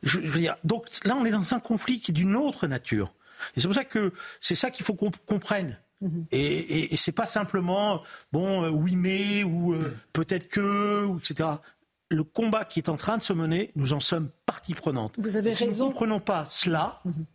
Je, 0.04 0.20
veux 0.20 0.39
dire, 0.39 0.56
donc 0.64 0.88
là, 1.04 1.16
on 1.16 1.26
est 1.26 1.32
dans 1.32 1.54
un 1.54 1.60
conflit 1.60 2.00
qui 2.00 2.12
est 2.12 2.14
d'une 2.14 2.36
autre 2.36 2.68
nature. 2.68 3.14
Et 3.56 3.60
c'est 3.60 3.68
pour 3.68 3.76
ça 3.76 3.86
que 3.86 4.14
c'est 4.41 4.56
ça 4.56 4.72
qu'il 4.72 4.86
faut 4.86 4.93
qu'on 4.93 5.12
comprenne. 5.26 5.80
Mhm. 6.02 6.26
Et, 6.32 6.93
et, 6.93 6.98
c'est 6.98 7.14
pas 7.14 7.26
simplement 7.26 8.04
bon 8.34 8.64
euh, 8.64 8.70
oui 8.70 8.98
mais 8.98 9.43
ou 9.43 9.74
euh, 9.74 9.96
peut-être 10.12 10.50
que 10.50 11.06
ou 11.06 11.20
etc. 11.20 11.50
Le 12.10 12.24
combat 12.24 12.66
qui 12.66 12.80
est 12.80 12.89
en 12.89 12.98
train 12.98 13.18
de 13.18 13.24
se 13.24 13.32
mener, 13.32 13.72
nous 13.76 13.93
en 13.93 14.02
sommes 14.02 14.30
partie 14.46 14.74
prenante. 14.74 15.16
Vous 15.18 15.38
avez 15.38 15.56
si 15.56 15.66
raison. 15.66 15.86
nous 15.86 15.89
ne 15.89 15.93
comprenons 15.93 16.20
pas 16.20 16.46
cela, 16.46 17.02
mhm 17.06 17.26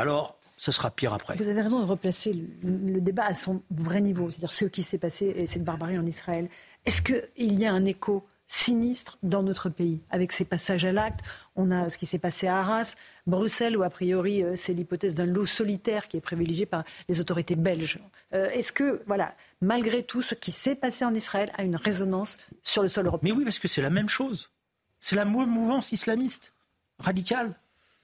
alors 0.00 0.38
ce 0.56 0.72
sera 0.72 0.90
pire 0.90 1.14
après. 1.14 1.36
Vous 1.36 1.48
avez 1.48 1.62
raison 1.62 1.80
de 1.80 1.86
replacer 1.86 2.34
le, 2.62 3.00
débat 3.00 3.24
à 3.24 3.34
son 3.34 3.62
vrai 3.70 4.02
niveau, 4.02 4.30
c'est-à-dire 4.30 4.52
ce 4.52 4.66
qui 4.66 4.82
s'est 4.82 4.98
passé 4.98 5.32
et 5.34 5.46
cette 5.46 5.64
barbarie 5.64 5.98
en 5.98 6.04
Israël. 6.04 6.50
Est-ce 6.84 7.00
qu'il 7.00 7.58
y 7.58 7.64
a 7.64 7.72
un 7.72 7.86
écho 7.86 8.26
sinistre 8.46 9.16
dans 9.22 9.42
notre 9.42 9.70
pays 9.70 10.02
avec 10.10 10.32
ces 10.32 10.44
passages 10.44 10.84
à 10.84 10.92
l'acte? 10.92 11.20
On 11.56 11.70
a 11.70 11.88
ce 11.88 11.96
qui 11.96 12.04
s'est 12.04 12.18
passé 12.18 12.46
à 12.46 12.58
Arras, 12.58 12.94
Bruxelles, 13.26 13.74
où 13.74 13.82
a 13.82 13.88
priori 13.88 14.42
euh, 14.42 14.54
c'est 14.54 14.74
l'hypothèse 14.74 15.14
d'un 15.14 15.24
loup 15.24 15.46
solitaire 15.46 16.08
qui 16.08 16.18
est 16.18 16.20
privilégié 16.20 16.66
par 16.66 16.84
les 17.08 17.20
autorités 17.20 17.56
belges. 17.56 17.98
Euh, 18.34 18.50
est-ce 18.50 18.70
que, 18.70 19.02
voilà, 19.06 19.34
malgré 19.62 20.02
tout, 20.02 20.20
ce 20.20 20.34
qui 20.34 20.52
s'est 20.52 20.74
passé 20.74 21.06
en 21.06 21.14
Israël 21.14 21.50
a 21.56 21.62
une 21.62 21.76
résonance 21.76 22.36
sur 22.62 22.82
le 22.82 22.88
sol 22.88 23.06
européen? 23.06 23.32
Mais 23.32 23.38
oui, 23.38 23.44
parce 23.44 23.58
que 23.58 23.68
c'est 23.68 23.82
la 23.82 23.88
même 23.88 24.10
chose. 24.10 24.50
C'est 24.98 25.16
la 25.16 25.24
mouvance 25.24 25.92
islamiste 25.92 26.52
radicale. 26.98 27.54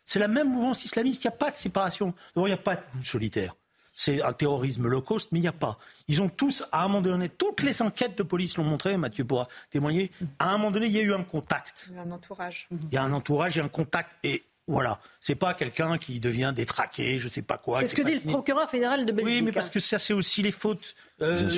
C'est 0.06 0.20
la 0.20 0.28
même 0.28 0.50
mouvance 0.50 0.84
islamiste. 0.84 1.24
Il 1.24 1.26
n'y 1.26 1.34
a 1.34 1.36
pas 1.36 1.50
de 1.50 1.56
séparation. 1.56 2.14
il 2.36 2.44
n'y 2.44 2.52
a 2.52 2.56
pas 2.56 2.76
de 2.76 3.04
solitaire. 3.04 3.54
C'est 3.98 4.22
un 4.22 4.32
terrorisme 4.32 4.86
low 4.86 5.00
cost, 5.00 5.32
mais 5.32 5.38
il 5.38 5.42
n'y 5.42 5.48
a 5.48 5.52
pas. 5.52 5.78
Ils 6.06 6.22
ont 6.22 6.28
tous, 6.28 6.64
à 6.70 6.84
un 6.84 6.88
moment 6.88 7.00
donné, 7.00 7.30
toutes 7.30 7.62
les 7.62 7.80
enquêtes 7.80 8.16
de 8.18 8.22
police 8.22 8.56
l'ont 8.58 8.64
montré, 8.64 8.96
Mathieu 8.98 9.24
pourra 9.24 9.48
témoigner, 9.70 10.12
à 10.38 10.50
un 10.50 10.58
moment 10.58 10.70
donné, 10.70 10.86
il 10.86 10.92
y 10.92 10.98
a 10.98 11.02
eu 11.02 11.14
un 11.14 11.24
contact. 11.24 11.88
Il 11.90 11.96
y 11.96 11.98
a 11.98 12.02
un 12.02 12.10
entourage. 12.10 12.68
Il 12.70 12.94
y 12.94 12.98
a 12.98 13.02
un 13.02 13.12
entourage 13.12 13.56
et 13.56 13.62
un 13.62 13.68
contact. 13.68 14.12
Et 14.22 14.44
voilà, 14.68 14.98
c'est 15.20 15.36
pas 15.36 15.54
quelqu'un 15.54 15.96
qui 15.96 16.18
devient 16.18 16.52
détraqué, 16.54 17.20
je 17.20 17.28
sais 17.28 17.42
pas 17.42 17.56
quoi. 17.56 17.80
C'est 17.80 17.86
ce 17.86 17.94
que 17.94 18.02
dit 18.02 18.14
le 18.14 18.32
procureur 18.32 18.68
fédéral 18.68 19.06
de 19.06 19.12
Belgique. 19.12 19.36
Oui, 19.36 19.42
mais 19.42 19.52
parce 19.52 19.70
que 19.70 19.78
ça, 19.78 19.98
c'est 19.98 20.12
aussi 20.12 20.42
les 20.42 20.50
fautes 20.50 20.96
euh, 21.22 21.48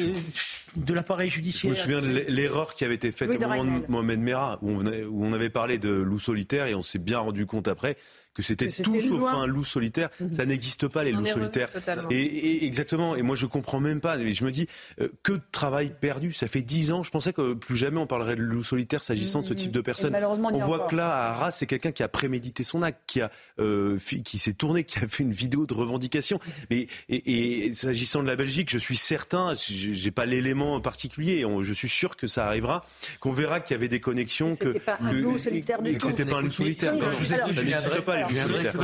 de 0.76 0.92
l'appareil 0.94 1.30
judiciaire. 1.30 1.74
Je 1.74 1.78
me 1.78 1.82
souviens 1.82 2.02
de 2.02 2.30
l'erreur 2.30 2.74
qui 2.74 2.84
avait 2.84 2.96
été 2.96 3.10
faite 3.10 3.30
au 3.30 3.38
moment 3.40 3.64
de 3.64 3.86
Mohamed 3.88 4.20
Merah, 4.20 4.58
où 4.60 4.70
on, 4.70 5.32
avait 5.32 5.48
parlé 5.48 5.78
de 5.78 5.88
loup 5.88 6.18
solitaire 6.18 6.66
et 6.66 6.74
on 6.74 6.82
s'est 6.82 6.98
bien 6.98 7.18
rendu 7.18 7.46
compte 7.46 7.66
après 7.66 7.96
que 8.38 8.44
c'était 8.44 8.68
tout 8.68 9.00
sauf 9.00 9.24
un 9.24 9.46
loup 9.46 9.64
solitaire. 9.64 10.10
Mhm. 10.20 10.34
Ça 10.34 10.46
n'existe 10.46 10.86
pas 10.86 11.02
les 11.02 11.10
loups 11.10 11.26
solitaires. 11.26 11.70
Et, 12.08 12.64
exactement. 12.64 13.16
Et 13.16 13.22
moi 13.22 13.34
je 13.34 13.46
comprends 13.46 13.80
même 13.80 14.00
pas. 14.00 14.16
Je 14.16 14.44
me 14.44 14.52
dis 14.52 14.68
euh, 15.00 15.08
que 15.24 15.32
de 15.32 15.42
travail 15.50 15.92
perdu. 16.00 16.32
Ça 16.32 16.46
fait 16.46 16.62
dix 16.62 16.92
ans. 16.92 17.02
Je 17.02 17.10
pensais 17.10 17.32
que 17.32 17.54
plus 17.54 17.76
jamais 17.76 17.98
on 17.98 18.06
parlerait 18.06 18.36
de 18.36 18.42
loup 18.42 18.62
solitaire 18.62 19.02
s'agissant 19.02 19.40
de 19.42 19.46
ce 19.46 19.54
mhm. 19.54 19.58
type 19.58 19.72
de 19.72 19.80
personne. 19.80 20.14
On 20.14 20.58
voit 20.58 20.86
que 20.86 20.94
là 20.94 21.08
à 21.08 21.30
Arras 21.32 21.50
c'est 21.50 21.66
quelqu'un 21.66 21.90
qui 21.90 22.04
a 22.04 22.08
prémédité 22.08 22.62
son 22.62 22.82
acte, 22.82 23.00
qui 23.08 23.20
a 23.20 23.32
euh, 23.58 23.98
qui 24.24 24.38
s'est 24.38 24.52
tourné, 24.52 24.84
qui 24.84 25.00
a 25.00 25.08
fait 25.08 25.24
une 25.24 25.32
vidéo 25.32 25.66
de 25.66 25.74
revendication. 25.74 26.38
Mais 26.70 26.86
et, 27.08 27.66
et 27.66 27.74
s'agissant 27.74 28.22
de 28.22 28.28
la 28.28 28.36
Belgique, 28.36 28.70
je 28.70 28.78
suis 28.78 28.96
certain, 28.96 29.54
j'ai 29.56 30.10
pas 30.12 30.26
l'élément 30.26 30.80
particulier. 30.80 31.44
je 31.62 31.72
suis 31.72 31.88
sûr 31.88 32.16
que 32.16 32.28
ça 32.28 32.46
arrivera, 32.46 32.84
qu'on 33.18 33.32
verra 33.32 33.58
qu'il 33.58 33.74
y 33.74 33.78
avait 33.78 33.88
des 33.88 34.00
connexions, 34.00 34.54
que, 34.54 34.78
pas 34.78 34.98
un 35.00 35.12
loup 35.12 35.38
solitaire 35.38 35.78
et 35.84 35.98
que 35.98 36.04
c'était 36.04 36.24
pas 36.24 36.36
un 36.36 36.42
loup 36.42 36.52
solitaire. 36.52 36.94
Quand 37.00 37.10
je 37.10 37.18
vous 37.18 37.32
ai 37.32 37.64
dit, 37.64 37.74
pas 38.04 38.27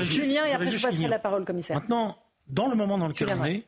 Julien, 0.03 0.45
et 0.47 0.53
après 0.53 0.71
je 0.71 0.81
passerai 0.81 1.09
la 1.09 1.19
parole, 1.19 1.45
commissaire. 1.45 1.81
Maintenant, 1.81 2.19
dans 2.47 2.69
le 2.69 2.77
moment 2.77 2.99
dans 2.99 3.09
lequel 3.09 3.29
on 3.39 3.45
est, 3.45 3.67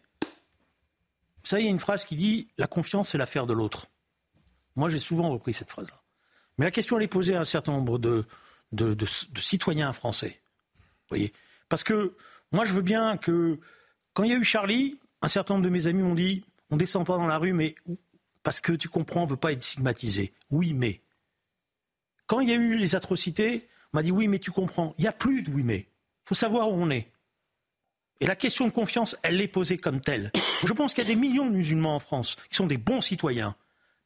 ça, 1.42 1.60
il 1.60 1.64
y 1.64 1.68
a 1.68 1.70
une 1.70 1.78
phrase 1.78 2.04
qui 2.04 2.16
dit 2.16 2.48
La 2.58 2.66
confiance, 2.66 3.10
c'est 3.10 3.18
l'affaire 3.18 3.46
de 3.46 3.52
l'autre. 3.52 3.86
Moi, 4.74 4.90
j'ai 4.90 4.98
souvent 4.98 5.30
repris 5.30 5.54
cette 5.54 5.70
phrase-là. 5.70 6.02
Mais 6.58 6.64
la 6.64 6.70
question, 6.70 6.96
elle 6.96 7.04
est 7.04 7.08
posée 7.08 7.36
à 7.36 7.40
un 7.40 7.44
certain 7.44 7.72
nombre 7.72 7.98
de, 7.98 8.24
de, 8.72 9.06
citoyens 9.38 9.92
français. 9.92 10.40
voyez? 11.08 11.32
Parce 11.68 11.84
que 11.84 12.14
moi, 12.50 12.64
je 12.64 12.72
veux 12.72 12.82
bien 12.82 13.16
que 13.16 13.60
quand 14.12 14.24
il 14.24 14.30
y 14.30 14.34
a 14.34 14.36
eu 14.36 14.44
Charlie, 14.44 14.98
un 15.22 15.28
certain 15.28 15.54
nombre 15.54 15.64
de 15.64 15.70
mes 15.70 15.86
amis 15.86 16.02
m'ont 16.02 16.14
dit 16.14 16.44
on 16.70 16.76
descend 16.76 17.06
pas 17.06 17.16
dans 17.16 17.26
la 17.28 17.38
rue, 17.38 17.52
mais 17.52 17.76
parce 18.42 18.60
que 18.60 18.72
tu 18.72 18.88
comprends, 18.88 19.22
on 19.22 19.26
veut 19.26 19.36
pas 19.36 19.52
être 19.52 19.62
stigmatisé. 19.62 20.32
Oui, 20.50 20.72
mais 20.72 21.00
quand 22.26 22.40
il 22.40 22.48
y 22.48 22.52
a 22.52 22.56
eu 22.56 22.76
les 22.76 22.96
atrocités, 22.96 23.68
m'a 23.96 24.02
dit 24.02 24.12
oui, 24.12 24.28
mais 24.28 24.38
tu 24.38 24.50
comprends. 24.50 24.94
Il 24.98 25.02
n'y 25.02 25.08
a 25.08 25.12
plus 25.12 25.42
de 25.42 25.50
oui, 25.50 25.62
mais. 25.64 25.78
Il 25.78 26.28
faut 26.28 26.34
savoir 26.34 26.70
où 26.70 26.74
on 26.74 26.90
est. 26.90 27.10
Et 28.20 28.26
la 28.26 28.36
question 28.36 28.66
de 28.66 28.72
confiance, 28.72 29.16
elle 29.22 29.40
est 29.40 29.48
posée 29.48 29.78
comme 29.78 30.00
telle. 30.00 30.30
Je 30.64 30.72
pense 30.72 30.94
qu'il 30.94 31.04
y 31.04 31.06
a 31.06 31.10
des 31.10 31.20
millions 31.20 31.46
de 31.46 31.54
musulmans 31.54 31.96
en 31.96 31.98
France 31.98 32.36
qui 32.48 32.56
sont 32.56 32.66
des 32.66 32.78
bons 32.78 33.00
citoyens. 33.00 33.54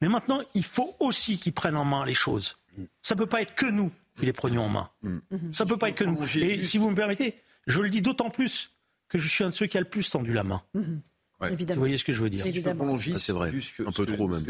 Mais 0.01 0.09
maintenant, 0.09 0.41
il 0.55 0.65
faut 0.65 0.97
aussi 0.99 1.39
qu'ils 1.39 1.53
prennent 1.53 1.77
en 1.77 1.85
main 1.85 2.05
les 2.05 2.15
choses. 2.15 2.59
Ça 3.03 3.15
ne 3.15 3.19
peut 3.19 3.27
pas 3.27 3.43
être 3.43 3.55
que 3.55 3.67
nous 3.67 3.91
qui 4.19 4.27
les 4.27 4.33
prenions 4.33 4.65
en 4.65 4.69
main. 4.69 4.91
Ça 5.51 5.65
ne 5.65 5.69
peut 5.69 5.77
pas 5.77 5.89
être 5.89 5.97
que 5.97 6.05
nous. 6.05 6.19
Et 6.37 6.63
si 6.63 6.79
vous 6.79 6.91
me 6.91 6.97
permettez, 6.97 7.35
je 7.67 7.81
le 7.81 7.91
dis 7.91 8.03
d'autant 8.03 8.31
plus 8.31 8.73
que 9.09 9.19
je 9.19 9.29
suis 9.29 9.45
un 9.45 9.49
de 9.51 9.55
ceux 9.55 9.67
qui 9.67 9.77
a 9.77 9.81
le 9.81 9.89
plus 9.89 10.11
tendu 10.11 10.33
la 10.33 10.45
main. 10.45 10.63
Vous 11.41 11.75
voyez 11.77 11.97
ce 11.97 12.05
que 12.05 12.13
je 12.13 12.21
veux 12.21 12.29
dire 12.29 12.45
ah, 12.45 13.19
C'est 13.19 13.33
vrai, 13.33 13.51
un 13.87 13.93
peu 13.93 14.05
trop 14.05 14.29
même. 14.29 14.45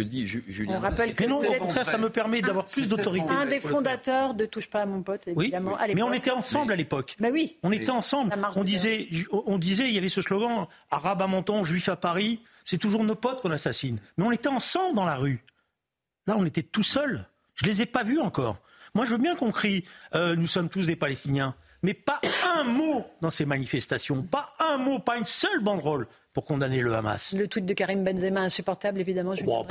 On 0.68 0.78
rappelle 0.80 1.14
que 1.14 1.24
non, 1.24 1.38
au 1.38 1.54
contraire, 1.54 1.86
ça 1.86 1.98
me 1.98 2.10
permet 2.10 2.42
d'avoir 2.42 2.64
plus 2.64 2.88
d'autorité. 2.88 3.30
Un 3.30 3.46
des 3.46 3.60
fondateurs 3.60 4.34
de 4.34 4.46
Touche 4.46 4.68
pas 4.68 4.82
à 4.82 4.86
mon 4.86 5.02
pote, 5.02 5.28
évidemment. 5.28 5.76
Oui, 5.80 5.94
mais 5.94 6.02
on 6.02 6.12
était 6.12 6.30
ensemble 6.30 6.72
à 6.72 6.76
l'époque. 6.76 7.16
Mais 7.20 7.30
oui. 7.30 7.56
On 7.62 7.70
était 7.70 7.90
ensemble. 7.90 8.34
On 8.56 8.64
disait, 8.64 9.08
on 9.32 9.58
disait, 9.58 9.88
il 9.88 9.94
y 9.94 9.98
avait 9.98 10.08
ce 10.08 10.22
slogan 10.22 10.66
arabe 10.90 11.22
à 11.22 11.26
Menton, 11.26 11.62
juif 11.62 11.88
à 11.88 11.96
Paris. 11.96 12.40
C'est 12.64 12.78
toujours 12.78 13.04
nos 13.04 13.14
potes 13.14 13.40
qu'on 13.40 13.50
assassine. 13.50 13.98
Mais 14.16 14.24
on 14.24 14.32
était 14.32 14.48
ensemble 14.48 14.96
dans 14.96 15.04
la 15.04 15.16
rue. 15.16 15.44
Là, 16.26 16.36
on 16.36 16.44
était 16.44 16.62
tout 16.62 16.82
seuls. 16.82 17.26
Je 17.54 17.66
les 17.66 17.82
ai 17.82 17.86
pas 17.86 18.02
vus 18.02 18.20
encore. 18.20 18.58
Moi, 18.94 19.04
je 19.04 19.12
veux 19.12 19.18
bien 19.18 19.36
qu'on 19.36 19.52
crie 19.52 19.84
euh, 20.14 20.34
nous 20.34 20.46
sommes 20.46 20.68
tous 20.68 20.86
des 20.86 20.96
Palestiniens 20.96 21.54
mais 21.82 21.94
pas 21.94 22.20
un 22.56 22.64
mot 22.64 23.06
dans 23.20 23.30
ces 23.30 23.46
manifestations, 23.46 24.22
pas 24.22 24.54
un 24.58 24.76
mot, 24.76 24.98
pas 24.98 25.16
une 25.16 25.24
seule 25.24 25.60
banderole 25.60 26.06
pour 26.32 26.44
condamner 26.44 26.80
le 26.80 26.94
Hamas. 26.94 27.34
Le 27.34 27.48
tweet 27.48 27.66
de 27.66 27.74
Karim 27.74 28.04
Benzema 28.04 28.40
insupportable, 28.40 29.00
évidemment. 29.00 29.34
Je 29.34 29.44
oh, 29.46 29.66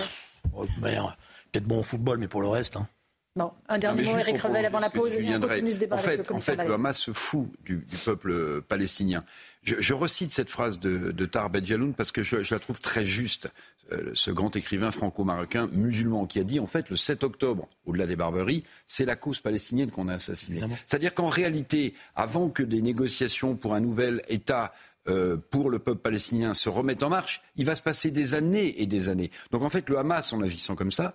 Peut-être 1.52 1.66
bon 1.66 1.80
au 1.80 1.84
football, 1.84 2.20
mais 2.20 2.28
pour 2.28 2.42
le 2.42 2.48
reste. 2.48 2.76
Hein. 2.76 2.88
Bon, 3.36 3.52
un 3.70 3.78
dernier 3.78 4.04
mot, 4.04 4.18
Eric 4.18 4.42
Revel, 4.42 4.66
avant 4.66 4.80
la 4.80 4.90
pause, 4.90 5.14
et 5.14 5.36
on 5.36 5.40
continue 5.40 5.72
ce 5.72 5.80
débat 5.80 5.96
en 5.96 6.00
fait, 6.00 6.32
En 6.32 6.40
fait, 6.40 6.56
le 6.56 6.74
Hamas 6.74 6.98
se 6.98 7.14
fout 7.14 7.48
du, 7.64 7.86
peuple 8.04 8.62
palestinien. 8.62 9.24
Je, 9.62 9.94
recite 9.94 10.32
cette 10.32 10.50
phrase 10.50 10.80
de, 10.80 11.12
de 11.12 11.26
Tar 11.26 11.50
Bedjaloun 11.50 11.94
parce 11.94 12.12
que 12.12 12.24
je, 12.24 12.38
la 12.50 12.60
trouve 12.60 12.82
très 12.82 13.06
juste. 13.06 13.50
Euh, 13.92 14.12
ce 14.14 14.30
grand 14.30 14.56
écrivain 14.56 14.92
franco-marocain 14.92 15.68
musulman 15.72 16.28
qui 16.28 16.40
a 16.40 16.44
dit 16.44 16.60
en 16.60 16.68
fait 16.68 16.92
le 16.92 16.96
7 16.96 17.24
octobre, 17.24 17.68
au-delà 17.86 18.06
des 18.06 18.16
barberies, 18.16 18.64
c'est 18.86 19.06
la 19.06 19.16
cause 19.16 19.40
palestinienne 19.40 19.90
qu'on 19.90 20.10
a 20.10 20.16
assassinée. 20.16 20.62
C'est-à-dire 20.86 21.16
qu'en 21.16 21.30
réalité, 21.30 21.96
avant 22.16 22.50
que 22.50 22.62
des 22.62 22.84
négociations 22.84 23.56
pour 23.56 23.74
un 23.74 23.80
nouvel 23.80 24.22
État 24.28 24.74
euh, 25.08 25.38
pour 25.38 25.70
le 25.70 25.80
peuple 25.80 26.02
palestinien 26.02 26.54
se 26.54 26.70
remettent 26.70 27.04
en 27.04 27.10
marche, 27.10 27.42
il 27.56 27.66
va 27.66 27.76
se 27.76 27.82
passer 27.82 28.12
des 28.12 28.34
années 28.34 28.82
et 28.82 28.86
des 28.86 29.10
années. 29.10 29.32
Donc 29.52 29.64
en 29.64 29.70
fait, 29.70 29.90
le 29.90 29.98
Hamas, 29.98 30.34
en 30.34 30.42
agissant 30.42 30.76
comme 30.76 30.92
ça, 30.92 31.14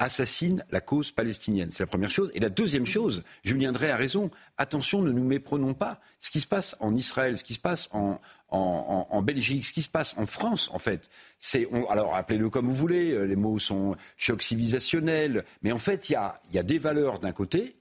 assassine 0.00 0.64
la 0.70 0.80
cause 0.80 1.12
palestinienne. 1.12 1.70
C'est 1.70 1.82
la 1.82 1.86
première 1.86 2.10
chose. 2.10 2.32
Et 2.34 2.40
la 2.40 2.48
deuxième 2.48 2.86
chose, 2.86 3.22
Julien 3.44 3.70
Drey 3.70 3.90
a 3.90 3.96
raison, 3.96 4.30
attention, 4.56 5.02
ne 5.02 5.12
nous 5.12 5.24
méprenons 5.24 5.74
pas. 5.74 6.00
Ce 6.18 6.30
qui 6.30 6.40
se 6.40 6.46
passe 6.46 6.74
en 6.80 6.96
Israël, 6.96 7.36
ce 7.36 7.44
qui 7.44 7.52
se 7.52 7.58
passe 7.58 7.90
en, 7.92 8.18
en, 8.48 9.22
Belgique, 9.22 9.66
ce 9.66 9.72
qui 9.72 9.82
se 9.82 9.88
passe 9.88 10.14
en 10.16 10.26
France, 10.26 10.70
en 10.72 10.78
fait, 10.78 11.10
c'est, 11.38 11.68
alors 11.90 12.16
appelez-le 12.16 12.48
comme 12.48 12.66
vous 12.66 12.74
voulez, 12.74 13.12
euh, 13.12 13.24
les 13.24 13.36
mots 13.36 13.58
sont 13.58 13.94
choc 14.16 14.42
civilisationnel, 14.42 15.44
mais 15.62 15.70
en 15.70 15.78
fait, 15.78 16.08
il 16.08 16.14
y 16.14 16.16
a, 16.16 16.40
y 16.52 16.58
a 16.58 16.62
des 16.62 16.78
valeurs 16.78 17.20
d'un 17.20 17.32
côté 17.32 17.76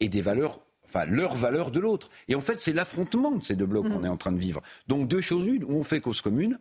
et 0.00 0.08
des 0.08 0.22
valeurs 0.22 0.60
enfin 0.90 1.06
leurs 1.06 1.34
valeurs 1.34 1.70
de 1.70 1.80
l'autre. 1.80 2.10
Et 2.28 2.34
en 2.34 2.40
fait, 2.40 2.60
c'est 2.60 2.72
l'affrontement 2.72 3.30
de 3.30 3.42
ces 3.42 3.54
deux 3.54 3.66
blocs 3.66 3.88
qu'on 3.88 4.00
mm. 4.00 4.06
est 4.06 4.10
en 4.10 4.16
train 4.16 4.32
de 4.32 4.38
vivre. 4.38 4.60
Donc 4.88 5.08
deux 5.08 5.20
choses 5.20 5.46
une, 5.46 5.64
où 5.64 5.72
on 5.72 5.84
fait 5.84 6.00
cause 6.00 6.20
commune, 6.20 6.58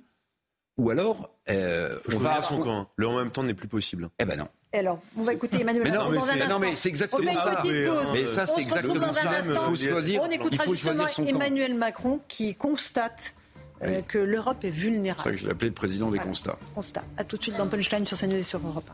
ou 0.78 0.90
alors 0.90 1.30
euh, 1.50 1.98
on 2.14 2.18
va 2.18 2.42
son 2.42 2.60
camp. 2.60 2.90
Le 2.96 3.08
en 3.08 3.18
même 3.18 3.32
temps 3.32 3.44
n'est 3.44 3.54
plus 3.54 3.68
possible. 3.68 4.10
Eh 4.20 4.26
ben 4.26 4.38
non. 4.38 4.48
Alors, 4.72 5.00
on 5.18 5.24
va 5.24 5.34
écouter 5.34 5.62
Emmanuel 5.62 5.84
mais 5.84 5.92
non, 5.92 6.10
mais, 6.12 6.48
non, 6.48 6.60
mais 6.60 6.76
c'est 6.76 6.90
exactement 6.90 7.34
ça. 7.34 7.64
Mais, 8.14 8.28
ça, 8.28 8.46
c'est 8.46 8.62
exactement 8.62 9.14
ça. 9.14 9.32
Il 9.40 9.56
faut 9.56 9.76
choisir. 9.76 10.22
On 10.22 10.30
écoutera 10.30 10.66
justement 10.68 11.08
Emmanuel 11.28 11.74
Macron 11.74 12.20
qui 12.28 12.54
constate 12.54 13.34
euh, 13.82 14.02
que 14.02 14.20
l'Europe 14.20 14.64
est 14.64 14.70
vulnérable. 14.70 15.22
C'est 15.24 15.30
ça 15.30 15.32
que 15.32 15.38
je 15.38 15.46
l'ai 15.46 15.52
appelé 15.52 15.70
le 15.70 15.74
président 15.74 16.12
des 16.12 16.20
constats. 16.20 16.58
Constat. 16.76 17.04
A 17.18 17.24
tout 17.24 17.38
de 17.38 17.42
suite 17.42 17.58
dans 17.58 17.68
Punchline 17.68 18.06
sur 18.06 18.18
CNews 18.18 18.36
et 18.36 18.44
sur 18.44 18.60
Europe 18.66 18.90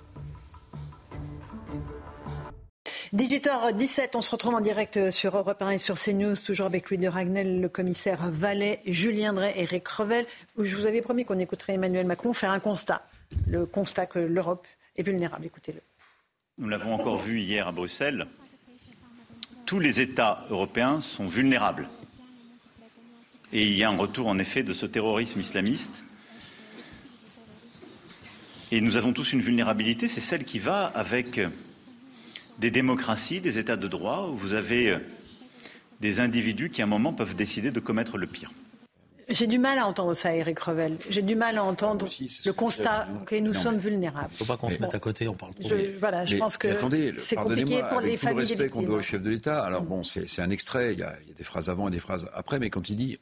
18h17, 3.13 4.09
on 4.15 4.21
se 4.21 4.31
retrouve 4.31 4.55
en 4.55 4.61
direct 4.61 5.11
sur 5.11 5.37
Europe 5.37 5.61
1 5.61 5.71
et 5.71 5.77
sur 5.77 5.95
CNews, 5.95 6.35
toujours 6.37 6.65
avec 6.65 6.89
Louis 6.89 6.97
de 6.97 7.07
Ragnel, 7.07 7.61
le 7.61 7.69
commissaire 7.69 8.31
Vallet, 8.31 8.79
Julien 8.87 9.33
Drey, 9.33 9.53
Eric 9.57 9.87
Revel. 9.87 10.25
Je 10.57 10.75
vous 10.75 10.87
avais 10.87 11.01
promis 11.01 11.23
qu'on 11.23 11.37
écouterait 11.37 11.73
Emmanuel 11.73 12.07
Macron 12.07 12.33
faire 12.33 12.51
un 12.51 12.59
constat. 12.59 13.05
Le 13.47 13.65
constat 13.65 14.07
que 14.07 14.17
l'Europe 14.17 14.65
est 14.95 15.03
vulnérable. 15.03 15.45
Écoutez-le. 15.45 15.81
Nous 16.57 16.67
l'avons 16.67 16.93
encore 16.93 17.17
vu 17.17 17.41
hier 17.41 17.67
à 17.67 17.71
Bruxelles. 17.71 18.25
Tous 19.65 19.79
les 19.79 20.01
États 20.01 20.45
européens 20.49 20.99
sont 20.99 21.25
vulnérables. 21.25 21.87
Et 23.53 23.63
il 23.65 23.77
y 23.77 23.83
a 23.83 23.89
un 23.89 23.97
retour 23.97 24.27
en 24.27 24.39
effet 24.39 24.63
de 24.63 24.73
ce 24.73 24.87
terrorisme 24.87 25.39
islamiste. 25.39 26.05
Et 28.71 28.81
nous 28.81 28.97
avons 28.97 29.13
tous 29.13 29.33
une 29.33 29.41
vulnérabilité, 29.41 30.07
c'est 30.07 30.21
celle 30.21 30.43
qui 30.43 30.57
va 30.57 30.85
avec 30.87 31.39
des 32.59 32.71
démocraties, 32.71 33.41
des 33.41 33.57
États 33.57 33.77
de 33.77 33.87
droit, 33.87 34.29
où 34.31 34.35
vous 34.35 34.53
avez 34.53 34.91
euh, 34.91 34.99
des 36.01 36.19
individus 36.19 36.69
qui 36.69 36.81
à 36.81 36.85
un 36.85 36.87
moment 36.87 37.13
peuvent 37.13 37.35
décider 37.35 37.71
de 37.71 37.79
commettre 37.79 38.17
le 38.17 38.27
pire. 38.27 38.51
J'ai 39.27 39.47
du 39.47 39.57
mal 39.57 39.79
à 39.79 39.87
entendre 39.87 40.13
ça, 40.13 40.35
Eric 40.35 40.59
Revel. 40.59 40.97
J'ai 41.09 41.23
du 41.23 41.35
mal 41.35 41.57
à 41.57 41.63
entendre 41.63 42.07
le 42.45 42.53
constat 42.53 43.07
que 43.25 43.35
nous 43.35 43.55
sommes 43.55 43.77
vulnérables. 43.77 44.29
Il 44.31 44.33
ne 44.33 44.37
faut 44.37 44.45
pas 44.45 44.57
qu'on 44.57 44.69
se 44.69 44.77
mette 44.77 44.93
à 44.93 44.99
côté, 44.99 45.27
on 45.27 45.33
parle 45.33 45.55
trop. 45.55 45.67
Je, 45.67 45.97
voilà, 45.99 46.25
je 46.25 46.37
pense 46.37 46.57
que 46.57 46.67
c'est 47.15 47.35
compliqué 47.35 47.81
pour 47.89 48.01
les 48.01 48.17
familles. 48.17 48.43
le 48.43 48.47
respect 48.47 48.69
qu'on 48.69 48.83
doit 48.83 48.97
au 48.97 49.01
chef 49.01 49.21
de 49.21 49.29
l'État. 49.29 49.63
Alors 49.63 49.81
bon, 49.81 50.03
c'est 50.03 50.41
un 50.41 50.51
extrait, 50.51 50.93
il 50.93 50.99
y, 50.99 51.03
a, 51.03 51.15
des 51.35 51.43
phrases 51.43 51.69
avant 51.69 51.87
et 51.87 51.91
des 51.91 51.99
phrases 51.99 52.29
après, 52.33 52.59
mais 52.59 52.69
quand 52.69 52.89
il 52.89 52.97
dit 52.97 53.19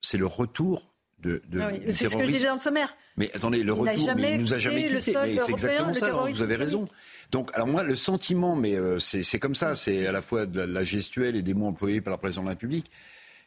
c'est 0.00 0.18
le 0.18 0.26
retour 0.26 0.92
de, 1.20 1.42
de 1.48 1.60
ah 1.60 1.70
C'est 1.90 2.08
ce 2.08 2.16
que 2.16 2.24
je 2.24 2.30
disais 2.30 2.46
dans 2.46 2.54
le 2.54 2.60
sommaire. 2.60 2.96
Mais 3.16 3.30
attendez, 3.34 3.62
le 3.62 3.72
retour, 3.72 3.94
il, 4.18 4.40
nous 4.40 4.54
a 4.54 4.58
jamais 4.58 4.88
quitté. 4.88 5.14
Mais 5.14 5.36
c'est 5.36 5.50
exactement 5.50 5.94
ça, 5.94 6.10
vous 6.10 6.42
avez 6.42 6.56
raison. 6.56 6.88
Donc, 7.32 7.50
alors 7.54 7.66
moi, 7.66 7.82
le 7.82 7.96
sentiment, 7.96 8.54
mais 8.54 8.74
euh, 8.74 8.98
c'est 8.98 9.38
comme 9.38 9.54
ça, 9.54 9.74
c'est 9.74 10.06
à 10.06 10.12
la 10.12 10.22
fois 10.22 10.46
de 10.46 10.60
la 10.60 10.84
gestuelle 10.84 11.34
et 11.34 11.42
des 11.42 11.54
mots 11.54 11.66
employés 11.66 12.00
par 12.00 12.12
la 12.12 12.18
présidente 12.18 12.44
de 12.44 12.50
la 12.50 12.54
République. 12.54 12.90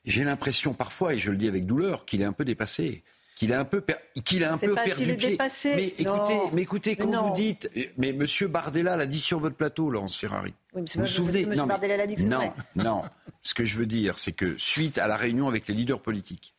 J'ai 0.04 0.24
l'impression 0.24 0.74
parfois, 0.74 1.14
et 1.14 1.18
je 1.18 1.32
le 1.32 1.38
dis 1.38 1.48
avec 1.48 1.66
douleur, 1.66 2.06
qu'il 2.06 2.22
est 2.22 2.26
un 2.26 2.34
peu 2.34 2.46
dépassé 2.46 3.04
qu'il 3.36 3.54
a 3.54 3.60
un 3.60 3.66
peu, 3.66 3.84
qu'il 4.24 4.44
a 4.44 4.54
un 4.54 4.58
peu 4.58 4.74
perdu 4.74 5.16
pied. 5.16 5.32
Dépassé. 5.32 5.76
Mais 5.76 5.94
écoutez, 6.00 6.40
mais 6.54 6.62
écoutez, 6.62 6.96
quand 6.96 7.12
vous 7.12 7.36
dites, 7.36 7.70
mais 7.98 8.14
Monsieur 8.14 8.48
Bardella 8.48 8.96
l'a 8.96 9.06
dit 9.06 9.20
sur 9.20 9.40
votre 9.40 9.56
plateau, 9.56 9.90
Laurence 9.90 10.18
Ferrari. 10.18 10.54
Oui, 10.74 10.84
vous 10.96 11.02
vous 11.02 11.06
souvenez 11.06 11.46
Non, 11.46 11.68
dit 12.08 12.26
non, 12.26 12.54
non. 12.76 13.04
Ce 13.42 13.54
que 13.54 13.66
je 13.66 13.78
veux 13.78 13.86
dire, 13.86 14.18
c'est 14.18 14.32
que 14.32 14.58
suite 14.58 14.98
à 14.98 15.08
la 15.08 15.18
réunion 15.18 15.48
avec 15.48 15.68
les 15.68 15.74
leaders 15.74 16.00
politiques, 16.00 16.54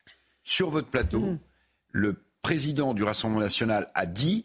sur 0.44 0.70
votre 0.70 0.88
plateau, 0.88 1.20
mm. 1.20 1.38
le 1.92 2.22
président 2.42 2.94
du 2.94 3.02
Rassemblement 3.02 3.40
national 3.40 3.90
a 3.94 4.06
dit, 4.06 4.44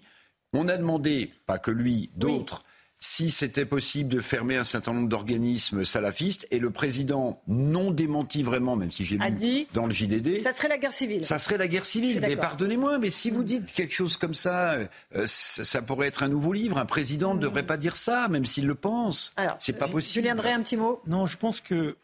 on 0.53 0.67
a 0.67 0.77
demandé, 0.77 1.33
pas 1.45 1.59
que 1.59 1.69
lui, 1.69 2.09
d'autres 2.15 2.63
si 3.03 3.31
c'était 3.31 3.65
possible 3.65 4.09
de 4.09 4.19
fermer 4.19 4.57
un 4.57 4.63
certain 4.63 4.93
nombre 4.93 5.09
d'organismes 5.09 5.83
salafistes. 5.83 6.47
Et 6.51 6.59
le 6.59 6.69
président, 6.69 7.41
non 7.47 7.89
démenti 7.89 8.43
vraiment, 8.43 8.75
même 8.75 8.91
si 8.91 9.05
j'ai 9.05 9.17
lu 9.17 9.31
dit, 9.31 9.67
dans 9.73 9.87
le 9.87 9.91
JDD... 9.91 10.43
Ça 10.43 10.53
serait 10.53 10.67
la 10.67 10.77
guerre 10.77 10.93
civile. 10.93 11.25
Ça 11.25 11.39
serait 11.39 11.57
la 11.57 11.67
guerre 11.67 11.83
civile. 11.83 12.19
Mais 12.21 12.35
pardonnez-moi, 12.35 12.99
mais 12.99 13.09
si 13.09 13.31
vous 13.31 13.43
dites 13.43 13.73
quelque 13.73 13.93
chose 13.93 14.17
comme 14.17 14.35
ça, 14.35 14.75
euh, 15.15 15.25
ça, 15.25 15.81
pourrait 15.81 16.07
être 16.07 16.21
un 16.21 16.27
nouveau 16.27 16.53
livre. 16.53 16.77
Un 16.77 16.85
président 16.85 17.33
ne 17.33 17.39
devrait 17.39 17.65
pas 17.65 17.77
dire 17.77 17.97
ça, 17.97 18.27
même 18.27 18.45
s'il 18.45 18.67
le 18.67 18.75
pense. 18.75 19.33
Alors, 19.35 19.55
c'est 19.57 19.73
pas 19.73 19.87
possible. 19.87 20.21
Julien 20.23 20.35
Drey, 20.35 20.53
un 20.53 20.61
petit 20.61 20.77
mot 20.77 21.01
Non, 21.07 21.25
je 21.25 21.37
pense 21.37 21.59
que... 21.59 21.97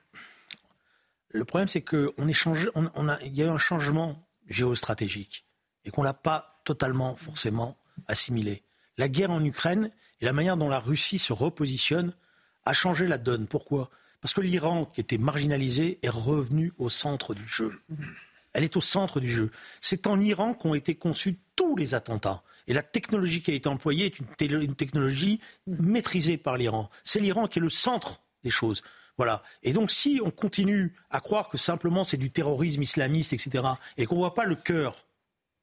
Le 1.30 1.45
problème, 1.45 1.68
c'est 1.68 1.84
qu'il 1.84 2.10
on, 2.18 2.89
on 2.95 3.10
a, 3.10 3.22
y 3.22 3.43
a 3.43 3.45
eu 3.45 3.50
un 3.50 3.60
changement 3.60 4.28
géostratégique 4.48 5.45
et 5.86 5.91
qu'on 5.91 6.02
l'a 6.02 6.16
pas 6.16 6.60
totalement, 6.66 7.16
forcément, 7.16 7.78
assimilé. 8.08 8.64
La 8.98 9.10
guerre 9.10 9.30
en 9.30 9.43
Ukraine 9.43 9.91
et 10.22 10.26
la 10.26 10.34
manière 10.34 10.57
dont 10.57 10.70
la 10.70 10.80
Russie 10.80 11.20
se 11.20 11.34
repositionne 11.34 12.13
a 12.65 12.74
changé 12.74 13.07
la 13.07 13.18
donne. 13.18 13.47
Pourquoi? 13.47 13.89
Parce 14.22 14.34
que 14.34 14.41
l'Iran, 14.41 14.86
qui 14.86 15.01
était 15.01 15.18
marginalisé, 15.18 15.99
est 16.01 16.09
revenu 16.09 16.74
au 16.78 16.89
centre 16.89 17.34
du 17.34 17.47
jeu. 17.47 17.80
Elle 18.53 18.63
est 18.63 18.76
au 18.76 18.82
centre 18.82 19.20
du 19.20 19.30
jeu. 19.30 19.51
C'est 19.82 20.07
en 20.07 20.20
Iran 20.20 20.53
qu'ont 20.53 20.74
été 20.74 20.95
conçus 20.95 21.38
tous 21.55 21.76
les 21.76 21.93
attentats. 21.93 22.41
Et 22.65 22.74
la 22.74 22.84
technologie 22.84 23.41
qui 23.41 23.51
a 23.51 23.53
été 23.53 23.70
employée 23.70 24.07
est 24.07 24.20
une, 24.20 24.76
technologie 24.76 25.39
maîtrisée 25.68 26.38
par 26.38 26.57
l'Iran. 26.57 26.89
C'est 27.03 27.20
l'Iran 27.20 27.47
qui 27.47 27.59
est 27.59 27.61
le 27.61 27.70
centre 27.70 28.22
des 28.43 28.49
choses. 28.49 28.82
Voilà. 29.18 29.43
Et 29.63 29.74
donc, 29.74 29.91
si 29.91 30.20
on 30.24 30.32
continue 30.32 30.95
à 31.09 31.20
croire 31.20 31.49
que 31.49 31.57
simplement 31.57 32.03
c'est 32.03 32.18
du 32.18 32.32
terrorisme 32.32 32.82
islamiste, 32.82 33.34
etc., 33.34 33.63
et 33.97 34.05
qu'on 34.05 34.15
ne 34.15 34.20
voit 34.20 34.34
pas 34.34 34.45
le 34.45 34.55
cœur, 34.55 35.05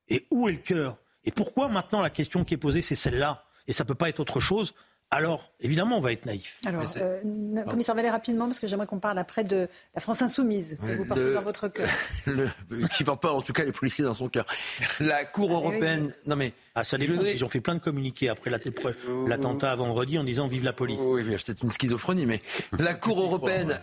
et 0.09 0.27
où 0.31 0.49
est 0.49 0.53
le 0.53 0.59
cœur, 0.59 0.99
et 1.25 1.31
pourquoi 1.31 1.69
maintenant 1.69 2.03
la 2.03 2.11
question 2.11 2.45
qui 2.45 2.55
est 2.55 2.59
posée, 2.59 2.83
c'est 2.83 2.95
celle-là, 2.95 3.44
et 3.69 3.73
ça 3.73 3.85
ne 3.85 3.89
peut 3.89 3.95
pas 3.95 4.09
être 4.09 4.21
autre 4.21 4.41
chose, 4.41 4.75
alors 5.11 5.53
évidemment 5.61 5.99
on 5.99 6.01
va 6.01 6.13
être 6.13 6.27
naïf. 6.27 6.59
Alors, 6.67 6.83
euh, 6.97 7.63
commissaire 7.65 7.95
Vallée, 7.95 8.11
rapidement, 8.11 8.47
parce 8.47 8.59
que 8.59 8.67
j'aimerais 8.67 8.87
qu'on 8.87 8.99
parle 8.99 9.19
après 9.19 9.45
de 9.45 9.69
la 9.95 10.01
France 10.01 10.23
insoumise, 10.23 10.77
que 10.81 10.97
vous 10.97 11.05
portez 11.05 11.33
dans 11.33 11.43
votre 11.43 11.69
cœur. 11.69 11.89
Le, 12.27 12.49
qui 12.89 13.05
porte 13.05 13.23
pas 13.23 13.33
en 13.33 13.41
tout 13.41 13.53
cas 13.53 13.65
les 13.65 13.73
policiers 13.73 14.05
dans 14.05 14.15
son 14.15 14.29
cœur. 14.29 14.45
La 14.99 15.25
Cour 15.25 15.51
eh 15.51 15.55
européenne. 15.55 16.13
Non 16.27 16.37
mais. 16.37 16.53
Ah, 16.75 16.83
ça 16.83 16.99
dépend. 16.99 17.23
Ils 17.23 17.45
ont 17.45 17.49
fait 17.49 17.61
plein 17.61 17.75
de 17.75 17.81
communiqués 17.81 18.29
après 18.29 18.51
l'attentat 18.51 19.77
vendredi 19.77 20.19
en 20.19 20.25
disant 20.25 20.49
vive 20.49 20.65
la 20.65 20.73
police. 20.73 21.01
Oui, 21.01 21.23
c'est 21.39 21.63
une 21.63 21.71
schizophrénie, 21.71 22.27
mais 22.27 22.41
la 22.79 22.95
Cour 23.05 23.21
européenne 23.21 23.79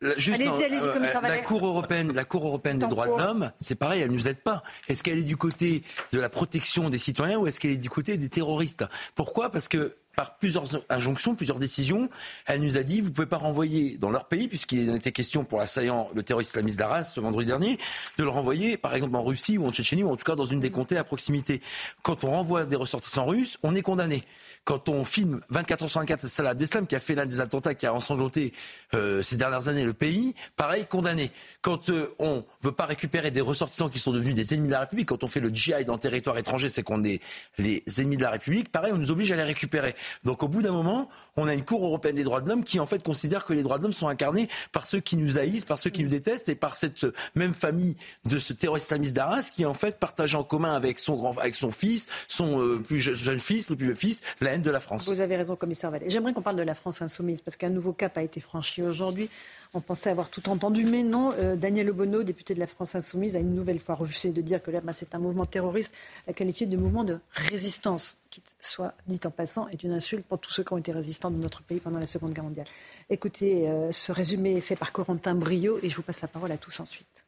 la, 0.00 0.10
euh, 0.10 1.20
la 1.22 1.38
Cour 1.38 1.66
européenne, 1.66 2.12
la 2.12 2.24
Cour 2.24 2.46
européenne 2.46 2.78
des 2.78 2.86
droits 2.86 3.06
de 3.06 3.18
l'homme, 3.18 3.52
c'est 3.58 3.74
pareil, 3.74 4.02
elle 4.02 4.10
ne 4.10 4.14
nous 4.14 4.28
aide 4.28 4.40
pas. 4.40 4.62
Est-ce 4.88 5.02
qu'elle 5.02 5.18
est 5.18 5.24
du 5.24 5.36
côté 5.36 5.82
de 6.12 6.20
la 6.20 6.28
protection 6.28 6.88
des 6.88 6.98
citoyens 6.98 7.38
ou 7.38 7.46
est-ce 7.46 7.60
qu'elle 7.60 7.72
est 7.72 7.78
du 7.78 7.90
côté 7.90 8.16
des 8.16 8.28
terroristes? 8.28 8.84
Pourquoi? 9.14 9.50
Parce 9.50 9.68
que 9.68 9.96
par 10.18 10.34
plusieurs 10.34 10.64
injonctions, 10.88 11.36
plusieurs 11.36 11.60
décisions, 11.60 12.10
elle 12.46 12.60
nous 12.60 12.76
a 12.76 12.82
dit 12.82 13.00
vous 13.00 13.12
pouvez 13.12 13.28
pas 13.28 13.36
renvoyer 13.36 13.98
dans 13.98 14.10
leur 14.10 14.24
pays, 14.24 14.48
puisqu'il 14.48 14.90
en 14.90 14.96
était 14.96 15.12
question 15.12 15.44
pour 15.44 15.60
l'assaillant, 15.60 16.10
le 16.12 16.24
terroriste 16.24 16.50
islamiste 16.50 16.76
d'Arras 16.76 17.04
ce 17.04 17.20
vendredi 17.20 17.46
dernier, 17.46 17.78
de 18.16 18.24
le 18.24 18.28
renvoyer 18.28 18.76
par 18.76 18.96
exemple 18.96 19.14
en 19.14 19.22
Russie 19.22 19.58
ou 19.58 19.66
en 19.68 19.70
Tchétchénie 19.70 20.02
ou 20.02 20.10
en 20.10 20.16
tout 20.16 20.24
cas 20.24 20.34
dans 20.34 20.44
une 20.44 20.58
des 20.58 20.72
comtés 20.72 20.96
à 20.96 21.04
proximité. 21.04 21.62
Quand 22.02 22.24
on 22.24 22.32
renvoie 22.32 22.64
des 22.64 22.74
ressortissants 22.74 23.26
russes, 23.26 23.58
on 23.62 23.76
est 23.76 23.82
condamné 23.82 24.24
quand 24.68 24.90
on 24.90 25.02
filme 25.06 25.40
24 25.48 25.86
h 25.86 25.88
sur 25.88 26.00
24 26.00 26.26
Salah 26.26 26.50
Abdeslam 26.50 26.86
qui 26.86 26.94
a 26.94 27.00
fait 27.00 27.14
l'un 27.14 27.24
des 27.24 27.40
attentats 27.40 27.74
qui 27.74 27.86
a 27.86 27.94
ensanglanté 27.94 28.52
euh, 28.92 29.22
ces 29.22 29.38
dernières 29.38 29.68
années 29.68 29.86
le 29.86 29.94
pays, 29.94 30.34
pareil, 30.56 30.84
condamné. 30.86 31.30
Quand 31.62 31.88
euh, 31.88 32.14
on 32.18 32.44
veut 32.60 32.72
pas 32.72 32.84
récupérer 32.84 33.30
des 33.30 33.40
ressortissants 33.40 33.88
qui 33.88 33.98
sont 33.98 34.12
devenus 34.12 34.34
des 34.34 34.52
ennemis 34.52 34.68
de 34.68 34.72
la 34.72 34.80
République, 34.80 35.08
quand 35.08 35.24
on 35.24 35.26
fait 35.26 35.40
le 35.40 35.48
djihad 35.48 35.86
dans 35.86 35.94
le 35.94 35.98
territoire 35.98 36.36
étranger, 36.36 36.68
c'est 36.68 36.82
qu'on 36.82 37.02
est 37.02 37.22
les 37.56 37.82
ennemis 37.96 38.18
de 38.18 38.22
la 38.22 38.28
République, 38.28 38.70
pareil, 38.70 38.92
on 38.92 38.98
nous 38.98 39.10
oblige 39.10 39.32
à 39.32 39.36
les 39.36 39.42
récupérer. 39.42 39.94
Donc 40.24 40.42
au 40.42 40.48
bout 40.48 40.62
d'un 40.62 40.72
moment, 40.72 41.08
on 41.36 41.46
a 41.46 41.54
une 41.54 41.64
Cour 41.64 41.84
européenne 41.84 42.16
des 42.16 42.24
droits 42.24 42.40
de 42.40 42.48
l'homme 42.48 42.64
qui 42.64 42.80
en 42.80 42.86
fait 42.86 43.02
considère 43.02 43.44
que 43.44 43.52
les 43.52 43.62
droits 43.62 43.78
de 43.78 43.84
l'homme 43.84 43.92
sont 43.92 44.08
incarnés 44.08 44.48
par 44.72 44.86
ceux 44.86 45.00
qui 45.00 45.16
nous 45.16 45.38
haïssent, 45.38 45.64
par 45.64 45.78
ceux 45.78 45.90
qui 45.90 46.02
nous 46.02 46.10
détestent 46.10 46.48
et 46.48 46.54
par 46.54 46.76
cette 46.76 47.06
même 47.34 47.54
famille 47.54 47.96
de 48.24 48.38
ce 48.38 48.52
terroriste 48.52 48.86
islamiste 48.86 49.14
d'Arras 49.14 49.50
qui 49.54 49.64
en 49.64 49.74
fait 49.74 49.98
partage 49.98 50.34
en 50.34 50.44
commun 50.44 50.74
avec 50.74 50.98
son 50.98 51.70
fils, 51.70 52.08
son 52.26 52.60
euh, 52.60 52.78
plus 52.78 53.00
jeune 53.00 53.38
fils, 53.38 53.70
le 53.70 53.76
plus 53.76 53.86
vieux 53.86 53.94
fils, 53.94 54.22
la 54.40 54.48
de 54.56 54.70
la 54.70 54.80
France. 54.80 55.08
Vous 55.08 55.20
avez 55.20 55.36
raison, 55.36 55.56
commissaire 55.56 55.90
Vallée. 55.90 56.08
J'aimerais 56.08 56.32
qu'on 56.32 56.42
parle 56.42 56.56
de 56.56 56.62
la 56.62 56.74
France 56.74 57.02
insoumise, 57.02 57.40
parce 57.40 57.56
qu'un 57.56 57.68
nouveau 57.68 57.92
cap 57.92 58.16
a 58.16 58.22
été 58.22 58.40
franchi 58.40 58.82
aujourd'hui. 58.82 59.28
On 59.74 59.80
pensait 59.80 60.08
avoir 60.08 60.30
tout 60.30 60.48
entendu, 60.48 60.84
mais 60.84 61.02
non. 61.02 61.32
Euh, 61.38 61.54
Daniel 61.54 61.90
Obono, 61.90 62.22
député 62.22 62.54
de 62.54 62.60
la 62.60 62.66
France 62.66 62.94
insoumise, 62.94 63.36
a 63.36 63.38
une 63.38 63.54
nouvelle 63.54 63.78
fois 63.78 63.94
refusé 63.94 64.30
de 64.30 64.40
dire 64.40 64.62
que 64.62 64.70
là, 64.70 64.80
c'est 64.92 65.14
un 65.14 65.18
mouvement 65.18 65.44
terroriste, 65.44 65.94
la 66.26 66.32
qualifié 66.32 66.66
de 66.66 66.76
mouvement 66.76 67.04
de 67.04 67.18
résistance, 67.32 68.16
qui, 68.40 68.54
soit 68.60 68.94
dit 69.06 69.20
en 69.24 69.30
passant, 69.30 69.68
est 69.68 69.82
une 69.82 69.92
insulte 69.92 70.24
pour 70.24 70.38
tous 70.38 70.50
ceux 70.50 70.64
qui 70.64 70.72
ont 70.72 70.78
été 70.78 70.92
résistants 70.92 71.30
de 71.30 71.36
notre 71.36 71.62
pays 71.62 71.80
pendant 71.80 71.98
la 71.98 72.06
Seconde 72.06 72.32
Guerre 72.32 72.44
mondiale. 72.44 72.66
Écoutez, 73.10 73.68
euh, 73.68 73.92
ce 73.92 74.12
résumé 74.12 74.56
est 74.56 74.60
fait 74.60 74.76
par 74.76 74.92
Corentin 74.92 75.34
Brio, 75.34 75.78
et 75.82 75.90
je 75.90 75.96
vous 75.96 76.02
passe 76.02 76.20
la 76.20 76.28
parole 76.28 76.52
à 76.52 76.58
tous 76.58 76.80
ensuite. 76.80 77.24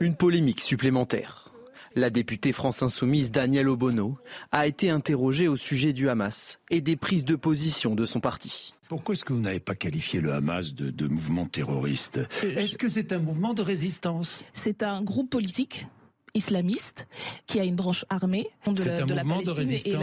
Une 0.00 0.14
polémique 0.14 0.60
supplémentaire. 0.60 1.50
La 1.96 2.10
députée 2.10 2.52
France 2.52 2.82
Insoumise 2.82 3.30
Danielle 3.30 3.68
Obono 3.68 4.18
a 4.50 4.66
été 4.66 4.90
interrogée 4.90 5.46
au 5.46 5.56
sujet 5.56 5.92
du 5.92 6.08
Hamas 6.08 6.58
et 6.70 6.80
des 6.80 6.96
prises 6.96 7.24
de 7.24 7.36
position 7.36 7.94
de 7.94 8.04
son 8.04 8.18
parti. 8.18 8.74
Pourquoi 8.88 9.14
est-ce 9.14 9.24
que 9.24 9.32
vous 9.32 9.40
n'avez 9.40 9.60
pas 9.60 9.76
qualifié 9.76 10.20
le 10.20 10.32
Hamas 10.32 10.74
de, 10.74 11.06
mouvement 11.06 11.46
terroriste? 11.46 12.20
Est-ce 12.42 12.76
que 12.76 12.88
c'est 12.88 13.12
un 13.12 13.20
mouvement 13.20 13.54
de 13.54 13.62
résistance? 13.62 14.44
C'est 14.52 14.82
un 14.82 15.02
groupe 15.02 15.30
politique 15.30 15.86
islamiste 16.34 17.06
qui 17.46 17.60
a 17.60 17.64
une 17.64 17.76
branche 17.76 18.04
armée 18.10 18.48
de, 18.66 18.84
la, 18.84 19.02
de 19.02 19.14
la 19.14 19.24
Palestine 19.24 19.72
et 19.72 19.96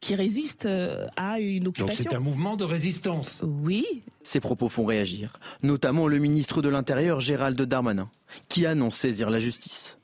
qui 0.00 0.16
résiste 0.16 0.66
euh, 0.66 1.06
à 1.16 1.38
une 1.38 1.68
occupation. 1.68 2.04
Donc 2.04 2.10
c'est 2.10 2.16
un 2.16 2.20
mouvement 2.20 2.56
de 2.56 2.64
résistance. 2.64 3.40
Oui. 3.44 4.02
Ces 4.24 4.40
propos 4.40 4.68
font 4.68 4.84
réagir, 4.84 5.38
notamment 5.62 6.08
le 6.08 6.18
ministre 6.18 6.60
de 6.60 6.68
l'Intérieur 6.68 7.20
Gérald 7.20 7.60
Darmanin, 7.62 8.10
qui 8.48 8.66
annonce 8.66 8.96
saisir 8.96 9.30
la 9.30 9.38
justice. 9.38 9.98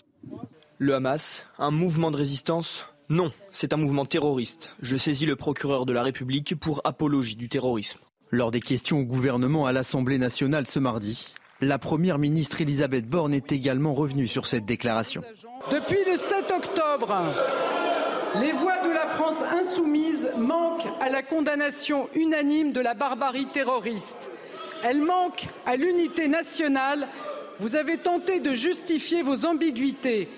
Le 0.78 0.94
Hamas, 0.94 1.42
un 1.58 1.72
mouvement 1.72 2.12
de 2.12 2.16
résistance? 2.16 2.86
Non, 3.08 3.32
c'est 3.52 3.72
un 3.72 3.76
mouvement 3.76 4.04
terroriste. 4.04 4.70
Je 4.82 4.96
saisis 4.96 5.26
le 5.26 5.34
procureur 5.34 5.84
de 5.84 5.92
la 5.92 6.04
République 6.04 6.54
pour 6.54 6.80
apologie 6.84 7.36
du 7.36 7.48
terrorisme. 7.48 7.98
Lors 8.30 8.50
des 8.50 8.60
questions 8.60 9.00
au 9.00 9.04
gouvernement 9.04 9.66
à 9.66 9.72
l'Assemblée 9.72 10.18
nationale 10.18 10.66
ce 10.66 10.78
mardi, 10.78 11.32
la 11.60 11.78
première 11.78 12.18
ministre 12.18 12.60
Elisabeth 12.60 13.06
Borne 13.06 13.34
est 13.34 13.52
également 13.52 13.94
revenue 13.94 14.26
sur 14.26 14.46
cette 14.46 14.64
déclaration. 14.64 15.22
Depuis 15.70 16.04
le 16.10 16.16
7 16.16 16.50
octobre, 16.50 17.14
les 18.40 18.52
voix 18.52 18.78
de 18.84 18.90
la 18.90 19.06
France 19.06 19.38
insoumise 19.52 20.30
manquent 20.36 20.88
à 21.00 21.10
la 21.10 21.22
condamnation 21.22 22.08
unanime 22.14 22.72
de 22.72 22.80
la 22.80 22.94
barbarie 22.94 23.46
terroriste. 23.46 24.30
Elles 24.84 25.02
manquent 25.02 25.48
à 25.66 25.76
l'unité 25.76 26.28
nationale. 26.28 27.08
Vous 27.58 27.74
avez 27.74 27.98
tenté 27.98 28.40
de 28.40 28.52
justifier 28.52 29.22
vos 29.22 29.44
ambiguïtés 29.44 30.28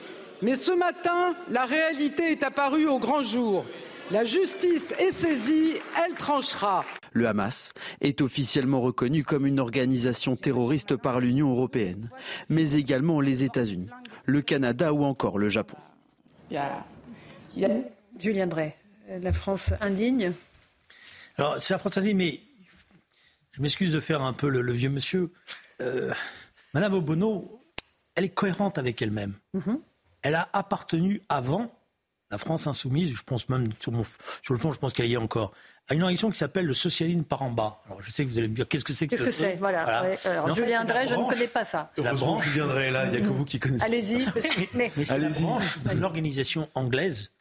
mais 0.42 0.54
ce 0.54 0.72
matin, 0.72 1.34
la 1.50 1.66
réalité 1.66 2.32
est 2.32 2.42
apparue 2.42 2.86
au 2.86 2.98
grand 2.98 3.22
jour. 3.22 3.64
La 4.10 4.24
justice 4.24 4.94
est 4.98 5.12
saisie, 5.12 5.74
elle 6.02 6.14
tranchera. 6.14 6.84
Le 7.12 7.26
Hamas 7.26 7.72
est 8.00 8.20
officiellement 8.20 8.80
reconnu 8.80 9.24
comme 9.24 9.46
une 9.46 9.60
organisation 9.60 10.36
terroriste 10.36 10.96
par 10.96 11.20
l'Union 11.20 11.50
européenne, 11.50 12.10
mais 12.48 12.72
également 12.72 13.20
les 13.20 13.44
États-Unis, 13.44 13.90
le 14.26 14.42
Canada 14.42 14.92
ou 14.92 15.04
encore 15.04 15.38
le 15.38 15.48
Japon. 15.48 15.76
Julien 18.18 18.46
Drey, 18.46 18.76
la 19.08 19.32
France 19.32 19.72
indigne 19.80 20.32
Alors, 21.36 21.60
c'est 21.60 21.74
la 21.74 21.78
France 21.78 21.98
indigne, 21.98 22.16
mais 22.16 22.40
je 23.52 23.62
m'excuse 23.62 23.92
de 23.92 24.00
faire 24.00 24.22
un 24.22 24.32
peu 24.32 24.48
le, 24.48 24.72
vieux 24.72 24.90
monsieur. 24.90 25.32
Euh, 25.80 26.12
Madame 26.74 26.94
Obono, 26.94 27.62
elle 28.14 28.24
est 28.24 28.28
cohérente 28.30 28.78
avec 28.78 29.00
elle-même. 29.02 29.34
Mm-hmm 29.54 29.80
elle 30.22 30.34
a 30.34 30.48
appartenu 30.52 31.20
avant 31.28 31.74
la 32.30 32.38
France 32.38 32.66
insoumise, 32.66 33.12
je 33.14 33.22
pense 33.22 33.48
même 33.48 33.70
sur, 33.80 33.90
le 33.92 34.58
fond, 34.58 34.72
je 34.72 34.78
pense 34.78 34.92
qu'elle 34.92 35.08
y 35.08 35.14
est 35.14 35.18
encore, 35.18 35.52
à 35.90 35.94
une 35.94 36.02
organisation 36.02 36.30
qui 36.30 36.38
s'appelle 36.38 36.66
le 36.66 36.74
socialisme 36.74 37.24
par 37.24 37.42
en 37.42 37.50
bas. 37.50 37.82
Alors 37.86 38.00
je 38.00 38.12
sais 38.12 38.24
que 38.24 38.30
vous 38.30 38.38
allez 38.38 38.46
me 38.46 38.54
dire 38.54 38.68
qu'est-ce 38.68 38.84
que 38.84 38.92
c'est 38.92 39.06
que 39.06 39.10
Qu'est-ce 39.10 39.24
que 39.24 39.32
c'est? 39.32 39.56
Voilà. 39.56 40.06
Alors 40.24 40.54
Julien 40.54 40.84
Drey, 40.84 41.08
je 41.08 41.14
ne 41.14 41.28
connais 41.28 41.48
pas 41.48 41.64
ça. 41.64 41.90
C'est 41.94 42.04
la 42.04 42.14
branche. 42.14 42.44
Julien 42.48 42.68
Drey 42.68 42.90
là, 42.92 43.06
il 43.06 43.10
n'y 43.10 43.16
a 43.16 43.20
que 43.20 43.26
vous 43.26 43.44
qui 43.44 43.58
connaissez. 43.58 43.84
Allez-y. 43.84 44.26
Mais, 44.74 44.92
c'est 45.04 45.18
la 45.18 45.28
branche 45.28 45.78
d'une 45.84 46.04
organisation 46.04 46.68
anglaise 46.74 47.32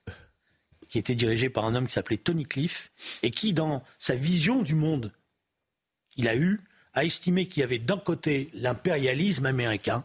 qui 0.90 0.98
était 0.98 1.14
dirigée 1.14 1.52
par 1.52 1.66
un 1.66 1.76
homme 1.76 1.86
qui 1.86 1.94
s'appelait 1.94 2.18
Tony 2.18 2.46
Cliff 2.46 2.92
et 3.22 3.30
qui, 3.30 3.54
dans 3.54 3.84
sa 4.00 4.16
vision 4.16 4.64
du 4.64 4.74
monde 4.74 5.14
qu'il 6.10 6.28
a 6.28 6.36
eu, 6.36 6.62
a 6.96 7.06
estimé 7.06 7.48
qu'il 7.48 7.62
y 7.62 7.64
avait 7.64 7.78
d'un 7.78 7.98
côté 7.98 8.50
l'impérialisme 8.56 9.46
américain. 9.46 10.04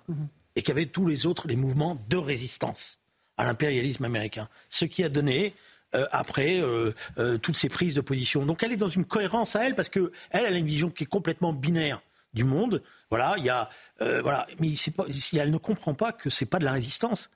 Et 0.57 0.62
qu'il 0.62 0.68
y 0.68 0.78
avait 0.78 0.86
tous 0.86 1.07
les 1.07 1.26
autres, 1.26 1.49
les 1.49 1.57
mouvements 1.57 1.99
de 2.09 2.16
résistance 2.16 3.01
à 3.36 3.45
l'impérialisme 3.45 4.05
américain. 4.05 4.49
Ce 4.68 4.84
qui 4.84 5.03
a 5.03 5.09
donné 5.09 5.55
euh, 5.95 6.07
après 6.11 6.61
euh, 6.61 6.92
euh, 7.18 7.38
toutes 7.38 7.57
ces 7.57 7.68
prises 7.68 7.95
de 7.95 8.01
position. 8.01 8.45
Donc 8.45 8.62
elle 8.62 8.72
est 8.72 8.76
dans 8.76 8.88
une 8.88 9.05
cohérence 9.05 9.57
à 9.57 9.66
elle 9.66 9.74
parce 9.74 9.88
que 9.88 10.12
elle, 10.30 10.47
a 10.47 10.51
une 10.51 10.66
vision 10.66 10.90
qui 10.90 11.05
est 11.05 11.09
complètement 11.09 11.53
binaire 11.53 12.01
du 12.32 12.45
monde. 12.45 12.82
Voilà, 13.11 13.34
il 13.38 13.45
y 13.45 13.51
a 13.51 13.68
voilà, 14.01 14.47
mais 14.59 14.74
pas, 14.97 15.05
elle 15.34 15.51
ne 15.51 15.57
comprend 15.57 15.95
pas 15.95 16.12
que 16.12 16.28
c'est 16.30 16.47
pas 16.47 16.59
de 16.59 16.64
la 16.64 16.72
résistance, 16.72 17.30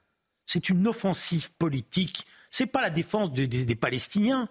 c'est 0.44 0.68
une 0.68 0.86
offensive 0.88 1.52
politique. 1.52 2.26
C'est 2.50 2.66
pas 2.66 2.82
la 2.82 2.90
défense 2.90 3.32
des 3.32 3.76
Palestiniens. 3.76 4.48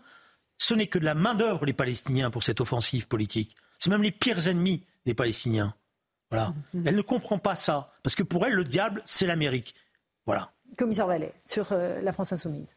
Ce 0.58 0.74
n'est 0.74 0.88
que 0.88 1.00
de 1.00 1.06
la 1.06 1.16
main 1.16 1.36
d'œuvre 1.36 1.66
les 1.66 1.74
Palestiniens 1.74 2.30
pour 2.30 2.44
cette 2.44 2.62
offensive 2.62 3.08
politique. 3.08 3.56
C'est 3.80 3.90
même 3.90 4.04
les 4.04 4.12
pires 4.12 4.48
ennemis 4.48 4.86
des 5.06 5.14
Palestiniens. 5.14 5.74
Voilà. 6.32 6.54
Elle 6.86 6.96
ne 6.96 7.02
comprend 7.02 7.40
pas 7.40 7.56
ça. 7.56 7.92
Parce 8.04 8.16
que 8.16 8.24
pour 8.24 8.46
elle, 8.46 8.54
le 8.54 8.64
diable, 8.64 9.02
c'est 9.06 9.26
l'Amérique. 9.26 9.76
Voilà. 10.26 10.52
Commissaire 10.78 11.08
Vallet, 11.08 11.34
sur 11.46 11.72
euh, 11.72 12.02
la 12.02 12.14
France 12.14 12.34
Insoumise. 12.34 12.76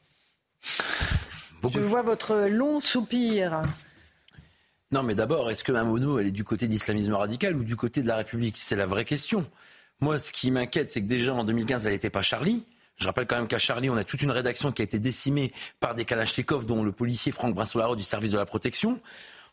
Je 1.68 1.80
vois 1.80 2.02
votre 2.02 2.48
long 2.48 2.80
soupir. 2.80 3.62
Non, 4.92 5.02
mais 5.02 5.14
d'abord, 5.14 5.50
est-ce 5.50 5.62
que 5.62 5.72
Mamono, 5.72 6.18
elle 6.18 6.26
est 6.26 6.32
du 6.32 6.44
côté 6.44 6.66
d'islamisme 6.66 7.14
radical 7.14 7.54
ou 7.56 7.64
du 7.64 7.76
côté 7.76 8.02
de 8.02 8.08
la 8.08 8.16
République? 8.16 8.56
C'est 8.58 8.76
la 8.76 8.86
vraie 8.86 9.04
question. 9.04 9.48
Moi, 10.00 10.18
ce 10.18 10.32
qui 10.32 10.50
m'inquiète, 10.50 10.90
c'est 10.90 11.02
que 11.02 11.06
déjà 11.06 11.34
en 11.34 11.44
2015, 11.44 11.86
elle 11.86 11.92
n'était 11.92 12.10
pas 12.10 12.22
Charlie. 12.22 12.64
Je 12.96 13.06
rappelle 13.06 13.26
quand 13.26 13.36
même 13.36 13.48
qu'à 13.48 13.58
Charlie, 13.58 13.88
on 13.88 13.96
a 13.96 14.04
toute 14.04 14.22
une 14.22 14.30
rédaction 14.30 14.72
qui 14.72 14.82
a 14.82 14.84
été 14.84 14.98
décimée 14.98 15.52
par 15.78 15.94
des 15.94 16.04
Kalachnikov, 16.04 16.66
dont 16.66 16.82
le 16.82 16.92
policier 16.92 17.32
Franck 17.32 17.54
Brinsolaro 17.54 17.96
du 17.96 18.02
service 18.02 18.32
de 18.32 18.36
la 18.36 18.46
protection. 18.46 19.00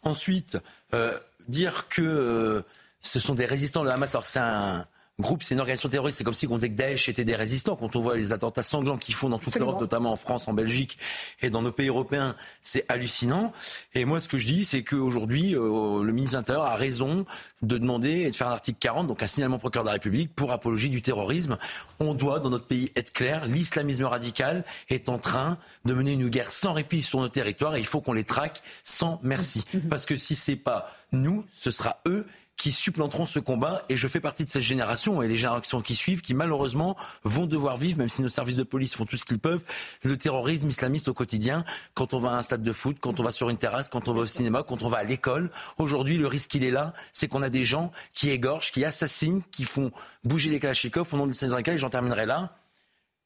Ensuite, 0.04 0.58
euh, 0.94 1.18
dire 1.48 1.88
que 1.88 2.02
euh, 2.02 2.62
ce 3.02 3.20
sont 3.20 3.36
des 3.36 3.46
résistants 3.46 3.84
de 3.84 3.90
Hamas 3.90 4.16
alors 4.16 4.24
que 4.24 4.30
c'est 4.30 4.40
un, 4.40 4.86
groupe, 5.20 5.42
c'est 5.42 5.56
une 5.56 5.60
organisation 5.60 5.90
terroriste. 5.90 6.20
C'est 6.20 6.24
comme 6.24 6.36
si 6.36 6.48
on 6.48 6.56
disait 6.56 6.70
que 6.70 6.76
Daesh 6.76 7.10
était 7.10 7.26
des 7.26 7.36
résistants. 7.36 7.76
Quand 7.76 7.96
on 7.96 8.02
voit 8.02 8.16
les 8.16 8.34
attentats 8.34 8.62
sanglants 8.62 8.98
qu'ils 8.98 9.16
font 9.16 9.30
dans 9.30 9.40
toute 9.40 9.56
l'Europe, 9.56 9.82
notamment 9.82 10.12
en 10.12 10.16
France, 10.16 10.48
en 10.48 10.54
Belgique 10.54 11.00
et 11.42 11.50
dans 11.50 11.64
nos 11.64 11.72
pays 11.72 11.88
européens, 11.88 12.36
c'est 12.62 12.86
hallucinant. 12.88 13.52
Et 13.96 14.06
moi, 14.06 14.20
ce 14.20 14.28
que 14.28 14.38
je 14.38 14.46
dis, 14.46 14.64
c'est 14.64 14.84
qu'aujourd'hui, 14.84 15.56
euh, 15.56 16.04
le 16.04 16.14
ministre 16.14 16.34
de 16.34 16.38
l'Intérieur 16.38 16.66
a 16.66 16.76
raison 16.76 17.26
de 17.64 17.78
demander 17.80 18.12
et 18.12 18.32
de 18.32 18.36
faire 18.36 18.50
un 18.50 18.52
article 18.52 18.78
40, 18.80 19.08
donc 19.08 19.24
un 19.24 19.28
signalement 19.28 19.58
procureur 19.58 19.86
de 19.86 19.88
la 19.88 19.94
République 19.94 20.36
pour 20.36 20.52
apologie 20.52 20.90
du 20.90 21.02
terrorisme. 21.02 21.58
On 22.00 22.14
doit, 22.14 22.40
dans 22.40 22.52
notre 22.52 22.68
pays, 22.68 22.92
être 22.96 23.12
clair. 23.12 23.48
L'islamisme 23.48 24.04
radical 24.04 24.66
est 24.90 25.10
en 25.10 25.18
train 25.18 25.58
de 25.86 25.96
mener 25.96 26.14
une 26.14 26.30
guerre 26.30 26.52
sans 26.52 26.74
répit 26.74 27.02
sur 27.02 27.22
nos 27.22 27.30
territoires 27.30 27.76
et 27.76 27.80
il 27.80 27.88
faut 27.88 28.02
qu'on 28.02 28.14
les 28.14 28.24
traque 28.24 28.62
sans 28.84 29.20
merci. 29.24 29.66
Parce 29.90 30.06
que 30.06 30.16
si 30.16 30.36
c'est 30.36 30.56
pas 30.56 30.92
nous, 31.12 31.44
ce 31.52 31.72
sera 31.72 32.02
eux 32.08 32.28
qui 32.58 32.72
supplanteront 32.72 33.26
ce 33.26 33.40
combat. 33.40 33.84
Et 33.88 33.96
je 33.96 34.08
fais 34.08 34.20
partie 34.20 34.44
de 34.44 34.50
cette 34.50 34.64
génération 34.64 35.22
et 35.22 35.28
les 35.28 35.38
générations 35.38 35.82
qui 35.82 35.96
suivent 35.96 36.22
qui 36.22 36.34
malheureusement 36.34 36.98
vont 37.24 37.46
devoir 37.46 37.78
vivre, 37.78 38.00
même 38.00 38.10
si 38.10 38.22
nos 38.22 38.30
services 38.30 38.56
de 38.56 38.64
police 38.64 38.96
font 38.96 39.06
tout 39.06 39.16
ce 39.16 39.26
qu'ils 39.26 39.40
peuvent, 39.40 39.64
le 40.04 40.18
terrorisme 40.18 40.68
islamiste 40.68 41.08
au 41.08 41.14
quotidien. 41.14 41.64
Quand 41.94 42.14
on 42.14 42.20
va 42.20 42.32
à 42.32 42.38
un 42.38 42.42
stade 42.42 42.64
de 42.64 42.74
foot, 42.74 42.98
quand 43.00 43.20
on 43.20 43.24
va 43.24 43.32
sur 43.32 43.50
une 43.50 43.58
terrasse, 43.58 43.90
quand 43.90 44.08
on 44.08 44.14
va 44.14 44.22
au 44.22 44.26
cinéma, 44.26 44.64
quand 44.64 44.82
on 44.82 44.90
va 44.90 44.98
à 44.98 45.04
l'école. 45.04 45.52
Aujourd'hui, 45.78 46.18
le 46.18 46.28
risque, 46.28 46.56
il 46.56 46.64
est 46.64 46.72
là. 46.72 46.94
C'est 47.14 47.28
qu'on 47.28 47.44
a 47.44 47.50
des 47.50 47.64
gens 47.64 47.92
qui 48.14 48.32
égorgent, 48.32 48.72
qui 48.72 48.84
assassinent, 48.84 49.44
qui 49.52 49.64
font 49.64 49.92
bouger 50.24 50.50
les 50.50 50.60
kalachnikovs 50.60 51.14
au 51.14 51.18
nom 51.18 51.26
de 51.26 51.32
l'islam 51.32 51.62
Et 51.66 51.78
j'en 51.78 51.90
terminerai 51.90 52.26
là. 52.26 52.58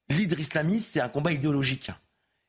L'hydre 0.09 0.39
islamiste, 0.39 0.91
c'est 0.91 0.99
un 0.99 1.09
combat 1.09 1.31
idéologique. 1.31 1.89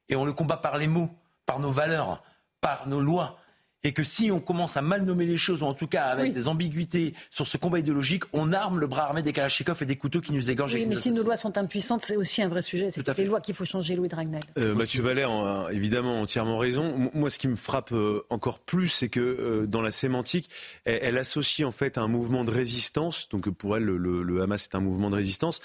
Et 0.09 0.16
on 0.16 0.24
le 0.24 0.32
combat 0.32 0.56
par 0.56 0.78
les 0.78 0.88
mots, 0.88 1.10
par 1.46 1.60
nos 1.60 1.70
valeurs, 1.70 2.24
par 2.60 2.88
nos 2.88 3.00
lois 3.00 3.38
et 3.84 3.92
que 3.92 4.02
si 4.02 4.30
on 4.30 4.40
commence 4.40 4.76
à 4.76 4.82
mal 4.82 5.04
nommer 5.04 5.26
les 5.26 5.36
choses, 5.36 5.62
ou 5.62 5.66
en 5.66 5.74
tout 5.74 5.86
cas 5.86 6.04
avec 6.04 6.32
des 6.32 6.48
ambiguïtés 6.48 7.14
sur 7.30 7.46
ce 7.46 7.56
combat 7.56 7.80
idéologique, 7.80 8.24
on 8.32 8.52
arme 8.52 8.78
le 8.78 8.86
bras 8.86 9.04
armé 9.04 9.22
des 9.22 9.32
Kalachnikov 9.32 9.82
et 9.82 9.86
des 9.86 9.96
couteaux 9.96 10.20
qui 10.20 10.32
nous 10.32 10.50
égorgent. 10.50 10.74
Oui, 10.74 10.86
mais 10.86 10.94
si 10.94 11.10
nos 11.10 11.22
lois 11.22 11.36
sont 11.36 11.59
impuissantes, 11.59 12.04
c'est 12.04 12.16
aussi 12.16 12.42
un 12.42 12.48
vrai 12.48 12.62
sujet. 12.62 12.90
C'est 12.90 13.18
les 13.18 13.24
lois 13.24 13.40
qu'il 13.40 13.54
faut 13.54 13.64
changer, 13.64 13.96
Louis 13.96 14.09
Dragnel. 14.09 14.40
Euh, 14.59 14.74
Mathieu 14.74 15.02
Valère 15.02 15.30
a 15.30 15.68
évidemment 15.72 16.20
entièrement 16.20 16.59
raison. 16.59 17.10
Moi, 17.14 17.30
ce 17.30 17.38
qui 17.38 17.48
me 17.48 17.56
frappe 17.56 17.92
euh, 17.92 18.22
encore 18.30 18.60
plus, 18.60 18.88
c'est 18.88 19.09
que 19.09 19.20
euh, 19.20 19.66
dans 19.66 19.82
la 19.82 19.90
sémantique, 19.90 20.48
elle, 20.84 21.18
associe 21.18 21.66
en 21.66 21.72
fait 21.72 21.98
un 21.98 22.09
mouvement 22.09 22.44
de 22.44 22.50
résistance. 22.50 23.28
Donc 23.30 23.50
pour 23.50 23.76
elle, 23.76 23.84
le, 23.84 24.22
le 24.22 24.42
Hamas 24.42 24.64
est 24.64 24.74
un 24.74 24.80
mouvement 24.80 25.10
de 25.10 25.16
résistance 25.16 25.60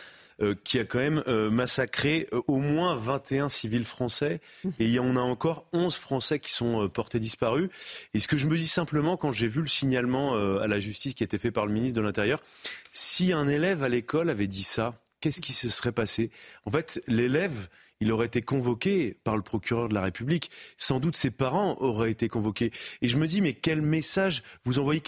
qui 0.63 0.79
a 0.79 0.85
quand 0.85 0.99
même 0.99 1.23
euh, 1.27 1.49
massacré 1.49 2.27
euh, 2.33 2.41
au 2.47 2.57
moins 2.57 2.95
21 2.95 3.49
civils 3.49 3.85
français. 3.85 4.39
Et 4.79 4.85
il 4.85 4.91
y 4.91 4.99
en 4.99 5.15
a 5.15 5.19
encore 5.19 5.65
11 5.73 5.95
Français 5.95 6.39
qui 6.39 6.51
sont 6.51 6.87
portés 6.89 7.19
disparus. 7.19 7.69
Et 8.13 8.19
ce 8.19 8.27
que 8.27 8.37
je 8.37 8.47
me 8.47 8.57
dis 8.57 8.67
simplement, 8.67 9.17
quand 9.17 9.31
j'ai 9.31 9.47
vu 9.47 9.61
le 9.61 9.67
signalement 9.67 10.35
à 10.35 10.67
la 10.67 10.79
justice 10.79 11.13
qui 11.13 11.23
a 11.23 11.25
été 11.25 11.37
fait 11.37 11.51
par 11.51 11.65
le 11.65 11.73
ministre 11.73 11.97
de 11.97 12.05
l'Intérieur, 12.05 12.41
si 12.91 13.33
un 13.33 13.47
élève 13.47 13.83
à 13.83 13.89
l'école 13.89 14.29
avait 14.29 14.47
dit 14.47 14.63
ça, 14.63 14.93
qu'est-ce 15.21 15.41
qui 15.41 15.53
se 15.53 15.69
serait 15.69 15.91
passé? 15.91 16.31
En 16.65 16.71
fait, 16.71 17.01
l'élève 17.07 17.67
il 17.99 18.11
aurait 18.11 18.27
été 18.27 18.41
convoqué 18.41 19.17
par 19.23 19.35
le 19.35 19.41
procureur 19.41 19.89
de 19.89 19.93
la 19.93 20.01
République. 20.01 20.51
Sans 20.77 20.99
doute 20.99 21.17
ses 21.17 21.31
parents 21.31 21.77
auraient 21.79 22.11
été 22.11 22.27
convoqués. 22.27 22.71
Et 23.01 23.07
je 23.07 23.17
me 23.17 23.27
dis, 23.27 23.41
mais 23.41 23.53
quel 23.53 23.81
message 23.81 24.43
vous 24.65 24.79
envoyez 24.79 25.01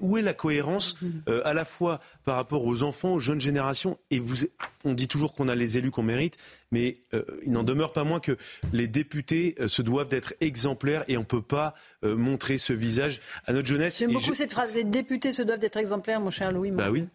Où 0.00 0.16
est 0.16 0.22
la 0.22 0.34
cohérence 0.34 0.96
euh, 1.28 1.40
à 1.44 1.54
la 1.54 1.64
fois 1.64 2.00
par 2.24 2.36
rapport 2.36 2.64
aux 2.64 2.82
enfants, 2.82 3.14
aux 3.14 3.20
jeunes 3.20 3.40
générations 3.40 3.98
Et 4.10 4.18
vous, 4.18 4.46
on 4.84 4.94
dit 4.94 5.08
toujours 5.08 5.34
qu'on 5.34 5.48
a 5.48 5.54
les 5.54 5.78
élus 5.78 5.90
qu'on 5.90 6.02
mérite, 6.02 6.36
mais 6.70 6.98
euh, 7.12 7.22
il 7.44 7.52
n'en 7.52 7.62
demeure 7.62 7.92
pas 7.92 8.04
moins 8.04 8.20
que 8.20 8.36
les 8.72 8.88
députés 8.88 9.54
euh, 9.60 9.68
se 9.68 9.82
doivent 9.82 10.08
d'être 10.08 10.34
exemplaires 10.40 11.04
et 11.08 11.16
on 11.16 11.20
ne 11.20 11.26
peut 11.26 11.42
pas 11.42 11.74
montrer 12.02 12.58
ce 12.58 12.74
visage 12.74 13.22
à 13.46 13.54
notre 13.54 13.66
jeunesse. 13.66 13.98
J'aime 13.98 14.12
beaucoup 14.12 14.34
cette 14.34 14.52
phrase. 14.52 14.76
Les 14.76 14.84
députés 14.84 15.32
se 15.32 15.40
doivent 15.40 15.58
d'être 15.58 15.78
exemplaires, 15.78 16.20
mon 16.20 16.30
cher 16.30 16.52
Louis. 16.52 16.70
Bah 16.70 16.90
oui. 16.90 17.06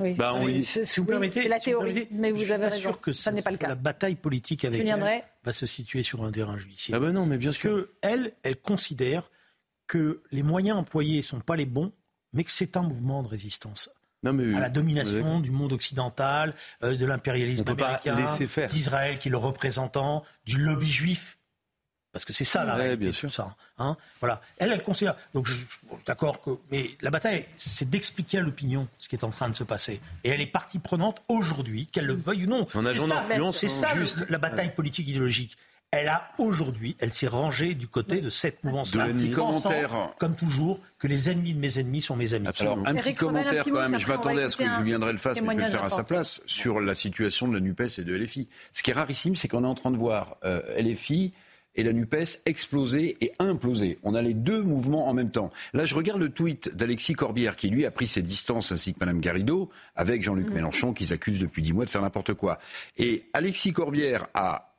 Oui. 0.00 0.14
Bah, 0.14 0.34
c'est 0.64 1.48
la 1.48 1.60
théorie, 1.60 2.08
mais 2.10 2.30
vous 2.30 2.50
avez 2.50 2.66
raison. 2.66 2.80
Sûr 2.80 3.00
que 3.00 3.12
ça 3.12 3.32
n'est 3.32 3.42
pas 3.42 3.50
le 3.50 3.56
cas. 3.56 3.68
La 3.68 3.74
bataille 3.74 4.14
politique 4.14 4.64
avec 4.64 4.86
elle 4.86 5.22
va 5.44 5.52
se 5.52 5.66
situer 5.66 6.02
sur 6.02 6.24
un 6.24 6.32
terrain 6.32 6.58
judiciaire. 6.58 6.96
Ah 6.96 7.00
ben 7.00 7.12
non, 7.12 7.26
mais 7.26 7.38
bien 7.38 7.50
Parce 7.50 7.58
sûr. 7.58 7.70
Que 7.70 7.90
elle, 8.02 8.32
elle 8.42 8.56
considère 8.56 9.30
que 9.86 10.22
les 10.30 10.42
moyens 10.42 10.78
employés 10.78 11.22
sont 11.22 11.40
pas 11.40 11.56
les 11.56 11.66
bons, 11.66 11.92
mais 12.32 12.44
que 12.44 12.52
c'est 12.52 12.76
un 12.76 12.82
mouvement 12.82 13.22
de 13.22 13.28
résistance. 13.28 13.90
Non, 14.24 14.32
mais, 14.32 14.56
à 14.56 14.60
la 14.60 14.68
domination 14.68 15.40
du 15.40 15.50
monde 15.50 15.72
occidental, 15.72 16.54
euh, 16.84 16.96
de 16.96 17.04
l'impérialisme 17.04 17.68
américain, 17.68 18.16
d'Israël 18.70 19.18
qui 19.18 19.28
est 19.28 19.30
le 19.30 19.36
représentant, 19.36 20.24
du 20.46 20.58
lobby 20.58 20.88
juif 20.88 21.38
parce 22.12 22.26
que 22.26 22.32
c'est 22.32 22.44
ça 22.44 22.64
la 22.64 22.74
réalité, 22.74 23.04
bien 23.04 23.12
sûr. 23.12 23.32
ça. 23.32 23.54
Hein 23.78 23.96
voilà. 24.20 24.40
Elle, 24.58 24.70
elle 24.70 24.82
considère. 24.82 25.16
Donc, 25.32 25.46
je, 25.46 25.54
d'accord 26.06 26.40
que. 26.42 26.50
Mais 26.70 26.90
la 27.00 27.10
bataille, 27.10 27.46
c'est 27.56 27.88
d'expliquer 27.88 28.38
à 28.38 28.40
l'opinion 28.42 28.86
ce 28.98 29.08
qui 29.08 29.16
est 29.16 29.24
en 29.24 29.30
train 29.30 29.48
de 29.48 29.56
se 29.56 29.64
passer. 29.64 30.00
Et 30.22 30.28
elle 30.28 30.42
est 30.42 30.46
partie 30.46 30.78
prenante 30.78 31.22
aujourd'hui, 31.28 31.86
qu'elle 31.86 32.06
le 32.06 32.12
veuille 32.12 32.44
ou 32.44 32.48
non. 32.48 32.66
C'est 32.66 32.78
un 32.78 32.86
agent 32.86 33.08
d'influence. 33.08 33.58
C'est 33.58 33.68
ça, 33.68 33.96
juste. 33.96 34.26
la 34.28 34.38
bataille 34.38 34.74
politique 34.74 35.08
idéologique. 35.08 35.56
Elle 35.90 36.08
a 36.08 36.30
aujourd'hui, 36.38 36.96
elle 37.00 37.12
s'est 37.12 37.26
rangée 37.26 37.74
du 37.74 37.86
côté 37.86 38.22
de 38.22 38.30
cette 38.30 38.64
mouvance-là. 38.64 39.12
De 39.12 39.34
commentaire. 39.34 40.14
Comme 40.18 40.34
toujours, 40.34 40.80
que 40.98 41.06
les 41.06 41.28
ennemis 41.28 41.52
de 41.52 41.58
mes 41.58 41.78
ennemis 41.78 42.00
sont 42.00 42.16
mes 42.16 42.32
amis. 42.32 42.48
Alors, 42.60 42.78
un 42.86 42.94
petit 42.94 43.14
commentaire 43.14 43.64
quand 43.64 43.88
même. 43.88 44.00
Je 44.00 44.06
m'attendais 44.06 44.42
à 44.42 44.48
ce 44.48 44.56
que 44.56 44.64
Julien 44.64 44.98
le 44.98 45.18
fasse, 45.18 45.40
mais 45.40 45.52
je 45.52 45.58
vais 45.58 45.64
le 45.64 45.70
faire 45.70 45.84
à 45.84 45.90
sa 45.90 46.04
place, 46.04 46.42
sur 46.46 46.80
la 46.80 46.94
situation 46.94 47.48
de 47.48 47.54
la 47.54 47.60
NUPES 47.60 47.98
et 47.98 48.04
de 48.04 48.14
LFI. 48.14 48.48
Ce 48.72 48.82
qui 48.82 48.90
est 48.90 48.94
rarissime, 48.94 49.36
c'est 49.36 49.48
qu'on 49.48 49.64
est 49.64 49.66
en 49.66 49.74
train 49.74 49.90
de 49.90 49.96
voir 49.96 50.36
euh, 50.44 50.62
LFI 50.78 51.32
et 51.74 51.82
la 51.82 51.92
NUPES 51.92 52.42
exploser 52.46 53.16
et 53.20 53.32
imploser. 53.38 53.98
On 54.02 54.14
a 54.14 54.22
les 54.22 54.34
deux 54.34 54.62
mouvements 54.62 55.08
en 55.08 55.14
même 55.14 55.30
temps. 55.30 55.50
Là, 55.72 55.86
je 55.86 55.94
regarde 55.94 56.20
le 56.20 56.30
tweet 56.30 56.74
d'Alexis 56.74 57.14
Corbière 57.14 57.56
qui, 57.56 57.68
lui, 57.68 57.86
a 57.86 57.90
pris 57.90 58.06
ses 58.06 58.22
distances, 58.22 58.72
ainsi 58.72 58.94
que 58.94 59.00
Mme 59.00 59.20
Garrido, 59.20 59.70
avec 59.96 60.22
Jean-Luc 60.22 60.48
mm. 60.48 60.54
Mélenchon, 60.54 60.92
qu'ils 60.92 61.12
accusent 61.12 61.40
depuis 61.40 61.62
dix 61.62 61.72
mois 61.72 61.84
de 61.84 61.90
faire 61.90 62.02
n'importe 62.02 62.34
quoi. 62.34 62.58
Et 62.96 63.24
Alexis 63.32 63.72
Corbière 63.72 64.28
a 64.34 64.74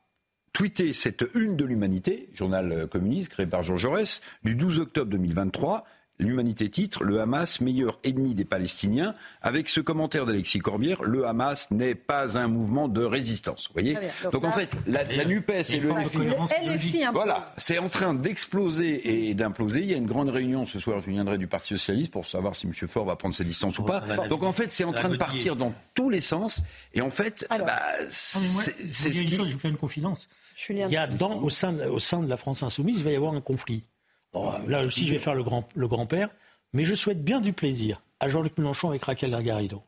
tweeté 0.52 0.92
cette 0.92 1.24
une 1.34 1.56
de 1.56 1.64
l'humanité, 1.64 2.28
journal 2.32 2.86
communiste 2.86 3.30
créé 3.30 3.46
par 3.46 3.62
Jean 3.62 3.76
Jaurès, 3.76 4.20
du 4.44 4.54
12 4.54 4.78
octobre 4.78 5.10
2023, 5.10 5.84
L'Humanité 6.20 6.68
titre 6.68 7.02
Le 7.02 7.20
Hamas, 7.20 7.60
meilleur 7.60 7.98
ennemi 8.04 8.34
des 8.34 8.44
Palestiniens, 8.44 9.14
avec 9.42 9.68
ce 9.68 9.80
commentaire 9.80 10.26
d'Alexis 10.26 10.60
Corbière 10.60 11.02
Le 11.02 11.26
Hamas 11.26 11.70
n'est 11.72 11.96
pas 11.96 12.38
un 12.38 12.46
mouvement 12.46 12.86
de 12.86 13.02
résistance. 13.02 13.66
Vous 13.66 13.72
voyez 13.72 13.98
Donc, 14.32 14.44
en 14.44 14.52
fait, 14.52 14.70
la, 14.86 15.02
la 15.02 15.24
NUPES 15.24 15.70
et 15.72 15.80
le 15.80 15.90
LFI, 15.90 17.04
voilà, 17.12 17.52
c'est 17.56 17.78
en 17.78 17.88
train 17.88 18.14
d'exploser 18.14 19.28
et 19.28 19.34
d'imploser. 19.34 19.80
Il 19.80 19.90
y 19.90 19.94
a 19.94 19.96
une 19.96 20.06
grande 20.06 20.28
réunion 20.28 20.66
ce 20.66 20.78
soir, 20.78 21.00
je 21.00 21.10
viendrai 21.10 21.36
du 21.36 21.48
Parti 21.48 21.68
Socialiste 21.68 22.12
pour 22.12 22.26
savoir 22.26 22.54
si 22.54 22.66
M. 22.66 22.72
Faure 22.72 23.06
va 23.06 23.16
prendre 23.16 23.34
ses 23.34 23.44
distances 23.44 23.78
ou 23.78 23.82
oh, 23.82 23.86
pas. 23.86 24.28
Donc 24.28 24.44
en 24.44 24.52
fait, 24.52 24.70
c'est 24.70 24.84
en 24.84 24.92
train 24.92 25.08
de 25.08 25.16
partir 25.16 25.56
dans 25.56 25.74
tous 25.94 26.10
les 26.10 26.20
sens. 26.20 26.62
Et 26.92 27.00
en 27.00 27.10
fait, 27.10 27.46
bah, 27.50 27.80
c'est 28.08 29.12
ce 29.12 29.22
qui. 29.24 29.36
Je 29.36 29.52
vous 29.52 29.58
fais 29.58 29.68
une 29.68 29.76
confidence. 29.76 30.28
Il 30.68 30.76
y 30.76 30.96
a 30.96 31.06
dans, 31.06 31.38
au, 31.40 31.50
sein, 31.50 31.76
au 31.88 31.98
sein 31.98 32.22
de 32.22 32.28
la 32.28 32.36
France 32.36 32.62
insoumise, 32.62 32.98
il 32.98 33.04
va 33.04 33.10
y 33.10 33.16
avoir 33.16 33.34
un 33.34 33.40
conflit 33.40 33.82
là 34.66 34.84
aussi, 34.84 35.06
je 35.06 35.12
vais 35.12 35.18
faire 35.18 35.34
le, 35.34 35.42
grand, 35.42 35.68
le 35.74 35.88
grand-père, 35.88 36.28
mais 36.72 36.84
je 36.84 36.94
souhaite 36.94 37.22
bien 37.22 37.40
du 37.40 37.52
plaisir 37.52 38.02
à 38.20 38.28
Jean-Luc 38.28 38.56
Mélenchon 38.58 38.90
avec 38.90 39.04
Raquel 39.04 39.30
Garrido. 39.42 39.82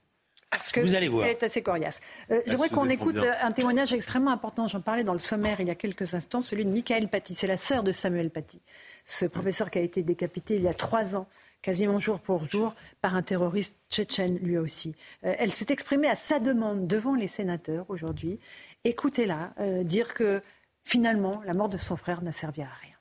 Parce 0.50 0.70
que 0.70 0.80
Vous 0.80 0.94
allez 0.94 1.08
voir. 1.08 1.26
Elle 1.26 1.32
est 1.32 1.42
assez 1.42 1.62
coriace. 1.62 2.00
Euh, 2.30 2.40
j'aimerais 2.46 2.68
qu'on 2.68 2.88
écoute 2.88 3.18
un 3.42 3.52
témoignage 3.52 3.92
extrêmement 3.92 4.30
important. 4.30 4.68
J'en 4.68 4.80
parlais 4.80 5.04
dans 5.04 5.12
le 5.12 5.18
sommaire 5.18 5.60
il 5.60 5.66
y 5.66 5.70
a 5.70 5.74
quelques 5.74 6.14
instants, 6.14 6.40
celui 6.40 6.64
de 6.64 6.70
Michael 6.70 7.08
Paty. 7.08 7.34
C'est 7.34 7.46
la 7.46 7.56
sœur 7.56 7.82
de 7.82 7.92
Samuel 7.92 8.30
Paty, 8.30 8.60
ce 9.04 9.26
professeur 9.26 9.70
qui 9.70 9.78
a 9.78 9.82
été 9.82 10.02
décapité 10.02 10.56
il 10.56 10.62
y 10.62 10.68
a 10.68 10.74
trois 10.74 11.16
ans, 11.16 11.26
quasiment 11.62 11.98
jour 11.98 12.20
pour 12.20 12.44
jour, 12.44 12.74
par 13.02 13.16
un 13.16 13.22
terroriste 13.22 13.76
tchétchène 13.90 14.38
lui 14.38 14.56
aussi. 14.56 14.94
Euh, 15.24 15.34
elle 15.38 15.52
s'est 15.52 15.66
exprimée 15.70 16.08
à 16.08 16.16
sa 16.16 16.38
demande 16.38 16.86
devant 16.86 17.14
les 17.14 17.28
sénateurs 17.28 17.86
aujourd'hui. 17.88 18.38
Écoutez-la 18.84 19.52
euh, 19.58 19.82
dire 19.82 20.14
que 20.14 20.40
finalement, 20.84 21.42
la 21.44 21.54
mort 21.54 21.68
de 21.68 21.78
son 21.78 21.96
frère 21.96 22.22
n'a 22.22 22.32
servi 22.32 22.62
à 22.62 22.70
rien. 22.82 22.95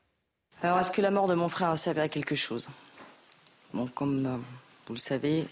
Alors, 0.65 0.79
est-ce 0.79 0.89
que 0.89 1.01
la 1.01 1.11
mort 1.11 1.27
de 1.27 1.35
mon 1.35 1.47
frère 1.47 1.69
a 1.69 1.77
servi 1.77 1.99
à 1.99 2.09
quelque 2.09 2.33
chose? 2.33 2.69
Bon, 3.71 3.85
comme 3.85 4.25
euh, 4.25 4.37
vous 4.87 4.95
le 4.95 4.99
savez, 4.99 5.47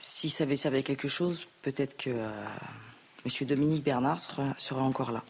si 0.00 0.30
ça 0.30 0.42
avait 0.42 0.56
servi 0.56 0.78
à 0.78 0.82
quelque 0.82 1.06
chose, 1.06 1.46
peut-être 1.62 1.96
que 1.96 2.10
euh, 2.10 2.28
M. 3.24 3.46
Dominique 3.46 3.84
Bernard 3.84 4.18
sera, 4.18 4.82
encore 4.82 5.12
là. 5.12 5.22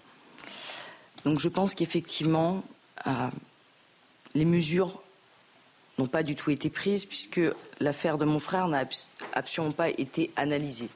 Donc, 1.27 1.40
je 1.40 1.51
pense 1.51 1.74
qu'effectivement, 1.74 2.65
euh, 3.07 3.28
les 4.35 4.47
mesures 4.47 5.02
n'ont 5.98 6.07
pas 6.07 6.23
du 6.23 6.35
tout 6.35 6.51
été 6.51 6.70
prises, 6.70 7.05
puisque 7.05 7.43
l'affaire 7.81 8.16
de 8.16 8.24
mon 8.24 8.39
frère 8.39 8.66
n'a 8.66 8.85
absolument 9.35 9.74
pas 9.74 9.90
été 9.90 10.31
analysée. 10.36 10.89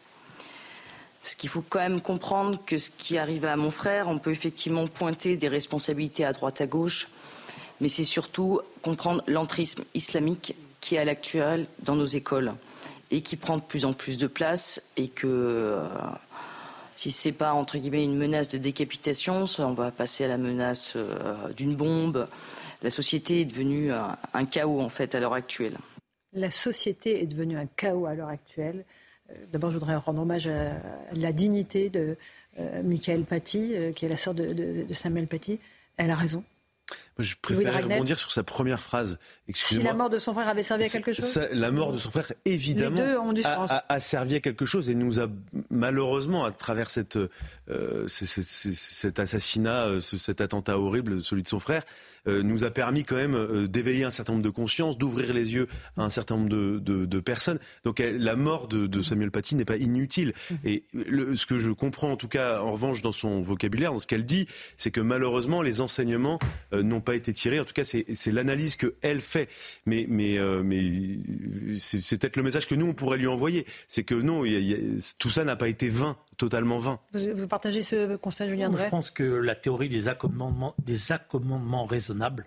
Parce 1.23 1.35
qu'il 1.35 1.51
faut 1.51 1.65
quand 1.69 1.81
même 1.81 2.01
comprendre 2.01 2.59
que 2.65 2.79
ce 2.79 2.89
qui 2.89 3.19
arrive 3.19 3.45
à 3.45 3.57
mon 3.57 3.71
frère, 3.71 4.09
on 4.09 4.17
peut 4.17 4.31
effectivement 4.31 4.87
pointer 4.87 5.37
des 5.37 5.49
responsabilités 5.49 6.25
à 6.25 6.33
droite 6.33 6.63
à 6.63 6.67
gauche 6.67 7.09
mais 7.81 7.89
c'est 7.89 8.05
surtout 8.05 8.61
comprendre 8.83 9.23
l'entrisme 9.27 9.85
islamique 9.95 10.55
qui 10.81 10.97
est 10.97 10.99
à 10.99 11.05
l'actuel 11.05 11.67
dans 11.83 11.97
nos 11.97 12.07
écoles 12.07 12.55
et 13.11 13.23
qui 13.23 13.37
prend 13.37 13.57
de 13.57 13.63
plus 13.63 13.85
en 13.85 13.93
plus 13.93 14.19
de 14.19 14.27
place 14.27 14.91
et 14.97 15.09
que 15.09 15.27
euh, 15.27 15.87
si 16.95 17.11
ce 17.11 17.29
n'est 17.29 17.35
pas 17.35 17.53
entre 17.53 17.79
guillemets 17.79 18.05
une 18.05 18.17
menace 18.17 18.49
de 18.49 18.59
décapitation, 18.59 19.47
on 19.59 19.73
va 19.73 19.91
passer 19.91 20.25
à 20.25 20.29
la 20.29 20.39
menace 20.39 20.93
euh, 20.97 21.53
d'une 21.57 21.75
bombe. 21.75 22.29
La 22.83 22.91
société 22.91 23.41
est 23.41 23.45
devenue 23.45 23.93
un, 23.93 24.45
chaos 24.45 24.81
en 24.81 24.89
fait 24.89 25.15
à 25.15 25.21
l'heure 25.21 25.33
actuelle. 25.33 25.79
La 26.33 26.51
société 26.51 27.23
est 27.23 27.27
devenue 27.27 27.57
un 27.57 27.67
chaos 27.67 28.07
à 28.07 28.15
l'heure 28.15 28.29
actuelle. 28.29 28.85
D'abord, 29.51 29.71
je 29.71 29.79
voudrais 29.79 29.97
rendre 29.97 30.21
hommage 30.21 30.49
à 30.49 30.75
la 31.15 31.33
dignité 31.33 31.89
de 31.89 32.19
Michael 32.83 33.25
Paty, 33.25 33.75
qui 33.97 34.05
est 34.05 34.09
la 34.09 34.19
sœur 34.19 34.35
de 34.35 34.93
Samuel 34.93 35.29
Paty. 35.29 35.61
Elle 35.97 36.11
a 36.11 36.15
raison. 36.15 36.45
Je 37.19 37.35
préfère 37.41 37.83
rebondir 37.85 38.19
sur 38.19 38.33
sa 38.33 38.43
première 38.43 38.81
phrase. 38.81 39.19
Si 39.53 39.79
la 39.79 39.95
mort 39.95 40.11
de 40.11 40.19
son 40.19 40.35
frère 40.35 40.49
avait 40.49 40.65
servi 40.65 40.85
à 40.85 40.89
quelque 40.89 41.13
chose 41.13 41.39
La 41.53 41.71
mort 41.71 41.93
de 41.93 41.99
son 41.99 42.11
frère, 42.11 42.33
évidemment, 42.45 43.01
a, 43.89 44.01
servi 44.01 44.37
à 44.37 44.41
quelque 44.41 44.65
chose 44.65 44.91
et 44.91 44.95
nous 44.95 45.21
a 45.21 45.29
malheureusement, 45.71 46.45
à 46.45 46.51
travers 46.51 46.91
cette, 46.91 47.19
euh, 47.71 48.07
cet 48.09 49.21
assassinat, 49.21 49.87
euh, 49.87 50.01
cet 50.01 50.41
attentat 50.41 50.79
horrible, 50.79 51.23
celui 51.23 51.43
de 51.43 51.49
son 51.49 51.61
frère, 51.61 51.85
euh, 52.27 52.43
nous 52.43 52.65
a 52.65 52.71
permis 52.71 53.05
quand 53.05 53.17
même 53.17 53.69
d'éveiller 53.69 54.05
un 54.05 54.11
certain 54.11 54.33
nombre 54.33 54.45
de 54.45 54.51
consciences, 54.51 54.99
d'ouvrir 54.99 55.33
les 55.33 55.55
yeux 55.55 55.69
à 55.97 56.03
un 56.03 56.11
certain 56.11 56.37
nombre 56.37 56.49
de, 56.49 57.21
personnes. 57.21 57.59
Donc 57.85 58.01
la 58.01 58.35
mort 58.35 58.67
de, 58.67 59.03
Samuel 59.03 59.31
Paty 59.31 59.55
n'est 59.55 59.65
pas 59.65 59.77
inutile. 59.77 60.33
Mmh. 60.51 60.55
Et 60.65 60.85
ce 61.37 61.47
que 61.47 61.59
je 61.59 61.71
comprends 61.71 62.11
en 62.11 62.17
tout 62.17 62.29
cas, 62.29 62.61
en 62.61 62.73
revanche, 62.73 63.03
dans 63.03 63.13
son 63.13 63.41
vocabulaire, 63.41 63.93
dans 63.93 64.01
ce 64.01 64.07
qu'elle 64.07 64.27
dit, 64.27 64.47
c'est 64.77 64.91
que 64.91 65.01
malheureusement, 65.01 65.63
les 65.63 65.81
enseignements 65.81 66.39
n'ont 66.73 67.04
pas 67.05 67.15
été 67.15 67.33
tirés. 67.33 67.61
En 67.61 67.65
tout 67.65 67.73
cas, 67.73 67.85
c'est 67.85 68.33
l'analyse 68.33 68.77
qu'elle 68.77 69.21
fait. 69.21 69.49
Mais, 69.87 70.07
mais, 70.09 70.39
euh, 70.39 70.63
mais 70.63 70.91
c'est 71.79 72.19
peut-être 72.19 72.37
le 72.37 72.43
message 72.43 72.67
que 72.67 72.75
nous, 72.75 72.87
on 72.87 72.95
pourrait 72.95 73.19
lui 73.19 73.27
envoyer. 73.27 73.67
C'est 73.89 74.05
que 74.05 74.15
non, 74.15 74.43
tout 75.19 75.31
ça 75.31 75.45
n'a 75.45 75.57
pas 75.57 75.69
été 75.69 75.89
vain, 75.89 76.17
totalement 76.37 76.79
vain. 76.79 77.01
Vous, 77.13 77.47
partagez 77.47 77.83
ce 77.83 78.17
constat, 78.17 78.49
Julien 78.49 78.71
Drey 78.71 78.87
Je 78.87 78.91
pense 78.91 79.11
que 79.11 79.23
la 79.23 79.55
théorie 79.55 79.89
des 79.89 80.09
accommodements, 80.09 80.75
des 80.83 81.13
accommodements 81.13 81.87
raisonnables 81.87 82.47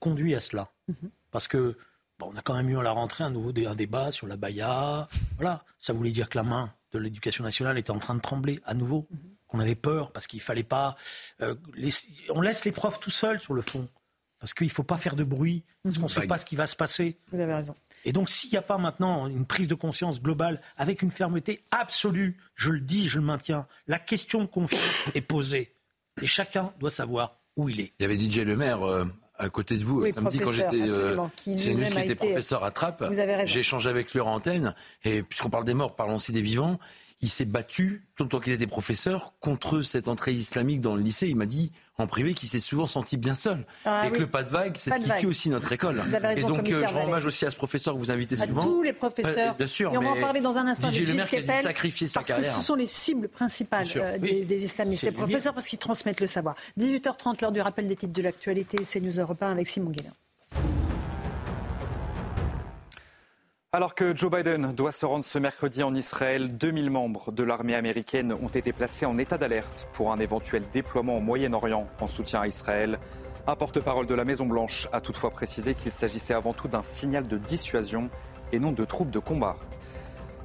conduit 0.00 0.34
à 0.34 0.40
cela. 0.40 0.72
Mhm. 0.88 1.10
Parce 1.30 1.48
que 1.48 1.76
bon, 2.18 2.30
on 2.32 2.36
a 2.36 2.42
quand 2.42 2.54
même 2.54 2.68
eu 2.70 2.78
à 2.78 2.82
la 2.82 2.92
rentrée 2.92 3.24
un 3.24 3.30
nouveau 3.30 3.52
un 3.66 3.74
débat 3.74 4.10
sur 4.10 4.26
la 4.26 4.36
Baïa. 4.36 5.08
Voilà, 5.36 5.64
ça 5.78 5.92
voulait 5.92 6.10
dire 6.10 6.28
que 6.28 6.38
la 6.38 6.44
main 6.44 6.72
de 6.92 6.98
l'éducation 6.98 7.44
nationale 7.44 7.76
était 7.78 7.90
en 7.90 7.98
train 7.98 8.14
de 8.14 8.20
trembler 8.20 8.60
à 8.64 8.74
nouveau. 8.74 9.06
Mhm 9.10 9.37
qu'on 9.48 9.60
avait 9.60 9.74
peur 9.74 10.12
parce 10.12 10.26
qu'il 10.26 10.40
fallait 10.40 10.62
pas. 10.62 10.96
Euh, 11.42 11.54
on 12.30 12.40
laisse 12.40 12.64
les 12.64 12.72
profs 12.72 13.00
tout 13.00 13.10
seuls 13.10 13.40
sur 13.40 13.54
le 13.54 13.62
fond 13.62 13.88
parce 14.38 14.54
qu'il 14.54 14.68
ne 14.68 14.72
faut 14.72 14.84
pas 14.84 14.96
faire 14.96 15.16
de 15.16 15.24
bruit 15.24 15.64
parce 15.82 15.98
qu'on 15.98 16.04
ne 16.04 16.08
sait 16.08 16.26
pas 16.26 16.38
ce 16.38 16.44
qui 16.44 16.56
va 16.56 16.66
se 16.66 16.76
passer. 16.76 17.18
Vous 17.32 17.40
avez 17.40 17.54
raison. 17.54 17.74
Et 18.04 18.12
donc, 18.12 18.30
s'il 18.30 18.50
n'y 18.50 18.56
a 18.56 18.62
pas 18.62 18.78
maintenant 18.78 19.26
une 19.26 19.44
prise 19.44 19.66
de 19.66 19.74
conscience 19.74 20.22
globale 20.22 20.60
avec 20.76 21.02
une 21.02 21.10
fermeté 21.10 21.60
absolue, 21.70 22.36
je 22.54 22.70
le 22.70 22.80
dis, 22.80 23.08
je 23.08 23.18
le 23.18 23.24
maintiens, 23.24 23.66
la 23.88 23.98
question 23.98 24.40
de 24.40 24.46
confiance 24.46 25.10
est 25.14 25.20
posée 25.20 25.74
et 26.22 26.26
chacun 26.26 26.72
doit 26.78 26.90
savoir 26.90 27.38
où 27.56 27.68
il 27.68 27.80
est. 27.80 27.92
Il 27.98 28.02
y 28.02 28.04
avait 28.04 28.18
DJ 28.18 28.40
Le 28.40 28.56
Maire. 28.56 28.82
Euh, 28.82 29.04
à 29.40 29.48
côté 29.50 29.76
de 29.76 29.84
vous 29.84 30.04
samedi 30.10 30.38
quand 30.40 30.50
j'étais 30.50 30.80
euh, 30.80 31.16
qui 31.36 31.52
était 31.52 32.14
professeur 32.16 32.64
à 32.64 32.72
Trappes. 32.72 33.04
J'ai 33.44 33.60
échangé 33.60 33.88
avec 33.88 34.12
lui 34.12 34.20
en 34.20 34.26
antenne 34.26 34.74
et 35.04 35.22
puisqu'on 35.22 35.48
parle 35.48 35.62
des 35.64 35.74
morts, 35.74 35.94
parlons 35.94 36.16
aussi 36.16 36.32
des 36.32 36.42
vivants 36.42 36.78
il 37.20 37.28
s'est 37.28 37.44
battu, 37.44 38.06
tant 38.16 38.28
qu'il 38.38 38.52
était 38.52 38.68
professeur, 38.68 39.34
contre 39.40 39.82
cette 39.82 40.06
entrée 40.06 40.32
islamique 40.32 40.80
dans 40.80 40.94
le 40.94 41.02
lycée. 41.02 41.28
Il 41.28 41.36
m'a 41.36 41.46
dit 41.46 41.72
en 41.96 42.06
privé 42.06 42.32
qu'il 42.32 42.48
s'est 42.48 42.60
souvent 42.60 42.86
senti 42.86 43.16
bien 43.16 43.34
seul. 43.34 43.66
Ah 43.84 44.06
et 44.06 44.12
que 44.12 44.20
le 44.20 44.28
pas 44.28 44.44
de 44.44 44.50
vague, 44.50 44.76
c'est 44.76 44.90
ce 44.90 44.98
qui 45.00 45.10
tue 45.18 45.26
aussi 45.26 45.50
notre 45.50 45.72
école. 45.72 46.04
et 46.36 46.42
donc, 46.42 46.70
euh, 46.70 46.86
je 46.86 46.94
rends 46.94 47.06
hommage 47.06 47.26
aussi 47.26 47.44
à 47.44 47.50
ce 47.50 47.56
professeur 47.56 47.94
que 47.94 47.98
vous 47.98 48.12
invitez 48.12 48.40
à 48.40 48.46
souvent. 48.46 48.62
tous 48.62 48.82
les 48.82 48.92
professeurs. 48.92 49.56
bien 49.56 49.66
sûr. 49.66 49.92
Et 49.92 49.98
on 49.98 50.02
va 50.02 50.10
en 50.10 50.20
parler 50.20 50.40
dans 50.40 50.56
un 50.56 50.66
instant. 50.66 50.92
DJ 50.92 51.08
Le 51.08 51.14
Maire 51.14 51.28
qui 51.28 51.36
a 51.36 51.42
dû 51.42 51.62
sacrifier 51.62 52.06
sa 52.06 52.22
carrière. 52.22 52.56
ce 52.56 52.62
sont 52.62 52.76
les 52.76 52.86
cibles 52.86 53.28
principales 53.28 53.86
euh, 53.96 54.18
des, 54.18 54.64
islamistes, 54.64 55.02
les 55.02 55.12
professeurs, 55.12 55.54
parce 55.54 55.66
qu'ils 55.66 55.78
transmettent 55.78 56.20
le 56.20 56.28
savoir. 56.28 56.54
18h30, 56.78 57.40
l'heure 57.42 57.52
du 57.52 57.60
rappel 57.60 57.88
des 57.88 57.96
titres 57.96 58.12
de 58.12 58.22
l'actualité. 58.22 58.78
C'est 58.84 59.00
News 59.00 59.18
Europe 59.18 59.42
1 59.42 59.50
avec 59.50 59.68
Simon 59.68 59.90
Guérin. 59.90 60.12
Alors 63.70 63.94
que 63.94 64.16
Joe 64.16 64.30
Biden 64.30 64.72
doit 64.72 64.92
se 64.92 65.04
rendre 65.04 65.26
ce 65.26 65.38
mercredi 65.38 65.82
en 65.82 65.94
Israël, 65.94 66.56
2000 66.56 66.88
membres 66.88 67.32
de 67.32 67.42
l'armée 67.42 67.74
américaine 67.74 68.32
ont 68.32 68.48
été 68.48 68.72
placés 68.72 69.04
en 69.04 69.18
état 69.18 69.36
d'alerte 69.36 69.90
pour 69.92 70.10
un 70.10 70.18
éventuel 70.18 70.62
déploiement 70.72 71.18
au 71.18 71.20
Moyen-Orient 71.20 71.86
en 72.00 72.08
soutien 72.08 72.40
à 72.40 72.46
Israël. 72.46 72.98
Un 73.46 73.56
porte-parole 73.56 74.06
de 74.06 74.14
la 74.14 74.24
Maison-Blanche 74.24 74.88
a 74.90 75.02
toutefois 75.02 75.28
précisé 75.28 75.74
qu'il 75.74 75.92
s'agissait 75.92 76.32
avant 76.32 76.54
tout 76.54 76.66
d'un 76.66 76.82
signal 76.82 77.28
de 77.28 77.36
dissuasion 77.36 78.08
et 78.52 78.58
non 78.58 78.72
de 78.72 78.86
troupes 78.86 79.10
de 79.10 79.18
combat. 79.18 79.58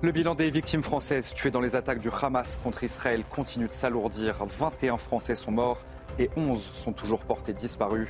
Le 0.02 0.12
bilan 0.12 0.36
des 0.36 0.52
victimes 0.52 0.84
françaises 0.84 1.34
tuées 1.34 1.50
dans 1.50 1.62
les 1.62 1.78
attaques 1.78 2.02
du 2.02 2.10
Hamas 2.10 2.60
contre 2.62 2.84
Israël 2.84 3.24
continue 3.30 3.70
de 3.70 3.72
s'alourdir. 3.72 4.44
21 4.46 4.98
Français 4.98 5.38
sont 5.38 5.54
morts 5.54 5.86
et 6.20 6.30
11 6.36 6.72
sont 6.74 6.92
toujours 6.92 7.24
portés 7.24 7.54
disparus. 7.54 8.10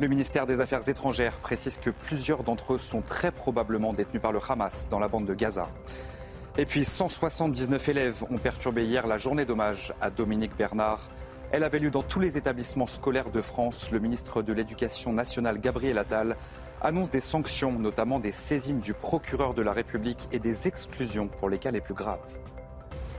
Le 0.00 0.08
ministère 0.08 0.46
des 0.46 0.62
Affaires 0.62 0.88
étrangères 0.88 1.36
précise 1.40 1.76
que 1.76 1.90
plusieurs 1.90 2.42
d'entre 2.42 2.72
eux 2.72 2.78
sont 2.78 3.02
très 3.02 3.30
probablement 3.30 3.92
détenus 3.92 4.22
par 4.22 4.32
le 4.32 4.40
Hamas 4.48 4.88
dans 4.88 4.98
la 4.98 5.08
bande 5.08 5.26
de 5.26 5.34
Gaza. 5.34 5.68
Et 6.56 6.64
puis 6.64 6.86
179 6.86 7.86
élèves 7.90 8.24
ont 8.30 8.38
perturbé 8.38 8.86
hier 8.86 9.06
la 9.06 9.18
journée 9.18 9.44
d'hommage 9.44 9.92
à 10.00 10.08
Dominique 10.08 10.56
Bernard. 10.56 11.02
Elle 11.52 11.64
avait 11.64 11.80
lieu 11.80 11.90
dans 11.90 12.02
tous 12.02 12.18
les 12.18 12.38
établissements 12.38 12.86
scolaires 12.86 13.30
de 13.30 13.42
France. 13.42 13.90
Le 13.90 13.98
ministre 13.98 14.40
de 14.40 14.54
l'Éducation 14.54 15.12
nationale, 15.12 15.60
Gabriel 15.60 15.98
Attal, 15.98 16.38
annonce 16.80 17.10
des 17.10 17.20
sanctions, 17.20 17.78
notamment 17.78 18.20
des 18.20 18.32
saisines 18.32 18.80
du 18.80 18.94
procureur 18.94 19.52
de 19.52 19.60
la 19.60 19.74
République 19.74 20.28
et 20.32 20.38
des 20.38 20.66
exclusions 20.66 21.28
pour 21.28 21.50
les 21.50 21.58
cas 21.58 21.72
les 21.72 21.82
plus 21.82 21.92
graves. 21.92 22.38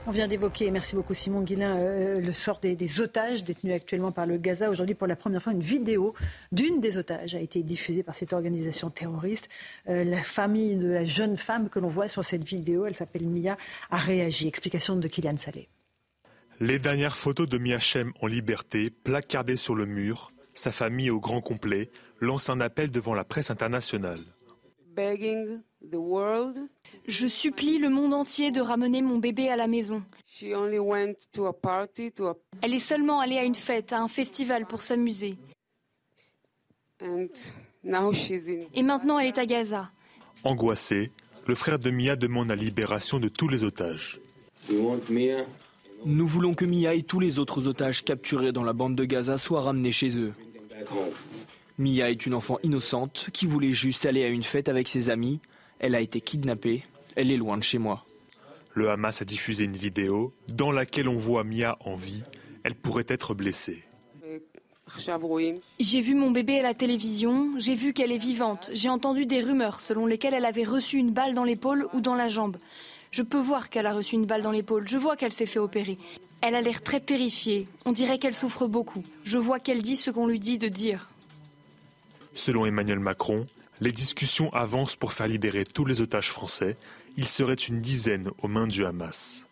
On 0.04 0.10
vient 0.10 0.26
d'évoquer, 0.26 0.72
merci 0.72 0.96
beaucoup 0.96 1.14
Simon 1.14 1.42
Guillain, 1.42 1.76
euh, 1.78 2.20
le 2.20 2.32
sort 2.32 2.58
des, 2.58 3.00
otages 3.00 3.44
détenus 3.44 3.72
actuellement 3.72 4.10
par 4.10 4.26
le 4.26 4.36
Gaza. 4.36 4.68
Aujourd'hui, 4.68 4.96
pour 4.96 5.06
la 5.06 5.14
première 5.14 5.40
fois, 5.40 5.52
une 5.52 5.60
vidéo 5.60 6.12
d'une 6.50 6.80
des 6.80 6.96
otages 6.96 7.36
a 7.36 7.38
été 7.38 7.62
diffusée 7.62 8.02
par 8.02 8.16
cette 8.16 8.32
organisation 8.32 8.90
terroriste. 8.90 9.48
Euh, 9.88 10.02
la 10.02 10.24
famille 10.24 10.74
de 10.74 10.88
la 10.88 11.04
jeune 11.04 11.36
femme 11.36 11.68
que 11.68 11.78
l'on 11.78 11.88
voit 11.88 12.08
sur 12.08 12.24
cette 12.24 12.42
vidéo, 12.42 12.84
elle 12.84 12.96
s'appelle 12.96 13.28
Mia, 13.28 13.56
a 13.90 13.96
réagi. 13.96 14.48
Explication 14.48 14.96
de 14.96 15.06
Kylian 15.06 15.36
Salé. 15.36 15.68
Les 16.58 16.80
dernières 16.80 17.16
photos 17.16 17.48
de 17.48 17.58
Mia 17.58 17.78
Shem 17.78 18.12
en 18.20 18.26
liberté, 18.26 18.90
placardées 18.90 19.56
sur 19.56 19.76
le 19.76 19.86
mur, 19.86 20.32
sa 20.52 20.72
famille 20.72 21.10
au 21.10 21.20
grand 21.20 21.40
complet, 21.40 21.92
lance 22.20 22.50
un 22.50 22.60
appel 22.60 22.90
devant 22.90 23.14
la 23.14 23.24
presse 23.24 23.52
internationale. 23.52 24.24
Je 27.06 27.26
supplie 27.26 27.78
le 27.78 27.88
monde 27.88 28.14
entier 28.14 28.50
de 28.50 28.60
ramener 28.60 29.02
mon 29.02 29.18
bébé 29.18 29.48
à 29.48 29.56
la 29.56 29.66
maison. 29.66 30.02
Elle 30.40 32.74
est 32.74 32.78
seulement 32.78 33.20
allée 33.20 33.38
à 33.38 33.44
une 33.44 33.54
fête, 33.54 33.92
à 33.92 34.00
un 34.00 34.08
festival 34.08 34.66
pour 34.66 34.82
s'amuser. 34.82 35.36
Et 37.00 38.82
maintenant, 38.82 39.18
elle 39.18 39.28
est 39.28 39.38
à 39.38 39.46
Gaza. 39.46 39.90
Angoissé, 40.44 41.10
le 41.46 41.54
frère 41.54 41.78
de 41.78 41.90
Mia 41.90 42.16
demande 42.16 42.48
la 42.48 42.56
libération 42.56 43.18
de 43.18 43.28
tous 43.28 43.48
les 43.48 43.64
otages. 43.64 44.20
Nous 46.04 46.26
voulons 46.26 46.54
que 46.54 46.64
Mia 46.64 46.94
et 46.94 47.02
tous 47.02 47.20
les 47.20 47.38
autres 47.38 47.66
otages 47.66 48.04
capturés 48.04 48.52
dans 48.52 48.64
la 48.64 48.72
bande 48.72 48.96
de 48.96 49.04
Gaza 49.04 49.38
soient 49.38 49.62
ramenés 49.62 49.92
chez 49.92 50.16
eux. 50.16 50.32
Mia 51.78 52.10
est 52.10 52.26
une 52.26 52.34
enfant 52.34 52.58
innocente 52.62 53.28
qui 53.32 53.46
voulait 53.46 53.72
juste 53.72 54.06
aller 54.06 54.24
à 54.24 54.28
une 54.28 54.44
fête 54.44 54.68
avec 54.68 54.88
ses 54.88 55.10
amis. 55.10 55.40
Elle 55.82 55.96
a 55.96 56.00
été 56.00 56.20
kidnappée. 56.20 56.84
Elle 57.16 57.30
est 57.30 57.36
loin 57.36 57.58
de 57.58 57.62
chez 57.62 57.78
moi. 57.78 58.06
Le 58.72 58.88
Hamas 58.88 59.20
a 59.20 59.24
diffusé 59.24 59.64
une 59.64 59.76
vidéo 59.76 60.32
dans 60.48 60.70
laquelle 60.70 61.08
on 61.08 61.18
voit 61.18 61.44
Mia 61.44 61.76
en 61.80 61.96
vie. 61.96 62.22
Elle 62.62 62.76
pourrait 62.76 63.04
être 63.08 63.34
blessée. 63.34 63.82
J'ai 65.80 66.00
vu 66.00 66.14
mon 66.14 66.30
bébé 66.30 66.60
à 66.60 66.62
la 66.62 66.74
télévision, 66.74 67.58
j'ai 67.58 67.74
vu 67.74 67.92
qu'elle 67.92 68.12
est 68.12 68.18
vivante, 68.18 68.70
j'ai 68.72 68.88
entendu 68.88 69.26
des 69.26 69.40
rumeurs 69.40 69.80
selon 69.80 70.06
lesquelles 70.06 70.34
elle 70.34 70.44
avait 70.44 70.64
reçu 70.64 70.98
une 70.98 71.12
balle 71.12 71.34
dans 71.34 71.44
l'épaule 71.44 71.88
ou 71.92 72.00
dans 72.00 72.14
la 72.14 72.28
jambe. 72.28 72.56
Je 73.10 73.22
peux 73.22 73.40
voir 73.40 73.70
qu'elle 73.70 73.86
a 73.86 73.94
reçu 73.94 74.16
une 74.16 74.26
balle 74.26 74.42
dans 74.42 74.50
l'épaule, 74.50 74.86
je 74.88 74.96
vois 74.96 75.16
qu'elle 75.16 75.32
s'est 75.32 75.46
fait 75.46 75.58
opérer. 75.58 75.96
Elle 76.40 76.54
a 76.54 76.60
l'air 76.60 76.82
très 76.82 77.00
terrifiée, 77.00 77.66
on 77.84 77.92
dirait 77.92 78.18
qu'elle 78.18 78.34
souffre 78.34 78.66
beaucoup. 78.66 79.02
Je 79.24 79.38
vois 79.38 79.60
qu'elle 79.60 79.82
dit 79.82 79.96
ce 79.96 80.10
qu'on 80.10 80.26
lui 80.26 80.40
dit 80.40 80.58
de 80.58 80.68
dire. 80.68 81.08
Selon 82.34 82.66
Emmanuel 82.66 82.98
Macron, 82.98 83.46
les 83.82 83.92
discussions 83.92 84.52
avancent 84.52 84.94
pour 84.94 85.12
faire 85.12 85.26
libérer 85.26 85.64
tous 85.64 85.84
les 85.84 86.00
otages 86.00 86.30
français. 86.30 86.76
Il 87.16 87.26
serait 87.26 87.54
une 87.54 87.80
dizaine 87.80 88.30
aux 88.38 88.46
mains 88.46 88.68
du 88.68 88.86
Hamas. 88.86 89.44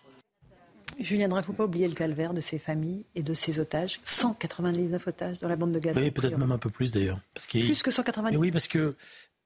Julien 1.01 1.29
ne 1.29 1.43
faut 1.43 1.53
pas 1.53 1.65
oublier 1.65 1.89
le 1.89 1.95
calvaire 1.95 2.33
de 2.33 2.41
ces 2.41 2.59
familles 2.59 3.05
et 3.17 3.23
de 3.25 3.35
ces 3.35 3.59
otages. 3.59 4.01
199 4.05 5.07
otages 5.07 5.39
dans 5.41 5.49
la 5.49 5.57
bande 5.57 5.73
de 5.73 5.81
Gaza. 5.81 6.01
Oui, 6.01 6.11
peut-être 6.13 6.39
même 6.39 6.53
un 6.53 6.59
peu 6.59 6.71
plus 6.71 6.93
d'ailleurs. 6.93 7.19
Plus 7.49 7.83
que 7.83 7.91
199 7.91 8.41
Oui, 8.41 8.53
parce 8.53 8.69
que 8.69 8.97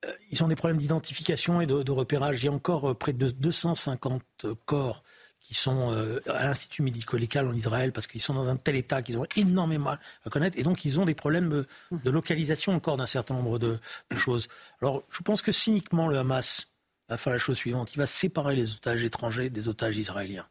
euh, 0.05 0.13
ils 0.31 0.45
ont 0.45 0.49
des 0.49 0.57
problèmes 0.57 0.79
d'identification 0.79 1.63
et 1.63 1.67
de, 1.67 1.83
de, 1.83 1.93
repérage. 1.93 2.43
Il 2.43 2.47
y 2.47 2.49
a 2.49 2.53
encore 2.53 2.91
euh, 2.91 2.95
près 2.95 3.15
de 3.15 3.31
250 3.31 4.23
corps 4.67 5.03
qui 5.45 5.53
sont 5.53 5.93
euh, 5.93 6.21
à 6.27 6.45
l'Institut 6.45 6.83
médico-légal 6.83 7.47
en 7.47 7.53
Israël 7.53 7.93
parce 7.93 8.07
qu'ils 8.07 8.23
sont 8.23 8.33
dans 8.33 8.49
un 8.49 8.57
tel 8.57 8.77
état 8.77 9.03
qu'ils 9.03 9.19
ont 9.19 9.27
énormément 9.37 9.91
à 10.25 10.31
connaître 10.31 10.59
et 10.59 10.63
donc 10.63 10.87
ils 10.87 10.99
ont 10.99 11.05
des 11.05 11.15
problèmes 11.15 11.67
de 11.93 12.11
localisation 12.11 12.75
encore 12.75 12.97
d'un 12.97 13.07
certain 13.07 13.35
nombre 13.35 13.59
de, 13.59 13.79
choses. 14.17 14.49
Alors 14.81 15.03
je 15.11 15.23
pense 15.23 15.43
que 15.43 15.53
cyniquement 15.53 16.09
le 16.09 16.19
Hamas 16.19 16.69
va 17.11 17.19
faire 17.19 17.33
la 17.33 17.39
chose 17.39 17.59
suivante 17.59 17.95
il 17.95 17.99
va 17.99 18.07
séparer 18.07 18.57
les 18.57 18.73
otages 18.73 19.05
étrangers 19.05 19.51
des 19.51 19.69
otages 19.69 19.99
israéliens. 19.99 20.47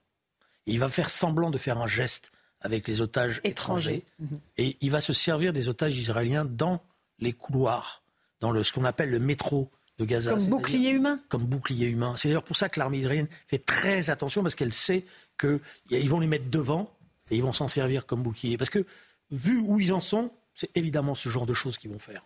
il 0.67 0.79
va 0.79 0.89
faire 0.89 1.09
semblant 1.09 1.49
de 1.49 1.57
faire 1.57 1.79
un 1.79 1.87
geste 1.87 2.31
avec 2.61 2.87
les 2.87 3.01
otages 3.01 3.41
étrangers, 3.43 4.05
mhm. 4.19 4.39
et 4.57 4.77
il 4.79 4.89
va 4.89 5.01
se 5.01 5.11
servir 5.11 5.51
des 5.51 5.67
otages 5.67 5.97
israéliens 5.97 6.45
dans 6.45 6.81
les 7.19 7.33
couloirs, 7.33 8.03
dans 8.39 8.51
le, 8.51 8.63
ce 8.63 8.71
qu'on 8.71 8.85
appelle 8.85 9.09
le 9.09 9.19
métro 9.19 9.69
de 9.97 10.05
Gaza. 10.05 10.33
Comme 10.33 10.47
bouclier 10.47 10.89
humain 10.91 11.19
Comme 11.29 11.45
bouclier 11.45 11.87
humain. 11.87 12.15
C'est 12.17 12.29
d'ailleurs 12.29 12.43
pour 12.43 12.55
ça 12.55 12.69
que 12.69 12.79
l'armée 12.79 12.99
israélienne 12.99 13.27
fait 13.47 13.59
très 13.59 14.09
attention 14.09 14.41
parce 14.41 14.55
qu'elle 14.55 14.73
sait 14.73 15.05
qu'ils 15.39 16.09
vont 16.09 16.19
les 16.19 16.27
mettre 16.27 16.49
devant 16.49 16.91
et 17.29 17.37
ils 17.37 17.43
vont 17.43 17.53
s'en 17.53 17.67
servir 17.67 18.05
comme 18.05 18.23
bouclier. 18.23 18.57
Parce 18.57 18.69
que 18.69 18.85
vu 19.31 19.59
où 19.59 19.79
ils 19.79 19.93
en 19.93 20.01
sont, 20.01 20.31
c'est 20.55 20.69
évidemment 20.75 21.15
ce 21.15 21.29
genre 21.29 21.45
de 21.45 21.53
choses 21.53 21.77
qu'ils 21.77 21.91
vont 21.91 21.99
faire. 21.99 22.25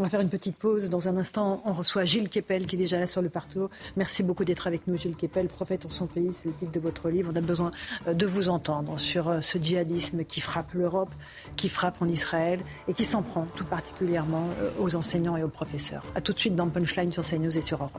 On 0.00 0.04
va 0.04 0.08
faire 0.08 0.20
une 0.20 0.28
petite 0.28 0.56
pause. 0.56 0.88
Dans 0.90 1.08
un 1.08 1.16
instant, 1.16 1.60
on 1.64 1.72
reçoit 1.72 2.04
Gilles 2.04 2.28
Kepel 2.28 2.66
qui 2.66 2.76
est 2.76 2.78
déjà 2.78 3.00
là 3.00 3.08
sur 3.08 3.20
le 3.20 3.28
partout. 3.28 3.68
Merci 3.96 4.22
beaucoup 4.22 4.44
d'être 4.44 4.68
avec 4.68 4.86
nous, 4.86 4.96
Gilles 4.96 5.16
Kepel, 5.16 5.48
prophète 5.48 5.86
en 5.86 5.88
son 5.88 6.06
pays. 6.06 6.32
C'est 6.32 6.48
le 6.48 6.54
titre 6.54 6.70
de 6.70 6.78
votre 6.78 7.10
livre. 7.10 7.32
On 7.34 7.36
a 7.36 7.40
besoin 7.40 7.72
euh, 8.06 8.14
de 8.14 8.24
vous 8.24 8.48
entendre 8.48 9.00
sur 9.00 9.28
euh, 9.28 9.40
ce 9.40 9.58
djihadisme 9.58 10.22
qui 10.22 10.40
frappe 10.40 10.72
l'Europe, 10.74 11.10
qui 11.56 11.68
frappe 11.68 12.00
en 12.00 12.06
Israël 12.06 12.60
et 12.86 12.92
qui 12.92 13.04
s'en 13.04 13.22
prend 13.22 13.46
tout 13.56 13.64
particulièrement 13.64 14.46
euh, 14.60 14.70
aux 14.78 14.94
enseignants 14.94 15.36
et 15.36 15.42
aux 15.42 15.48
professeurs. 15.48 16.04
A 16.14 16.20
tout 16.20 16.32
de 16.32 16.38
suite 16.38 16.54
dans 16.54 16.68
Punchline 16.68 17.12
sur 17.12 17.24
CNews 17.24 17.58
et 17.58 17.62
sur 17.62 17.78
Europe 17.78 17.98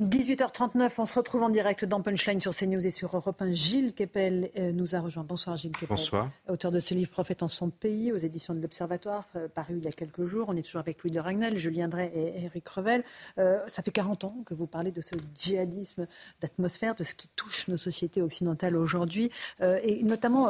18h39, 0.00 0.90
on 0.98 1.06
se 1.06 1.14
retrouve 1.14 1.44
en 1.44 1.50
direct 1.50 1.84
dans 1.84 2.02
Punchline 2.02 2.40
sur 2.40 2.52
CNews 2.52 2.84
et 2.84 2.90
sur 2.90 3.14
Europe 3.16 3.40
1. 3.40 3.52
Gilles 3.52 3.94
Kepel 3.94 4.50
euh, 4.58 4.72
nous 4.72 4.96
a 4.96 5.00
rejoint. 5.00 5.22
Bonsoir 5.22 5.56
Gilles 5.56 5.70
Kepel. 5.70 5.88
Bonsoir. 5.90 6.30
Auteur 6.48 6.72
de 6.72 6.80
ce 6.80 6.94
livre 6.94 7.10
Prophète 7.10 7.44
en 7.44 7.48
son 7.48 7.70
pays 7.70 8.10
aux 8.10 8.16
éditions 8.16 8.54
de 8.54 8.60
l'Observatoire, 8.60 9.28
euh, 9.36 9.46
paru 9.46 9.74
il 9.76 9.84
y 9.84 9.86
a 9.86 9.92
quelques 9.92 10.24
jours. 10.24 10.46
On 10.48 10.56
est 10.56 10.62
toujours 10.62 10.80
avec 10.80 11.00
Louis 11.04 11.12
de 11.12 11.20
Ragnel, 11.20 11.58
Julien 11.58 11.86
Drey 11.86 12.10
et 12.12 12.44
Eric 12.44 12.68
Revel. 12.70 13.04
Euh, 13.38 13.60
ça 13.68 13.82
fait 13.82 13.92
40 13.92 14.24
ans 14.24 14.36
que 14.44 14.54
vous 14.54 14.66
parlez 14.66 14.90
de 14.90 15.00
ce 15.00 15.14
djihadisme 15.38 16.08
d'atmosphère, 16.40 16.96
de 16.96 17.04
ce 17.04 17.14
qui 17.14 17.28
touche 17.28 17.68
nos 17.68 17.78
sociétés 17.78 18.20
occidentales 18.20 18.76
aujourd'hui. 18.76 19.30
et 19.60 20.02
notamment, 20.02 20.48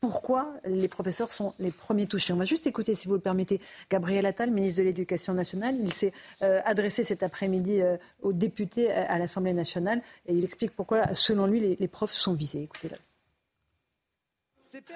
pourquoi 0.00 0.52
les 0.64 0.88
professeurs 0.88 1.30
sont 1.30 1.54
les 1.58 1.70
premiers 1.70 2.06
touchés? 2.06 2.32
On 2.32 2.36
va 2.36 2.44
juste 2.44 2.66
écouter, 2.66 2.94
si 2.94 3.06
vous 3.06 3.14
le 3.14 3.20
permettez, 3.20 3.60
Gabriel 3.88 4.26
Attal, 4.26 4.50
ministre 4.50 4.78
de 4.78 4.84
l'Éducation 4.84 5.32
nationale. 5.34 5.76
Il 5.78 5.92
s'est 5.92 6.12
adressé 6.40 7.04
cet 7.04 7.22
après-midi 7.22 7.80
aux 8.22 8.32
députés 8.32 8.79
à 8.88 9.18
l'Assemblée 9.18 9.52
nationale 9.52 10.00
et 10.26 10.34
il 10.34 10.44
explique 10.44 10.72
pourquoi, 10.72 11.14
selon 11.14 11.46
lui, 11.46 11.76
les, 11.78 11.88
profs 11.88 12.14
sont 12.14 12.32
visés. 12.32 12.62
Écoutez-le 12.62 12.96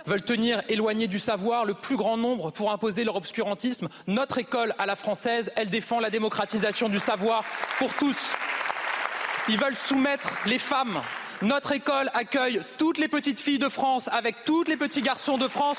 veulent 0.07 0.23
tenir 0.23 0.63
éloignés 0.69 1.09
du 1.09 1.19
savoir 1.19 1.65
le 1.65 1.75
plus 1.75 1.97
grand 1.97 2.17
nombre 2.17 2.53
pour 2.53 2.71
imposer 2.71 3.03
leur 3.03 3.17
obscurantisme. 3.17 3.89
Notre 4.07 4.39
école 4.39 4.73
à 4.79 4.87
la 4.87 4.95
française, 4.95 5.51
elle 5.57 5.69
défend 5.69 5.99
la 5.99 6.11
démocratisation 6.11 6.89
du 6.89 7.01
savoir 7.01 7.45
pour 7.79 7.93
tous. 7.95 8.33
Ils 9.49 9.59
veulent 9.59 9.75
soumettre 9.75 10.39
les 10.47 10.61
femmes. 10.61 11.01
Notre 11.43 11.73
école 11.73 12.09
accueille 12.15 12.63
toutes 12.79 12.99
les 12.99 13.09
petites 13.09 13.41
filles 13.41 13.59
de 13.59 13.69
France 13.69 14.09
avec 14.13 14.45
tous 14.45 14.65
les 14.65 14.77
petits 14.77 15.03
garçons 15.03 15.39
de 15.39 15.49
France 15.49 15.79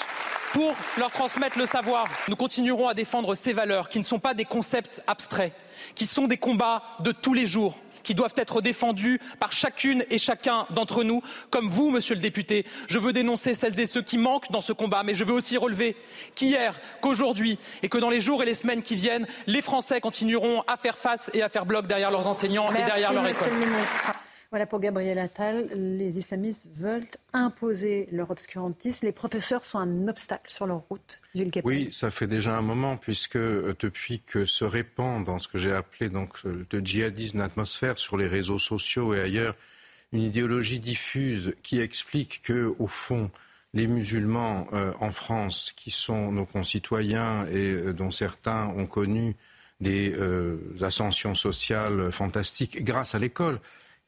pour 0.54 0.76
leur 0.98 1.12
transmettre 1.12 1.58
le 1.58 1.66
savoir. 1.66 2.08
Nous 2.28 2.36
continuerons 2.36 2.88
à 2.88 2.94
défendre 2.94 3.34
ces 3.34 3.54
valeurs 3.54 3.90
qui 3.90 3.98
ne 3.98 4.04
sont 4.04 4.20
pas 4.20 4.34
des 4.34 4.46
concepts 4.46 5.02
abstraits, 5.08 5.54
qui 5.96 6.06
sont 6.06 6.28
des 6.28 6.38
combats 6.38 6.84
de 7.00 7.12
tous 7.12 7.34
les 7.34 7.48
jours 7.48 7.82
qui 8.06 8.16
doivent 8.16 8.36
être 8.38 8.62
défendus 8.62 9.20
par 9.40 9.52
chacune 9.52 10.06
et 10.10 10.18
chacun 10.18 10.68
d'entre 10.70 11.04
nous, 11.04 11.22
comme 11.50 11.68
vous, 11.68 11.90
monsieur 11.90 12.16
le 12.16 12.22
député. 12.22 12.66
Je 12.88 13.00
veux 13.00 13.12
dénoncer 13.12 13.54
celles 13.56 13.78
et 13.80 13.86
ceux 13.86 14.02
qui 14.02 14.18
manquent 14.18 14.50
dans 14.52 14.62
ce 14.62 14.72
combat, 14.72 15.04
mais 15.04 15.16
je 15.16 15.26
veux 15.26 15.34
aussi 15.34 15.58
relever 15.58 15.98
qu'hier, 16.36 16.80
qu'aujourd'hui 17.02 17.60
et 17.84 17.90
que 17.90 17.98
dans 17.98 18.10
les 18.10 18.22
jours 18.22 18.44
et 18.44 18.46
les 18.46 18.54
semaines 18.54 18.84
qui 18.84 18.96
viennent, 18.96 19.28
les 19.48 19.62
Français 19.62 20.00
continueront 20.00 20.62
à 20.68 20.78
faire 20.78 20.98
face 20.98 21.32
et 21.34 21.42
à 21.42 21.50
faire 21.50 21.66
bloc 21.66 21.88
derrière 21.88 22.12
leurs 22.12 22.28
enseignants 22.28 22.72
et 22.72 22.84
derrière 22.84 23.12
leur 23.12 23.28
école. 23.28 23.50
Voilà 24.56 24.68
pour 24.68 24.80
Gabriel 24.80 25.20
Attal. 25.20 25.68
Les 25.76 26.18
islamistes 26.18 26.70
veulent 26.74 27.04
imposer 27.34 28.08
leur 28.14 28.32
obscurantisme. 28.32 29.06
Les 29.06 29.12
professeurs 29.12 29.66
sont 29.66 29.80
un 29.80 30.08
obstacle 30.08 30.50
sur 30.50 30.66
leur 30.66 30.78
route. 30.88 31.20
Oui, 31.66 31.90
ça 31.92 32.10
fait 32.10 32.26
déjà 32.26 32.56
un 32.56 32.62
moment, 32.62 32.96
puisque 32.96 33.36
euh, 33.36 33.76
depuis 33.78 34.22
que 34.22 34.46
se 34.46 34.64
répand 34.64 35.26
dans 35.26 35.40
ce 35.40 35.50
que 35.50 35.58
j'ai 35.58 35.74
appelé 35.74 36.08
donc 36.08 36.42
le 36.46 36.80
djihadisme 36.80 37.40
d'atmosphère 37.40 38.00
sur 38.00 38.16
les 38.16 38.28
réseaux 38.28 38.58
sociaux 38.58 39.14
et 39.14 39.20
ailleurs, 39.20 39.58
une 40.14 40.22
idéologie 40.22 40.80
diffuse 40.80 41.54
qui 41.62 41.82
explique 41.82 42.42
que, 42.42 42.74
au 42.80 42.88
fond, 42.88 43.32
les 43.74 43.88
musulmans 43.88 44.70
euh, 44.72 44.94
en 45.02 45.12
France, 45.12 45.74
qui 45.76 45.92
sont 45.92 46.32
nos 46.32 46.46
concitoyens 46.46 47.46
et 47.48 47.74
euh, 47.74 47.92
dont 47.92 48.12
certains 48.12 48.68
ont 48.68 48.86
connu 48.86 49.36
des 49.82 50.16
ascensions 50.80 51.36
sociales 51.36 52.10
fantastiques 52.10 52.82
grâce 52.86 53.16
à 53.16 53.20
l'école, 53.20 53.60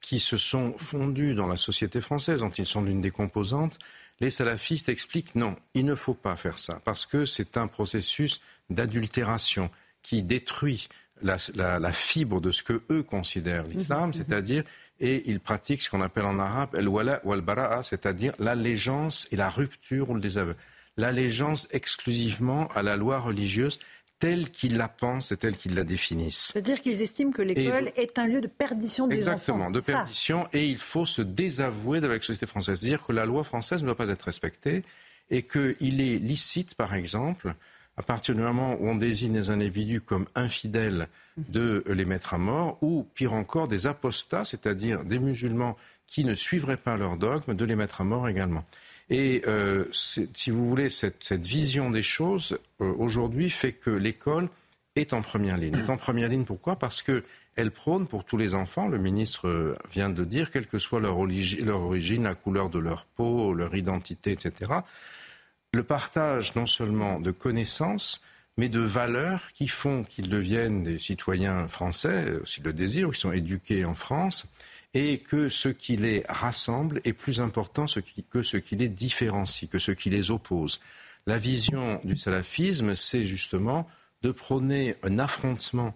qui 0.02 0.20
se 0.20 0.38
sont 0.38 0.76
fondus 0.78 1.34
dans 1.34 1.48
la 1.48 1.58
société 1.58 2.02
française, 2.02 2.42
dont 2.42 2.50
ils 2.50 2.66
sont 2.66 2.82
l'une 2.82 3.02
des 3.02 3.12
composantes, 3.12 3.80
les 4.20 4.30
salafistes 4.30 4.90
expliquent 4.90 5.36
non, 5.36 5.56
il 5.74 5.86
ne 5.86 5.96
faut 5.96 6.14
pas 6.14 6.36
faire 6.36 6.58
ça, 6.58 6.82
parce 6.86 7.06
que 7.06 7.26
c'est 7.26 7.58
un 7.58 7.68
processus 7.68 8.42
d'adultération 8.70 9.70
qui 10.02 10.24
détruit 10.24 10.88
la, 11.22 11.92
fibre 11.92 12.42
de 12.42 12.52
ce 12.52 12.64
que 12.64 12.82
eux 12.92 13.04
considèrent 13.04 13.68
l'islam, 13.68 14.14
c'est-à-dire 14.14 14.64
et 15.00 15.30
ils 15.30 15.40
pratiquent 15.40 15.82
ce 15.82 15.90
qu'on 15.90 16.02
appelle 16.02 16.26
en 16.26 16.40
arabe 16.40 16.76
el-wala 16.76 17.22
ou 17.24 17.34
al-bara'a, 17.34 17.84
c'est-à-dire 17.84 18.34
l'allégeance 18.40 19.28
et 19.32 19.36
la 19.36 19.50
rupture 19.50 20.10
ou 20.10 20.16
le 20.16 20.22
désaveu. 20.22 20.56
L'allégeance 20.98 21.68
exclusivement 21.72 22.68
à 22.70 22.82
la 22.82 22.96
loi 22.96 23.20
religieuse 23.20 23.78
telle 24.20 24.50
qu'ils 24.50 24.78
la 24.78 24.88
pensent 24.88 25.32
et 25.32 25.38
telle 25.38 25.56
qu'ils 25.56 25.76
la 25.76 25.84
définissent. 25.84 26.52
C'est-à-dire 26.54 26.82
qu'ils 26.82 27.02
estiment 27.02 27.32
que 27.32 27.42
l'école 27.42 27.92
est 27.96 28.18
un 28.18 28.26
lieu 28.26 28.42
de 28.42 28.48
perdition 28.48 29.08
des 29.08 29.28
enfants. 29.28 29.34
Exactement, 29.34 29.72
de 29.72 29.80
perdition, 29.80 30.48
et 30.54 30.66
il 30.66 30.78
faut 30.78 31.06
se 31.06 31.22
désavouer 31.22 32.02
de 32.02 32.08
la 32.08 32.20
société 32.20 32.46
française, 32.46 32.80
dire 32.80 33.04
que 33.06 33.12
la 33.12 33.26
loi 33.26 33.44
française 33.44 33.82
ne 33.82 33.86
doit 33.86 33.96
pas 33.96 34.10
être 34.10 34.24
respectée 34.24 34.84
et 35.30 35.44
qu'il 35.44 36.02
est 36.02 36.18
licite, 36.18 36.76
par 36.76 36.96
exemple, 36.96 37.54
à 37.98 38.04
partir 38.04 38.36
du 38.36 38.42
moment 38.42 38.78
où 38.80 38.88
on 38.88 38.96
désigne 38.96 39.34
des 39.34 39.50
individus 39.50 40.02
comme 40.02 40.26
infidèles, 40.36 41.10
de 41.38 41.84
les 41.88 42.06
mettre 42.06 42.34
à 42.34 42.38
mort, 42.38 42.78
ou 42.82 43.06
pire 43.14 43.34
encore, 43.34 43.68
des 43.68 43.86
apostats, 43.86 44.46
c'est-à-dire 44.46 45.04
des 45.04 45.20
musulmans 45.20 45.76
qui 46.08 46.24
ne 46.24 46.34
suivraient 46.34 46.78
pas 46.78 46.98
leur 46.98 47.18
dogme, 47.18 47.54
de 47.54 47.66
les 47.66 47.76
mettre 47.76 48.02
à 48.02 48.04
mort 48.04 48.28
également. 48.28 48.64
Et 49.10 49.42
euh, 49.48 49.86
si 49.92 50.52
vous 50.52 50.68
voulez, 50.68 50.90
cette, 50.90 51.46
vision 51.46 51.90
des 51.90 52.04
choses 52.04 52.60
euh, 52.82 52.94
aujourd'hui 52.98 53.50
fait 53.50 53.72
que 53.72 53.90
l'école 53.90 54.50
est 54.96 55.14
en 55.14 55.22
première 55.22 55.58
ligne. 55.58 55.78
En 55.88 55.98
première 55.98 56.28
ligne 56.28 56.44
pourquoi? 56.44 56.78
Parce 56.78 57.02
que 57.02 57.24
elle 57.56 57.72
prône 57.72 58.06
pour 58.06 58.24
tous 58.24 58.38
les 58.38 58.54
enfants, 58.54 58.88
le 58.88 59.00
ministre 59.00 59.48
euh, 59.48 59.76
vient 59.92 60.10
de 60.10 60.24
dire, 60.24 60.52
quelle 60.52 60.68
que 60.68 60.78
soit 60.78 61.00
leur, 61.00 61.18
leur 61.26 61.82
origine, 61.82 62.24
la 62.24 62.36
couleur 62.36 62.70
de 62.70 62.78
leur 62.78 63.06
peau, 63.06 63.54
leur 63.54 63.74
identité, 63.74 64.32
etc., 64.32 64.72
le 65.74 65.84
partage 65.84 66.56
non 66.56 66.66
seulement 66.66 67.20
de 67.20 67.32
connaissances, 67.32 68.22
mais 68.58 68.70
de 68.70 68.80
valeurs 68.80 69.52
qui 69.54 69.68
font 69.68 70.04
qu'ils 70.04 70.30
deviennent 70.30 70.84
des 70.84 71.00
citoyens 71.00 71.68
français, 71.68 72.40
s'ils 72.46 72.64
le 72.64 72.74
désirent, 72.74 73.12
qui 73.12 73.20
sont 73.20 73.32
éduqués 73.32 73.86
en 73.86 73.96
France, 73.96 74.46
et 74.94 75.20
que 75.20 75.50
ce 75.50 75.70
qui 75.70 75.96
les 75.96 76.24
rassemble 76.28 77.02
est 77.04 77.14
plus 77.14 77.40
important 77.42 77.86
que 78.30 78.42
ce 78.42 78.58
qui 78.58 78.76
les 78.76 78.90
différencie, 78.90 79.70
que 79.70 79.80
ce 79.80 79.92
qui 79.92 80.10
les 80.10 80.32
oppose. 80.32 80.80
La 81.26 81.38
vision 81.38 82.00
du 82.04 82.16
salafisme, 82.16 82.96
c'est 82.96 83.26
justement 83.26 83.88
de 84.22 84.32
prôner 84.32 84.96
un 85.04 85.20
affrontement 85.20 85.94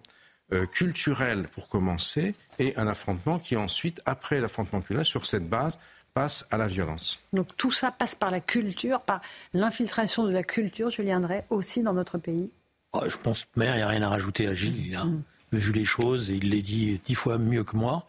euh, 0.52 0.66
culturel 0.66 1.48
pour 1.48 1.68
commencer 1.68 2.34
et 2.58 2.76
un 2.76 2.86
affrontement 2.86 3.38
qui 3.38 3.56
ensuite, 3.56 4.02
après 4.04 4.40
l'affrontement 4.40 4.80
culturel, 4.80 5.06
sur 5.06 5.24
cette 5.24 5.48
base, 5.48 5.78
passe 6.12 6.46
à 6.50 6.58
la 6.58 6.66
violence. 6.66 7.18
Donc 7.32 7.48
tout 7.56 7.72
ça 7.72 7.90
passe 7.90 8.14
par 8.14 8.30
la 8.30 8.40
culture, 8.40 9.00
par 9.00 9.22
l'infiltration 9.54 10.24
de 10.24 10.30
la 10.30 10.42
culture, 10.42 10.90
je 10.90 11.00
viendrai 11.02 11.44
aussi 11.48 11.82
dans 11.82 11.94
notre 11.94 12.18
pays 12.18 12.50
oh, 12.92 13.00
Je 13.08 13.16
pense 13.16 13.44
que 13.44 13.48
il 13.56 13.62
n'y 13.62 13.68
a 13.68 13.88
rien 13.88 14.02
à 14.02 14.08
rajouter 14.08 14.46
à 14.46 14.54
Gilles. 14.54 14.86
Il 14.86 14.94
a 14.94 15.04
mm. 15.04 15.22
vu 15.52 15.72
les 15.72 15.86
choses 15.86 16.30
et 16.30 16.34
il 16.34 16.50
les 16.50 16.60
dit 16.60 17.00
dix 17.04 17.14
fois 17.14 17.38
mieux 17.38 17.64
que 17.64 17.76
moi. 17.76 18.06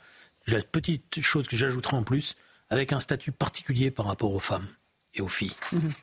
La 0.48 0.62
petite 0.62 1.22
chose 1.22 1.48
que 1.48 1.56
j'ajouterai 1.56 1.96
en 1.96 2.04
plus, 2.04 2.36
avec 2.70 2.92
un 2.92 3.00
statut 3.00 3.32
particulier 3.32 3.92
par 3.92 4.08
rapport 4.08 4.34
aux 4.34 4.40
femmes 4.40 4.68
et 5.14 5.22
aux 5.22 5.28
filles. 5.28 5.56
Mhm. 5.72 5.94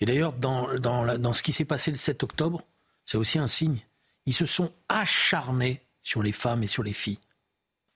Et 0.00 0.06
d'ailleurs, 0.06 0.32
dans, 0.32 0.78
dans, 0.78 1.32
ce 1.32 1.42
qui 1.42 1.52
s'est 1.52 1.64
passé 1.64 1.90
le 1.90 1.96
7 1.96 2.22
octobre, 2.22 2.62
c'est 3.04 3.16
aussi 3.16 3.38
un 3.38 3.46
signe. 3.46 3.80
Ils 4.26 4.34
se 4.34 4.46
sont 4.46 4.72
acharnés 4.88 5.82
sur 6.02 6.22
les 6.22 6.32
femmes 6.32 6.62
et 6.62 6.66
sur 6.66 6.82
les 6.82 6.92
filles. 6.92 7.18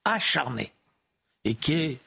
Acharnés. 0.04 0.72
Et 1.44 1.54
qui 1.54 1.74
est 1.74 1.98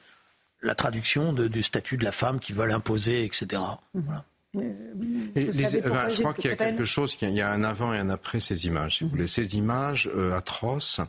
la 0.62 0.74
traduction 0.74 1.32
du 1.32 1.62
statut 1.62 1.96
de 1.96 2.04
la 2.04 2.12
femme 2.12 2.40
qui 2.40 2.52
veulent 2.52 2.72
imposer, 2.72 3.24
etc. 3.24 3.62
Mhm. 3.94 4.22
je 4.54 6.18
crois 6.20 6.34
qu'il 6.34 6.50
y 6.50 6.52
a 6.52 6.56
quelque 6.56 6.84
chose, 6.84 7.16
il 7.22 7.30
y 7.30 7.40
a 7.40 7.50
un 7.50 7.64
avant 7.64 7.92
et 7.94 7.98
un 7.98 8.10
après 8.10 8.40
ces 8.40 8.66
images. 8.66 8.98
Si 8.98 9.04
vous 9.04 9.10
voulez. 9.10 9.26
Ces 9.26 9.56
images 9.56 10.10
euh, 10.14 10.36
atroces 10.36 11.00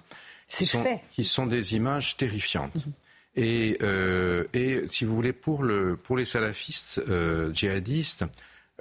qui 0.47 0.65
sont, 0.65 0.83
qui 1.11 1.23
sont 1.23 1.45
des 1.45 1.75
images 1.75 2.17
terrifiantes. 2.17 2.75
Mhm. 2.75 2.93
Et, 3.35 3.77
euh, 3.83 4.45
et, 4.53 4.81
si 4.89 5.05
vous 5.05 5.15
voulez, 5.15 5.33
pour, 5.33 5.63
le, 5.63 5.95
pour 5.95 6.17
les 6.17 6.25
salafistes 6.25 7.01
euh, 7.07 7.53
djihadistes, 7.53 8.25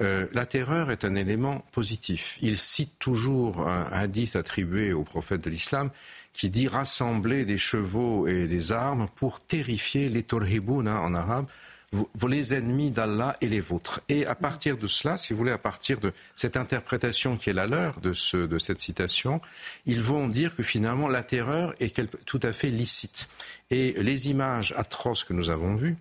euh, 0.01 0.27
la 0.33 0.47
terreur 0.47 0.91
est 0.91 1.05
un 1.05 1.15
élément 1.15 1.65
positif. 1.73 2.39
Ils 2.41 2.57
citent 2.57 2.99
toujours 2.99 3.69
un 3.69 3.89
hadith 3.93 4.35
attribué 4.37 4.93
au 4.93 5.05
prophète 5.05 5.43
de 5.45 5.51
l'islam 5.51 5.91
qui 6.33 6.51
dit 6.51 6.69
rassembler 6.69 7.45
des 7.45 7.57
chevaux 7.57 8.27
et 8.27 8.47
des 8.47 8.73
armes 8.73 9.09
pour 9.15 9.41
terrifier 9.41 10.09
les 10.09 10.23
torhiboun 10.23 10.87
hein, 10.87 11.01
en 11.01 11.15
arabe, 11.15 11.47
les 12.29 12.55
ennemis 12.55 12.91
d'Allah 12.91 13.37
et 13.41 13.47
les 13.47 13.61
vôtres. 13.61 14.01
Et 14.09 14.27
à 14.27 14.35
partir 14.35 14.77
de 14.77 14.87
cela, 14.87 15.17
si 15.17 15.33
vous 15.33 15.39
voulez, 15.39 15.53
à 15.53 15.59
partir 15.59 15.99
de 15.99 16.13
cette 16.35 16.57
interprétation 16.57 17.37
qui 17.37 17.51
est 17.51 17.55
la 17.55 17.67
leur 17.67 18.01
de, 18.01 18.13
ce, 18.13 18.37
de 18.37 18.59
cette 18.59 18.81
citation, 18.81 19.41
ils 19.87 20.01
vont 20.01 20.29
dire 20.29 20.55
que 20.57 20.63
finalement 20.63 21.09
la 21.09 21.23
terreur 21.23 21.75
est 21.81 22.01
tout 22.25 22.41
à 22.43 22.53
fait 22.53 22.69
licite. 22.69 23.29
Et 23.71 23.95
les 23.99 24.29
images 24.29 24.75
atroces 24.77 25.25
que 25.25 25.33
nous 25.33 25.51
avons 25.51 25.75
vues, 25.75 25.97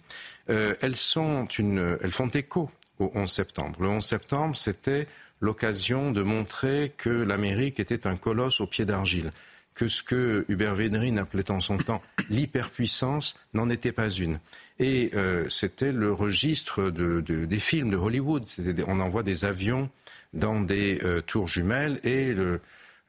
euh, 0.50 0.76
elles, 0.82 0.96
sont 0.96 1.46
une, 1.46 1.98
elles 2.02 2.12
font 2.12 2.30
écho 2.30 2.70
au 3.00 3.12
11 3.14 3.32
septembre. 3.32 3.82
Le 3.82 3.90
11 3.90 4.06
septembre, 4.06 4.56
c'était 4.56 5.08
l'occasion 5.42 6.12
de 6.12 6.24
montrer 6.24 6.94
que 6.98 7.10
l'Amérique 7.10 7.80
était 7.80 8.08
un 8.08 8.16
colosse 8.16 8.62
au 8.62 8.68
pied 8.68 8.86
d'argile 8.86 9.32
que 9.76 9.90
ce 9.90 10.02
que 10.02 10.46
Hubert 10.48 10.74
Védrine 10.74 11.20
appelait 11.20 11.52
en 11.52 11.60
son 11.60 11.78
temps 11.78 12.02
l'hyperpuissance 12.30 13.36
n'en 13.54 13.70
était 13.70 13.92
pas 13.92 14.10
une. 14.10 14.40
Et 14.80 15.12
euh, 15.14 15.46
c'était 15.50 15.92
le 15.92 16.12
registre 16.12 16.90
des 16.90 17.60
films 17.60 17.92
de 17.92 17.98
Hollywood. 17.98 18.44
on 18.88 19.00
envoie 19.00 19.24
des 19.24 19.46
avions 19.46 19.90
dans 20.34 20.60
des 20.60 21.00
euh, 21.04 21.22
tours 21.22 21.48
jumelles 21.48 22.00
et 22.04 22.34
le, 22.34 22.60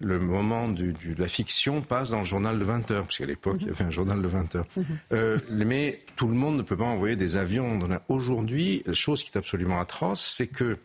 moment 0.01 0.69
de 0.69 0.95
la 1.19 1.27
fiction 1.27 1.83
passe 1.83 2.11
dans 2.11 2.19
le 2.19 2.25
journal 2.25 2.59
de 2.59 2.65
20 2.65 2.91
heures, 2.93 3.05
parce 3.05 3.19
qu'à 3.19 3.27
l'époque, 3.27 3.57
il 3.61 3.67
y 3.67 3.71
avait 3.71 3.85
un 3.85 3.91
journal 3.91 4.23
de 4.23 4.29
20 4.29 4.57
heures. 4.57 4.67
Euh, 5.13 5.39
mais 5.51 6.03
tout 6.15 6.29
le 6.29 6.35
monde 6.35 6.57
ne 6.57 6.63
peut 6.63 6.77
pas 6.77 6.85
envoyer 6.85 7.17
des 7.17 7.37
avions. 7.37 7.81
Aujourd'hui, 8.09 8.83
la 8.87 8.93
chose 8.93 9.25
qui 9.25 9.31
est 9.35 9.39
absolument 9.39 9.81
atroce, 9.81 10.35
c'est 10.37 10.47
que 10.47 10.77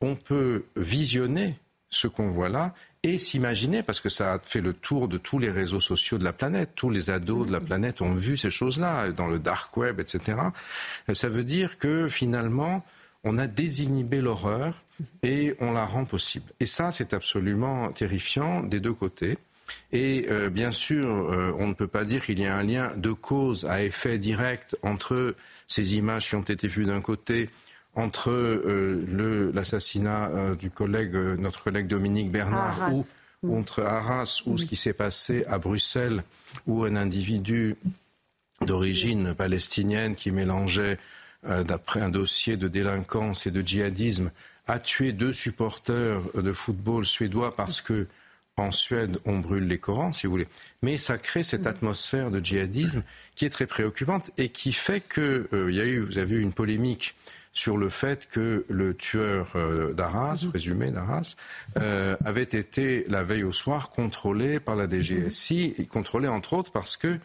on 0.00 0.14
peut 0.16 0.64
visionner 0.76 1.56
ce 1.90 2.08
qu'on 2.08 2.28
voit 2.28 2.48
là 2.48 2.74
et 3.08 3.18
s'imaginer, 3.18 3.82
parce 3.82 4.00
que 4.00 4.08
ça 4.08 4.34
a 4.34 4.38
fait 4.38 4.60
le 4.60 4.74
tour 4.74 5.08
de 5.08 5.18
tous 5.18 5.38
les 5.38 5.50
réseaux 5.50 5.80
sociaux 5.80 6.18
de 6.18 6.24
la 6.24 6.32
planète, 6.32 6.70
tous 6.74 6.90
les 6.90 7.10
ados 7.10 7.46
de 7.46 7.52
la 7.52 7.60
planète 7.60 8.02
ont 8.02 8.12
vu 8.12 8.36
ces 8.36 8.50
choses-là, 8.50 9.12
dans 9.12 9.28
le 9.28 9.38
dark 9.38 9.76
web, 9.76 10.00
etc. 10.00 10.38
Ça 11.12 11.28
veut 11.28 11.44
dire 11.44 11.78
que 11.78 12.08
finalement, 12.08 12.84
on 13.24 13.38
a 13.38 13.46
désinhibé 13.46 14.20
l'horreur 14.20 14.82
et 15.22 15.56
on 15.60 15.72
la 15.72 15.86
rend 15.86 16.04
possible. 16.04 16.52
Et 16.60 16.66
ça, 16.66 16.92
c'est 16.92 17.14
absolument 17.14 17.90
terrifiant 17.92 18.62
des 18.62 18.80
deux 18.80 18.92
côtés. 18.92 19.38
Et 19.92 20.26
euh, 20.30 20.50
bien 20.50 20.70
sûr, 20.70 21.06
euh, 21.06 21.52
on 21.58 21.66
ne 21.66 21.74
peut 21.74 21.86
pas 21.86 22.04
dire 22.04 22.24
qu'il 22.24 22.38
y 22.40 22.46
a 22.46 22.56
un 22.56 22.62
lien 22.62 22.96
de 22.96 23.12
cause 23.12 23.64
à 23.64 23.82
effet 23.82 24.18
direct 24.18 24.76
entre 24.82 25.34
ces 25.66 25.96
images 25.96 26.28
qui 26.28 26.34
ont 26.36 26.42
été 26.42 26.68
vues 26.68 26.86
d'un 26.86 27.00
côté 27.00 27.50
entre 27.94 28.30
euh, 28.30 29.50
l'assassinat 29.52 30.28
euh, 30.28 30.54
du 30.54 30.70
collègue, 30.70 31.14
euh, 31.14 31.36
notre 31.36 31.62
collègue 31.62 31.88
Dominique 31.88 32.30
Bernard, 32.30 32.94
ou 32.94 33.04
mm. 33.42 33.58
entre 33.58 33.82
Arras, 33.82 34.42
ou 34.46 34.56
ce 34.56 34.64
qui 34.64 34.76
s'est 34.76 34.92
passé 34.92 35.44
à 35.46 35.58
Bruxelles, 35.58 36.22
où 36.66 36.84
un 36.84 36.96
individu 36.96 37.76
d'origine 38.64 39.34
palestinienne 39.34 40.16
qui 40.16 40.30
mélangeait, 40.30 40.98
d'après 41.44 42.00
un 42.00 42.08
dossier 42.08 42.56
de 42.56 42.66
délinquance 42.66 43.46
et 43.46 43.52
de 43.52 43.60
djihadisme, 43.60 44.32
a 44.66 44.80
tué 44.80 45.12
deux 45.12 45.32
supporters 45.32 46.20
de 46.34 46.52
football 46.52 47.06
suédois 47.06 47.54
parce 47.54 47.80
que 47.80 48.08
en 48.56 48.72
Suède, 48.72 49.20
on 49.24 49.38
brûle 49.38 49.68
les 49.68 49.78
Corans, 49.78 50.12
si 50.12 50.26
vous 50.26 50.32
voulez. 50.32 50.48
Mais 50.82 50.96
ça 50.96 51.16
crée 51.16 51.44
cette 51.44 51.62
mm. 51.62 51.68
atmosphère 51.68 52.30
de 52.32 52.44
djihadisme 52.44 53.04
qui 53.36 53.44
est 53.44 53.50
très 53.50 53.68
préoccupante 53.68 54.32
et 54.36 54.48
qui 54.48 54.72
fait 54.72 55.00
que, 55.00 55.48
il 55.52 55.76
y 55.76 55.80
a 55.80 55.84
eu, 55.84 56.00
vous 56.00 56.18
avez 56.18 56.34
eu 56.34 56.40
une 56.40 56.52
polémique 56.52 57.14
sur 57.52 57.76
le 57.76 57.88
fait 57.88 58.28
que 58.28 58.64
le 58.68 58.94
tueur 58.94 59.48
euh, 59.56 59.92
d'Arras, 59.92 60.42
mhm. 60.44 60.50
présumé 60.50 60.90
d'Arras, 60.90 61.34
euh, 61.78 62.16
avait 62.24 62.42
été 62.42 63.04
la 63.08 63.22
veille 63.22 63.44
au 63.44 63.52
soir 63.52 63.90
contrôlé 63.90 64.60
par 64.60 64.76
la 64.76 64.88
DGSI, 64.88 65.74
et 65.78 65.86
contrôlé 65.86 66.28
entre 66.28 66.52
autres 66.54 66.72
parce 66.72 66.96
que 66.96 67.18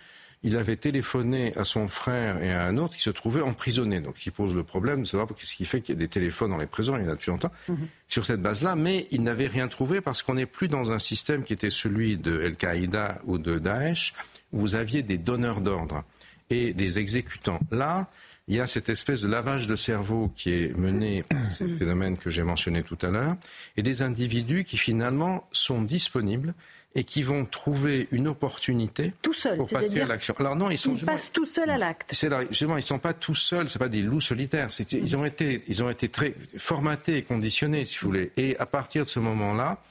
il 0.45 0.57
avait 0.57 0.75
téléphoné 0.75 1.55
à 1.55 1.63
son 1.63 1.87
frère 1.87 2.43
et 2.43 2.51
à 2.51 2.65
un 2.65 2.77
autre 2.77 2.95
qui 2.95 3.01
se 3.01 3.09
trouvaient 3.09 3.41
emprisonnés. 3.41 4.01
Donc, 4.01 4.25
il 4.25 4.31
pose 4.33 4.53
le 4.53 4.63
problème 4.63 5.03
de 5.03 5.07
savoir 5.07 5.27
ce 5.41 5.55
qui 5.55 5.63
fait 5.63 5.79
qu'il 5.79 5.95
y 5.95 5.97
a 5.97 5.99
des 5.99 6.09
téléphones 6.09 6.51
dans 6.51 6.57
les 6.57 6.67
prisons, 6.67 6.97
il 6.97 7.03
y 7.03 7.05
en 7.05 7.09
a 7.09 7.15
depuis 7.15 7.31
longtemps, 7.31 7.51
mhm. 7.69 7.87
sur 8.09 8.25
cette 8.25 8.41
base-là. 8.41 8.75
Mais 8.75 9.07
il 9.11 9.23
n'avait 9.23 9.47
rien 9.47 9.69
trouvé 9.69 10.01
parce 10.01 10.21
qu'on 10.21 10.33
n'est 10.33 10.45
plus 10.45 10.67
dans 10.67 10.91
un 10.91 10.99
système 10.99 11.43
qui 11.43 11.53
était 11.53 11.69
celui 11.69 12.17
de 12.17 12.41
Al-Qaïda 12.41 13.21
ou 13.23 13.37
de 13.37 13.57
Daesh, 13.57 14.13
où 14.51 14.59
vous 14.59 14.75
aviez 14.75 15.01
des 15.01 15.17
donneurs 15.17 15.61
d'ordre 15.61 16.03
et 16.49 16.73
des 16.73 16.99
exécutants. 16.99 17.59
Là, 17.71 18.09
il 18.47 18.55
y 18.55 18.59
a 18.59 18.67
cette 18.67 18.89
espèce 18.89 19.21
de 19.21 19.27
lavage 19.27 19.67
de 19.67 19.75
cerveau 19.75 20.31
qui 20.35 20.51
est 20.51 20.77
mené 20.77 21.23
par 21.29 21.51
ces 21.51 21.67
phénomènes 21.67 22.17
que 22.17 22.29
j'ai 22.29 22.43
mentionnés 22.43 22.83
tout 22.83 22.97
à 23.01 23.09
l'heure, 23.09 23.35
et 23.77 23.83
des 23.83 24.01
individus 24.01 24.63
qui 24.63 24.77
finalement 24.77 25.47
sont 25.51 25.81
disponibles 25.81 26.53
et 26.95 27.03
qui 27.03 27.23
vont 27.23 27.45
trouver 27.45 28.07
une 28.11 28.27
opportunité 28.27 29.13
tout 29.23 29.33
seul, 29.33 29.57
pour 29.57 29.67
passer 29.67 30.01
à 30.01 30.05
l'action. 30.05 30.35
Alors 30.37 30.55
non, 30.55 30.69
ils 30.69 30.77
sont 30.77 30.93
ils 30.93 31.05
passent 31.05 31.31
tout 31.31 31.45
seuls 31.45 31.71
à 31.71 31.77
l'acte. 31.77 32.11
C'est 32.13 32.29
justement, 32.49 32.77
ils 32.77 32.83
sont 32.83 32.99
pas 32.99 33.13
tout 33.13 33.33
seuls, 33.33 33.67
c'est 33.67 33.79
pas 33.79 33.89
des 33.89 34.03
loups 34.03 34.21
solitaires. 34.21 34.69
Ils 34.91 35.17
ont 35.17 35.25
été, 35.25 35.63
ils 35.67 35.83
ont 35.83 35.89
été 35.89 36.07
très 36.07 36.35
formatés 36.57 37.17
et 37.17 37.23
conditionnés, 37.23 37.85
si 37.85 37.97
vous 37.99 38.09
voulez. 38.09 38.31
Et 38.37 38.55
à 38.59 38.67
partir 38.67 39.05
de 39.05 39.09
ce 39.09 39.19
moment-là, 39.19 39.81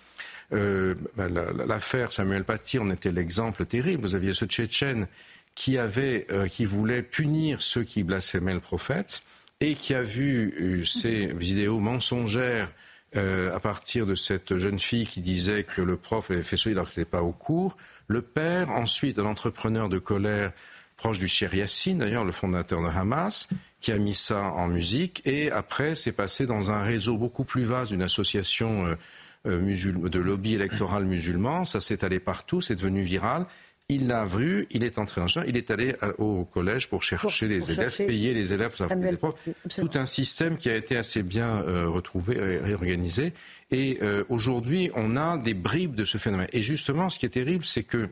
euh, 0.52 0.94
bah, 1.16 1.26
l'affaire 1.66 2.12
Samuel 2.12 2.44
Paty 2.44 2.78
en 2.78 2.90
était 2.90 3.10
l'exemple 3.10 3.64
terrible. 3.66 4.02
Vous 4.02 4.14
aviez 4.14 4.32
ce 4.32 4.44
Tchétchène 4.44 5.08
qui, 5.54 5.78
avait, 5.78 6.26
euh, 6.30 6.46
qui 6.48 6.64
voulait 6.64 7.02
punir 7.02 7.62
ceux 7.62 7.84
qui 7.84 8.02
blasphémaient 8.02 8.54
le 8.54 8.60
prophète 8.60 9.22
et 9.60 9.74
qui 9.74 9.94
a 9.94 10.02
vu 10.02 10.54
euh, 10.60 10.84
ces 10.84 11.26
vidéos 11.26 11.78
mensongères 11.78 12.70
euh, 13.14 13.54
à 13.54 13.60
partir 13.60 14.06
de 14.06 14.14
cette 14.14 14.56
jeune 14.56 14.78
fille 14.78 15.06
qui 15.06 15.20
disait 15.20 15.64
que 15.64 15.82
le 15.82 15.96
prof 15.96 16.30
avait 16.30 16.42
fait 16.42 16.56
cela 16.56 16.76
alors 16.76 16.90
qu'il 16.90 17.00
n'était 17.00 17.10
pas 17.10 17.22
au 17.22 17.32
cours. 17.32 17.76
Le 18.08 18.22
père, 18.22 18.70
ensuite, 18.70 19.18
un 19.18 19.26
entrepreneur 19.26 19.88
de 19.88 19.98
colère 19.98 20.52
proche 20.96 21.18
du 21.18 21.28
Cher 21.28 21.54
Yassine, 21.54 21.98
d'ailleurs 21.98 22.24
le 22.24 22.32
fondateur 22.32 22.80
de 22.80 22.86
Hamas, 22.86 23.48
qui 23.80 23.92
a 23.92 23.98
mis 23.98 24.14
ça 24.14 24.42
en 24.42 24.68
musique. 24.68 25.20
Et 25.26 25.50
après, 25.50 25.94
c'est 25.94 26.12
passé 26.12 26.46
dans 26.46 26.70
un 26.70 26.82
réseau 26.82 27.16
beaucoup 27.16 27.44
plus 27.44 27.64
vaste 27.64 27.92
d'une 27.92 28.02
association 28.02 28.96
de 29.44 30.18
lobby 30.18 30.54
électoral 30.54 31.04
musulman. 31.04 31.64
Ça 31.64 31.80
s'est 31.80 32.04
allé 32.04 32.20
partout, 32.20 32.60
c'est 32.60 32.76
devenu 32.76 33.02
viral. 33.02 33.46
Il 33.94 34.09
l'a 34.09 34.24
vu, 34.24 34.66
il 34.70 34.85
est 34.85 34.98
entré 34.98 35.20
dans 35.20 35.27
le 35.27 35.48
il 35.48 35.56
est 35.56 35.70
allé 35.70 35.94
au 36.16 36.44
collège 36.44 36.89
pour 36.89 37.02
chercher 37.02 37.47
les 37.47 37.70
élèves, 37.70 37.97
payer 37.97 38.32
les 38.32 38.55
élèves, 38.55 38.74
tout 38.74 39.90
un 39.94 40.06
système 40.06 40.56
qui 40.56 40.70
a 40.70 40.77
été 40.77 40.97
assez 40.97 41.23
bien 41.23 41.62
euh, 41.62 41.89
retrouvé, 41.89 42.59
réorganisé. 42.59 43.35
Et 43.70 43.98
euh, 44.01 44.24
aujourd'hui, 44.31 44.90
on 44.94 45.16
a 45.16 45.36
des 45.36 45.55
bribes 45.55 45.94
de 45.94 46.06
ce 46.06 46.16
phénomène. 46.16 46.48
Et 46.52 46.62
justement, 46.62 47.10
ce 47.10 47.19
qui 47.19 47.27
est 47.27 47.36
terrible, 47.40 47.66
c'est 47.66 47.82
que 47.82 48.09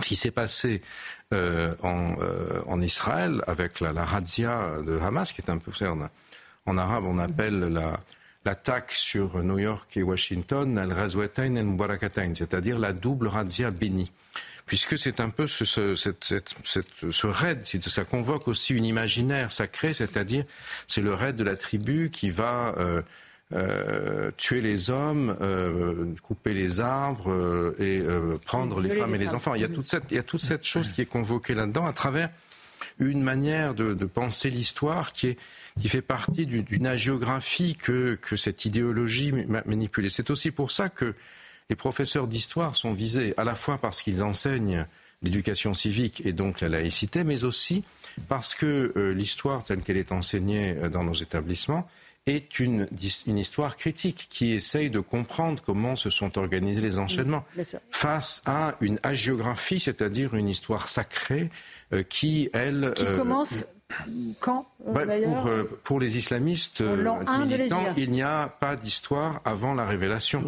ce 0.00 0.08
qui 0.08 0.16
s'est 0.16 0.30
passé 0.30 0.80
euh, 1.34 1.74
en, 1.82 2.80
Israël 2.80 3.42
avec 3.46 3.80
la, 3.80 3.92
la 3.92 4.04
razzia 4.04 4.82
de 4.82 4.98
Hamas, 4.98 5.32
qui 5.32 5.42
est 5.42 5.50
un 5.50 5.58
peu, 5.58 5.72
en, 5.86 6.08
en 6.66 6.78
arabe, 6.78 7.04
on 7.06 7.18
appelle 7.18 7.58
la, 7.60 8.00
l'attaque 8.46 8.92
sur 8.92 9.42
New 9.42 9.58
York 9.58 9.94
et 9.96 10.02
Washington, 10.02 10.78
al-Razwatain 10.78 11.56
et 11.56 11.62
Mubarakatain, 11.62 12.32
c'est-à-dire 12.34 12.78
la 12.78 12.92
double 12.92 13.26
razzia 13.26 13.70
bénie 13.70 14.10
puisque 14.66 14.98
c'est 14.98 15.20
un 15.20 15.30
peu 15.30 15.46
ce, 15.46 15.64
ce, 15.64 15.94
cette, 15.94 16.24
cette, 16.64 17.10
ce 17.10 17.26
raid, 17.26 17.64
ça 17.64 18.04
convoque 18.04 18.48
aussi 18.48 18.74
une 18.74 18.84
imaginaire 18.84 19.52
sacré, 19.52 19.94
c'est-à-dire 19.94 20.44
c'est 20.88 21.00
le 21.00 21.14
raid 21.14 21.36
de 21.36 21.44
la 21.44 21.56
tribu 21.56 22.10
qui 22.10 22.30
va 22.30 22.74
euh, 22.76 23.00
euh, 23.54 24.32
tuer 24.36 24.60
les 24.60 24.90
hommes, 24.90 25.36
euh, 25.40 26.12
couper 26.20 26.52
les 26.52 26.80
arbres 26.80 27.74
et 27.78 28.04
prendre 28.44 28.80
les 28.80 28.90
femmes 28.90 29.14
et 29.14 29.18
les 29.18 29.34
enfants. 29.34 29.54
Il 29.54 29.62
y, 29.62 29.64
a 29.64 29.68
toute 29.68 29.86
cette, 29.86 30.04
il 30.10 30.16
y 30.16 30.20
a 30.20 30.24
toute 30.24 30.42
cette 30.42 30.64
chose 30.64 30.90
qui 30.90 31.00
est 31.00 31.06
convoquée 31.06 31.54
là-dedans 31.54 31.86
à 31.86 31.92
travers 31.92 32.28
une 32.98 33.22
manière 33.22 33.74
de, 33.74 33.94
de 33.94 34.04
penser 34.04 34.50
l'histoire 34.50 35.12
qui, 35.12 35.28
est, 35.28 35.38
qui 35.80 35.88
fait 35.88 36.02
partie 36.02 36.44
d'une 36.44 36.86
agiographie 36.86 37.76
que, 37.76 38.18
que 38.20 38.36
cette 38.36 38.64
idéologie 38.64 39.32
manipule. 39.64 40.10
C'est 40.10 40.30
aussi 40.30 40.50
pour 40.50 40.70
ça 40.70 40.88
que 40.88 41.14
les 41.70 41.76
professeurs 41.76 42.26
d'histoire 42.26 42.76
sont 42.76 42.92
visés 42.92 43.34
à 43.36 43.44
la 43.44 43.54
fois 43.54 43.78
parce 43.78 44.02
qu'ils 44.02 44.22
enseignent 44.22 44.86
l'éducation 45.22 45.74
civique 45.74 46.22
et 46.24 46.32
donc 46.32 46.60
la 46.60 46.68
laïcité, 46.68 47.24
mais 47.24 47.44
aussi 47.44 47.84
parce 48.28 48.54
que 48.54 48.92
euh, 48.96 49.12
l'histoire 49.12 49.64
telle 49.64 49.80
qu'elle 49.80 49.96
est 49.96 50.12
enseignée 50.12 50.76
euh, 50.76 50.88
dans 50.88 51.04
nos 51.04 51.14
établissements 51.14 51.88
est 52.26 52.58
une, 52.58 52.88
une, 53.26 53.38
histoire 53.38 53.76
critique 53.76 54.26
qui 54.28 54.52
essaye 54.52 54.90
de 54.90 54.98
comprendre 54.98 55.62
comment 55.64 55.94
se 55.94 56.10
sont 56.10 56.38
organisés 56.38 56.80
les 56.80 56.98
enchaînements 56.98 57.44
face 57.92 58.42
à 58.46 58.74
une 58.80 58.98
hagiographie, 59.04 59.78
c'est-à-dire 59.78 60.34
une 60.34 60.48
histoire 60.48 60.88
sacrée 60.88 61.50
euh, 61.92 62.02
qui, 62.02 62.50
elle... 62.52 62.94
Qui 62.96 63.04
commence 63.16 63.64
quand 64.40 64.66
bah, 64.84 65.02
pour, 65.24 65.46
euh, 65.46 65.64
pour, 65.84 66.00
les 66.00 66.16
islamistes 66.16 66.80
euh, 66.80 66.96
militants, 67.46 67.84
il 67.96 68.10
n'y 68.10 68.22
a 68.22 68.48
pas 68.48 68.76
d'histoire 68.76 69.40
avant 69.44 69.74
la 69.74 69.86
révélation 69.86 70.42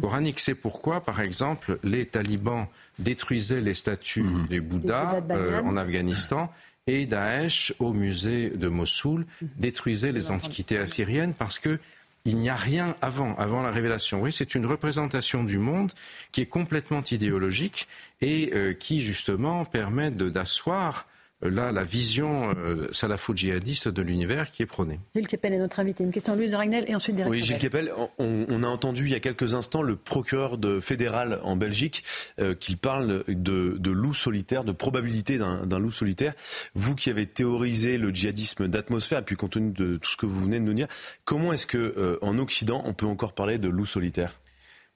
coranique. 0.00 0.40
C'est 0.40 0.54
pourquoi, 0.54 1.00
par 1.00 1.20
exemple, 1.20 1.78
les 1.82 2.06
talibans 2.06 2.66
détruisaient 2.98 3.60
les 3.60 3.74
statues 3.74 4.22
mmh. 4.22 4.46
des 4.48 4.60
Bouddhas 4.60 5.22
euh, 5.30 5.62
en 5.62 5.76
Afghanistan 5.76 6.52
et 6.86 7.06
Daesh 7.06 7.74
au 7.78 7.92
musée 7.92 8.50
de 8.50 8.68
Mossoul 8.68 9.24
détruisait 9.56 10.12
les 10.12 10.30
antiquités 10.30 10.78
assyriennes 10.78 11.32
parce 11.32 11.58
que 11.58 11.78
il 12.24 12.36
n'y 12.36 12.50
a 12.50 12.54
rien 12.54 12.94
avant, 13.02 13.34
avant 13.34 13.62
la 13.62 13.72
révélation. 13.72 14.22
Oui, 14.22 14.32
c'est 14.32 14.54
une 14.54 14.64
représentation 14.64 15.42
du 15.42 15.58
monde 15.58 15.90
qui 16.30 16.40
est 16.40 16.46
complètement 16.46 17.02
idéologique 17.02 17.88
et 18.20 18.76
qui 18.78 19.02
justement 19.02 19.64
permet 19.64 20.12
d'asseoir 20.12 21.06
là 21.42 21.72
la 21.72 21.84
vision 21.84 22.54
salafo-djihadiste 22.92 23.88
de 23.88 24.02
l'univers 24.02 24.50
qui 24.50 24.62
est 24.62 24.66
prônée. 24.66 25.00
Gilles 25.14 25.26
Kepel 25.26 25.54
est 25.54 25.58
notre 25.58 25.80
invité. 25.80 26.04
Une 26.04 26.12
question 26.12 26.34
de 26.34 26.40
Louis 26.40 26.50
de 26.50 26.56
Ragnel 26.56 26.84
et 26.88 26.94
ensuite 26.94 27.20
Oui, 27.26 27.42
Gilles 27.42 27.58
Kepel, 27.58 27.92
on, 28.18 28.62
a 28.62 28.66
entendu 28.66 29.06
il 29.06 29.12
y 29.12 29.14
a 29.14 29.20
quelques 29.20 29.54
instants 29.54 29.82
le 29.82 29.96
procureur 29.96 30.58
de 30.58 30.80
fédéral 30.80 31.40
en 31.42 31.56
Belgique 31.56 32.04
qui 32.60 32.76
parle 32.76 33.24
de, 33.28 33.76
de 33.78 33.90
loup 33.90 34.14
solitaire, 34.14 34.64
de 34.64 34.72
probabilité 34.72 35.38
d'un 35.38 35.78
loup 35.78 35.90
solitaire. 35.90 36.34
Vous 36.74 36.94
qui 36.94 37.10
avez 37.10 37.26
théorisé 37.26 37.98
le 37.98 38.10
djihadisme 38.10 38.68
d'atmosphère, 38.68 39.20
et 39.20 39.22
puis 39.22 39.36
compte 39.36 39.52
tenu 39.52 39.72
de 39.72 39.96
tout 39.96 40.10
ce 40.10 40.16
que 40.16 40.26
vous 40.26 40.44
venez 40.44 40.58
de 40.58 40.64
nous 40.64 40.74
dire, 40.74 40.88
comment 41.24 41.52
est-ce 41.52 41.66
que 41.66 42.18
en 42.22 42.38
Occident 42.38 42.82
on 42.84 42.94
peut 42.94 43.06
encore 43.06 43.32
parler 43.32 43.58
de 43.58 43.68
loup 43.68 43.86
solitaire? 43.86 44.41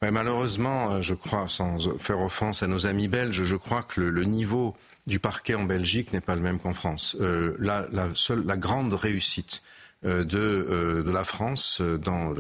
Malheureusement, 0.03 0.93
euh, 0.93 1.03
je 1.03 1.15
crois, 1.15 1.49
sans 1.49 1.99
faire 1.99 2.21
offense 2.21 2.63
à 2.63 2.67
nos 2.67 2.87
amis 2.87 3.09
belges, 3.09 3.45
je 3.45 3.57
crois 3.57 3.83
que 3.83 4.01
le, 4.01 4.25
niveau 4.25 4.77
du 5.07 5.19
parquet 5.19 5.55
en 5.55 5.65
Belgique 5.65 6.13
n'est 6.13 6.21
pas 6.21 6.35
le 6.35 6.43
même 6.43 6.59
qu'en 6.59 6.75
France. 6.75 7.17
Euh, 7.21 7.57
la, 7.59 7.87
seule, 8.15 8.45
la 8.45 8.57
grande 8.57 8.93
réussite 8.93 9.63
euh, 10.05 10.25
de, 10.25 11.03
de, 11.05 11.11
la 11.11 11.25
France 11.25 11.81
dans 11.81 12.35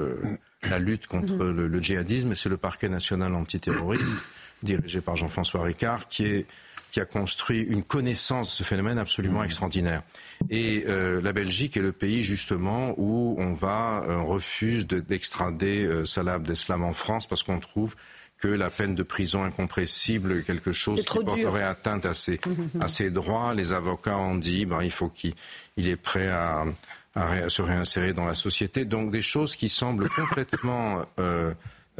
la 0.62 0.78
lutte 0.78 1.06
contre 1.06 1.36
le, 1.36 1.82
djihadisme, 1.82 2.34
c'est 2.34 2.48
le 2.48 2.56
parquet 2.56 2.88
national 2.88 3.34
antiterroriste, 3.34 4.18
dirigé 4.62 5.00
par 5.00 5.16
Jean-François 5.16 5.62
Ricard, 5.62 6.08
qui 6.08 6.24
est 6.24 6.46
qui 6.92 7.00
a 7.00 7.04
construit 7.04 7.60
une 7.60 7.82
connaissance 7.82 8.52
de 8.52 8.56
ce 8.56 8.64
phénomène 8.64 8.98
absolument 8.98 9.40
mmh. 9.40 9.44
extraordinaire. 9.44 10.02
Et 10.50 10.84
euh, 10.86 11.20
la 11.20 11.32
Belgique 11.32 11.76
est 11.76 11.82
le 11.82 11.92
pays 11.92 12.22
justement 12.22 12.94
où 12.96 13.36
on 13.38 13.52
va 13.52 14.04
on 14.08 14.26
refuse 14.26 14.86
d'extrader 14.86 15.84
euh, 15.84 16.04
Salah 16.04 16.34
Abdeslam 16.34 16.82
en 16.84 16.92
France 16.92 17.26
parce 17.26 17.42
qu'on 17.42 17.60
trouve 17.60 17.94
que 18.38 18.48
la 18.48 18.68
peine 18.68 18.94
de 18.94 19.02
prison 19.02 19.44
incompressible, 19.44 20.42
quelque 20.44 20.72
chose 20.72 21.04
qui 21.04 21.18
porterait 21.24 21.62
atteinte 21.62 22.04
à 22.04 22.14
ses, 22.14 22.40
à 22.80 22.88
ses 22.88 23.10
droits. 23.10 23.54
Les 23.54 23.72
avocats 23.72 24.18
ont 24.18 24.34
dit 24.34 24.66
ben, 24.66 24.82
il 24.82 24.90
faut 24.90 25.08
qu'il 25.08 25.34
est 25.76 25.96
prêt 25.96 26.28
à, 26.28 26.64
à, 27.14 27.48
se 27.48 27.62
réinsérer 27.62 28.12
dans 28.12 28.26
la 28.26 28.34
société. 28.34 28.84
Donc 28.84 29.10
des 29.10 29.22
choses 29.22 29.56
qui 29.56 29.68
semblent 29.68 30.08
complètement 30.16 31.02
euh, 31.18 31.52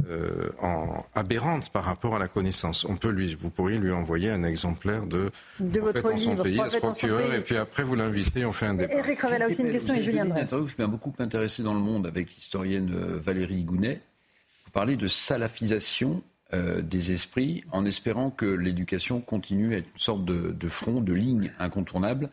euh, 0.09 0.49
en, 0.61 1.05
aberrante 1.15 1.69
par 1.71 1.83
rapport 1.83 2.15
à 2.15 2.19
la 2.19 2.27
connaissance. 2.27 2.85
On 2.85 2.95
peut 2.95 3.09
lui, 3.09 3.35
vous 3.35 3.49
pourriez 3.49 3.77
lui 3.77 3.91
envoyer 3.91 4.29
un 4.29 4.43
exemplaire 4.43 5.05
de, 5.05 5.31
de 5.59 5.79
votre 5.79 6.11
livre, 6.11 6.35
son 6.37 6.43
pays, 6.43 6.59
à 6.61 6.69
ce 6.69 6.77
procureur, 6.77 7.33
et 7.33 7.41
puis 7.41 7.57
après 7.57 7.83
vous 7.83 7.95
l'invitez, 7.95 8.45
on 8.45 8.51
fait 8.51 8.67
un 8.67 8.75
débat. 8.75 8.93
Eric 8.93 9.19
Ravel 9.19 9.41
a 9.41 9.47
aussi 9.47 9.63
une 9.63 9.71
question 9.71 9.95
et 9.95 10.03
Julien 10.03 10.25
Drey. 10.25 10.39
Une 10.39 10.45
interview 10.45 10.67
qui 10.67 10.81
m'a 10.81 10.87
beaucoup 10.87 11.13
intéressé 11.19 11.63
dans 11.63 11.73
le 11.73 11.79
monde 11.79 12.05
avec 12.05 12.29
l'historienne 12.29 12.91
euh, 12.93 13.19
Valérie 13.19 13.63
Gounet. 13.63 14.01
Vous 14.65 14.71
parlez 14.71 14.97
de 14.97 15.07
salafisation 15.07 16.21
euh, 16.53 16.81
des 16.81 17.11
esprits 17.11 17.65
en 17.71 17.85
espérant 17.85 18.29
que 18.29 18.45
l'éducation 18.45 19.19
continue 19.19 19.75
à 19.75 19.79
être 19.79 19.89
une 19.91 19.99
sorte 19.99 20.23
de, 20.25 20.51
de 20.51 20.67
front, 20.69 21.01
de 21.01 21.13
ligne 21.13 21.51
incontournable 21.59 22.29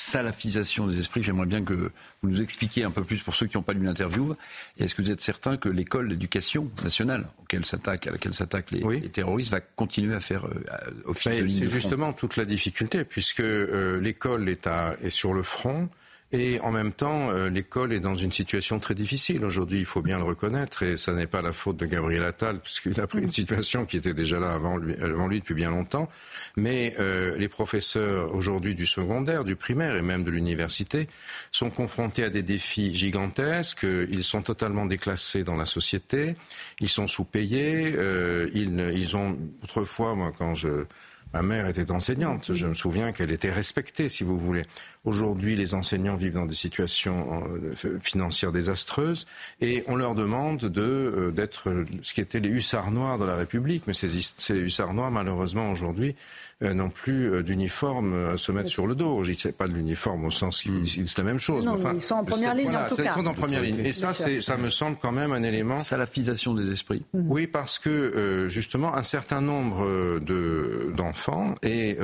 salafisation 0.00 0.86
des 0.86 0.98
esprits. 0.98 1.22
J'aimerais 1.22 1.46
bien 1.46 1.62
que 1.62 1.74
vous 2.22 2.30
nous 2.30 2.40
expliquiez 2.40 2.84
un 2.84 2.90
peu 2.90 3.04
plus 3.04 3.18
pour 3.18 3.34
ceux 3.34 3.46
qui 3.46 3.58
n'ont 3.58 3.62
pas 3.62 3.74
lu 3.74 3.84
l'interview. 3.84 4.34
Est-ce 4.78 4.94
que 4.94 5.02
vous 5.02 5.10
êtes 5.10 5.20
certain 5.20 5.58
que 5.58 5.68
l'école 5.68 6.08
d'éducation 6.08 6.70
nationale 6.82 7.28
auquel 7.42 7.62
à 7.74 8.10
laquelle 8.10 8.32
s'attaquent 8.32 8.70
les, 8.70 9.08
terroristes 9.10 9.50
va 9.50 9.60
continuer 9.60 10.14
à 10.14 10.20
faire 10.20 10.46
euh, 10.46 10.90
office 11.04 11.32
de 11.32 11.48
C'est 11.48 11.66
justement 11.66 12.14
toute 12.14 12.36
la 12.38 12.46
difficulté, 12.46 13.04
puisque 13.04 13.40
euh, 13.40 14.00
l'école 14.00 14.48
est, 14.48 14.68
est 15.02 15.10
sur 15.10 15.34
le 15.34 15.42
front. 15.42 15.90
Et 16.32 16.60
en 16.60 16.70
même 16.70 16.92
temps, 16.92 17.30
euh, 17.30 17.50
l'école 17.50 17.92
est 17.92 17.98
dans 17.98 18.14
une 18.14 18.30
situation 18.30 18.78
très 18.78 18.94
difficile 18.94 19.44
aujourd'hui, 19.44 19.80
il 19.80 19.84
faut 19.84 20.00
bien 20.00 20.16
le 20.16 20.22
reconnaître, 20.24 20.84
et 20.84 20.96
ça 20.96 21.12
n'est 21.12 21.26
pas 21.26 21.42
la 21.42 21.52
faute 21.52 21.76
de 21.76 21.86
Gabriel 21.86 22.22
Attal, 22.22 22.60
puisqu'il 22.60 23.00
a 23.00 23.08
pris 23.08 23.20
une 23.20 23.32
situation 23.32 23.84
qui 23.84 23.96
était 23.96 24.14
déjà 24.14 24.38
là 24.38 24.52
avant 24.52 24.76
lui, 24.76 24.94
avant 25.02 25.26
lui 25.26 25.40
depuis 25.40 25.54
bien 25.54 25.70
longtemps. 25.70 26.08
Mais 26.56 26.94
euh, 27.00 27.36
les 27.36 27.48
professeurs 27.48 28.32
aujourd'hui 28.32 28.76
du 28.76 28.86
secondaire, 28.86 29.42
du 29.42 29.56
primaire 29.56 29.96
et 29.96 30.02
même 30.02 30.22
de 30.22 30.30
l'université 30.30 31.08
sont 31.50 31.70
confrontés 31.70 32.22
à 32.22 32.30
des 32.30 32.42
défis 32.42 32.94
gigantesques. 32.94 33.82
Ils 33.82 34.22
sont 34.22 34.42
totalement 34.42 34.86
déclassés 34.86 35.42
dans 35.42 35.56
la 35.56 35.64
société, 35.64 36.36
ils 36.78 36.88
sont 36.88 37.08
sous-payés, 37.08 37.92
euh, 37.96 38.48
ils, 38.54 38.78
ils 38.94 39.16
ont 39.16 39.36
autrefois, 39.64 40.14
moi, 40.14 40.32
quand 40.36 40.54
je 40.54 40.84
Ma 41.32 41.42
mère 41.42 41.68
était 41.68 41.92
enseignante. 41.92 42.54
Je 42.54 42.66
me 42.66 42.74
souviens 42.74 43.12
qu'elle 43.12 43.30
était 43.30 43.52
respectée, 43.52 44.08
si 44.08 44.24
vous 44.24 44.36
voulez. 44.36 44.62
Aujourd'hui, 45.04 45.56
les 45.56 45.72
enseignants 45.72 46.16
vivent 46.16 46.34
dans 46.34 46.44
des 46.44 46.54
situations 46.54 47.42
euh, 47.64 47.98
financières 48.00 48.52
désastreuses 48.52 49.26
et 49.62 49.82
on 49.86 49.96
leur 49.96 50.14
demande 50.14 50.58
de 50.58 50.82
euh, 50.82 51.30
d'être 51.30 51.72
ce 52.02 52.12
qui 52.12 52.20
était 52.20 52.38
les 52.38 52.50
hussards 52.50 52.90
noirs 52.90 53.18
de 53.18 53.24
la 53.24 53.34
République. 53.34 53.86
Mais 53.86 53.94
ces, 53.94 54.14
hussards 54.50 54.92
noirs, 54.92 55.10
malheureusement, 55.10 55.70
aujourd'hui, 55.70 56.10
euh, 56.10 56.14
non 56.62 56.90
plus 56.90 57.32
euh, 57.32 57.42
d'uniforme 57.42 58.32
à 58.34 58.36
se 58.36 58.52
mettre 58.52 58.68
sur 58.68 58.86
le 58.86 58.94
dos. 58.94 59.24
Je 59.24 59.30
ne 59.30 59.52
pas 59.52 59.66
de 59.66 59.72
l'uniforme 59.72 60.26
au 60.26 60.30
sens 60.30 60.62
qu'ils 60.62 60.82
disent 60.82 61.16
la 61.16 61.24
même 61.24 61.38
chose. 61.38 61.64
Non, 61.64 61.78
ils 61.94 62.02
sont 62.02 62.16
en 62.16 62.24
première 62.24 62.54
ligne 62.54 62.76
en 62.76 62.88
tout 62.88 62.96
cas. 62.96 63.04
Ils 63.04 63.12
sont 63.12 63.26
en 63.26 63.34
première 63.34 63.62
ligne. 63.62 63.80
Et 63.84 63.92
ça, 63.92 64.12
ça 64.12 64.56
me 64.56 64.68
semble 64.68 64.96
quand 65.00 65.12
même 65.12 65.32
un 65.32 65.42
élément. 65.42 65.78
Salafisation 65.78 66.54
des 66.54 66.70
esprits. 66.70 67.04
Mhm. 67.14 67.30
Oui, 67.30 67.46
parce 67.46 67.78
que 67.78 67.88
euh, 67.88 68.48
justement, 68.48 68.94
un 68.94 69.02
certain 69.02 69.40
nombre 69.40 70.20
de 70.20 70.92
d'enfants 70.94 71.54
et 71.62 71.98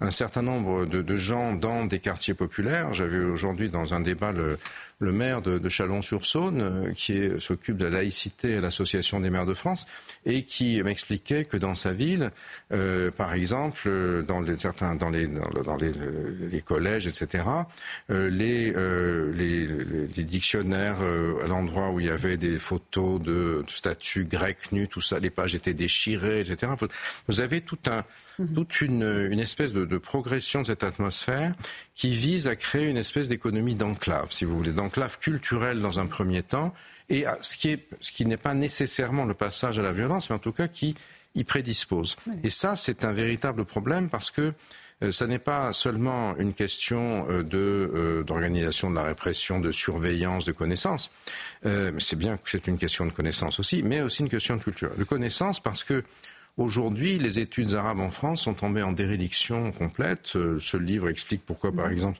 un 0.00 0.10
certain 0.10 0.42
nombre 0.42 0.86
de, 0.86 1.02
de, 1.02 1.16
gens 1.16 1.54
dans 1.54 1.84
des 1.84 1.98
quartiers 1.98 2.34
populaires. 2.34 2.92
J'avais 2.92 3.18
aujourd'hui 3.18 3.70
dans 3.70 3.92
un 3.94 4.00
débat 4.00 4.32
le 4.32 4.58
le 5.00 5.12
maire 5.12 5.42
de, 5.42 5.68
Chalon-sur-Saône, 5.68 6.60
euh, 6.60 6.92
qui 6.92 7.28
s'occupe 7.38 7.76
de 7.76 7.84
la 7.84 7.90
laïcité 7.90 8.56
à 8.56 8.60
l'Association 8.60 9.18
des 9.20 9.30
maires 9.30 9.46
de 9.46 9.54
France, 9.54 9.86
et 10.26 10.42
qui 10.44 10.82
m'expliquait 10.82 11.44
que 11.44 11.56
dans 11.56 11.74
sa 11.74 11.92
ville, 11.92 12.30
euh, 12.72 13.10
par 13.10 13.32
exemple, 13.32 13.80
euh, 13.86 14.22
dans 14.22 14.40
les, 14.40 14.58
certains, 14.58 14.94
dans 14.94 15.08
les, 15.08 15.26
dans, 15.26 15.76
les, 15.76 16.60
collèges, 16.60 17.06
etc., 17.06 17.44
les, 18.10 18.72
les, 18.72 20.24
dictionnaires 20.24 20.98
à 21.42 21.46
l'endroit 21.46 21.90
où 21.90 21.98
il 21.98 22.06
y 22.06 22.10
avait 22.10 22.36
des 22.36 22.58
photos 22.58 23.20
de, 23.20 23.64
statues 23.68 24.24
grecques 24.24 24.70
nues, 24.70 24.86
tout 24.86 25.00
ça, 25.00 25.18
les 25.18 25.30
pages 25.30 25.54
étaient 25.54 25.74
déchirées, 25.74 26.40
etc. 26.40 26.72
Vous 27.26 27.40
avez 27.40 27.62
tout 27.62 27.78
un, 27.86 28.04
Mhm. 28.40 28.54
toute 28.54 28.80
une, 28.80 29.28
une 29.30 29.38
espèce 29.38 29.72
de, 29.72 29.84
de, 29.84 29.98
progression 29.98 30.62
de 30.62 30.66
cette 30.66 30.82
atmosphère 30.82 31.52
qui 31.94 32.10
vise 32.10 32.48
à 32.48 32.56
créer 32.56 32.88
une 32.88 32.96
espèce 32.96 33.28
d'économie 33.28 33.74
d'enclave, 33.74 34.28
si 34.30 34.46
vous 34.46 34.56
voulez, 34.56 34.72
d'enclave 34.72 35.18
culturelle 35.18 35.80
dans 35.82 36.00
un 36.00 36.06
premier 36.06 36.42
temps, 36.42 36.72
et 37.10 37.24
ce 37.42 37.56
qui, 37.56 37.70
est, 37.70 37.86
ce 38.00 38.12
qui 38.12 38.24
n'est 38.24 38.38
pas 38.38 38.54
nécessairement 38.54 39.26
le 39.26 39.34
passage 39.34 39.78
à 39.78 39.82
la 39.82 39.92
violence, 39.92 40.30
mais 40.30 40.36
en 40.36 40.40
tout 40.40 40.52
cas 40.52 40.68
qui 40.68 40.94
y 41.34 41.44
prédispose. 41.44 42.16
Et 42.42 42.50
ça, 42.50 42.76
c'est 42.76 43.04
un 43.04 43.12
véritable 43.12 43.64
problème 43.64 44.08
parce 44.08 44.30
que 44.30 44.54
euh, 45.02 45.12
ça 45.12 45.26
n'est 45.26 45.38
pas 45.38 45.72
seulement 45.72 46.36
une 46.36 46.52
question 46.52 47.26
euh, 47.30 47.42
de, 47.42 47.90
euh, 47.94 48.22
d'organisation 48.22 48.90
de 48.90 48.96
la 48.96 49.02
répression, 49.02 49.60
de 49.60 49.70
surveillance, 49.70 50.44
de 50.44 50.52
connaissance. 50.52 51.10
Euh, 51.66 51.92
c'est 51.98 52.18
bien 52.18 52.36
que 52.36 52.50
c'est 52.50 52.66
une 52.66 52.78
question 52.78 53.06
de 53.06 53.12
connaissance 53.12 53.60
aussi, 53.60 53.82
mais 53.82 54.02
aussi 54.02 54.22
une 54.22 54.28
question 54.28 54.56
de 54.56 54.62
culture. 54.62 54.90
De 54.96 55.04
connaissance 55.04 55.60
parce 55.60 55.84
que 55.84 56.04
Aujourd'hui, 56.60 57.18
les 57.18 57.38
études 57.38 57.72
arabes 57.72 58.00
en 58.00 58.10
France 58.10 58.42
sont 58.42 58.52
tombées 58.52 58.82
en 58.82 58.92
dérédiction 58.92 59.72
complète. 59.72 60.32
Euh, 60.36 60.58
ce 60.60 60.76
livre 60.76 61.08
explique 61.08 61.40
pourquoi, 61.46 61.72
par 61.72 61.88
exemple, 61.90 62.18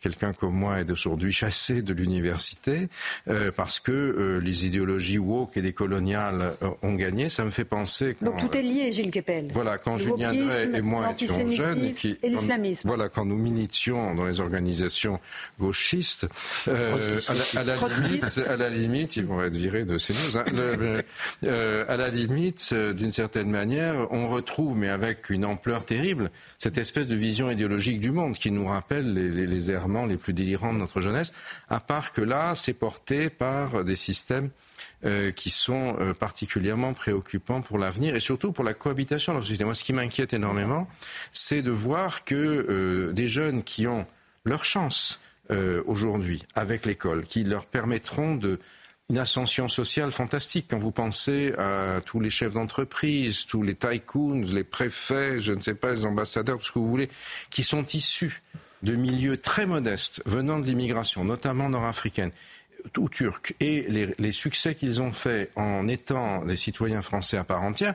quelqu'un 0.00 0.32
comme 0.32 0.54
moi 0.54 0.80
est 0.80 0.90
aujourd'hui 0.90 1.32
chassé 1.32 1.82
de 1.82 1.92
l'université 1.92 2.88
euh, 3.28 3.50
parce 3.54 3.80
que 3.80 3.92
euh, 3.92 4.40
les 4.40 4.66
idéologies 4.66 5.18
woke 5.18 5.56
et 5.56 5.62
décoloniales 5.62 6.54
ont 6.82 6.94
gagné. 6.94 7.28
Ça 7.28 7.44
me 7.44 7.50
fait 7.50 7.64
penser. 7.64 8.16
Quand, 8.18 8.26
Donc 8.26 8.38
tout 8.38 8.56
est 8.56 8.62
lié, 8.62 8.92
Gilles 8.92 9.10
Kepel. 9.10 9.50
Voilà, 9.52 9.78
quand 9.78 9.96
Julien 9.96 10.32
Drey 10.32 10.70
et 10.74 10.82
moi 10.82 11.12
étions 11.12 11.46
jeunes, 11.46 11.84
et, 11.84 11.92
qui, 11.92 12.18
et 12.22 12.28
l'islamisme. 12.28 12.88
Voilà, 12.88 13.08
quand 13.08 13.24
nous 13.24 13.36
militions 13.36 14.14
dans 14.14 14.24
les 14.24 14.40
organisations 14.40 15.20
gauchistes, 15.58 16.28
à, 16.66 17.64
la, 17.64 17.76
limite, 17.76 18.40
à 18.48 18.56
la 18.56 18.70
limite, 18.70 19.16
ils 19.16 19.24
vont 19.24 19.42
être 19.42 19.56
virés 19.56 19.84
de 19.84 19.98
ces 19.98 20.12
news. 20.12 20.38
Hein, 20.38 21.02
à 21.88 21.96
la 21.96 22.08
limite, 22.08 22.74
d'une 22.74 23.12
certaine 23.12 23.50
manière 23.50 24.08
on 24.10 24.28
retrouve, 24.28 24.76
mais 24.76 24.88
avec 24.88 25.30
une 25.30 25.44
ampleur 25.44 25.84
terrible, 25.84 26.30
cette 26.58 26.78
espèce 26.78 27.06
de 27.06 27.14
vision 27.14 27.50
idéologique 27.50 28.00
du 28.00 28.10
monde 28.10 28.34
qui 28.34 28.50
nous 28.50 28.66
rappelle 28.66 29.12
les, 29.12 29.70
errements 29.70 29.87
les 30.06 30.16
plus 30.16 30.32
délirants 30.32 30.72
de 30.72 30.78
notre 30.78 31.00
jeunesse, 31.00 31.32
à 31.68 31.80
part 31.80 32.12
que 32.12 32.20
là, 32.20 32.54
c'est 32.54 32.74
porté 32.74 33.30
par 33.30 33.84
des 33.84 33.96
systèmes 33.96 34.50
euh, 35.04 35.30
qui 35.30 35.50
sont 35.50 35.96
euh, 36.00 36.12
particulièrement 36.12 36.92
préoccupants 36.92 37.60
pour 37.60 37.78
l'avenir 37.78 38.16
et 38.16 38.20
surtout 38.20 38.50
pour 38.50 38.64
la 38.64 38.74
cohabitation 38.74 39.32
dans 39.32 39.38
la 39.38 39.44
société. 39.44 39.64
Moi, 39.64 39.74
ce 39.74 39.84
qui 39.84 39.92
m'inquiète 39.92 40.32
énormément, 40.32 40.88
c'est 41.30 41.62
de 41.62 41.70
voir 41.70 42.24
que 42.24 42.34
euh, 42.34 43.12
des 43.12 43.28
jeunes 43.28 43.62
qui 43.62 43.86
ont 43.86 44.06
leur 44.44 44.64
chance 44.64 45.20
aujourd'hui 45.86 46.44
avec 46.54 46.84
l'école, 46.84 47.24
qui 47.24 47.42
leur 47.42 47.64
permettront 47.64 48.34
de 48.34 48.60
une 49.08 49.18
ascension 49.18 49.68
sociale 49.68 50.12
fantastique. 50.12 50.66
Quand 50.68 50.76
vous 50.76 50.90
pensez 50.90 51.54
à 51.56 52.02
tous 52.04 52.20
les 52.20 52.28
chefs 52.28 52.52
d'entreprise, 52.52 53.46
tous 53.46 53.62
les 53.62 53.74
tycoons, 53.74 54.42
les 54.52 54.64
préfets, 54.64 55.40
je 55.40 55.54
ne 55.54 55.62
sais 55.62 55.74
pas, 55.74 55.92
les 55.92 56.04
ambassadeurs, 56.04 56.58
tout 56.58 56.64
ce 56.64 56.72
que 56.72 56.78
vous 56.78 56.88
voulez, 56.88 57.08
qui 57.48 57.62
sont 57.62 57.86
issus 57.86 58.42
de 58.82 58.94
milieux 58.94 59.36
très 59.36 59.66
modestes 59.66 60.22
venant 60.26 60.58
de 60.58 60.66
l'immigration, 60.66 61.24
notamment 61.24 61.68
nord-africaine 61.68 62.30
ou 62.96 63.08
turque, 63.08 63.54
et 63.60 63.84
les, 63.88 64.14
les 64.18 64.32
succès 64.32 64.74
qu'ils 64.74 65.02
ont 65.02 65.12
faits 65.12 65.50
en 65.56 65.88
étant 65.88 66.44
des 66.44 66.56
citoyens 66.56 67.02
français 67.02 67.36
à 67.36 67.44
part 67.44 67.62
entière, 67.62 67.94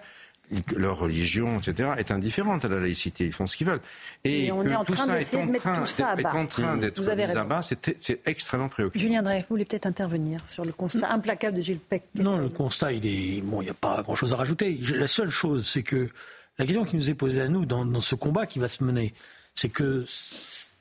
leur 0.75 0.99
religion, 0.99 1.57
etc., 1.57 1.91
est 1.97 2.11
indifférente 2.11 2.65
à 2.65 2.67
la 2.67 2.79
laïcité. 2.79 3.25
Ils 3.25 3.31
font 3.31 3.47
ce 3.47 3.57
qu'ils 3.57 3.67
veulent. 3.67 3.81
Et, 4.23 4.51
on 4.51 4.65
est 4.65 4.75
en 4.75 4.83
tout 4.83 4.93
train 4.93 5.05
ça 5.05 5.19
est 5.19 5.35
en 5.35 5.51
train, 5.51 5.75
tout 5.75 5.85
ça 5.85 6.15
est 6.17 6.25
en 6.25 6.45
train 6.45 6.77
d'être 6.77 6.99
mis 7.15 7.21
à 7.21 7.43
bas, 7.43 7.61
c'est 7.61 8.21
extrêmement 8.25 8.69
préoccupant. 8.69 9.01
Julien 9.01 9.23
Drey, 9.23 9.39
vous 9.41 9.45
voulez 9.51 9.65
peut-être 9.65 9.85
intervenir 9.85 10.39
sur 10.49 10.65
le 10.65 10.71
constat 10.71 11.09
implacable 11.09 11.57
de 11.57 11.61
Gilles 11.61 11.79
Peck 11.79 12.03
Non, 12.15 12.37
le 12.37 12.49
constat, 12.49 12.91
il 12.91 13.05
est. 13.05 13.41
Bon, 13.41 13.61
il 13.61 13.65
n'y 13.65 13.71
a 13.71 13.75
pas 13.75 14.01
grand-chose 14.03 14.33
à 14.33 14.37
rajouter. 14.37 14.79
La 14.95 15.07
seule 15.07 15.29
chose, 15.29 15.67
c'est 15.67 15.83
que 15.83 16.09
la 16.59 16.65
question 16.65 16.85
qui 16.85 16.95
nous 16.95 17.09
est 17.09 17.15
posée 17.15 17.41
à 17.41 17.47
nous 17.47 17.65
dans, 17.65 17.85
dans 17.85 18.01
ce 18.01 18.15
combat 18.15 18.45
qui 18.45 18.59
va 18.59 18.67
se 18.67 18.83
mener, 18.83 19.13
c'est 19.55 19.69
que 19.69 20.05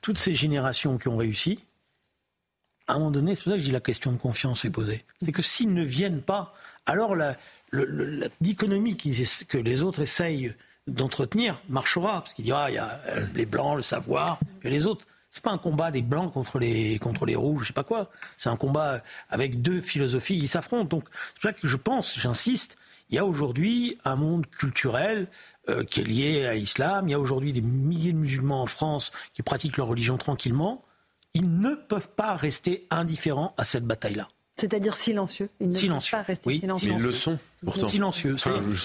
toutes 0.03 0.19
ces 0.19 0.35
générations 0.35 0.99
qui 0.99 1.09
ont 1.09 1.17
réussi, 1.17 1.61
à 2.89 2.95
un 2.95 2.99
moment 2.99 3.11
donné, 3.11 3.35
c'est 3.35 3.45
pour 3.45 3.53
ça 3.53 3.57
que 3.57 3.63
je 3.63 3.67
dis 3.67 3.73
la 3.73 3.81
question 3.81 4.13
de 4.13 4.19
confiance 4.19 4.65
est 4.65 4.71
posée. 4.71 5.05
C'est 5.23 5.33
que 5.33 5.41
s'ils 5.41 5.73
ne 5.73 5.85
viennent 5.85 6.21
pas, 6.21 6.55
alors 6.85 7.15
la 7.15 7.37
dichotomie 8.41 8.97
que 8.97 9.59
les 9.59 9.83
autres 9.83 10.01
essayent 10.01 10.55
d'entretenir 10.87 11.61
marchera. 11.69 12.23
Parce 12.23 12.35
qu'il 12.35 12.45
dira, 12.45 12.65
ah, 12.65 12.71
il 12.71 12.75
y 12.75 12.79
a 12.79 13.01
euh, 13.09 13.27
les 13.35 13.47
blancs, 13.47 13.77
le 13.77 13.83
savoir, 13.83 14.41
et 14.63 14.71
les 14.71 14.87
autres. 14.87 15.07
C'est 15.31 15.43
pas 15.43 15.53
un 15.53 15.59
combat 15.59 15.91
des 15.91 16.03
blancs 16.03 16.33
contre 16.33 16.59
les, 16.59 16.99
contre 16.99 17.25
les 17.25 17.37
rouges, 17.37 17.63
je 17.63 17.67
sais 17.69 17.73
pas 17.73 17.85
quoi. 17.85 18.11
C'est 18.37 18.51
un 18.51 18.57
combat 18.57 19.01
avec 19.31 19.63
deux 19.63 19.81
philosophies 19.81 20.39
qui 20.39 20.49
s'affrontent. 20.49 20.97
Donc, 20.97 21.05
c'est 21.11 21.41
pour 21.41 21.43
ça 21.43 21.53
que 21.55 21.69
je 21.69 21.77
pense, 21.77 22.19
j'insiste, 22.19 22.77
il 23.09 23.17
y 23.17 23.19
a 23.19 23.25
aujourd'hui 23.25 23.99
un 24.05 24.17
monde 24.17 24.47
culturel 24.47 25.29
euh, 25.69 25.85
qui 25.85 26.01
est 26.01 26.05
lié 26.05 26.47
à 26.47 26.55
l'islam. 26.55 27.09
Il 27.09 27.13
y 27.13 27.15
a 27.15 27.21
aujourd'hui 27.21 27.53
des 27.53 27.61
milliers 27.61 28.13
de 28.13 28.19
musulmans 28.19 28.63
en 28.63 28.67
France 28.67 29.13
qui 29.33 29.43
pratiquent 29.43 29.77
leur 29.77 29.87
religion 29.87 30.17
tranquillement. 30.19 30.83
Ils 31.35 31.61
ne 31.61 31.75
peuvent 31.75 32.11
pas 32.11 32.35
rester 32.35 32.87
indifférents 32.91 33.55
à 33.57 33.65
cette 33.65 33.85
bataille-là. 33.85 34.29
C'est-à-dire 34.57 34.97
silencieux. 34.97 35.49
Ils 35.61 35.69
ne 35.69 35.75
silencieux. 35.75 36.17
pas 36.17 36.23
rester 36.23 36.59
silencieux. 36.59 36.93
Ils 36.93 37.03
le 37.03 37.13
sont, 37.13 37.39
pourtant. 37.65 37.89
Silencieux. 37.89 38.37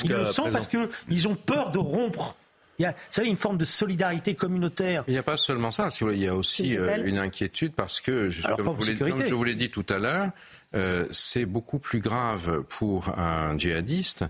ils 0.04 0.10
le 0.12 0.24
sont 0.26 0.50
parce 0.52 0.68
qu'ils 0.68 1.28
ont 1.28 1.36
peur 1.36 1.72
de 1.72 1.80
rompre. 1.80 2.36
Il 2.80 2.84
y 2.84 2.86
a, 2.86 2.96
vous 3.10 3.24
une 3.24 3.38
forme 3.38 3.58
de 3.58 3.66
solidarité 3.66 4.36
communautaire. 4.36 5.04
Il 5.08 5.14
n'y 5.14 5.18
a 5.18 5.24
pas 5.24 5.38
seulement 5.38 5.72
ça. 5.72 5.90
Il 6.02 6.20
y 6.20 6.28
a 6.28 6.36
aussi 6.36 6.78
euh, 6.78 7.04
une 7.06 7.18
inquiétude 7.18 7.74
parce 7.74 8.02
que, 8.02 8.30
comme, 8.56 8.78
je 8.84 9.34
vous 9.34 9.44
l'ai 9.44 9.56
dit 9.56 9.72
tout 9.72 9.86
à 9.90 9.98
l'heure, 9.98 10.30
euh, 10.76 11.08
c'est 11.10 11.46
beaucoup 11.46 11.80
plus 11.80 12.02
grave 12.02 12.62
pour 12.70 13.10
un 13.18 13.58
djihadiste 13.58 14.26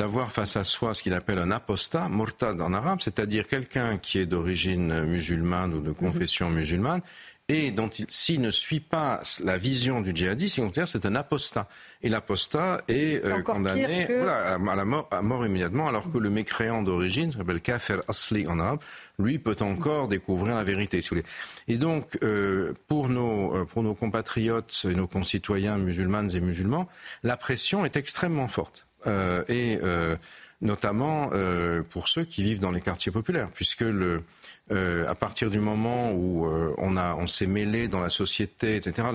d'avoir 0.00 0.32
face 0.32 0.56
à 0.56 0.64
soi 0.64 0.94
ce 0.94 1.02
qu'il 1.02 1.12
appelle 1.12 1.38
un 1.38 1.50
apostat, 1.50 2.08
mortad 2.08 2.58
en 2.62 2.72
arabe, 2.72 3.00
c'est-à-dire 3.02 3.46
quelqu'un 3.46 3.98
qui 3.98 4.18
est 4.18 4.24
d'origine 4.24 5.04
musulmane 5.04 5.74
ou 5.74 5.80
de 5.80 5.92
confession 5.92 6.48
musulmane 6.48 7.02
et 7.50 7.70
dont 7.70 7.88
il, 7.88 8.06
s'il 8.08 8.40
ne 8.40 8.50
suit 8.50 8.80
pas 8.80 9.20
la 9.44 9.58
vision 9.58 10.00
du 10.00 10.12
djihadiste, 10.14 10.56
il 10.56 10.86
c'est 10.86 11.04
un 11.04 11.14
apostat. 11.16 11.68
Et 12.00 12.08
l'apostat 12.08 12.80
est 12.88 13.22
euh, 13.26 13.42
condamné 13.42 14.06
voilà, 14.08 14.54
à, 14.54 14.76
la 14.76 14.84
mort, 14.86 15.06
à 15.10 15.20
mort 15.20 15.44
immédiatement, 15.44 15.86
alors 15.88 16.10
que 16.10 16.16
le 16.16 16.30
mécréant 16.30 16.82
d'origine, 16.82 17.30
s'appelle 17.30 17.60
kafir 17.60 18.00
asli 18.08 18.48
en 18.48 18.58
arabe, 18.58 18.80
lui 19.18 19.38
peut 19.38 19.56
encore 19.60 20.08
découvrir 20.08 20.54
la 20.54 20.64
vérité. 20.64 21.02
Si 21.02 21.10
vous 21.10 21.16
voulez. 21.16 21.28
Et 21.68 21.76
donc, 21.76 22.16
euh, 22.22 22.72
pour, 22.88 23.10
nos, 23.10 23.54
euh, 23.54 23.64
pour 23.66 23.82
nos 23.82 23.94
compatriotes 23.94 24.86
et 24.90 24.94
nos 24.94 25.06
concitoyens 25.06 25.76
musulmanes 25.76 26.30
et 26.34 26.40
musulmans, 26.40 26.88
la 27.22 27.36
pression 27.36 27.84
est 27.84 27.96
extrêmement 27.96 28.48
forte. 28.48 28.86
Euh, 29.06 29.44
et 29.48 29.78
euh, 29.82 30.16
notamment 30.60 31.30
euh, 31.32 31.82
pour 31.82 32.08
ceux 32.08 32.24
qui 32.24 32.42
vivent 32.42 32.60
dans 32.60 32.70
les 32.70 32.80
quartiers 32.80 33.12
populaires, 33.12 33.48
puisque 33.54 33.80
le, 33.80 34.22
euh, 34.70 35.08
à 35.08 35.14
partir 35.14 35.50
du 35.50 35.58
moment 35.58 36.12
où 36.12 36.46
euh, 36.46 36.74
on, 36.78 36.96
on 36.96 37.26
s'est 37.26 37.46
mêlé 37.46 37.88
dans 37.88 38.00
la 38.00 38.10
société, 38.10 38.76
etc., 38.76 39.08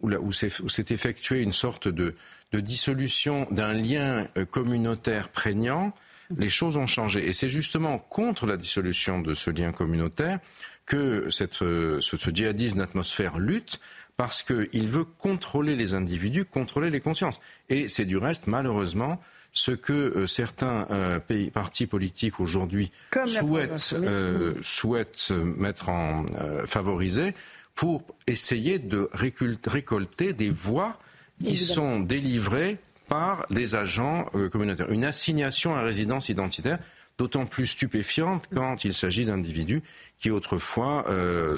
où, 0.00 0.10
où 0.10 0.32
s'est 0.32 0.84
effectué 0.90 1.42
une 1.42 1.52
sorte 1.52 1.88
de, 1.88 2.14
de 2.52 2.60
dissolution 2.60 3.48
d'un 3.50 3.72
lien 3.72 4.28
communautaire 4.50 5.28
prégnant, 5.30 5.92
les 6.36 6.48
choses 6.48 6.76
ont 6.76 6.86
changé. 6.86 7.28
Et 7.28 7.32
c'est 7.32 7.48
justement 7.48 7.98
contre 7.98 8.46
la 8.46 8.56
dissolution 8.56 9.20
de 9.20 9.34
ce 9.34 9.50
lien 9.50 9.72
communautaire 9.72 10.38
que 10.84 11.30
cette, 11.30 11.54
ce, 11.54 11.98
ce 12.00 12.30
djihadisme 12.30 12.78
d'atmosphère 12.78 13.38
lutte 13.38 13.80
parce 14.16 14.42
qu'il 14.42 14.88
veut 14.88 15.04
contrôler 15.04 15.76
les 15.76 15.94
individus, 15.94 16.44
contrôler 16.44 16.90
les 16.90 17.00
consciences. 17.00 17.40
Et 17.68 17.88
c'est 17.88 18.04
du 18.04 18.16
reste, 18.16 18.46
malheureusement, 18.46 19.20
ce 19.56 19.70
que 19.70 19.92
euh, 19.92 20.26
certains 20.26 20.86
euh, 20.90 21.18
pays, 21.18 21.50
partis 21.50 21.86
politiques 21.86 22.40
aujourd'hui 22.40 22.92
souhaitent, 23.24 23.94
euh, 23.94 24.54
souhaitent 24.62 25.30
mettre 25.30 25.88
en 25.88 26.26
favoriser 26.66 27.34
pour 27.74 28.04
essayer 28.26 28.78
de 28.78 29.08
récolter 29.12 30.32
des 30.32 30.50
voix 30.50 30.98
qui 31.42 31.56
sont 31.56 32.00
délivrées 32.00 32.78
par 33.08 33.46
des 33.50 33.74
agents 33.74 34.30
communautaires. 34.50 34.90
Une 34.90 35.04
assignation 35.04 35.74
à 35.74 35.82
résidence 35.82 36.30
identitaire 36.30 36.78
d'autant 37.18 37.44
plus 37.44 37.66
stupéfiante 37.66 38.48
quand 38.52 38.84
il 38.84 38.94
s'agit 38.94 39.26
d'individus 39.26 39.82
qui 40.18 40.30
autrefois 40.30 41.04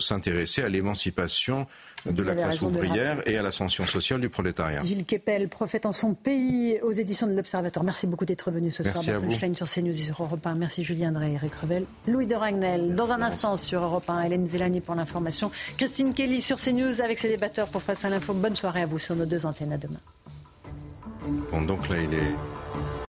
s'intéressaient 0.01 0.65
à 0.65 0.69
l'émancipation 0.69 1.69
de 2.07 2.23
la 2.23 2.35
classe 2.35 2.63
ouvrière 2.63 3.27
et 3.27 3.37
à 3.37 3.43
l'ascension 3.43 3.85
sociale 3.85 4.21
du 4.21 4.29
prolétariat. 4.29 4.83
Gilles 4.83 5.05
Kepel, 5.05 5.49
prophète 5.49 5.87
en 5.87 5.93
son 5.93 6.15
pays, 6.15 6.79
aux 6.83 6.93
éditions 6.93 7.27
de 7.27 7.33
l'Observateur. 7.33 7.85
Merci 7.85 8.07
beaucoup 8.07 8.25
d'être 8.25 8.51
venu 8.51 8.71
ce 8.71 8.83
Merci 8.83 9.07
soir 9.07 9.21
dans 9.21 9.29
Punchline 9.29 9.55
sur 9.55 9.69
CNews 9.69 9.91
et 9.91 9.95
sur 9.95 10.23
Europe 10.23 10.47
1. 10.47 10.55
Merci 10.55 10.85
Julien 10.85 11.13
Drey, 11.13 11.33
Eric 11.33 11.55
Revel, 11.55 11.85
Louis 12.07 12.27
de 12.27 12.35
Ragnel. 12.35 12.95
Dans 12.95 13.11
un 13.13 13.23
instant 13.23 13.57
sur 13.57 13.83
Europe 13.83 14.09
1, 14.09 14.23
Hélène 14.23 14.47
Zélani 14.47 14.81
pour 14.81 14.95
l'information. 14.95 15.51
Christine 15.77 16.15
Kelly 16.15 16.41
sur 16.41 16.57
CNews 16.57 17.01
avec 17.01 17.19
ses 17.19 17.29
débatteurs 17.29 17.69
pour 17.69 17.83
Face 17.83 18.05
à 18.05 18.11
l'info. 18.11 18.35
Bonne 18.35 18.57
soirée 18.57 18.83
à 18.83 18.87
vous 18.87 18.99
sur 18.99 19.17
nos 19.17 19.25
deux 19.25 19.47
antennes. 19.47 19.73
À 19.73 19.79
demain. 19.79 20.01
Bon, 21.51 21.63
donc 21.63 21.89
là, 21.89 21.97
il 22.03 22.15
est 22.15 23.08